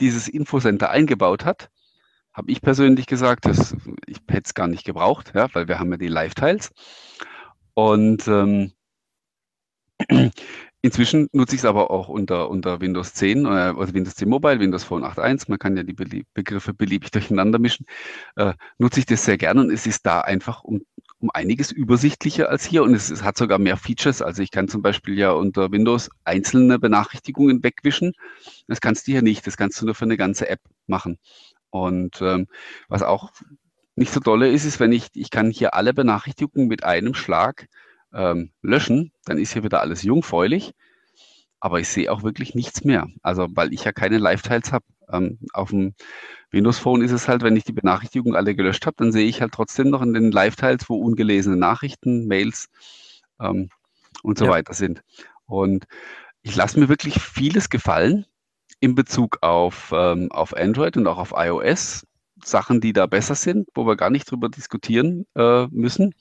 dieses 0.00 0.28
Infocenter 0.28 0.90
eingebaut 0.90 1.44
hat, 1.44 1.70
habe 2.32 2.50
ich 2.50 2.60
persönlich 2.60 3.06
gesagt, 3.06 3.46
dass 3.46 3.76
ich 4.06 4.18
hätte 4.28 4.42
es 4.46 4.54
gar 4.54 4.66
nicht 4.66 4.84
gebraucht, 4.84 5.32
ja, 5.34 5.48
weil 5.54 5.68
wir 5.68 5.78
haben 5.78 5.90
ja 5.92 5.96
die 5.96 6.08
Live-Tiles. 6.08 6.72
Und 7.74 8.26
ähm, 8.26 8.72
inzwischen 10.84 11.28
nutze 11.32 11.54
ich 11.54 11.62
es 11.62 11.64
aber 11.64 11.90
auch 11.90 12.08
unter, 12.08 12.50
unter 12.50 12.80
Windows 12.80 13.14
10, 13.14 13.46
äh, 13.46 13.48
also 13.48 13.94
Windows 13.94 14.16
10 14.16 14.28
Mobile, 14.28 14.60
Windows 14.60 14.84
Phone 14.84 15.02
8.1, 15.02 15.46
man 15.48 15.58
kann 15.58 15.76
ja 15.76 15.82
die 15.82 15.94
Belie 15.94 16.24
Begriffe 16.34 16.74
beliebig 16.74 17.10
durcheinander 17.12 17.58
mischen, 17.58 17.86
äh, 18.36 18.52
nutze 18.78 19.00
ich 19.00 19.06
das 19.06 19.24
sehr 19.24 19.38
gerne 19.38 19.62
und 19.62 19.70
es 19.70 19.86
ist 19.86 20.04
da 20.04 20.20
einfach 20.20 20.62
um, 20.62 20.82
um 21.20 21.30
einiges 21.32 21.72
übersichtlicher 21.72 22.50
als 22.50 22.66
hier 22.66 22.82
und 22.82 22.94
es, 22.94 23.10
es 23.10 23.22
hat 23.22 23.38
sogar 23.38 23.58
mehr 23.58 23.78
Features. 23.78 24.20
Also 24.20 24.42
ich 24.42 24.50
kann 24.50 24.68
zum 24.68 24.82
Beispiel 24.82 25.18
ja 25.18 25.32
unter 25.32 25.72
Windows 25.72 26.10
einzelne 26.24 26.78
Benachrichtigungen 26.78 27.64
wegwischen 27.64 28.12
das 28.66 28.80
kannst 28.80 29.06
du 29.06 29.12
hier 29.12 29.22
nicht. 29.22 29.46
Das 29.46 29.56
kannst 29.56 29.80
du 29.80 29.86
nur 29.86 29.94
für 29.94 30.04
eine 30.04 30.16
ganze 30.16 30.48
App 30.48 30.60
machen. 30.86 31.18
Und 31.70 32.20
ähm, 32.20 32.46
was 32.88 33.02
auch 33.02 33.32
nicht 33.96 34.12
so 34.12 34.20
dolle 34.20 34.50
ist, 34.50 34.64
ist, 34.64 34.80
wenn 34.80 34.92
ich, 34.92 35.08
ich 35.14 35.30
kann 35.30 35.50
hier 35.50 35.74
alle 35.74 35.94
Benachrichtigungen 35.94 36.68
mit 36.68 36.84
einem 36.84 37.14
Schlag 37.14 37.68
ähm, 38.14 38.50
löschen, 38.62 39.12
dann 39.24 39.38
ist 39.38 39.52
hier 39.52 39.64
wieder 39.64 39.80
alles 39.80 40.02
jungfräulich. 40.02 40.72
Aber 41.60 41.80
ich 41.80 41.88
sehe 41.88 42.12
auch 42.12 42.22
wirklich 42.22 42.54
nichts 42.54 42.84
mehr. 42.84 43.08
Also, 43.22 43.48
weil 43.50 43.72
ich 43.72 43.84
ja 43.84 43.92
keine 43.92 44.18
Live-Tiles 44.18 44.72
habe. 44.72 44.84
Ähm, 45.10 45.38
auf 45.52 45.70
dem 45.70 45.94
Windows 46.50 46.78
Phone 46.78 47.02
ist 47.02 47.10
es 47.10 47.28
halt, 47.28 47.42
wenn 47.42 47.56
ich 47.56 47.64
die 47.64 47.72
Benachrichtigungen 47.72 48.36
alle 48.36 48.54
gelöscht 48.54 48.86
habe, 48.86 48.96
dann 48.98 49.12
sehe 49.12 49.26
ich 49.26 49.40
halt 49.40 49.52
trotzdem 49.52 49.90
noch 49.90 50.02
in 50.02 50.14
den 50.14 50.30
Live-Tiles, 50.30 50.88
wo 50.88 50.96
ungelesene 50.96 51.56
Nachrichten, 51.56 52.26
Mails 52.26 52.68
ähm, 53.40 53.68
und 54.22 54.38
so 54.38 54.46
ja. 54.46 54.52
weiter 54.52 54.74
sind. 54.74 55.02
Und 55.46 55.86
ich 56.42 56.54
lasse 56.56 56.78
mir 56.78 56.88
wirklich 56.88 57.20
vieles 57.20 57.68
gefallen 57.70 58.26
in 58.80 58.94
Bezug 58.94 59.38
auf, 59.40 59.92
ähm, 59.94 60.30
auf 60.30 60.54
Android 60.56 60.96
und 60.96 61.06
auch 61.06 61.18
auf 61.18 61.32
iOS 61.36 62.06
Sachen, 62.42 62.80
die 62.80 62.92
da 62.92 63.06
besser 63.06 63.34
sind, 63.34 63.68
wo 63.74 63.86
wir 63.86 63.96
gar 63.96 64.10
nicht 64.10 64.30
drüber 64.30 64.48
diskutieren 64.48 65.26
äh, 65.34 65.66
müssen. 65.68 66.14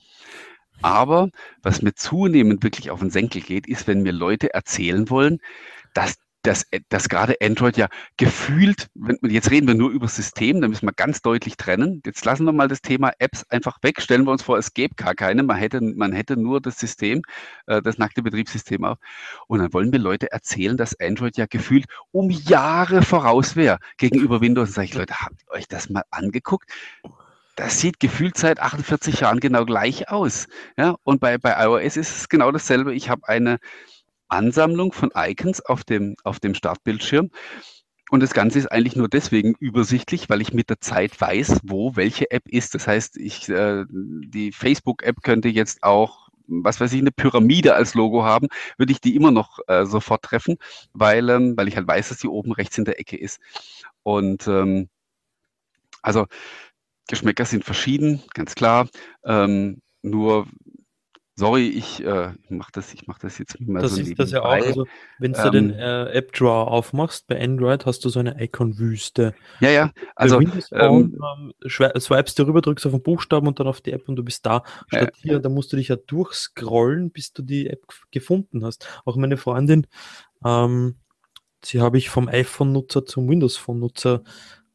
Aber 0.84 1.30
was 1.62 1.82
mir 1.82 1.94
zunehmend 1.96 2.64
wirklich 2.64 2.92
auf 2.92 3.00
den 3.00 3.10
Senkel 3.10 3.42
geht, 3.42 3.68
ist, 3.68 3.88
wenn 3.88 4.04
mir 4.04 4.14
Leute 4.14 4.54
erzählen 4.54 5.10
wollen, 5.10 5.40
dass 5.94 6.16
dass, 6.44 6.64
äh, 6.72 6.82
dass 6.90 7.10
gerade 7.10 7.36
Android 7.42 7.78
ja 7.78 7.88
gefühlt, 8.18 8.90
wenn, 8.94 9.18
jetzt 9.24 9.50
reden 9.50 9.68
wir 9.68 9.76
nur 9.76 9.90
über 9.90 10.08
System, 10.08 10.62
da 10.62 10.68
müssen 10.68 10.86
wir 10.86 10.94
ganz 10.94 11.22
deutlich 11.22 11.58
trennen. 11.58 12.02
Jetzt 12.06 12.24
lassen 12.26 12.46
wir 12.46 12.52
mal 12.52 12.68
das 12.68 12.82
Thema 12.82 13.12
Apps 13.18 13.44
einfach 13.50 13.82
weg. 13.82 14.02
Stellen 14.02 14.26
wir 14.26 14.32
uns 14.32 14.44
vor, 14.44 14.58
es 14.58 14.74
gäbe 14.74 14.96
gar 14.96 15.16
keine. 15.16 15.44
Man 15.44 15.58
hätte, 15.58 15.82
man 15.82 16.12
hätte 16.12 16.38
nur 16.38 16.62
das 16.62 16.78
System, 16.78 17.24
äh, 17.66 17.82
das 17.82 17.98
nackte 17.98 18.22
Betriebssystem 18.22 18.84
auch. 18.84 18.98
Und 19.48 19.60
dann 19.60 19.74
wollen 19.74 19.92
wir 19.92 20.00
Leute 20.00 20.32
erzählen, 20.32 20.78
dass 20.78 21.00
Android 21.00 21.38
ja 21.38 21.46
gefühlt 21.48 21.86
um 22.12 22.30
Jahre 22.30 23.02
voraus 23.02 23.56
wäre 23.56 23.80
gegenüber 23.98 24.42
Windows. 24.42 24.70
Und 24.70 24.76
sage 24.76 24.88
ich, 24.88 24.94
Leute, 24.94 25.22
habt 25.22 25.42
ihr 25.48 25.52
euch 25.52 25.68
das 25.68 25.90
mal 25.90 26.04
angeguckt? 26.12 26.70
Das 27.56 27.80
sieht 27.80 28.00
gefühlt 28.00 28.38
seit 28.38 28.60
48 28.60 29.22
Jahren 29.22 29.40
genau 29.40 29.66
gleich 29.66 30.10
aus. 30.10 30.48
Ja, 30.78 30.96
und 31.04 31.20
bei, 31.20 31.38
bei 31.38 31.56
iOS 31.66 31.98
ist 31.98 32.18
es 32.18 32.30
genau 32.30 32.52
dasselbe. 32.52 32.94
Ich 32.94 33.10
habe 33.10 33.28
eine, 33.28 33.60
Ansammlung 34.34 34.92
von 34.92 35.12
Icons 35.16 35.62
auf 35.62 35.84
dem, 35.84 36.16
auf 36.24 36.40
dem 36.40 36.56
Startbildschirm. 36.56 37.30
Und 38.10 38.20
das 38.22 38.34
Ganze 38.34 38.60
ist 38.60 38.68
eigentlich 38.68 38.96
nur 38.96 39.08
deswegen 39.08 39.56
übersichtlich, 39.60 40.30
weil 40.30 40.42
ich 40.42 40.54
mit 40.54 40.70
der 40.70 40.80
Zeit 40.82 41.20
weiß, 41.20 41.62
wo 41.64 41.96
welche 41.96 42.30
App 42.32 42.48
ist. 42.48 42.76
Das 42.76 42.88
heißt, 42.88 43.18
ich, 43.18 43.50
äh, 43.50 43.86
die 43.90 44.52
Facebook-App 44.52 45.24
könnte 45.24 45.50
jetzt 45.50 45.84
auch, 45.84 46.30
was 46.48 46.80
weiß 46.80 46.94
ich, 46.94 47.00
eine 47.00 47.12
Pyramide 47.12 47.76
als 47.76 47.94
Logo 47.96 48.24
haben, 48.24 48.48
würde 48.78 48.92
ich 48.92 49.02
die 49.02 49.16
immer 49.16 49.32
noch 49.32 49.60
äh, 49.68 49.86
sofort 49.86 50.24
treffen, 50.24 50.58
weil, 50.94 51.30
ähm, 51.30 51.54
weil 51.56 51.68
ich 51.68 51.78
halt 51.78 51.88
weiß, 51.88 52.10
dass 52.10 52.20
die 52.20 52.28
oben 52.28 52.52
rechts 52.52 52.78
in 52.78 52.86
der 52.86 53.00
Ecke 53.00 53.18
ist. 53.18 53.40
Und 54.04 54.48
ähm, 54.48 54.90
also 56.02 56.28
Geschmäcker 57.08 57.46
sind 57.46 57.66
verschieden, 57.66 58.24
ganz 58.34 58.56
klar. 58.56 58.88
Ähm, 59.26 59.82
nur 60.02 60.48
Sorry, 61.36 61.68
ich 61.70 62.04
äh, 62.06 62.32
mache 62.50 62.72
das, 62.74 62.94
ich 62.94 63.08
mach 63.08 63.18
das 63.18 63.40
jetzt 63.40 63.60
mal 63.60 63.82
das 63.82 63.96
so 63.96 64.02
ist 64.02 64.20
das 64.20 64.30
ja 64.30 64.44
auch. 64.44 64.52
Also, 64.52 64.86
wenn 65.18 65.34
du 65.34 65.40
ähm, 65.40 65.52
den 65.52 65.70
äh, 65.72 66.12
App 66.12 66.32
Drawer 66.32 66.68
aufmachst 66.68 67.26
bei 67.26 67.42
Android, 67.42 67.88
hast 67.88 68.06
du 68.06 68.10
so 68.10 68.20
eine 68.20 68.40
Icon-Wüste. 68.40 69.34
Ja, 69.60 69.70
ja. 69.70 69.92
Also 70.16 70.40
ähm, 70.40 70.52
ähm, 70.72 71.54
swipest 71.68 72.38
du 72.38 72.44
rüber, 72.44 72.62
drückst 72.62 72.86
auf 72.86 72.92
den 72.92 73.02
Buchstaben 73.02 73.48
und 73.48 73.60
dann 73.60 73.66
auf 73.66 73.82
die 73.82 73.94
App 73.94 74.08
und 74.08 74.16
du 74.16 74.24
bist 74.24 74.46
da. 74.46 74.64
Statt 74.88 75.16
ja, 75.18 75.32
hier, 75.32 75.40
da 75.40 75.50
musst 75.50 75.74
du 75.74 75.78
dich 75.78 75.88
ja 75.88 75.96
durchscrollen, 75.96 77.10
bis 77.10 77.34
du 77.34 77.42
die 77.42 77.68
App 77.68 77.82
gefunden 78.12 78.64
hast. 78.64 78.88
Auch 79.04 79.16
meine 79.16 79.38
Freundin, 79.38 79.88
ähm, 80.46 80.98
sie 81.66 81.82
habe 81.82 81.98
ich 81.98 82.12
vom 82.12 82.28
iPhone-Nutzer 82.28 83.08
zum 83.08 83.28
Windows-Phone-Nutzer 83.28 84.22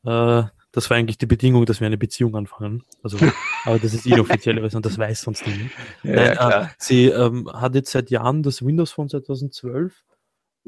äh, 0.04 0.42
das 0.72 0.90
war 0.90 0.96
eigentlich 0.96 1.18
die 1.18 1.26
Bedingung, 1.26 1.64
dass 1.64 1.80
wir 1.80 1.86
eine 1.86 1.98
Beziehung 1.98 2.36
anfangen. 2.36 2.84
Also, 3.02 3.18
aber 3.64 3.78
das 3.78 3.94
ist 3.94 4.06
inoffizielle 4.06 4.60
Version, 4.60 4.82
das 4.82 4.98
weiß 4.98 5.22
sonst 5.22 5.46
niemand. 5.46 5.70
Ja, 6.02 6.12
Nein, 6.12 6.34
ja, 6.34 6.62
äh, 6.62 6.66
sie 6.78 7.06
ähm, 7.06 7.50
hat 7.52 7.74
jetzt 7.74 7.90
seit 7.90 8.10
Jahren 8.10 8.42
das 8.42 8.64
Windows 8.64 8.92
Phone 8.92 9.08
2012 9.08 10.04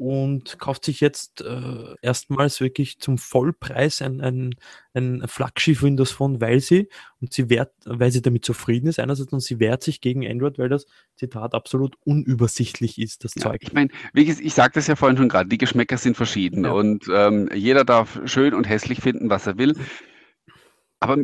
und 0.01 0.57
kauft 0.57 0.83
sich 0.83 0.99
jetzt 0.99 1.41
äh, 1.41 1.95
erstmals 2.01 2.59
wirklich 2.59 2.97
zum 2.97 3.19
Vollpreis 3.19 4.01
ein, 4.01 4.19
ein, 4.19 4.55
ein 4.95 5.27
Flaggschiff 5.27 5.83
Windows 5.83 6.09
Phone, 6.09 6.41
weil 6.41 6.59
sie, 6.59 6.89
und 7.19 7.31
sie 7.31 7.51
wehrt, 7.51 7.71
weil 7.85 8.11
sie 8.11 8.23
damit 8.23 8.43
zufrieden 8.43 8.87
ist, 8.87 8.99
einerseits, 8.99 9.31
und 9.31 9.41
sie 9.41 9.59
wehrt 9.59 9.83
sich 9.83 10.01
gegen 10.01 10.25
Android, 10.25 10.57
weil 10.57 10.69
das 10.69 10.87
Zitat 11.17 11.53
absolut 11.53 11.97
unübersichtlich 12.03 12.97
ist, 12.97 13.25
das 13.25 13.35
ja, 13.35 13.43
Zeug. 13.43 13.61
Ich 13.61 13.73
meine, 13.73 13.89
ich 14.15 14.53
sagte 14.55 14.79
es 14.79 14.87
ja 14.87 14.95
vorhin 14.95 15.17
schon 15.17 15.29
gerade, 15.29 15.49
die 15.49 15.59
Geschmäcker 15.59 15.97
sind 15.97 16.17
verschieden 16.17 16.65
ja. 16.65 16.71
und 16.71 17.05
ähm, 17.13 17.47
jeder 17.53 17.85
darf 17.85 18.21
schön 18.25 18.55
und 18.55 18.67
hässlich 18.67 19.01
finden, 19.01 19.29
was 19.29 19.45
er 19.45 19.59
will. 19.59 19.75
Aber 20.99 21.17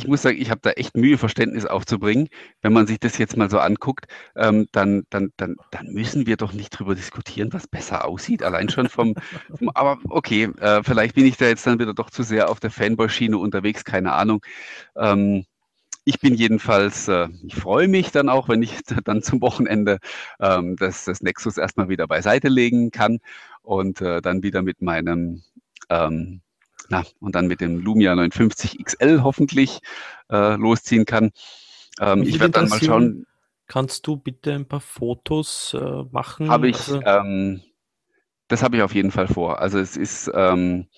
ich 0.00 0.08
muss 0.08 0.22
sagen, 0.22 0.40
ich 0.40 0.50
habe 0.50 0.62
da 0.62 0.70
echt 0.70 0.96
Mühe, 0.96 1.18
Verständnis 1.18 1.66
aufzubringen. 1.66 2.28
Wenn 2.62 2.72
man 2.72 2.86
sich 2.86 2.98
das 2.98 3.18
jetzt 3.18 3.36
mal 3.36 3.50
so 3.50 3.58
anguckt, 3.58 4.06
ähm, 4.34 4.66
dann, 4.72 5.04
dann, 5.10 5.30
dann, 5.36 5.56
dann 5.70 5.88
müssen 5.88 6.26
wir 6.26 6.38
doch 6.38 6.54
nicht 6.54 6.70
drüber 6.70 6.94
diskutieren, 6.94 7.52
was 7.52 7.68
besser 7.68 8.06
aussieht. 8.06 8.42
Allein 8.42 8.70
schon 8.70 8.88
vom, 8.88 9.14
vom 9.54 9.68
aber 9.74 9.98
okay, 10.08 10.44
äh, 10.58 10.82
vielleicht 10.82 11.14
bin 11.16 11.26
ich 11.26 11.36
da 11.36 11.46
jetzt 11.46 11.66
dann 11.66 11.78
wieder 11.78 11.92
doch 11.92 12.08
zu 12.08 12.22
sehr 12.22 12.48
auf 12.48 12.60
der 12.60 12.70
Fanboy-Schiene 12.70 13.36
unterwegs, 13.36 13.84
keine 13.84 14.12
Ahnung. 14.12 14.42
Ähm, 14.96 15.44
ich 16.04 16.18
bin 16.18 16.34
jedenfalls, 16.34 17.08
äh, 17.08 17.28
ich 17.44 17.56
freue 17.56 17.88
mich 17.88 18.10
dann 18.10 18.30
auch, 18.30 18.48
wenn 18.48 18.62
ich 18.62 18.78
dann 19.04 19.22
zum 19.22 19.42
Wochenende 19.42 19.98
ähm, 20.40 20.76
das, 20.76 21.04
das 21.04 21.20
Nexus 21.20 21.58
erstmal 21.58 21.90
wieder 21.90 22.06
beiseite 22.06 22.48
legen 22.48 22.90
kann 22.90 23.18
und 23.62 24.00
äh, 24.00 24.22
dann 24.22 24.42
wieder 24.42 24.62
mit 24.62 24.80
meinem 24.80 25.42
ähm, 25.90 26.40
na, 26.88 27.04
und 27.20 27.34
dann 27.34 27.46
mit 27.46 27.60
dem 27.60 27.78
Lumia 27.78 28.14
950 28.14 28.84
XL 28.84 29.22
hoffentlich 29.22 29.80
äh, 30.30 30.56
losziehen 30.56 31.04
kann. 31.04 31.30
Ähm, 32.00 32.22
ich 32.22 32.40
werde 32.40 32.52
dann 32.52 32.68
mal 32.68 32.80
schauen. 32.82 33.26
Kannst 33.66 34.06
du 34.06 34.16
bitte 34.16 34.52
ein 34.52 34.66
paar 34.66 34.80
Fotos 34.80 35.74
äh, 35.74 36.02
machen? 36.10 36.50
Habe 36.50 36.68
ich, 36.68 36.76
also, 36.76 37.02
ähm, 37.02 37.62
das 38.48 38.64
habe 38.64 38.76
ich 38.76 38.82
auf 38.82 38.94
jeden 38.94 39.12
Fall 39.12 39.28
vor. 39.28 39.60
Also 39.60 39.78
es 39.78 39.96
ist, 39.96 40.28
ähm, 40.34 40.88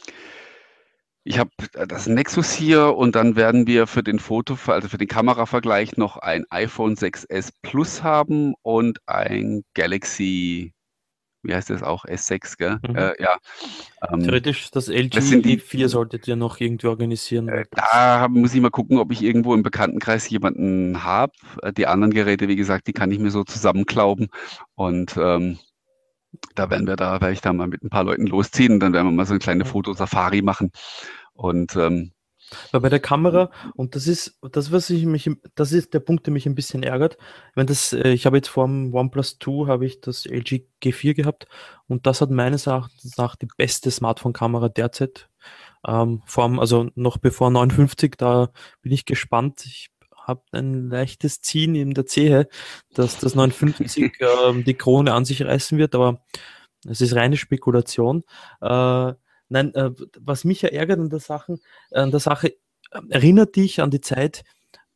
ich 1.25 1.39
habe 1.39 1.51
das 1.87 2.07
Nexus 2.07 2.51
hier 2.51 2.97
und 2.97 3.15
dann 3.15 3.37
werden 3.37 3.67
wir 3.67 3.87
für 3.87 4.03
den 4.03 4.19
Foto, 4.19 4.57
also 4.67 4.89
für 4.89 4.99
den 4.99 5.07
Kameravergleich 5.07 5.99
noch 5.99 6.17
ein 6.17 6.47
iPhone 6.51 6.97
6s 6.97 7.53
Plus 7.61 8.03
haben 8.03 8.55
und 8.63 9.01
ein 9.07 9.65
Galaxy 9.75 10.73
wie 11.43 11.55
heißt 11.55 11.71
das 11.71 11.83
auch, 11.83 12.05
S6, 12.05 12.57
gell? 12.57 12.79
Mhm. 12.87 12.97
Äh, 12.97 13.23
ja. 13.23 13.37
Ähm, 14.11 14.23
Theoretisch 14.23 14.71
das 14.71 14.89
LG 14.89 15.11
das 15.11 15.29
sind 15.29 15.45
die, 15.45 15.59
4 15.59 15.89
solltet 15.89 16.29
ihr 16.29 16.37
noch 16.37 16.61
irgendwie 16.61 16.87
organisieren. 16.87 17.49
Äh, 17.49 17.65
da 17.71 18.29
muss 18.29 18.55
ich 18.55 18.61
mal 18.61 18.71
gucken, 18.71 18.99
ob 18.99 19.13
ich 19.13 19.23
irgendwo 19.23 19.55
im 19.55 19.63
Bekanntenkreis 19.63 20.29
jemanden 20.31 21.05
habe. 21.05 21.33
Äh, 21.63 21.73
die 21.73 21.87
anderen 21.87 22.13
Geräte, 22.13 22.49
wie 22.49 22.57
gesagt, 22.57 22.87
die 22.87 22.93
kann 22.93 23.11
ich 23.11 23.19
mir 23.19 23.31
so 23.31 23.45
zusammenklauben 23.45 24.29
und 24.75 25.17
ähm, 25.17 25.59
da 26.55 26.71
werden 26.71 26.87
wir 26.87 26.97
da, 26.97 27.21
werde 27.21 27.33
ich 27.33 27.41
da 27.41 27.53
mal 27.53 27.69
mit 27.69 27.83
ein 27.83 27.91
paar 27.91 28.05
Leuten 28.05 28.27
losziehen 28.27 28.75
und 28.75 28.81
dann 28.81 28.93
werden 28.93 29.07
wir 29.07 29.13
mal 29.13 29.27
so 29.27 29.33
eine 29.33 29.41
kleine 29.41 29.65
Fotosafari 29.65 30.43
machen 30.43 30.71
und 31.35 31.77
ähm, 31.77 32.13
weil 32.71 32.81
bei 32.81 32.89
der 32.89 33.01
Kamera, 33.01 33.51
und 33.75 33.95
das 33.95 34.07
ist 34.07 34.39
das, 34.43 34.73
was 34.73 34.91
ich 34.91 35.05
mich, 35.07 35.31
das 35.55 35.73
ist 35.73 35.95
der 35.95 36.01
Punkt, 36.01 36.27
der 36.27 36.33
mich 36.33 36.47
ein 36.47 36.55
bisschen 36.55 36.83
ärgert. 36.83 37.19
Wenn 37.55 37.67
das, 37.67 37.93
äh, 37.93 38.11
ich 38.11 38.27
habe 38.27 38.37
jetzt 38.37 38.49
vor 38.49 38.67
dem 38.67 38.95
OnePlus 38.95 39.39
2 39.39 39.69
habe 39.69 39.87
ich 39.87 40.01
das 40.01 40.27
LG 40.27 40.67
G4 40.83 41.15
gehabt 41.15 41.47
und 41.87 42.07
das 42.07 42.21
hat 42.21 42.31
meines 42.31 42.67
Erachtens 42.67 43.17
nach 43.17 43.37
die 43.37 43.49
beste 43.57 43.91
Smartphone-Kamera 43.91 44.69
derzeit. 44.69 45.29
Ähm, 45.87 46.23
vor 46.27 46.45
allem, 46.45 46.59
also 46.59 46.91
noch 46.95 47.19
bevor 47.19 47.51
59, 47.51 48.15
da 48.17 48.51
bin 48.83 48.93
ich 48.93 49.05
gespannt. 49.05 49.65
Ich 49.65 49.91
habe 50.27 50.43
ein 50.53 50.89
leichtes 50.89 51.41
Ziehen 51.41 51.75
in 51.75 51.95
der 51.95 52.07
Zehe, 52.07 52.49
dass 52.95 53.19
das 53.19 53.35
59 53.35 54.13
ähm, 54.21 54.65
die 54.65 54.75
Krone 54.75 55.13
an 55.15 55.25
sich 55.25 55.43
reißen 55.45 55.79
wird, 55.79 55.95
aber 55.95 56.23
es 56.87 57.01
ist 57.01 57.15
reine 57.15 57.37
Spekulation. 57.37 58.25
Äh, 58.61 59.13
Nein, 59.53 59.75
äh, 59.75 59.91
was 60.19 60.45
mich 60.45 60.63
ja 60.63 60.71
ärgert 60.71 60.99
an 60.99 61.11
der, 61.11 61.21
Sachen, 61.21 61.61
an 61.91 62.11
der 62.11 62.21
Sache, 62.21 62.55
äh, 62.91 63.01
erinnert 63.11 63.55
dich 63.55 63.83
an 63.83 63.91
die 63.91 64.01
Zeit 64.01 64.45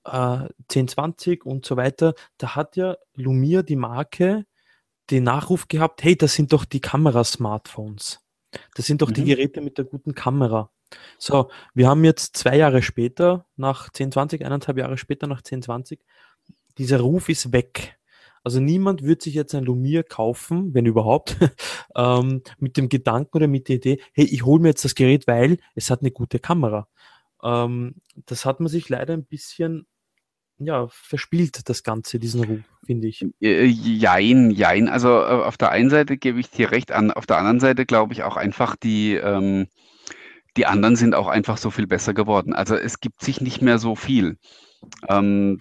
äh, 0.05 0.49
1020 0.71 1.45
und 1.45 1.67
so 1.67 1.77
weiter, 1.77 2.15
da 2.39 2.57
hat 2.57 2.77
ja 2.77 2.97
Lumia 3.15 3.63
die 3.63 3.77
Marke 3.77 4.47
den 5.11 5.25
Nachruf 5.25 5.69
gehabt, 5.69 6.03
hey, 6.03 6.17
das 6.17 6.35
sind 6.35 6.53
doch 6.53 6.65
die 6.65 6.81
Kamerasmartphones. 6.81 8.21
Das 8.75 8.87
sind 8.87 9.03
doch 9.03 9.11
mhm. 9.11 9.15
die 9.15 9.25
Geräte 9.25 9.61
mit 9.61 9.77
der 9.77 9.85
guten 9.85 10.15
Kamera. 10.15 10.71
So, 11.19 11.51
wir 11.75 11.89
haben 11.89 12.05
jetzt 12.05 12.37
zwei 12.37 12.57
Jahre 12.57 12.81
später, 12.81 13.45
nach 13.57 13.89
1020, 13.89 14.45
eineinhalb 14.45 14.79
Jahre 14.79 14.97
später, 14.97 15.27
nach 15.27 15.41
1020, 15.41 16.01
dieser 16.79 17.01
Ruf 17.01 17.29
ist 17.29 17.53
weg. 17.53 17.96
Also 18.47 18.61
niemand 18.61 19.03
wird 19.03 19.23
sich 19.23 19.35
jetzt 19.35 19.57
ein 19.57 19.65
Lumiere 19.65 20.05
kaufen, 20.05 20.73
wenn 20.73 20.87
überhaupt, 20.87 21.37
ähm, 21.97 22.43
mit 22.61 22.77
dem 22.77 22.89
Gedanken 22.89 23.39
oder 23.39 23.49
mit 23.49 23.69
der 23.69 23.75
Idee, 23.75 24.01
hey, 24.13 24.25
ich 24.25 24.45
hole 24.45 24.63
mir 24.63 24.69
jetzt 24.69 24.85
das 24.85 24.95
Gerät, 24.95 25.27
weil 25.27 25.59
es 25.75 25.91
hat 25.91 26.03
eine 26.03 26.13
gute 26.13 26.39
Kamera. 26.39 26.87
Ähm, 27.43 27.97
das 28.15 28.45
hat 28.45 28.61
man 28.61 28.69
sich 28.69 28.89
leider 28.89 29.15
ein 29.15 29.25
bisschen 29.25 29.89
ja, 30.59 30.87
verspielt, 30.89 31.69
das 31.69 31.83
Ganze, 31.83 32.21
diesen 32.21 32.45
Ruf, 32.45 32.61
finde 32.85 33.09
ich. 33.09 33.27
Äh, 33.41 33.65
jein, 33.65 34.53
jein. 34.53 34.89
Also 34.89 35.09
äh, 35.09 35.43
auf 35.43 35.57
der 35.57 35.73
einen 35.73 35.91
Seite 35.91 36.17
gebe 36.17 36.39
ich 36.39 36.49
dir 36.49 36.71
recht, 36.71 36.93
an, 36.93 37.11
auf 37.11 37.27
der 37.27 37.39
anderen 37.39 37.59
Seite 37.59 37.85
glaube 37.85 38.13
ich 38.13 38.23
auch 38.23 38.37
einfach, 38.37 38.77
die, 38.77 39.15
ähm, 39.15 39.67
die 40.57 40.67
anderen 40.67 40.95
sind 40.95 41.17
auch 41.17 41.27
einfach 41.27 41.59
so 41.59 41.73
viel 41.73 41.89
besser 41.89 42.15
geworden. 42.15 42.53
Also 42.55 42.77
es 42.77 43.01
gibt 43.01 43.23
sich 43.23 43.41
nicht 43.41 43.61
mehr 43.61 43.81
so 43.81 43.97
viel. 43.97 44.39
Ähm, 45.09 45.59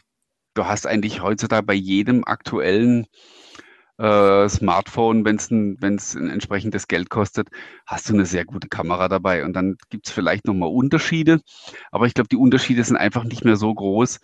du 0.56 0.66
hast 0.66 0.88
eigentlich 0.88 1.22
heutzutage 1.22 1.66
bei 1.66 1.74
jedem 1.74 2.24
aktuellen 2.26 3.06
äh, 3.98 4.50
Smartphone, 4.50 5.24
wenn 5.24 5.36
es 5.36 5.52
ein, 5.52 5.78
ein 5.82 6.30
entsprechendes 6.30 6.88
Geld 6.88 7.10
kostet, 7.10 7.50
hast 7.86 8.10
du 8.10 8.14
eine 8.14 8.26
sehr 8.26 8.46
gute 8.46 8.68
Kamera 8.68 9.08
dabei. 9.08 9.46
Und 9.46 9.54
dann 9.54 9.78
gibt 9.90 10.08
es 10.08 10.14
vielleicht 10.14 10.46
nochmal 10.46 10.70
Unterschiede, 10.70 11.42
aber 11.92 12.08
ich 12.08 12.14
glaube, 12.14 12.30
die 12.30 12.38
Unterschiede 12.38 12.84
sind 12.84 12.98
einfach 12.98 13.24
nicht 13.24 13.46
mehr 13.46 13.56
so 13.56 13.74
groß, 13.74 14.20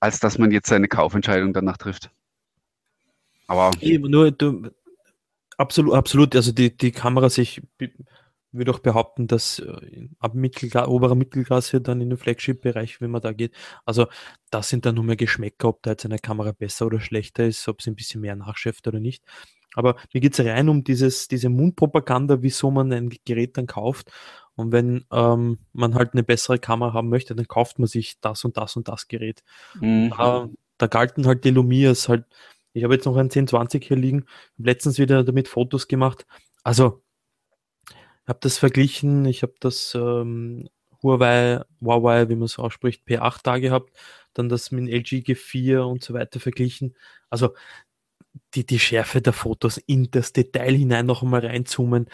als 0.00 0.20
dass 0.20 0.38
man 0.38 0.52
jetzt 0.52 0.68
seine 0.68 0.88
Kaufentscheidung 0.88 1.52
danach 1.52 1.76
trifft. 1.76 2.10
Aber 3.46 3.72
Eben, 3.80 4.10
nur 4.10 4.30
du, 4.30 4.70
absolut, 5.58 5.94
absolut. 5.94 6.34
Also 6.34 6.52
die, 6.52 6.74
die 6.74 6.92
Kamera 6.92 7.28
sich 7.28 7.60
würde 8.54 8.70
auch 8.70 8.78
behaupten, 8.78 9.26
dass 9.26 9.58
äh, 9.58 10.08
ab 10.18 10.34
Mittelkla 10.34 10.86
oberer 10.86 11.14
Mittelklasse 11.14 11.80
dann 11.80 12.00
in 12.00 12.10
den 12.10 12.18
Flagship-Bereich, 12.18 13.00
wenn 13.00 13.10
man 13.10 13.20
da 13.20 13.32
geht, 13.32 13.54
also 13.84 14.06
das 14.50 14.68
sind 14.68 14.86
dann 14.86 14.94
nur 14.94 15.04
mehr 15.04 15.16
Geschmäcker, 15.16 15.68
ob 15.68 15.82
da 15.82 15.90
jetzt 15.90 16.04
eine 16.04 16.18
Kamera 16.18 16.52
besser 16.52 16.86
oder 16.86 17.00
schlechter 17.00 17.44
ist, 17.44 17.68
ob 17.68 17.82
sie 17.82 17.90
ein 17.90 17.96
bisschen 17.96 18.20
mehr 18.20 18.36
nachschärft 18.36 18.86
oder 18.86 19.00
nicht. 19.00 19.24
Aber 19.74 19.96
mir 20.12 20.20
geht 20.20 20.38
es 20.38 20.44
rein 20.44 20.68
um 20.68 20.84
dieses, 20.84 21.28
diese 21.28 21.48
Mundpropaganda, 21.48 22.42
wieso 22.42 22.70
man 22.70 22.92
ein 22.92 23.10
Gerät 23.24 23.58
dann 23.58 23.66
kauft. 23.66 24.12
Und 24.56 24.72
wenn 24.72 25.04
ähm, 25.12 25.58
man 25.72 25.94
halt 25.94 26.12
eine 26.12 26.22
bessere 26.22 26.58
Kamera 26.58 26.92
haben 26.92 27.08
möchte, 27.08 27.34
dann 27.34 27.48
kauft 27.48 27.78
man 27.78 27.88
sich 27.88 28.20
das 28.20 28.44
und 28.44 28.56
das 28.56 28.76
und 28.76 28.88
das 28.88 29.08
Gerät. 29.08 29.42
Mhm. 29.80 30.10
Da, 30.16 30.48
da 30.78 30.86
galten 30.86 31.26
halt 31.26 31.44
die 31.44 31.50
Lumias 31.50 32.08
halt. 32.08 32.24
Ich 32.72 32.84
habe 32.84 32.94
jetzt 32.94 33.04
noch 33.04 33.16
ein 33.16 33.26
1020 33.26 33.84
hier 33.84 33.96
liegen, 33.96 34.26
letztens 34.56 34.98
wieder 34.98 35.24
damit 35.24 35.48
Fotos 35.48 35.88
gemacht. 35.88 36.26
Also 36.62 37.03
habe 38.28 38.38
das 38.40 38.58
verglichen, 38.58 39.24
ich 39.26 39.42
habe 39.42 39.54
das 39.60 39.94
ähm, 39.94 40.68
Huawei, 41.02 41.60
Huawei, 41.80 42.28
wie 42.28 42.36
man 42.36 42.44
es 42.44 42.58
ausspricht, 42.58 43.06
P8 43.06 43.40
da 43.42 43.58
gehabt, 43.58 43.92
dann 44.32 44.48
das 44.48 44.70
mit 44.70 44.88
LG 44.88 45.24
G4 45.26 45.80
und 45.80 46.02
so 46.02 46.14
weiter 46.14 46.40
verglichen. 46.40 46.96
Also 47.30 47.54
die, 48.54 48.66
die 48.66 48.78
Schärfe 48.78 49.20
der 49.20 49.32
Fotos 49.32 49.78
in 49.78 50.10
das 50.10 50.32
Detail 50.32 50.74
hinein 50.74 51.06
noch 51.06 51.22
einmal 51.22 51.44
reinzoomen. 51.44 52.08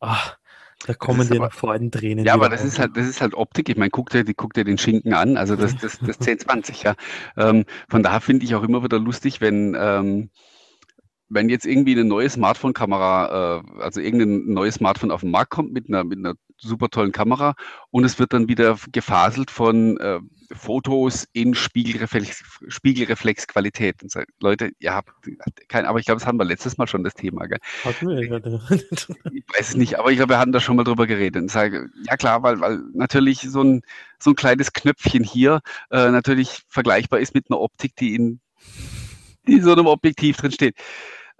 Ach, 0.00 0.38
da 0.86 0.94
kommen 0.94 1.28
noch 1.28 1.52
Freudentränen. 1.52 2.24
Ja, 2.24 2.34
aber 2.34 2.48
das 2.48 2.64
ist 2.64 2.78
halt, 2.78 2.96
das 2.96 3.06
ist 3.06 3.20
halt 3.20 3.34
Optik. 3.34 3.68
Ich 3.68 3.76
meine, 3.76 3.90
guck 3.90 4.10
dir, 4.10 4.24
guck 4.34 4.54
dir 4.54 4.64
den 4.64 4.78
Schinken 4.78 5.12
an, 5.12 5.36
also 5.36 5.56
das, 5.56 5.76
das, 5.76 5.98
das 5.98 6.18
1020, 6.20 6.82
ja. 6.82 6.94
Ähm, 7.36 7.66
von 7.88 8.02
daher 8.02 8.20
finde 8.20 8.46
ich 8.46 8.54
auch 8.54 8.62
immer 8.62 8.82
wieder 8.82 8.98
lustig, 8.98 9.40
wenn, 9.40 9.76
ähm, 9.78 10.30
wenn 11.30 11.48
jetzt 11.48 11.64
irgendwie 11.64 11.92
eine 11.92 12.04
neue 12.04 12.28
Smartphone-Kamera, 12.28 13.62
äh, 13.78 13.80
also 13.80 14.00
irgendein 14.00 14.52
neues 14.52 14.74
Smartphone 14.74 15.12
auf 15.12 15.20
den 15.20 15.30
Markt 15.30 15.50
kommt 15.50 15.72
mit 15.72 15.88
einer, 15.88 16.04
mit 16.04 16.18
einer 16.18 16.34
super 16.58 16.88
tollen 16.88 17.12
Kamera 17.12 17.54
und 17.90 18.04
es 18.04 18.18
wird 18.18 18.32
dann 18.32 18.48
wieder 18.48 18.76
gefaselt 18.92 19.50
von 19.50 19.96
äh, 19.98 20.18
Fotos 20.52 21.28
in 21.32 21.54
Spiegelreflex, 21.54 22.42
Spiegelreflexqualität. 22.66 24.02
Und 24.02 24.10
so, 24.10 24.20
Leute, 24.40 24.70
ihr 24.80 24.92
habt 24.92 25.10
kein, 25.68 25.86
aber 25.86 26.00
ich 26.00 26.06
glaube, 26.06 26.18
das 26.18 26.26
haben 26.26 26.38
wir 26.38 26.44
letztes 26.44 26.76
Mal 26.76 26.88
schon 26.88 27.04
das 27.04 27.14
Thema. 27.14 27.46
Gell? 27.46 27.60
Hatten 27.84 28.08
wir 28.08 28.20
ja. 28.24 28.36
Ich 29.32 29.44
weiß 29.56 29.68
es 29.68 29.76
nicht, 29.76 29.98
aber 30.00 30.10
ich 30.10 30.16
glaube, 30.16 30.34
wir 30.34 30.38
hatten 30.38 30.52
da 30.52 30.58
schon 30.58 30.74
mal 30.74 30.84
drüber 30.84 31.06
geredet. 31.06 31.40
Und 31.40 31.50
sage, 31.50 31.88
ja 32.04 32.16
klar, 32.16 32.42
weil, 32.42 32.60
weil 32.60 32.80
natürlich 32.92 33.42
so 33.42 33.62
ein, 33.62 33.82
so 34.18 34.30
ein 34.30 34.36
kleines 34.36 34.72
Knöpfchen 34.72 35.22
hier 35.22 35.60
äh, 35.90 36.10
natürlich 36.10 36.62
vergleichbar 36.66 37.20
ist 37.20 37.32
mit 37.32 37.46
einer 37.48 37.60
Optik, 37.60 37.94
die 37.94 38.16
in, 38.16 38.40
die 39.46 39.54
in 39.54 39.62
so 39.62 39.72
einem 39.72 39.86
Objektiv 39.86 40.36
drin 40.38 40.50
steht 40.50 40.74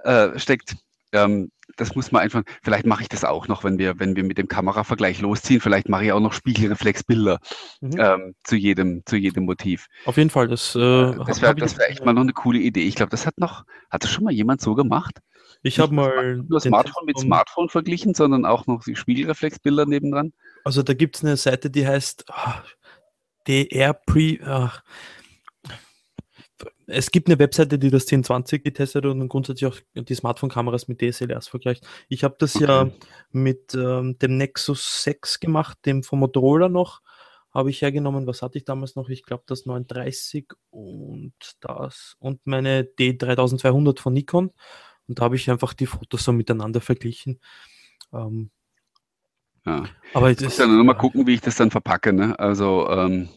äh, 0.04 0.38
steckt. 0.38 0.76
Ähm, 1.12 1.50
das 1.76 1.94
muss 1.94 2.12
man 2.12 2.22
einfach, 2.22 2.42
vielleicht 2.62 2.86
mache 2.86 3.02
ich 3.02 3.08
das 3.08 3.24
auch 3.24 3.48
noch, 3.48 3.64
wenn 3.64 3.78
wir, 3.78 3.98
wenn 3.98 4.16
wir 4.16 4.24
mit 4.24 4.38
dem 4.38 4.48
Kameravergleich 4.48 5.20
losziehen. 5.20 5.60
Vielleicht 5.60 5.88
mache 5.88 6.04
ich 6.04 6.12
auch 6.12 6.20
noch 6.20 6.32
Spiegelreflexbilder 6.32 7.38
mhm. 7.80 7.98
ähm, 7.98 8.34
zu 8.44 8.56
jedem, 8.56 9.02
zu 9.06 9.16
jedem 9.16 9.44
Motiv. 9.44 9.86
Auf 10.04 10.16
jeden 10.16 10.30
Fall, 10.30 10.48
das, 10.48 10.74
äh, 10.74 10.80
äh 10.80 11.24
das 11.26 11.42
wäre 11.42 11.56
wär 11.56 11.90
echt 11.90 12.04
mal 12.04 12.12
noch 12.12 12.22
eine 12.22 12.32
coole 12.32 12.58
Idee. 12.58 12.82
Ich 12.82 12.96
glaube, 12.96 13.10
das 13.10 13.26
hat 13.26 13.38
noch, 13.38 13.64
hat 13.90 14.04
das 14.04 14.10
schon 14.10 14.24
mal 14.24 14.32
jemand 14.32 14.60
so 14.60 14.74
gemacht? 14.74 15.20
Ich 15.62 15.78
habe 15.78 15.94
mal 15.94 16.36
nur 16.36 16.60
Smartphone 16.60 17.04
mit 17.04 17.18
Smartphone 17.18 17.68
verglichen, 17.68 18.14
sondern 18.14 18.46
auch 18.46 18.66
noch 18.66 18.82
die 18.84 18.96
Spiegelreflexbilder 18.96 19.84
nebendran. 19.84 20.32
Also 20.64 20.82
da 20.82 20.94
gibt 20.94 21.16
es 21.16 21.24
eine 21.24 21.36
Seite, 21.36 21.70
die 21.70 21.86
heißt 21.86 22.24
oh, 22.28 22.52
DR 23.46 23.92
Pre. 23.92 24.38
Ach, 24.44 24.82
es 26.90 27.10
gibt 27.10 27.28
eine 27.28 27.38
Webseite, 27.38 27.78
die 27.78 27.90
das 27.90 28.02
1020 28.02 28.62
getestet 28.62 29.04
hat 29.04 29.10
und 29.10 29.28
grundsätzlich 29.28 29.70
auch 29.70 29.76
die 29.94 30.14
Smartphone-Kameras 30.14 30.88
mit 30.88 31.00
DSLRs 31.00 31.48
vergleicht. 31.48 31.86
Ich 32.08 32.24
habe 32.24 32.36
das 32.38 32.56
okay. 32.56 32.64
ja 32.64 32.90
mit 33.30 33.74
ähm, 33.74 34.18
dem 34.18 34.36
Nexus 34.36 35.02
6 35.04 35.40
gemacht, 35.40 35.78
dem 35.86 36.02
von 36.02 36.18
Motorola 36.18 36.68
noch, 36.68 37.00
habe 37.52 37.70
ich 37.70 37.82
hergenommen. 37.82 38.26
Was 38.26 38.42
hatte 38.42 38.58
ich 38.58 38.64
damals 38.64 38.96
noch? 38.96 39.08
Ich 39.08 39.24
glaube 39.24 39.44
das 39.46 39.66
930 39.66 40.48
und 40.70 41.34
das 41.60 42.16
und 42.18 42.46
meine 42.46 42.82
D3200 42.82 44.00
von 44.00 44.12
Nikon. 44.12 44.50
Und 45.08 45.18
da 45.18 45.24
habe 45.24 45.36
ich 45.36 45.50
einfach 45.50 45.74
die 45.74 45.86
Fotos 45.86 46.24
so 46.24 46.32
miteinander 46.32 46.80
verglichen. 46.80 47.40
Ähm, 48.12 48.50
ja. 49.66 49.84
Aber 50.14 50.30
ich 50.30 50.40
muss 50.40 50.56
dann 50.56 50.74
nur 50.74 50.84
mal 50.84 50.94
gucken, 50.94 51.26
wie 51.26 51.34
ich 51.34 51.40
das 51.40 51.56
dann 51.56 51.70
verpacke. 51.70 52.12
Ne? 52.12 52.38
Also 52.38 52.88
ähm, 52.88 53.28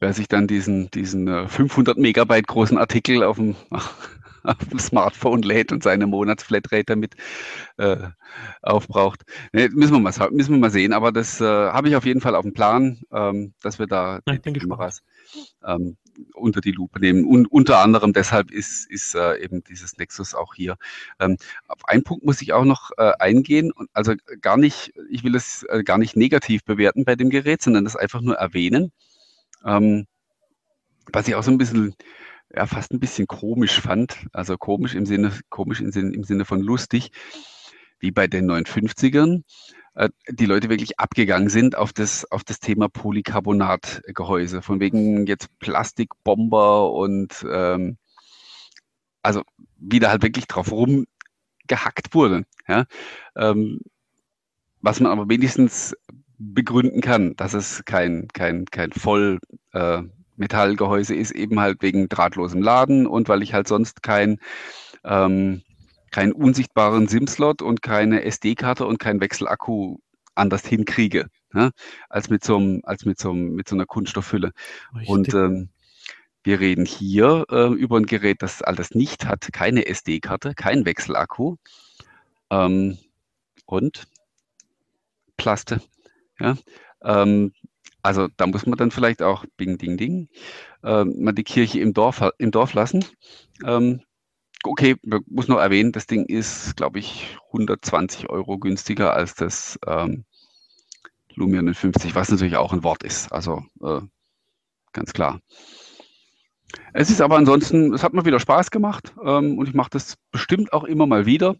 wer 0.00 0.12
sich 0.12 0.28
dann 0.28 0.46
diesen, 0.46 0.90
diesen 0.90 1.48
500 1.48 1.96
äh, 1.96 2.00
Megabyte 2.00 2.46
großen 2.46 2.78
Artikel 2.78 3.22
auf 3.22 3.36
dem, 3.36 3.56
auf 4.42 4.56
dem 4.70 4.78
Smartphone 4.78 5.42
lädt 5.42 5.72
und 5.72 5.82
seine 5.82 6.06
Monatsflatrate 6.06 6.84
damit 6.84 7.14
äh, 7.76 8.08
aufbraucht. 8.62 9.22
Ne, 9.52 9.68
müssen, 9.70 9.92
wir 9.92 10.00
mal, 10.00 10.12
müssen 10.30 10.54
wir 10.54 10.58
mal 10.58 10.70
sehen, 10.70 10.92
aber 10.92 11.12
das 11.12 11.40
äh, 11.40 11.44
habe 11.44 11.88
ich 11.88 11.96
auf 11.96 12.04
jeden 12.04 12.20
Fall 12.20 12.34
auf 12.34 12.44
dem 12.44 12.54
Plan, 12.54 13.00
ähm, 13.12 13.54
dass 13.62 13.78
wir 13.78 13.86
da 13.86 14.20
ja, 14.26 14.36
die 14.36 14.52
Kameras 14.52 15.02
ähm, 15.64 15.96
unter 16.34 16.60
die 16.60 16.72
Lupe 16.72 17.00
nehmen. 17.00 17.24
Und 17.24 17.46
unter 17.46 17.78
anderem 17.78 18.12
deshalb 18.12 18.50
ist, 18.50 18.90
ist 18.90 19.14
äh, 19.14 19.42
eben 19.42 19.62
dieses 19.64 19.96
Nexus 19.98 20.34
auch 20.34 20.54
hier. 20.54 20.76
Ähm, 21.20 21.36
auf 21.66 21.84
einen 21.86 22.02
Punkt 22.02 22.24
muss 22.24 22.42
ich 22.42 22.52
auch 22.52 22.64
noch 22.64 22.90
äh, 22.96 23.12
eingehen, 23.18 23.72
also 23.92 24.14
gar 24.40 24.56
nicht, 24.56 24.92
ich 25.10 25.24
will 25.24 25.34
es 25.34 25.64
äh, 25.64 25.82
gar 25.84 25.98
nicht 25.98 26.16
negativ 26.16 26.64
bewerten 26.64 27.04
bei 27.04 27.16
dem 27.16 27.30
Gerät, 27.30 27.62
sondern 27.62 27.84
das 27.84 27.96
einfach 27.96 28.20
nur 28.20 28.36
erwähnen. 28.36 28.92
Ähm, 29.64 30.06
was 31.12 31.28
ich 31.28 31.34
auch 31.34 31.42
so 31.42 31.50
ein 31.50 31.58
bisschen, 31.58 31.94
ja, 32.54 32.66
fast 32.66 32.92
ein 32.92 33.00
bisschen 33.00 33.26
komisch 33.26 33.80
fand, 33.80 34.26
also 34.32 34.56
komisch 34.56 34.94
im 34.94 35.06
Sinne, 35.06 35.32
komisch 35.48 35.80
im 35.80 35.92
Sinne, 35.92 36.14
im 36.14 36.24
Sinne 36.24 36.44
von 36.44 36.60
lustig, 36.60 37.10
wie 38.00 38.10
bei 38.10 38.26
den 38.26 38.50
59ern, 38.50 39.42
äh, 39.94 40.10
die 40.30 40.46
Leute 40.46 40.68
wirklich 40.68 40.98
abgegangen 40.98 41.48
sind 41.48 41.76
auf 41.76 41.92
das, 41.92 42.30
auf 42.30 42.44
das 42.44 42.60
Thema 42.60 42.88
Polycarbonatgehäuse, 42.88 44.62
von 44.62 44.80
wegen 44.80 45.26
jetzt 45.26 45.48
Plastikbomber 45.58 46.92
und 46.92 47.44
ähm, 47.50 47.98
also 49.22 49.42
wieder 49.76 50.10
halt 50.10 50.22
wirklich 50.22 50.46
drauf 50.46 50.70
rumgehackt 50.70 52.14
wurde. 52.14 52.44
Ja? 52.68 52.84
Ähm, 53.36 53.80
was 54.80 55.00
man 55.00 55.10
aber 55.10 55.28
wenigstens 55.28 55.94
begründen 56.38 57.00
kann, 57.00 57.34
dass 57.36 57.54
es 57.54 57.84
kein, 57.84 58.28
kein, 58.28 58.64
kein 58.66 58.92
voll 58.92 59.38
äh, 59.72 60.02
Metallgehäuse 60.36 61.14
ist, 61.14 61.32
eben 61.32 61.60
halt 61.60 61.82
wegen 61.82 62.08
drahtlosem 62.08 62.62
Laden 62.62 63.06
und 63.06 63.28
weil 63.28 63.42
ich 63.42 63.54
halt 63.54 63.68
sonst 63.68 64.02
kein, 64.02 64.38
ähm, 65.04 65.62
keinen 66.10 66.32
unsichtbaren 66.32 67.08
SIM-Slot 67.08 67.60
und 67.60 67.82
keine 67.82 68.24
SD-Karte 68.24 68.86
und 68.86 68.98
keinen 68.98 69.20
Wechselakku 69.20 69.98
anders 70.34 70.64
hinkriege, 70.64 71.26
ne? 71.52 71.72
als 72.08 72.30
mit 72.30 72.44
so 72.44 72.56
einem, 72.56 72.80
als 72.84 73.04
mit 73.04 73.18
so, 73.18 73.30
einem, 73.30 73.54
mit 73.54 73.68
so 73.68 73.74
einer 73.74 73.86
Kunststoffhülle. 73.86 74.52
Richtig. 74.94 75.08
Und 75.08 75.34
ähm, 75.34 75.68
wir 76.44 76.60
reden 76.60 76.86
hier 76.86 77.44
äh, 77.50 77.72
über 77.74 77.96
ein 77.98 78.06
Gerät, 78.06 78.42
das 78.42 78.62
alles 78.62 78.94
nicht 78.94 79.26
hat, 79.26 79.48
keine 79.52 79.86
SD-Karte, 79.86 80.54
kein 80.54 80.86
Wechselakku 80.86 81.56
ähm, 82.50 82.96
und 83.66 84.06
Plaste. 85.36 85.82
Ja? 86.40 86.56
Ähm, 87.02 87.52
also 88.02 88.28
da 88.36 88.46
muss 88.46 88.66
man 88.66 88.78
dann 88.78 88.90
vielleicht 88.90 89.22
auch 89.22 89.44
Bing, 89.56 89.78
Ding, 89.78 89.96
Ding, 89.96 90.28
ähm, 90.82 91.14
mal 91.18 91.32
die 91.32 91.44
Kirche 91.44 91.80
im 91.80 91.92
Dorf, 91.92 92.22
im 92.38 92.50
Dorf 92.50 92.74
lassen. 92.74 93.04
Ähm, 93.64 94.02
okay, 94.64 94.96
man 95.02 95.22
muss 95.26 95.48
noch 95.48 95.58
erwähnen, 95.58 95.92
das 95.92 96.06
Ding 96.06 96.24
ist, 96.24 96.76
glaube 96.76 96.98
ich, 97.00 97.36
120 97.48 98.30
Euro 98.30 98.58
günstiger 98.58 99.12
als 99.14 99.34
das 99.34 99.78
ähm, 99.86 100.24
Lumia 101.34 101.72
50, 101.72 102.14
was 102.14 102.30
natürlich 102.30 102.56
auch 102.56 102.72
ein 102.72 102.84
Wort 102.84 103.02
ist. 103.02 103.32
Also 103.32 103.62
äh, 103.82 104.00
ganz 104.92 105.12
klar. 105.12 105.40
Es 106.92 107.10
ist 107.10 107.20
aber 107.20 107.36
ansonsten, 107.36 107.94
es 107.94 108.02
hat 108.02 108.12
mir 108.12 108.24
wieder 108.24 108.40
Spaß 108.40 108.70
gemacht 108.70 109.14
ähm, 109.24 109.58
und 109.58 109.68
ich 109.68 109.74
mache 109.74 109.90
das 109.90 110.16
bestimmt 110.30 110.72
auch 110.72 110.84
immer 110.84 111.06
mal 111.06 111.26
wieder. 111.26 111.56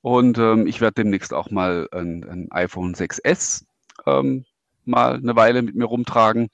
Und 0.00 0.38
ähm, 0.38 0.66
ich 0.66 0.80
werde 0.80 1.02
demnächst 1.02 1.34
auch 1.34 1.50
mal 1.50 1.88
ein, 1.92 2.24
ein 2.24 2.48
iPhone 2.52 2.94
6S 2.94 3.64
ähm, 4.06 4.44
mal 4.84 5.14
eine 5.16 5.36
Weile 5.36 5.62
mit 5.62 5.74
mir 5.74 5.84
rumtragen, 5.84 6.48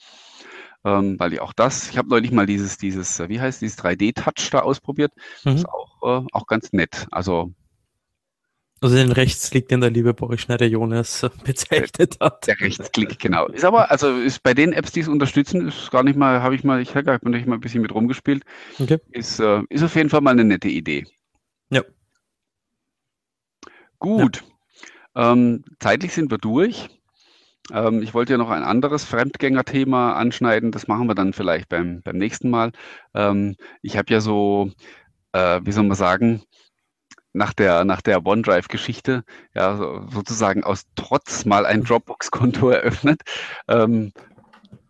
ähm, 0.85 1.19
weil 1.19 1.33
ich 1.33 1.41
auch 1.41 1.53
das, 1.53 1.91
ich 1.91 1.99
habe 1.99 2.09
neulich 2.09 2.33
mal 2.33 2.47
dieses, 2.47 2.79
dieses, 2.79 3.21
äh, 3.21 3.29
wie 3.29 3.41
heißt 3.41 3.61
dieses 3.63 3.79
3D-Touch 3.79 4.51
da 4.51 4.61
ausprobiert, 4.61 5.13
mhm. 5.45 5.53
ist 5.53 5.69
auch, 5.69 6.23
äh, 6.23 6.27
auch 6.33 6.47
ganz 6.47 6.73
nett. 6.73 7.07
Also 7.11 7.53
also 8.83 8.97
den 8.97 9.13
Rechtsklick, 9.13 9.69
den 9.69 9.81
der 9.81 9.91
liebe 9.91 10.13
Boris 10.13 10.41
Schneider-Jonas 10.41 11.31
bezeichnet 11.45 12.17
hat. 12.21 12.49
Der 12.49 12.59
Rechtsklick, 12.59 13.17
genau. 13.21 13.47
Ist 13.47 13.65
aber, 13.65 13.93
also 13.93 14.17
ist 14.17 14.43
bei 14.43 14.55
den 14.55 14.73
Apps, 14.73 14.91
die 14.91 15.01
es 15.01 15.09
unterstützen, 15.09 15.69
ist 15.69 15.93
gar 15.93 16.03
nicht 16.03 16.17
mal, 16.17 16.43
habe 16.43 16.57
ich 16.57 16.65
mal, 16.65 16.83
ich 16.83 16.97
habe 16.97 17.07
natürlich 17.07 17.47
mal 17.47 17.55
ein 17.55 17.61
bisschen 17.61 17.81
mit 17.81 17.95
rumgespielt. 17.95 18.43
Okay. 18.81 18.99
Ist, 19.13 19.39
äh, 19.39 19.63
ist 19.69 19.85
auf 19.85 19.95
jeden 19.95 20.11
Fall 20.11 20.21
mal 20.21 20.33
eine 20.33 20.45
nette 20.45 20.69
Idee. 20.69 21.07
Ja. 21.71 21.83
Gut. 24.01 24.43
Ja. 25.15 25.33
Ähm, 25.33 25.65
zeitlich 25.79 26.13
sind 26.13 26.33
wir 26.33 26.39
durch. 26.39 26.89
Ähm, 27.73 28.03
ich 28.03 28.15
wollte 28.15 28.33
ja 28.33 28.39
noch 28.39 28.51
ein 28.51 28.63
anderes 28.63 29.05
Fremdgänger-Thema 29.05 30.15
anschneiden. 30.15 30.73
Das 30.73 30.89
machen 30.89 31.09
wir 31.09 31.15
dann 31.15 31.33
vielleicht 31.33 31.69
beim, 31.69 32.03
beim 32.03 32.19
nächsten 32.19 32.51
Mal. 32.51 32.73
Ähm, 33.15 33.57
ich 33.83 33.97
habe 33.97 34.13
ja 34.13 34.21
so, 34.21 34.71
äh, 35.33 35.61
wie 35.65 35.73
soll 35.73 35.85
man 35.85 35.97
sagen, 35.97 36.43
nach 37.33 37.53
der, 37.55 37.85
nach 37.85 38.03
der 38.03 38.25
OneDrive-Geschichte, 38.27 39.25
ja, 39.55 39.77
so, 39.77 40.07
sozusagen 40.11 40.65
aus 40.65 40.85
Trotz 40.97 41.45
mal 41.47 41.67
ein 41.67 41.83
Dropbox-Konto 41.85 42.69
eröffnet. 42.71 43.23
Ähm, 43.69 44.13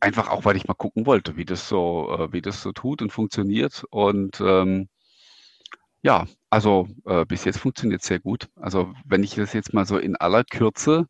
einfach 0.00 0.28
auch, 0.30 0.44
weil 0.44 0.56
ich 0.56 0.66
mal 0.66 0.74
gucken 0.74 1.06
wollte, 1.06 1.36
wie 1.36 1.44
das 1.44 1.68
so, 1.68 2.10
äh, 2.18 2.32
wie 2.32 2.42
das 2.42 2.62
so 2.62 2.72
tut 2.72 3.02
und 3.02 3.12
funktioniert. 3.12 3.84
Und 3.90 4.40
ähm, 4.40 4.88
ja, 6.02 6.26
also 6.50 6.88
äh, 7.06 7.24
bis 7.24 7.44
jetzt 7.44 7.58
funktioniert 7.58 8.02
es 8.02 8.08
sehr 8.08 8.18
gut. 8.20 8.48
Also 8.56 8.92
wenn 9.04 9.22
ich 9.22 9.36
das 9.36 9.52
jetzt 9.52 9.72
mal 9.74 9.86
so 9.86 9.98
in 9.98 10.16
aller 10.16 10.44
Kürze 10.44 11.06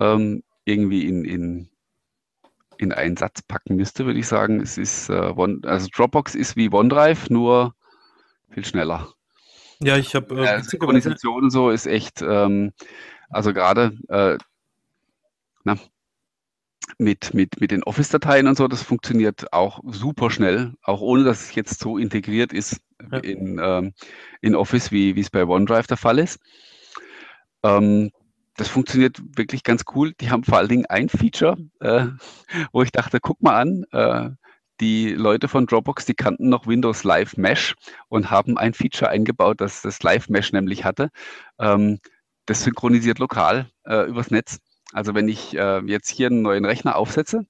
ähm, 0.00 0.42
irgendwie 0.66 1.06
in, 1.06 1.24
in, 1.24 1.70
in 2.76 2.92
einen 2.92 3.16
Satz 3.16 3.40
packen 3.40 3.76
müsste, 3.76 4.04
würde 4.04 4.18
ich 4.18 4.26
sagen, 4.26 4.60
es 4.60 4.76
ist 4.76 5.08
äh, 5.08 5.32
One, 5.34 5.60
also 5.64 5.88
Dropbox 5.90 6.34
ist 6.34 6.56
wie 6.56 6.70
OneDrive, 6.70 7.30
nur 7.30 7.74
viel 8.50 8.64
schneller. 8.64 9.08
Ja, 9.80 9.96
ich 9.96 10.14
habe 10.14 10.46
äh, 10.46 10.62
Synchronisation 10.62 11.50
so 11.50 11.70
ist 11.70 11.86
echt, 11.86 12.22
ähm, 12.22 12.72
also 13.30 13.52
gerade 13.52 13.96
äh, 14.08 14.36
na, 15.64 15.76
mit, 16.98 17.34
mit, 17.34 17.60
mit 17.60 17.70
den 17.70 17.82
Office-Dateien 17.82 18.48
und 18.48 18.56
so, 18.56 18.68
das 18.68 18.82
funktioniert 18.82 19.52
auch 19.52 19.80
super 19.84 20.30
schnell, 20.30 20.74
auch 20.82 21.00
ohne 21.00 21.24
dass 21.24 21.42
es 21.42 21.54
jetzt 21.54 21.80
so 21.80 21.98
integriert 21.98 22.52
ist 22.52 22.80
ja. 23.10 23.18
in, 23.18 23.60
ähm, 23.62 23.92
in 24.40 24.54
Office, 24.54 24.92
wie, 24.92 25.14
wie 25.14 25.20
es 25.20 25.30
bei 25.30 25.44
OneDrive 25.44 25.86
der 25.86 25.96
Fall 25.96 26.18
ist. 26.18 26.40
Ähm, 27.62 28.10
das 28.56 28.68
funktioniert 28.68 29.20
wirklich 29.36 29.62
ganz 29.62 29.84
cool. 29.94 30.12
Die 30.20 30.30
haben 30.30 30.44
vor 30.44 30.58
allen 30.58 30.68
Dingen 30.68 30.86
ein 30.86 31.08
Feature, 31.08 31.56
äh, 31.80 32.06
wo 32.72 32.82
ich 32.82 32.90
dachte, 32.90 33.20
guck 33.20 33.42
mal 33.42 33.60
an, 33.60 33.84
äh, 33.92 34.30
die 34.80 35.12
Leute 35.14 35.48
von 35.48 35.66
Dropbox, 35.66 36.04
die 36.04 36.14
kannten 36.14 36.48
noch 36.48 36.66
Windows 36.66 37.04
Live 37.04 37.36
Mesh 37.36 37.74
und 38.08 38.30
haben 38.30 38.58
ein 38.58 38.74
Feature 38.74 39.10
eingebaut, 39.10 39.60
das 39.60 39.82
das 39.82 40.02
Live 40.02 40.28
Mesh 40.28 40.52
nämlich 40.52 40.84
hatte. 40.84 41.10
Ähm, 41.58 41.98
das 42.46 42.62
synchronisiert 42.62 43.18
lokal 43.18 43.70
äh, 43.84 44.06
übers 44.08 44.30
Netz. 44.30 44.58
Also 44.92 45.14
wenn 45.14 45.28
ich 45.28 45.56
äh, 45.56 45.80
jetzt 45.86 46.10
hier 46.10 46.28
einen 46.28 46.42
neuen 46.42 46.64
Rechner 46.64 46.96
aufsetze 46.96 47.46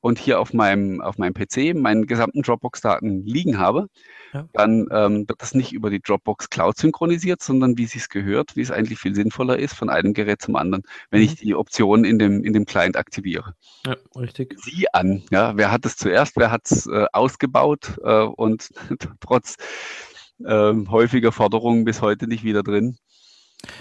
und 0.00 0.18
hier 0.18 0.40
auf 0.40 0.52
meinem, 0.52 1.00
auf 1.00 1.18
meinem 1.18 1.34
PC 1.34 1.74
meinen 1.74 2.06
gesamten 2.06 2.42
Dropbox-Daten 2.42 3.24
liegen 3.24 3.58
habe, 3.58 3.88
ja. 4.32 4.48
dann 4.52 4.86
ähm, 4.90 5.28
wird 5.28 5.42
das 5.42 5.54
nicht 5.54 5.72
über 5.72 5.90
die 5.90 6.00
Dropbox 6.00 6.50
Cloud 6.50 6.76
synchronisiert, 6.76 7.42
sondern 7.42 7.76
wie 7.78 7.84
es 7.84 7.92
sich 7.92 8.08
gehört, 8.08 8.56
wie 8.56 8.60
es 8.60 8.70
eigentlich 8.70 8.98
viel 8.98 9.14
sinnvoller 9.14 9.58
ist, 9.58 9.74
von 9.74 9.90
einem 9.90 10.14
Gerät 10.14 10.42
zum 10.42 10.56
anderen, 10.56 10.82
wenn 11.10 11.20
mhm. 11.20 11.26
ich 11.26 11.34
die 11.36 11.54
Option 11.54 12.04
in 12.04 12.18
dem, 12.18 12.44
in 12.44 12.52
dem 12.52 12.64
Client 12.64 12.96
aktiviere. 12.96 13.54
Ja, 13.86 13.96
richtig. 14.16 14.58
Sie 14.60 14.86
an, 14.92 15.22
ja, 15.30 15.56
wer 15.56 15.70
hat 15.70 15.84
es 15.86 15.96
zuerst, 15.96 16.36
wer 16.36 16.50
hat 16.50 16.70
es 16.70 16.86
äh, 16.86 17.06
ausgebaut 17.12 17.98
äh, 18.04 18.22
und 18.22 18.70
trotz 19.20 19.56
äh, 20.44 20.74
häufiger 20.88 21.32
Forderungen 21.32 21.84
bis 21.84 22.00
heute 22.00 22.26
nicht 22.26 22.44
wieder 22.44 22.62
drin. 22.62 22.96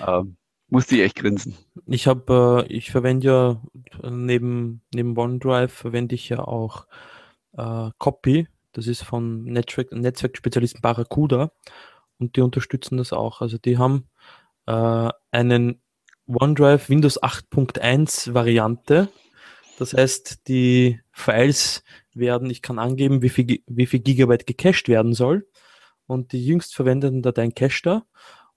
Ähm, 0.05 0.37
musste 0.71 0.95
ich 0.95 1.01
echt 1.01 1.15
grinsen. 1.15 1.55
Ich 1.85 2.07
habe, 2.07 2.65
äh, 2.67 2.73
ich 2.73 2.91
verwende 2.91 3.27
ja 3.27 3.61
neben, 4.09 4.81
neben 4.93 5.17
OneDrive 5.17 5.71
verwende 5.71 6.15
ich 6.15 6.29
ja 6.29 6.39
auch 6.39 6.87
äh, 7.57 7.89
Copy. 7.97 8.47
Das 8.73 8.87
ist 8.87 9.03
von 9.03 9.43
Netzwerk, 9.43 9.91
Netzwerkspezialisten 9.91 10.81
Barracuda 10.81 11.51
und 12.19 12.35
die 12.35 12.41
unterstützen 12.41 12.97
das 12.97 13.13
auch. 13.13 13.41
Also 13.41 13.57
die 13.57 13.77
haben 13.77 14.07
äh, 14.67 15.09
einen 15.31 15.81
OneDrive 16.27 16.89
Windows 16.89 17.21
8.1 17.21 18.33
Variante. 18.33 19.09
Das 19.77 19.93
heißt, 19.93 20.47
die 20.47 21.01
Files 21.11 21.83
werden, 22.13 22.49
ich 22.49 22.61
kann 22.61 22.79
angeben, 22.79 23.21
wie 23.21 23.29
viel, 23.29 23.63
wie 23.67 23.85
viel 23.85 23.99
Gigabyte 23.99 24.45
gecached 24.45 24.87
werden 24.87 25.13
soll. 25.13 25.47
Und 26.07 26.33
die 26.33 26.45
jüngst 26.45 26.75
verwendeten 26.75 27.21
Dateien 27.21 27.55
cached 27.55 27.87
er 27.87 28.05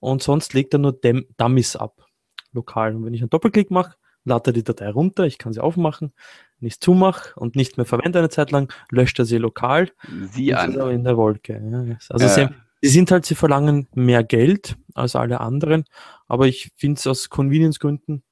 und 0.01 0.23
sonst 0.23 0.55
legt 0.55 0.75
er 0.75 0.81
nur 0.81 0.93
Dem 0.93 1.27
Dummies 1.37 1.77
ab, 1.77 2.05
lokal. 2.53 2.95
Und 2.95 3.05
wenn 3.05 3.15
ich 3.15 3.21
einen 3.23 3.31
Doppelklick 3.31 3.71
mache, 3.71 3.97
lade 4.25 4.51
er 4.51 4.53
die 4.53 4.65
Datei 4.65 4.91
runter, 4.91 5.25
ich 5.25 5.39
kann 5.39 5.53
sie 5.53 5.62
aufmachen, 5.62 6.12
wenn 6.61 6.68
ich 6.68 6.74
es 6.74 6.80
zumache 6.80 7.38
und 7.38 7.57
nicht 7.57 7.76
mehr 7.76 7.86
verwende 7.86 8.18
eine 8.18 8.30
Zeit 8.30 8.50
lang, 8.50 8.72
löscht 8.90 9.18
er 9.18 9.24
sie 9.24 9.38
lokal. 9.38 9.90
Sie 10.30 10.55
an. 10.55 10.74
in 10.90 11.05
der 11.05 11.16
Wolke. 11.16 11.61
Ja. 11.70 11.96
Also 12.09 12.26
äh. 12.26 12.28
sie, 12.28 12.55
sie, 12.82 12.88
sind 12.88 13.11
halt, 13.11 13.26
sie 13.26 13.34
verlangen 13.34 13.88
mehr 13.94 14.24
Geld 14.24 14.76
als 14.94 15.16
alle 15.16 15.40
anderen, 15.40 15.84
aber 16.28 16.46
ich 16.46 16.70
finde 16.76 16.98
es 16.98 17.07
aus 17.07 17.28
Convenience-Gründen, 17.30 18.22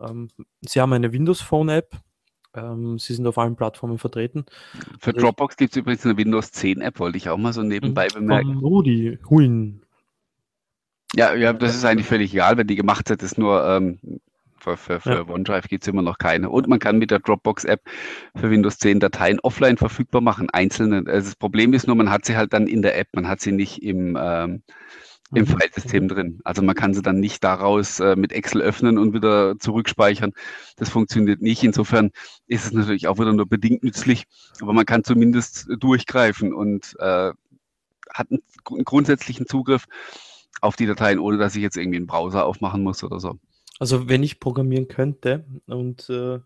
ähm, 0.00 0.28
sie 0.62 0.80
haben 0.80 0.92
eine 0.92 1.12
Windows 1.12 1.40
Phone 1.40 1.68
App, 1.68 1.96
ähm, 2.54 2.98
sie 2.98 3.14
sind 3.14 3.26
auf 3.26 3.38
allen 3.38 3.56
Plattformen 3.56 3.98
vertreten. 3.98 4.44
Für 4.98 5.10
also 5.10 5.20
Dropbox 5.20 5.56
gibt 5.56 5.72
es 5.72 5.76
übrigens 5.76 6.04
eine 6.04 6.16
Windows 6.16 6.50
10 6.52 6.80
App, 6.80 6.98
wollte 6.98 7.18
ich 7.18 7.28
auch 7.28 7.36
mal 7.36 7.52
so 7.52 7.62
nebenbei 7.62 8.08
mhm. 8.08 8.14
bemerken. 8.14 8.58
Rudi 8.58 9.18
Huin. 9.28 9.82
Ja, 11.14 11.34
ja, 11.34 11.52
das 11.52 11.74
ist 11.74 11.84
eigentlich 11.84 12.06
völlig 12.06 12.32
egal, 12.32 12.56
wenn 12.56 12.68
die 12.68 12.76
gemacht 12.76 13.10
hat, 13.10 13.22
ist 13.22 13.36
nur 13.36 13.64
ähm, 13.66 13.98
für, 14.60 14.76
für, 14.76 15.00
für 15.00 15.10
ja. 15.10 15.28
OneDrive 15.28 15.68
gibt 15.68 15.84
es 15.84 15.88
immer 15.88 16.02
noch 16.02 16.18
keine. 16.18 16.50
Und 16.50 16.68
man 16.68 16.78
kann 16.78 16.98
mit 16.98 17.10
der 17.10 17.18
Dropbox-App 17.18 17.82
für 18.36 18.50
Windows 18.50 18.78
10 18.78 19.00
Dateien 19.00 19.40
offline 19.40 19.76
verfügbar 19.76 20.20
machen, 20.20 20.50
einzelne. 20.50 21.04
Also 21.06 21.28
das 21.28 21.36
Problem 21.36 21.72
ist 21.72 21.86
nur, 21.86 21.96
man 21.96 22.10
hat 22.10 22.24
sie 22.24 22.36
halt 22.36 22.52
dann 22.52 22.66
in 22.66 22.82
der 22.82 22.98
App, 22.98 23.08
man 23.14 23.28
hat 23.28 23.40
sie 23.40 23.52
nicht 23.52 23.82
im, 23.82 24.16
ähm, 24.20 24.62
im 25.32 25.42
mhm. 25.42 25.46
Filesystem 25.46 26.08
drin. 26.08 26.40
Also 26.44 26.62
man 26.62 26.74
kann 26.74 26.94
sie 26.94 27.02
dann 27.02 27.20
nicht 27.20 27.42
daraus 27.44 28.00
äh, 28.00 28.16
mit 28.16 28.32
Excel 28.32 28.62
öffnen 28.62 28.98
und 28.98 29.14
wieder 29.14 29.58
zurückspeichern. 29.58 30.32
Das 30.76 30.90
funktioniert 30.90 31.40
nicht. 31.40 31.62
Insofern 31.62 32.10
ist 32.46 32.66
es 32.66 32.72
natürlich 32.72 33.08
auch 33.08 33.18
wieder 33.18 33.32
nur 33.32 33.46
bedingt 33.46 33.82
nützlich, 33.82 34.24
aber 34.60 34.72
man 34.72 34.86
kann 34.86 35.04
zumindest 35.04 35.68
durchgreifen 35.78 36.52
und 36.52 36.96
äh, 36.98 37.32
hat 38.12 38.30
einen, 38.30 38.42
einen 38.70 38.84
grundsätzlichen 38.84 39.46
Zugriff 39.46 39.86
auf 40.60 40.76
die 40.76 40.86
Dateien, 40.86 41.18
ohne 41.18 41.38
dass 41.38 41.56
ich 41.56 41.62
jetzt 41.62 41.76
irgendwie 41.76 41.96
einen 41.98 42.06
Browser 42.06 42.44
aufmachen 42.44 42.82
muss 42.82 43.02
oder 43.04 43.20
so. 43.20 43.38
Also 43.80 44.08
wenn 44.08 44.22
ich 44.22 44.38
programmieren 44.38 44.86
könnte 44.86 45.44
und 45.66 46.08
äh, 46.10 46.38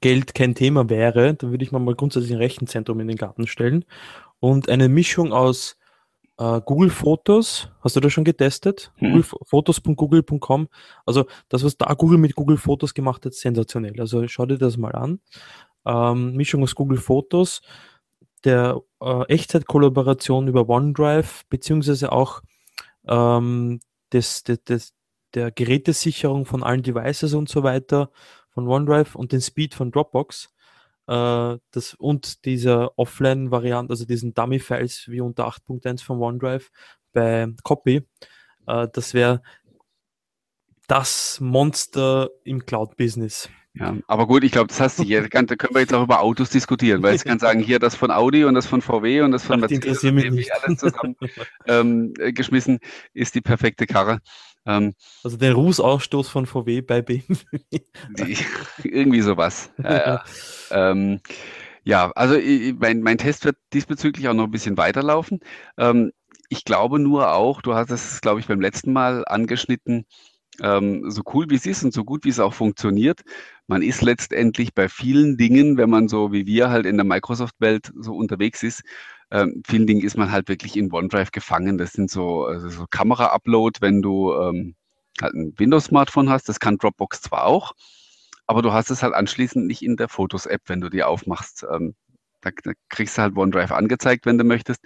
Geld 0.00 0.34
kein 0.34 0.54
Thema 0.54 0.88
wäre, 0.88 1.34
dann 1.34 1.50
würde 1.50 1.64
ich 1.64 1.72
mal, 1.72 1.78
mal 1.78 1.94
grundsätzlich 1.94 2.32
ein 2.32 2.38
Rechenzentrum 2.38 3.00
in 3.00 3.08
den 3.08 3.16
Garten 3.16 3.46
stellen 3.46 3.84
und 4.38 4.68
eine 4.68 4.88
Mischung 4.88 5.32
aus 5.32 5.78
äh, 6.38 6.60
Google 6.64 6.90
Fotos, 6.90 7.70
hast 7.80 7.96
du 7.96 8.00
das 8.00 8.12
schon 8.12 8.24
getestet? 8.24 8.92
Hm. 8.96 9.22
Fotos.google.com. 9.22 10.68
Also 11.06 11.26
das, 11.48 11.64
was 11.64 11.76
da 11.76 11.92
Google 11.94 12.18
mit 12.18 12.34
Google 12.34 12.56
Fotos 12.58 12.92
gemacht 12.92 13.24
hat, 13.24 13.34
sensationell. 13.34 13.98
Also 14.00 14.26
schau 14.28 14.46
dir 14.46 14.58
das 14.58 14.76
mal 14.76 14.92
an. 14.92 15.20
Ähm, 15.86 16.34
Mischung 16.34 16.62
aus 16.62 16.74
Google 16.74 16.98
Fotos, 16.98 17.62
der 18.44 18.80
äh, 19.00 19.22
Echtzeit-Kollaboration 19.28 20.48
über 20.48 20.68
OneDrive, 20.68 21.44
beziehungsweise 21.48 22.12
auch 22.12 22.42
ähm, 23.06 23.80
des, 24.12 24.44
des, 24.44 24.64
des, 24.64 24.93
der 25.34 25.50
Gerätesicherung 25.50 26.46
von 26.46 26.62
allen 26.62 26.82
Devices 26.82 27.34
und 27.34 27.48
so 27.48 27.62
weiter 27.62 28.10
von 28.50 28.68
OneDrive 28.68 29.14
und 29.14 29.32
den 29.32 29.40
Speed 29.40 29.74
von 29.74 29.90
Dropbox. 29.90 30.50
Äh, 31.06 31.58
das, 31.70 31.94
und 31.94 32.44
dieser 32.44 32.98
Offline-Variante, 32.98 33.92
also 33.92 34.04
diesen 34.04 34.34
Dummy-Files 34.34 35.08
wie 35.08 35.20
unter 35.20 35.46
8.1 35.48 36.02
von 36.02 36.20
OneDrive 36.20 36.70
bei 37.12 37.48
Copy. 37.62 38.06
Äh, 38.66 38.88
das 38.92 39.14
wäre 39.14 39.42
das 40.86 41.40
Monster 41.40 42.30
im 42.44 42.64
Cloud-Business. 42.64 43.48
Ja, 43.76 43.96
aber 44.06 44.28
gut, 44.28 44.44
ich 44.44 44.52
glaube, 44.52 44.68
das 44.68 44.80
heißt, 44.80 45.02
hier 45.02 45.22
da 45.22 45.28
können 45.28 45.74
wir 45.74 45.80
jetzt 45.80 45.92
auch 45.92 46.04
über 46.04 46.20
Autos 46.20 46.48
diskutieren, 46.50 47.02
weil 47.02 47.16
ich 47.16 47.24
kann 47.24 47.40
sagen, 47.40 47.58
hier 47.58 47.80
das 47.80 47.96
von 47.96 48.12
Audi 48.12 48.44
und 48.44 48.54
das 48.54 48.66
von 48.66 48.80
VW 48.80 49.22
und 49.22 49.32
das 49.32 49.42
von 49.42 49.58
Mercedes 49.58 50.04
alles 50.04 50.78
zusammen 50.78 51.16
ähm, 51.66 52.14
äh, 52.20 52.32
geschmissen, 52.32 52.78
ist 53.14 53.34
die 53.34 53.40
perfekte 53.40 53.86
Karre. 53.86 54.20
Ähm, 54.66 54.94
also 55.22 55.36
der 55.36 55.54
Rußausstoß 55.54 56.28
von 56.28 56.46
VW 56.46 56.80
bei 56.80 57.02
BMW. 57.02 57.80
Die, 58.18 58.36
irgendwie 58.82 59.20
sowas. 59.20 59.70
Ja, 59.82 59.96
ja. 59.96 60.24
ähm, 60.70 61.20
ja 61.84 62.10
also 62.14 62.34
ich, 62.36 62.74
mein, 62.78 63.02
mein 63.02 63.18
Test 63.18 63.44
wird 63.44 63.56
diesbezüglich 63.72 64.28
auch 64.28 64.34
noch 64.34 64.44
ein 64.44 64.50
bisschen 64.50 64.76
weiterlaufen. 64.76 65.40
Ähm, 65.76 66.12
ich 66.48 66.64
glaube 66.64 66.98
nur 66.98 67.32
auch, 67.32 67.62
du 67.62 67.74
hast 67.74 67.90
es, 67.90 68.20
glaube 68.20 68.40
ich, 68.40 68.46
beim 68.46 68.60
letzten 68.60 68.92
Mal 68.92 69.24
angeschnitten, 69.26 70.06
ähm, 70.62 71.10
so 71.10 71.22
cool 71.32 71.46
wie 71.50 71.56
es 71.56 71.66
ist 71.66 71.82
und 71.84 71.92
so 71.92 72.04
gut 72.04 72.24
wie 72.24 72.28
es 72.28 72.38
auch 72.40 72.54
funktioniert, 72.54 73.22
man 73.66 73.82
ist 73.82 74.02
letztendlich 74.02 74.74
bei 74.74 74.88
vielen 74.88 75.36
Dingen, 75.36 75.76
wenn 75.76 75.90
man 75.90 76.08
so 76.08 76.32
wie 76.32 76.46
wir 76.46 76.70
halt 76.70 76.86
in 76.86 76.96
der 76.96 77.04
Microsoft-Welt 77.04 77.92
so 77.98 78.14
unterwegs 78.14 78.62
ist, 78.62 78.82
ähm, 79.30 79.62
vielen 79.66 79.86
Dingen 79.86 80.02
ist 80.02 80.16
man 80.16 80.30
halt 80.30 80.48
wirklich 80.48 80.76
in 80.76 80.92
OneDrive 80.92 81.32
gefangen. 81.32 81.78
Das 81.78 81.92
sind 81.92 82.10
so, 82.10 82.44
also 82.44 82.68
so 82.68 82.86
Kamera-Upload, 82.88 83.80
wenn 83.80 84.02
du 84.02 84.32
ähm, 84.34 84.74
halt 85.20 85.34
ein 85.34 85.54
Windows-Smartphone 85.56 86.30
hast, 86.30 86.48
das 86.48 86.60
kann 86.60 86.78
Dropbox 86.78 87.22
zwar 87.22 87.44
auch, 87.46 87.72
aber 88.46 88.62
du 88.62 88.72
hast 88.72 88.90
es 88.90 89.02
halt 89.02 89.14
anschließend 89.14 89.66
nicht 89.66 89.82
in 89.82 89.96
der 89.96 90.08
Fotos-App, 90.08 90.62
wenn 90.66 90.80
du 90.80 90.90
die 90.90 91.02
aufmachst. 91.02 91.66
Ähm, 91.70 91.94
da, 92.42 92.50
da, 92.62 92.72
kriegst 92.90 93.16
du 93.16 93.22
halt 93.22 93.36
OneDrive 93.36 93.72
angezeigt, 93.72 94.26
wenn 94.26 94.38
du 94.38 94.44
möchtest. 94.44 94.84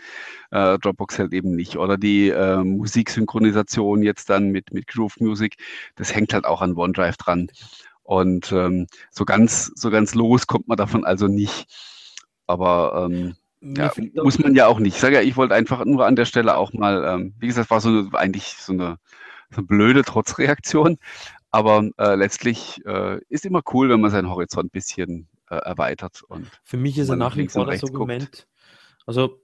Äh, 0.50 0.78
Dropbox 0.78 1.18
halt 1.18 1.32
eben 1.32 1.54
nicht. 1.56 1.76
Oder 1.76 1.96
die 1.96 2.28
äh, 2.28 2.62
Musiksynchronisation 2.62 4.02
jetzt 4.02 4.30
dann 4.30 4.50
mit, 4.50 4.72
mit 4.72 4.86
Groove 4.86 5.18
Music, 5.18 5.56
das 5.96 6.14
hängt 6.14 6.32
halt 6.34 6.44
auch 6.44 6.62
an 6.62 6.76
OneDrive 6.76 7.16
dran. 7.16 7.50
Und 8.04 8.52
ähm, 8.52 8.86
so 9.10 9.24
ganz, 9.24 9.72
so 9.74 9.90
ganz 9.90 10.14
los 10.14 10.46
kommt 10.46 10.68
man 10.68 10.76
davon 10.76 11.04
also 11.04 11.26
nicht. 11.26 11.66
Aber 12.46 13.08
ähm, 13.10 13.36
ja, 13.60 13.92
muss 14.14 14.38
man 14.38 14.54
ja 14.54 14.66
auch 14.66 14.78
nicht. 14.78 14.94
Ich 14.94 15.00
sage 15.00 15.16
ja, 15.16 15.22
ich 15.22 15.36
wollte 15.36 15.54
einfach 15.54 15.84
nur 15.84 16.06
an 16.06 16.16
der 16.16 16.24
Stelle 16.24 16.56
auch 16.56 16.72
mal, 16.72 17.04
ähm, 17.04 17.34
wie 17.38 17.48
gesagt, 17.48 17.70
war 17.70 17.80
so 17.80 17.88
eine, 17.88 18.10
eigentlich 18.12 18.54
so 18.58 18.72
eine, 18.72 18.98
so 19.50 19.58
eine 19.58 19.66
blöde 19.66 20.02
Trotzreaktion. 20.02 20.98
Aber 21.50 21.88
äh, 21.98 22.14
letztlich 22.14 22.84
äh, 22.84 23.20
ist 23.28 23.46
immer 23.46 23.62
cool, 23.72 23.88
wenn 23.88 24.00
man 24.00 24.10
seinen 24.10 24.28
Horizont 24.28 24.66
ein 24.66 24.70
bisschen 24.70 25.28
äh, 25.48 25.56
erweitert. 25.56 26.22
Und 26.22 26.46
Für 26.62 26.76
mich 26.76 26.98
ist 26.98 27.08
er 27.08 27.16
nach 27.16 27.36
wie 27.36 27.48
vor 27.48 27.66
das 27.66 27.82
Argument, 27.82 28.46
also 29.06 29.40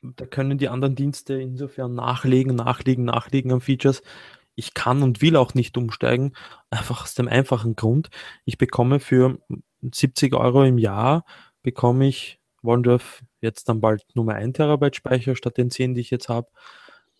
da 0.00 0.26
können 0.26 0.58
die 0.58 0.68
anderen 0.68 0.94
Dienste 0.94 1.34
insofern 1.40 1.94
nachlegen, 1.94 2.54
nachlegen, 2.54 3.04
nachlegen 3.04 3.52
an 3.52 3.60
Features. 3.60 4.02
Ich 4.54 4.74
kann 4.74 5.02
und 5.02 5.22
will 5.22 5.36
auch 5.36 5.54
nicht 5.54 5.76
umsteigen, 5.76 6.34
einfach 6.70 7.02
aus 7.02 7.14
dem 7.14 7.28
einfachen 7.28 7.74
Grund. 7.74 8.10
Ich 8.44 8.58
bekomme 8.58 9.00
für 9.00 9.38
70 9.82 10.34
Euro 10.34 10.64
im 10.64 10.78
Jahr, 10.78 11.24
bekomme 11.62 12.06
ich 12.06 12.37
OneDrive 12.62 13.22
jetzt 13.40 13.68
dann 13.68 13.80
bald 13.80 14.04
Nummer 14.14 14.34
1 14.34 14.56
Terabyte 14.56 14.96
Speicher 14.96 15.36
statt 15.36 15.56
den 15.56 15.70
10, 15.70 15.94
die 15.94 16.00
ich 16.00 16.10
jetzt 16.10 16.28
habe. 16.28 16.48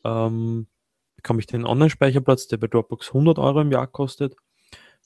Ähm, 0.04 0.66
bekomme 1.16 1.40
ich 1.40 1.46
den 1.46 1.66
Online-Speicherplatz, 1.66 2.48
der 2.48 2.58
bei 2.58 2.66
Dropbox 2.66 3.08
100 3.08 3.38
Euro 3.38 3.60
im 3.60 3.72
Jahr 3.72 3.86
kostet. 3.86 4.36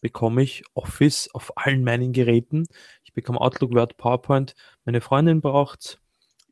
Bekomme 0.01 0.43
ich 0.43 0.65
Office 0.75 1.29
auf 1.33 1.57
allen 1.57 1.85
meinen 1.85 2.13
Geräten. 2.13 2.67
Ich 3.05 3.13
bekomme 3.13 3.41
Outlook, 3.41 3.73
Word, 3.75 3.97
PowerPoint. 3.97 4.55
Meine 4.85 5.01
Freundin 5.01 5.41
braucht 5.41 5.81
es 5.81 5.99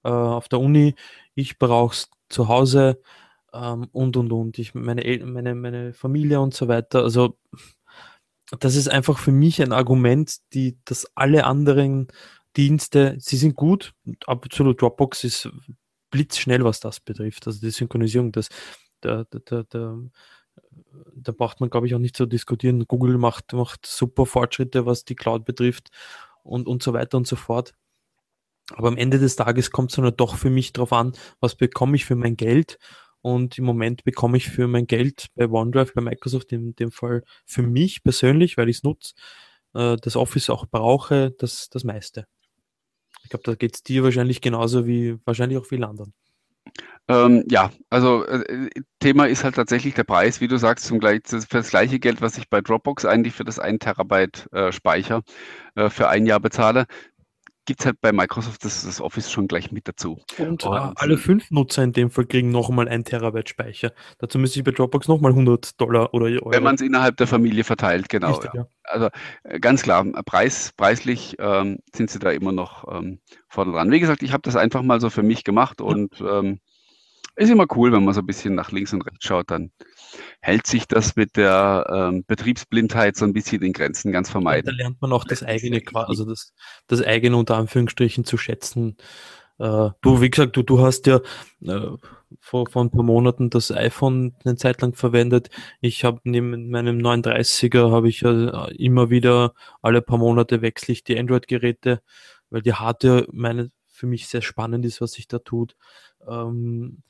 äh, 0.05 0.09
auf 0.09 0.49
der 0.49 0.61
Uni. 0.61 0.95
Ich 1.35 1.59
brauche 1.59 1.95
es 1.95 2.09
zu 2.29 2.49
Hause 2.49 3.03
ähm, 3.53 3.89
und 3.93 4.17
und 4.17 4.33
und. 4.33 4.59
Ich, 4.59 4.75
meine, 4.75 5.03
meine, 5.25 5.55
meine 5.55 5.93
Familie 5.93 6.41
und 6.41 6.55
so 6.55 6.69
weiter. 6.69 7.03
Also 7.03 7.37
das 8.59 8.77
ist 8.77 8.89
einfach 8.89 9.19
für 9.19 9.33
mich 9.33 9.63
ein 9.63 9.73
Argument, 9.73 10.39
die, 10.55 10.79
dass 10.85 11.11
alle 11.15 11.45
anderen 11.45 12.09
Dienste, 12.57 13.17
sie 13.19 13.37
sind 13.37 13.55
gut, 13.55 13.93
absolut 14.27 14.81
Dropbox 14.81 15.25
ist 15.25 15.49
blitzschnell, 16.11 16.65
was 16.65 16.81
das 16.81 17.01
betrifft. 17.01 17.47
Also 17.47 17.61
die 17.61 17.71
Synchronisierung, 17.71 18.33
das, 18.33 18.49
da, 19.01 19.25
da, 19.31 19.63
da, 19.63 19.99
da 21.15 21.33
braucht 21.33 21.61
man, 21.61 21.71
glaube 21.71 21.87
ich, 21.87 21.95
auch 21.95 22.01
nicht 22.01 22.17
zu 22.17 22.27
diskutieren. 22.27 22.85
Google 22.87 23.19
macht, 23.19 23.53
macht 23.53 23.87
super 23.87 24.27
Fortschritte, 24.27 24.87
was 24.87 25.05
die 25.05 25.15
Cloud 25.15 25.45
betrifft 25.45 25.91
und, 26.43 26.67
und 26.67 26.83
so 26.83 26.93
weiter 26.93 27.17
und 27.17 27.27
so 27.27 27.37
fort. 27.37 27.75
Aber 28.73 28.89
am 28.89 28.97
Ende 28.97 29.19
des 29.19 29.37
Tages 29.37 29.71
kommt 29.71 29.91
es 29.91 29.97
dann 29.97 30.17
doch 30.17 30.37
für 30.37 30.51
mich 30.51 30.73
darauf 30.73 30.93
an, 30.93 31.13
was 31.41 31.57
bekomme 31.57 31.97
ich 31.97 32.05
für 32.05 32.17
mein 32.17 32.37
Geld. 32.37 32.79
Und 33.23 33.59
im 33.59 33.65
Moment 33.65 34.05
bekomme 34.05 34.39
ich 34.39 34.49
für 34.49 34.67
mein 34.67 34.87
Geld 34.87 35.27
bei 35.35 35.49
OneDrive, 35.49 35.93
bei 35.93 36.01
Microsoft 36.01 36.53
in 36.53 36.75
dem 36.77 36.91
Fall 36.91 37.23
für 37.45 37.63
mich 37.63 38.03
persönlich, 38.03 38.57
weil 38.57 38.69
ich 38.69 38.79
es 38.79 38.83
nutze, 38.83 39.15
äh, 39.75 39.97
das 39.97 40.17
Office 40.17 40.49
auch 40.49 40.67
brauche, 40.67 41.33
das, 41.33 41.69
das 41.69 41.85
meiste. 41.85 42.27
Ich 43.31 43.33
glaube, 43.33 43.45
da 43.45 43.55
geht 43.55 43.77
es 43.77 43.85
dir 43.85 44.03
wahrscheinlich 44.03 44.41
genauso 44.41 44.89
wie 44.89 45.17
wahrscheinlich 45.25 45.57
auch 45.57 45.65
vielen 45.65 45.85
anderen. 45.85 46.13
Ähm, 47.07 47.45
ja, 47.49 47.71
also 47.89 48.27
äh, 48.27 48.69
Thema 48.99 49.27
ist 49.27 49.45
halt 49.45 49.55
tatsächlich 49.55 49.95
der 49.95 50.03
Preis, 50.03 50.41
wie 50.41 50.49
du 50.49 50.57
sagst, 50.59 50.87
zum 50.87 50.99
gleich, 50.99 51.21
für 51.25 51.59
das 51.59 51.71
gleiche 51.71 52.01
Geld, 52.01 52.23
was 52.23 52.39
ich 52.39 52.51
bei 52.51 52.61
Dropbox 52.61 53.05
eigentlich 53.05 53.33
für 53.33 53.45
das 53.45 53.61
1 53.61 53.79
Terabyte 53.79 54.49
äh, 54.53 54.73
Speicher 54.73 55.23
äh, 55.77 55.91
für 55.91 56.09
ein 56.09 56.27
Jahr 56.27 56.41
bezahle, 56.41 56.87
gibt 57.71 57.83
es 57.83 57.87
halt 57.87 58.01
bei 58.01 58.11
Microsoft 58.11 58.65
das, 58.65 58.85
das, 58.85 59.01
Office 59.01 59.31
schon 59.31 59.47
gleich 59.47 59.71
mit 59.71 59.87
dazu. 59.87 60.19
Und, 60.39 60.65
und 60.65 60.75
äh, 60.75 60.91
alle 60.97 61.17
fünf 61.17 61.53
Nutzer 61.53 61.85
in 61.85 61.93
dem 61.93 62.11
Fall 62.11 62.27
kriegen 62.27 62.51
nochmal 62.51 62.89
ein 62.89 63.05
Terabyte 63.05 63.49
Speicher. 63.49 63.93
Dazu 64.19 64.41
müsste 64.41 64.59
ich 64.59 64.65
bei 64.65 64.73
Dropbox 64.73 65.07
nochmal 65.07 65.31
100 65.31 65.81
Dollar 65.81 66.13
oder 66.13 66.27
Euro. 66.27 66.51
Wenn 66.51 66.65
man 66.65 66.75
es 66.75 66.81
innerhalb 66.81 67.17
der 67.19 67.29
Familie 67.29 67.63
verteilt, 67.63 68.09
genau. 68.09 68.31
Richtig, 68.31 68.55
ja. 68.55 68.63
Ja. 68.63 68.69
Also 68.83 69.09
äh, 69.45 69.61
ganz 69.61 69.85
klar, 69.85 70.05
Preis, 70.25 70.73
preislich 70.77 71.37
ähm, 71.39 71.79
sind 71.95 72.11
sie 72.11 72.19
da 72.19 72.33
immer 72.33 72.51
noch 72.51 72.93
ähm, 72.93 73.21
vorne 73.49 73.71
dran. 73.71 73.93
Wie 73.93 74.01
gesagt, 74.01 74.25
ich 74.25 74.33
habe 74.33 74.43
das 74.43 74.57
einfach 74.57 74.83
mal 74.83 75.01
so 75.01 75.09
für 75.09 75.23
mich 75.23 75.45
gemacht 75.45 75.81
und 75.81 76.21
ähm, 76.21 76.59
ist 77.37 77.51
immer 77.51 77.67
cool, 77.77 77.93
wenn 77.93 78.05
man 78.05 78.15
so 78.15 78.21
ein 78.21 78.27
bisschen 78.27 78.55
nach 78.55 78.73
links 78.73 78.93
und 78.93 79.03
rechts 79.03 79.25
schaut, 79.25 79.51
dann 79.51 79.71
hält 80.41 80.67
sich 80.67 80.87
das 80.87 81.17
mit 81.17 81.37
der 81.37 81.87
ähm, 81.93 82.25
Betriebsblindheit 82.27 83.17
so 83.17 83.25
ein 83.25 83.33
bisschen 83.33 83.63
in 83.63 83.73
Grenzen 83.73 84.13
ganz 84.13 84.31
vermeiden. 84.31 84.67
da 84.67 84.83
lernt 84.83 85.01
man 85.01 85.13
auch 85.13 85.25
das 85.25 85.43
eigene, 85.43 85.83
also 85.95 86.25
das, 86.25 86.53
das 86.87 87.03
eigene 87.03 87.37
unter 87.37 87.57
Anführungsstrichen 87.57 88.25
zu 88.25 88.37
schätzen. 88.37 88.97
Äh, 89.59 89.91
du, 90.01 90.21
wie 90.21 90.31
gesagt, 90.31 90.57
du, 90.57 90.63
du 90.63 90.81
hast 90.81 91.07
ja 91.07 91.21
äh, 91.63 91.91
vor, 92.41 92.67
vor 92.67 92.83
ein 92.83 92.91
paar 92.91 93.03
Monaten 93.03 93.51
das 93.51 93.71
iPhone 93.71 94.35
eine 94.45 94.57
Zeit 94.57 94.81
lang 94.81 94.95
verwendet. 94.95 95.51
Ich 95.81 96.05
habe 96.05 96.21
neben 96.25 96.71
meinem 96.71 96.99
39er 96.99 97.91
habe 97.91 98.09
ich 98.09 98.23
ja 98.23 98.67
immer 98.69 99.11
wieder 99.11 99.53
alle 99.83 100.01
paar 100.01 100.19
Monate 100.19 100.63
wechsle 100.63 100.93
ich 100.93 101.05
die 101.05 101.19
Android-Geräte, 101.19 102.01
weil 102.49 102.63
die 102.63 102.75
Hardware 102.75 103.27
meine 103.33 103.71
für 104.01 104.07
mich 104.07 104.29
sehr 104.29 104.41
spannend 104.41 104.87
ist, 104.87 105.03
was 105.03 105.13
sich 105.13 105.29
da 105.29 105.39
tut. 105.39 105.77
Ähm, 106.27 107.03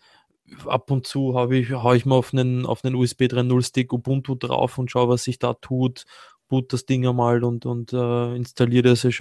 ab 0.67 0.91
und 0.91 1.07
zu 1.07 1.35
habe 1.39 1.59
ich, 1.59 1.71
haue 1.71 1.97
ich 1.97 2.07
mal 2.07 2.17
auf 2.17 2.33
einen, 2.33 2.67
auf 2.67 2.85
einen 2.85 2.95
USB 2.95 3.23
3.0 3.23 3.65
Stick 3.65 3.93
Ubuntu 3.93 4.35
drauf 4.35 4.79
und 4.79 4.91
schaue, 4.91 5.09
was 5.09 5.25
sich 5.25 5.39
da 5.39 5.55
tut, 5.55 6.05
boot 6.51 6.73
das 6.73 6.85
Ding 6.85 7.07
einmal 7.07 7.43
und, 7.45 7.65
und 7.65 7.93
äh, 7.95 8.35
installiere 8.35 8.91
das. 8.91 9.05
Ich, 9.05 9.21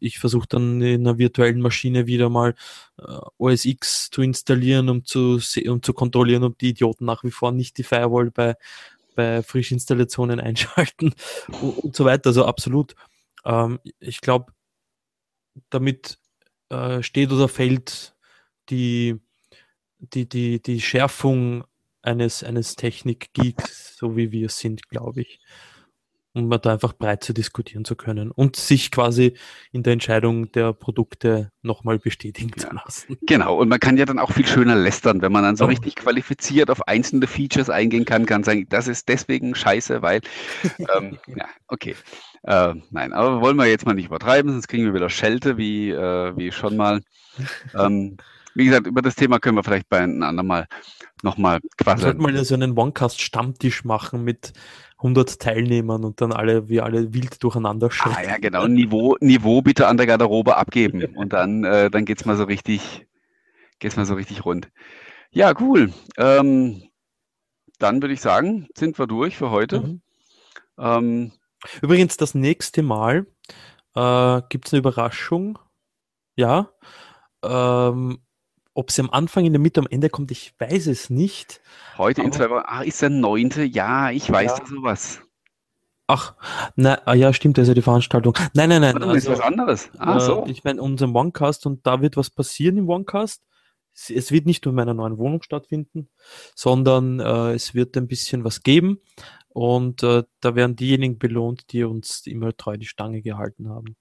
ich 0.00 0.18
versuche 0.18 0.46
dann 0.48 0.80
in 0.80 1.06
einer 1.06 1.18
virtuellen 1.18 1.60
Maschine 1.60 2.06
wieder 2.06 2.30
mal 2.30 2.54
äh, 2.98 3.18
OS 3.36 3.66
X 3.66 4.08
zu 4.10 4.22
installieren, 4.22 4.88
um 4.88 5.04
zu, 5.04 5.40
um 5.66 5.82
zu 5.82 5.92
kontrollieren, 5.92 6.44
ob 6.44 6.58
die 6.58 6.70
Idioten 6.70 7.04
nach 7.04 7.24
wie 7.24 7.30
vor 7.30 7.52
nicht 7.52 7.76
die 7.76 7.82
Firewall 7.82 8.30
bei, 8.30 8.56
bei 9.14 9.42
Frischinstallationen 9.42 10.40
einschalten 10.40 11.14
und, 11.60 11.78
und 11.78 11.96
so 11.96 12.04
weiter. 12.06 12.28
Also 12.30 12.46
absolut. 12.46 12.94
Ähm, 13.44 13.80
ich 13.98 14.20
glaube, 14.20 14.52
damit 15.70 16.18
äh, 16.70 17.02
steht 17.02 17.32
oder 17.32 17.48
fällt 17.48 18.16
die 18.70 19.20
die, 20.12 20.28
die, 20.28 20.60
die 20.60 20.80
Schärfung 20.80 21.64
eines, 22.02 22.44
eines 22.44 22.76
Technik-Geeks, 22.76 23.96
so 23.96 24.16
wie 24.16 24.30
wir 24.30 24.48
sind, 24.48 24.88
glaube 24.88 25.22
ich. 25.22 25.40
Um 26.36 26.50
da 26.50 26.72
einfach 26.72 26.94
breit 26.94 27.22
zu 27.22 27.32
diskutieren 27.32 27.84
zu 27.84 27.94
können 27.94 28.32
und 28.32 28.56
sich 28.56 28.90
quasi 28.90 29.34
in 29.70 29.84
der 29.84 29.92
Entscheidung 29.92 30.50
der 30.50 30.72
Produkte 30.72 31.52
nochmal 31.62 32.00
bestätigen 32.00 32.50
ja, 32.56 32.66
zu 32.66 32.74
lassen. 32.74 33.18
Genau, 33.22 33.56
und 33.56 33.68
man 33.68 33.78
kann 33.78 33.96
ja 33.96 34.04
dann 34.04 34.18
auch 34.18 34.32
viel 34.32 34.44
schöner 34.44 34.74
lästern, 34.74 35.22
wenn 35.22 35.30
man 35.30 35.44
dann 35.44 35.54
so 35.54 35.66
oh. 35.66 35.68
richtig 35.68 35.94
qualifiziert 35.94 36.70
auf 36.70 36.88
einzelne 36.88 37.28
Features 37.28 37.70
eingehen 37.70 38.04
kann, 38.04 38.26
kann 38.26 38.42
sagen, 38.42 38.66
das 38.68 38.88
ist 38.88 39.08
deswegen 39.08 39.54
scheiße, 39.54 40.02
weil, 40.02 40.22
ähm, 40.96 41.18
ja, 41.28 41.46
okay. 41.68 41.94
Äh, 42.42 42.74
nein, 42.90 43.12
aber 43.12 43.40
wollen 43.40 43.56
wir 43.56 43.66
jetzt 43.66 43.86
mal 43.86 43.94
nicht 43.94 44.06
übertreiben, 44.06 44.50
sonst 44.50 44.66
kriegen 44.66 44.86
wir 44.86 44.94
wieder 44.94 45.10
Schelte, 45.10 45.56
wie, 45.56 45.90
äh, 45.90 46.36
wie 46.36 46.50
schon 46.50 46.76
mal. 46.76 47.00
Ähm, 47.78 48.16
wie 48.54 48.66
gesagt, 48.66 48.86
über 48.86 49.02
das 49.02 49.14
Thema 49.14 49.38
können 49.38 49.56
wir 49.56 49.64
vielleicht 49.64 49.88
bei 49.88 49.98
einem 49.98 50.22
anderen 50.22 50.46
Mal 50.46 50.66
nochmal 51.22 51.60
quasi. 51.76 52.02
Sollten 52.02 52.20
wir 52.20 52.32
mal 52.32 52.44
so 52.44 52.54
einen 52.54 52.78
Onecast-Stammtisch 52.78 53.84
machen 53.84 54.24
mit 54.24 54.52
100 54.98 55.38
Teilnehmern 55.38 56.04
und 56.04 56.20
dann 56.20 56.32
alle, 56.32 56.68
wie 56.68 56.80
alle 56.80 57.12
wild 57.12 57.42
durcheinander 57.42 57.90
schreien. 57.90 58.16
Ah 58.16 58.22
ja, 58.22 58.38
genau. 58.38 58.66
Niveau, 58.66 59.16
Niveau 59.20 59.60
bitte 59.60 59.86
an 59.86 59.96
der 59.96 60.06
Garderobe 60.06 60.56
abgeben 60.56 61.04
und 61.16 61.32
dann, 61.32 61.64
äh, 61.64 61.90
dann 61.90 62.04
geht's 62.04 62.24
mal 62.24 62.36
so 62.36 62.44
richtig, 62.44 63.06
geht's 63.78 63.96
mal 63.96 64.06
so 64.06 64.14
richtig 64.14 64.44
rund. 64.44 64.70
Ja, 65.30 65.52
cool. 65.60 65.92
Ähm, 66.16 66.84
dann 67.78 68.00
würde 68.00 68.14
ich 68.14 68.20
sagen, 68.20 68.68
sind 68.76 68.98
wir 68.98 69.06
durch 69.06 69.36
für 69.36 69.50
heute. 69.50 69.80
Mhm. 69.80 70.02
Ähm, 70.78 71.32
Übrigens, 71.82 72.16
das 72.16 72.34
nächste 72.34 72.82
Mal 72.82 73.26
äh, 73.94 74.42
gibt 74.48 74.66
es 74.66 74.72
eine 74.72 74.78
Überraschung. 74.78 75.58
Ja. 76.36 76.70
Ähm, 77.42 78.18
ob 78.74 78.90
sie 78.90 79.02
am 79.02 79.10
Anfang, 79.10 79.44
in 79.44 79.52
der 79.52 79.60
Mitte, 79.60 79.80
am 79.80 79.86
Ende 79.88 80.10
kommt, 80.10 80.30
ich 80.30 80.54
weiß 80.58 80.88
es 80.88 81.08
nicht. 81.08 81.60
Heute 81.96 82.22
in 82.22 82.32
zwei 82.32 82.50
Wochen, 82.50 82.64
ah, 82.66 82.82
ist 82.82 83.00
der 83.02 83.10
neunte? 83.10 83.64
Ja, 83.64 84.10
ich 84.10 84.30
weiß 84.30 84.52
ja. 84.52 84.58
da 84.58 84.66
sowas. 84.66 85.20
Ach, 86.06 86.34
na, 86.76 87.00
ah, 87.06 87.14
ja, 87.14 87.32
stimmt, 87.32 87.56
das 87.56 87.62
ist 87.62 87.68
ja 87.68 87.74
die 87.74 87.82
Veranstaltung. 87.82 88.36
Nein, 88.52 88.68
nein, 88.68 88.82
nein. 88.82 88.94
Das 88.96 89.08
also, 89.08 89.16
ist 89.16 89.38
was 89.38 89.40
anderes. 89.40 89.90
Ah, 89.98 90.16
äh, 90.16 90.20
so. 90.20 90.44
Ich 90.46 90.62
meine, 90.64 90.82
unserem 90.82 91.16
OneCast 91.16 91.64
und 91.66 91.86
da 91.86 92.02
wird 92.02 92.16
was 92.16 92.28
passieren 92.28 92.76
im 92.76 92.90
OneCast. 92.90 93.42
Es, 93.94 94.10
es 94.10 94.30
wird 94.30 94.44
nicht 94.44 94.64
nur 94.64 94.72
in 94.72 94.76
meiner 94.76 94.92
neuen 94.92 95.16
Wohnung 95.16 95.42
stattfinden, 95.42 96.10
sondern 96.54 97.20
äh, 97.20 97.54
es 97.54 97.74
wird 97.74 97.96
ein 97.96 98.06
bisschen 98.06 98.44
was 98.44 98.62
geben 98.62 99.00
und 99.48 100.02
äh, 100.02 100.24
da 100.40 100.54
werden 100.54 100.76
diejenigen 100.76 101.18
belohnt, 101.18 101.72
die 101.72 101.84
uns 101.84 102.26
immer 102.26 102.54
treu 102.54 102.76
die 102.76 102.86
Stange 102.86 103.22
gehalten 103.22 103.70
haben. 103.70 103.96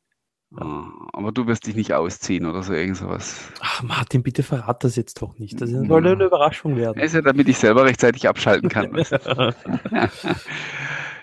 Aber 0.55 1.31
du 1.31 1.47
wirst 1.47 1.65
dich 1.65 1.75
nicht 1.75 1.93
ausziehen 1.93 2.45
oder 2.45 2.61
so 2.61 2.73
irgend 2.73 2.97
sowas. 2.97 3.51
Ach 3.59 3.81
Martin, 3.81 4.21
bitte 4.21 4.43
verrat 4.43 4.83
das 4.83 4.95
jetzt 4.95 5.21
doch 5.21 5.39
nicht. 5.39 5.59
Das 5.59 5.69
soll 5.69 6.07
eine 6.07 6.23
Überraschung 6.23 6.75
werden. 6.75 7.01
ist 7.01 7.15
ja, 7.15 7.21
damit 7.21 7.47
ich 7.49 7.57
selber 7.57 7.85
rechtzeitig 7.85 8.27
abschalten 8.27 8.69
kann. 8.69 8.91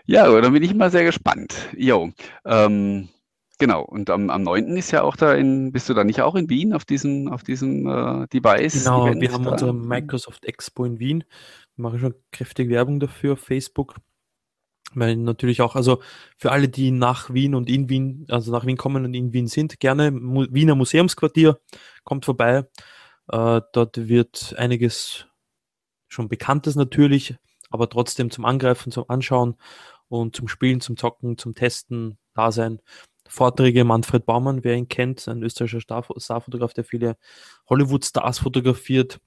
ja, 0.05 0.29
oder 0.31 0.51
bin 0.51 0.63
ich 0.63 0.75
mal 0.75 0.91
sehr 0.91 1.05
gespannt. 1.05 1.55
Jo. 1.77 2.11
Ähm, 2.45 3.09
genau, 3.59 3.83
und 3.83 4.11
am, 4.11 4.31
am 4.31 4.43
9. 4.43 4.77
ist 4.77 4.91
ja 4.91 5.03
auch 5.03 5.15
da 5.15 5.35
in, 5.35 5.71
bist 5.71 5.89
du 5.89 5.95
da 5.95 6.03
nicht 6.03 6.23
auch 6.23 6.35
in 6.35 6.51
Wien 6.51 6.73
auf 6.73 6.85
diesem, 6.85 7.29
auf 7.29 7.45
diesem 7.45 7.87
äh, 7.87 8.27
Device? 8.29 8.85
Genau, 8.85 9.07
Event 9.07 9.21
wir 9.21 9.33
haben 9.33 9.45
da? 9.45 9.53
unsere 9.53 9.75
Microsoft 9.75 10.45
Expo 10.45 10.85
in 10.85 10.99
Wien. 10.99 11.25
Wir 11.77 11.83
machen 11.83 12.01
schon 12.01 12.15
kräftig 12.33 12.69
Werbung 12.69 12.99
dafür 12.99 13.35
auf 13.35 13.41
Facebook. 13.41 13.95
Weil 14.93 15.17
natürlich 15.17 15.63
auch, 15.63 15.77
also 15.77 16.03
für 16.37 16.51
alle, 16.51 16.69
die 16.69 16.91
nach 16.91 17.33
Wien 17.33 17.55
und 17.55 17.69
in 17.69 17.89
Wien, 17.89 18.27
also 18.29 18.51
nach 18.51 18.67
Wien 18.67 18.77
kommen 18.77 19.05
und 19.05 19.15
in 19.15 19.33
Wien 19.33 19.47
sind, 19.47 19.79
gerne 19.79 20.11
Mu 20.11 20.47
Wiener 20.51 20.75
Museumsquartier, 20.75 21.61
kommt 22.05 22.25
vorbei. 22.25 22.67
Äh, 23.29 23.61
dort 23.73 24.09
wird 24.09 24.55
einiges 24.59 25.27
schon 26.09 26.29
Bekanntes 26.29 26.75
natürlich, 26.75 27.37
aber 27.71 27.89
trotzdem 27.89 28.31
zum 28.31 28.45
Angreifen, 28.45 28.91
zum 28.91 29.05
Anschauen 29.09 29.57
und 30.09 30.35
zum 30.35 30.49
Spielen, 30.49 30.81
zum 30.81 30.97
Zocken, 30.97 31.39
zum 31.39 31.55
Testen 31.55 32.19
da 32.35 32.51
sein. 32.51 32.81
Vorträge 33.29 33.85
Manfred 33.85 34.27
Baumann, 34.27 34.65
wer 34.65 34.75
ihn 34.75 34.89
kennt, 34.89 35.29
ein 35.29 35.45
österreichischer 35.45 35.81
Star 35.81 36.05
Starfotograf, 36.17 36.75
der 36.75 36.83
viele 36.85 37.17
Hollywood-Stars 37.69 38.41
fotografiert. 38.41 39.21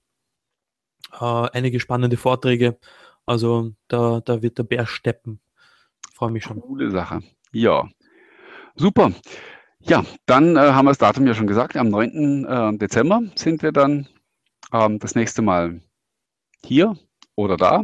Äh, 1.14 1.50
einige 1.54 1.80
spannende 1.80 2.18
Vorträge. 2.18 2.78
Also 3.26 3.72
da, 3.88 4.20
da 4.20 4.42
wird 4.42 4.58
der 4.58 4.64
Bär 4.64 4.86
steppen. 4.86 5.40
Freue 6.24 6.32
mich 6.32 6.46
schon. 6.46 6.62
Coole 6.62 6.90
Sache. 6.90 7.20
Ja. 7.52 7.90
Super. 8.76 9.12
Ja, 9.82 10.06
dann 10.26 10.56
äh, 10.56 10.60
haben 10.60 10.86
wir 10.86 10.92
das 10.92 10.98
Datum 10.98 11.28
ja 11.28 11.34
schon 11.34 11.48
gesagt. 11.48 11.76
Am 11.76 11.90
9. 11.90 12.46
Äh, 12.46 12.78
Dezember 12.78 13.24
sind 13.36 13.62
wir 13.62 13.74
dann 13.74 14.08
ähm, 14.72 15.00
das 15.00 15.16
nächste 15.16 15.42
Mal 15.42 15.82
hier 16.64 16.96
oder 17.36 17.58
da. 17.58 17.84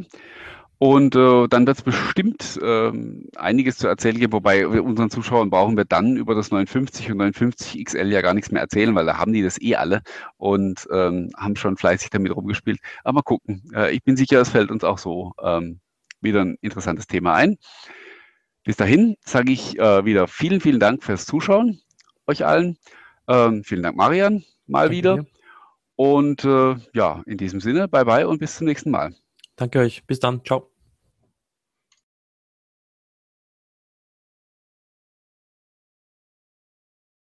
Und 0.78 1.18
äh, 1.18 1.50
dann 1.50 1.68
wird 1.68 1.80
es 1.80 1.84
bestimmt 1.84 2.58
ähm, 2.64 3.28
einiges 3.36 3.78
zu 3.78 3.90
erzählen 3.90 4.18
geben, 4.18 4.32
wobei 4.32 4.60
wir 4.72 4.86
unseren 4.86 5.10
Zuschauern 5.10 5.50
brauchen 5.50 5.76
wir 5.76 5.84
dann 5.84 6.16
über 6.16 6.34
das 6.34 6.50
950 6.50 7.12
und 7.12 7.18
950 7.18 7.84
XL 7.84 8.10
ja 8.10 8.22
gar 8.22 8.34
nichts 8.34 8.52
mehr 8.52 8.62
erzählen, 8.62 8.96
weil 8.96 9.06
da 9.06 9.18
haben 9.18 9.34
die 9.34 9.44
das 9.44 9.62
eh 9.62 9.76
alle 9.76 10.02
und 10.38 10.88
ähm, 10.94 11.30
haben 11.36 11.58
schon 11.58 11.76
fleißig 11.76 12.10
damit 12.10 12.34
rumgespielt. 12.34 12.80
Aber 13.04 13.16
mal 13.16 13.24
gucken. 13.24 13.70
Äh, 13.76 13.94
ich 13.94 14.02
bin 14.02 14.16
sicher, 14.16 14.40
es 14.40 14.48
fällt 14.48 14.72
uns 14.72 14.86
auch 14.86 14.98
so 14.98 15.34
ähm, 15.44 15.82
wieder 16.22 16.40
ein 16.40 16.56
interessantes 16.62 17.06
Thema 17.06 17.34
ein. 17.34 17.58
Bis 18.70 18.78
dahin 18.78 19.18
sage 19.26 19.52
ich 19.52 19.80
äh, 19.80 20.06
wieder 20.06 20.28
vielen, 20.28 20.62
vielen 20.62 20.80
Dank 20.80 21.04
fürs 21.04 21.26
Zuschauen, 21.26 21.82
euch 22.28 22.46
allen. 22.46 22.78
Ähm, 23.28 23.64
vielen 23.64 23.82
Dank, 23.82 23.98
Marian, 23.98 24.44
mal 24.68 24.82
Danke 24.82 24.96
wieder. 24.96 25.16
Dir. 25.16 25.26
Und 25.96 26.46
äh, 26.46 26.76
ja, 26.94 27.24
in 27.26 27.40
diesem 27.40 27.62
Sinne, 27.62 27.88
bye 27.88 28.06
bye 28.06 28.28
und 28.28 28.38
bis 28.38 28.58
zum 28.58 28.68
nächsten 28.68 28.92
Mal. 28.92 29.16
Danke 29.56 29.80
euch. 29.80 30.06
Bis 30.06 30.20
dann. 30.20 30.46
Ciao. 30.46 30.70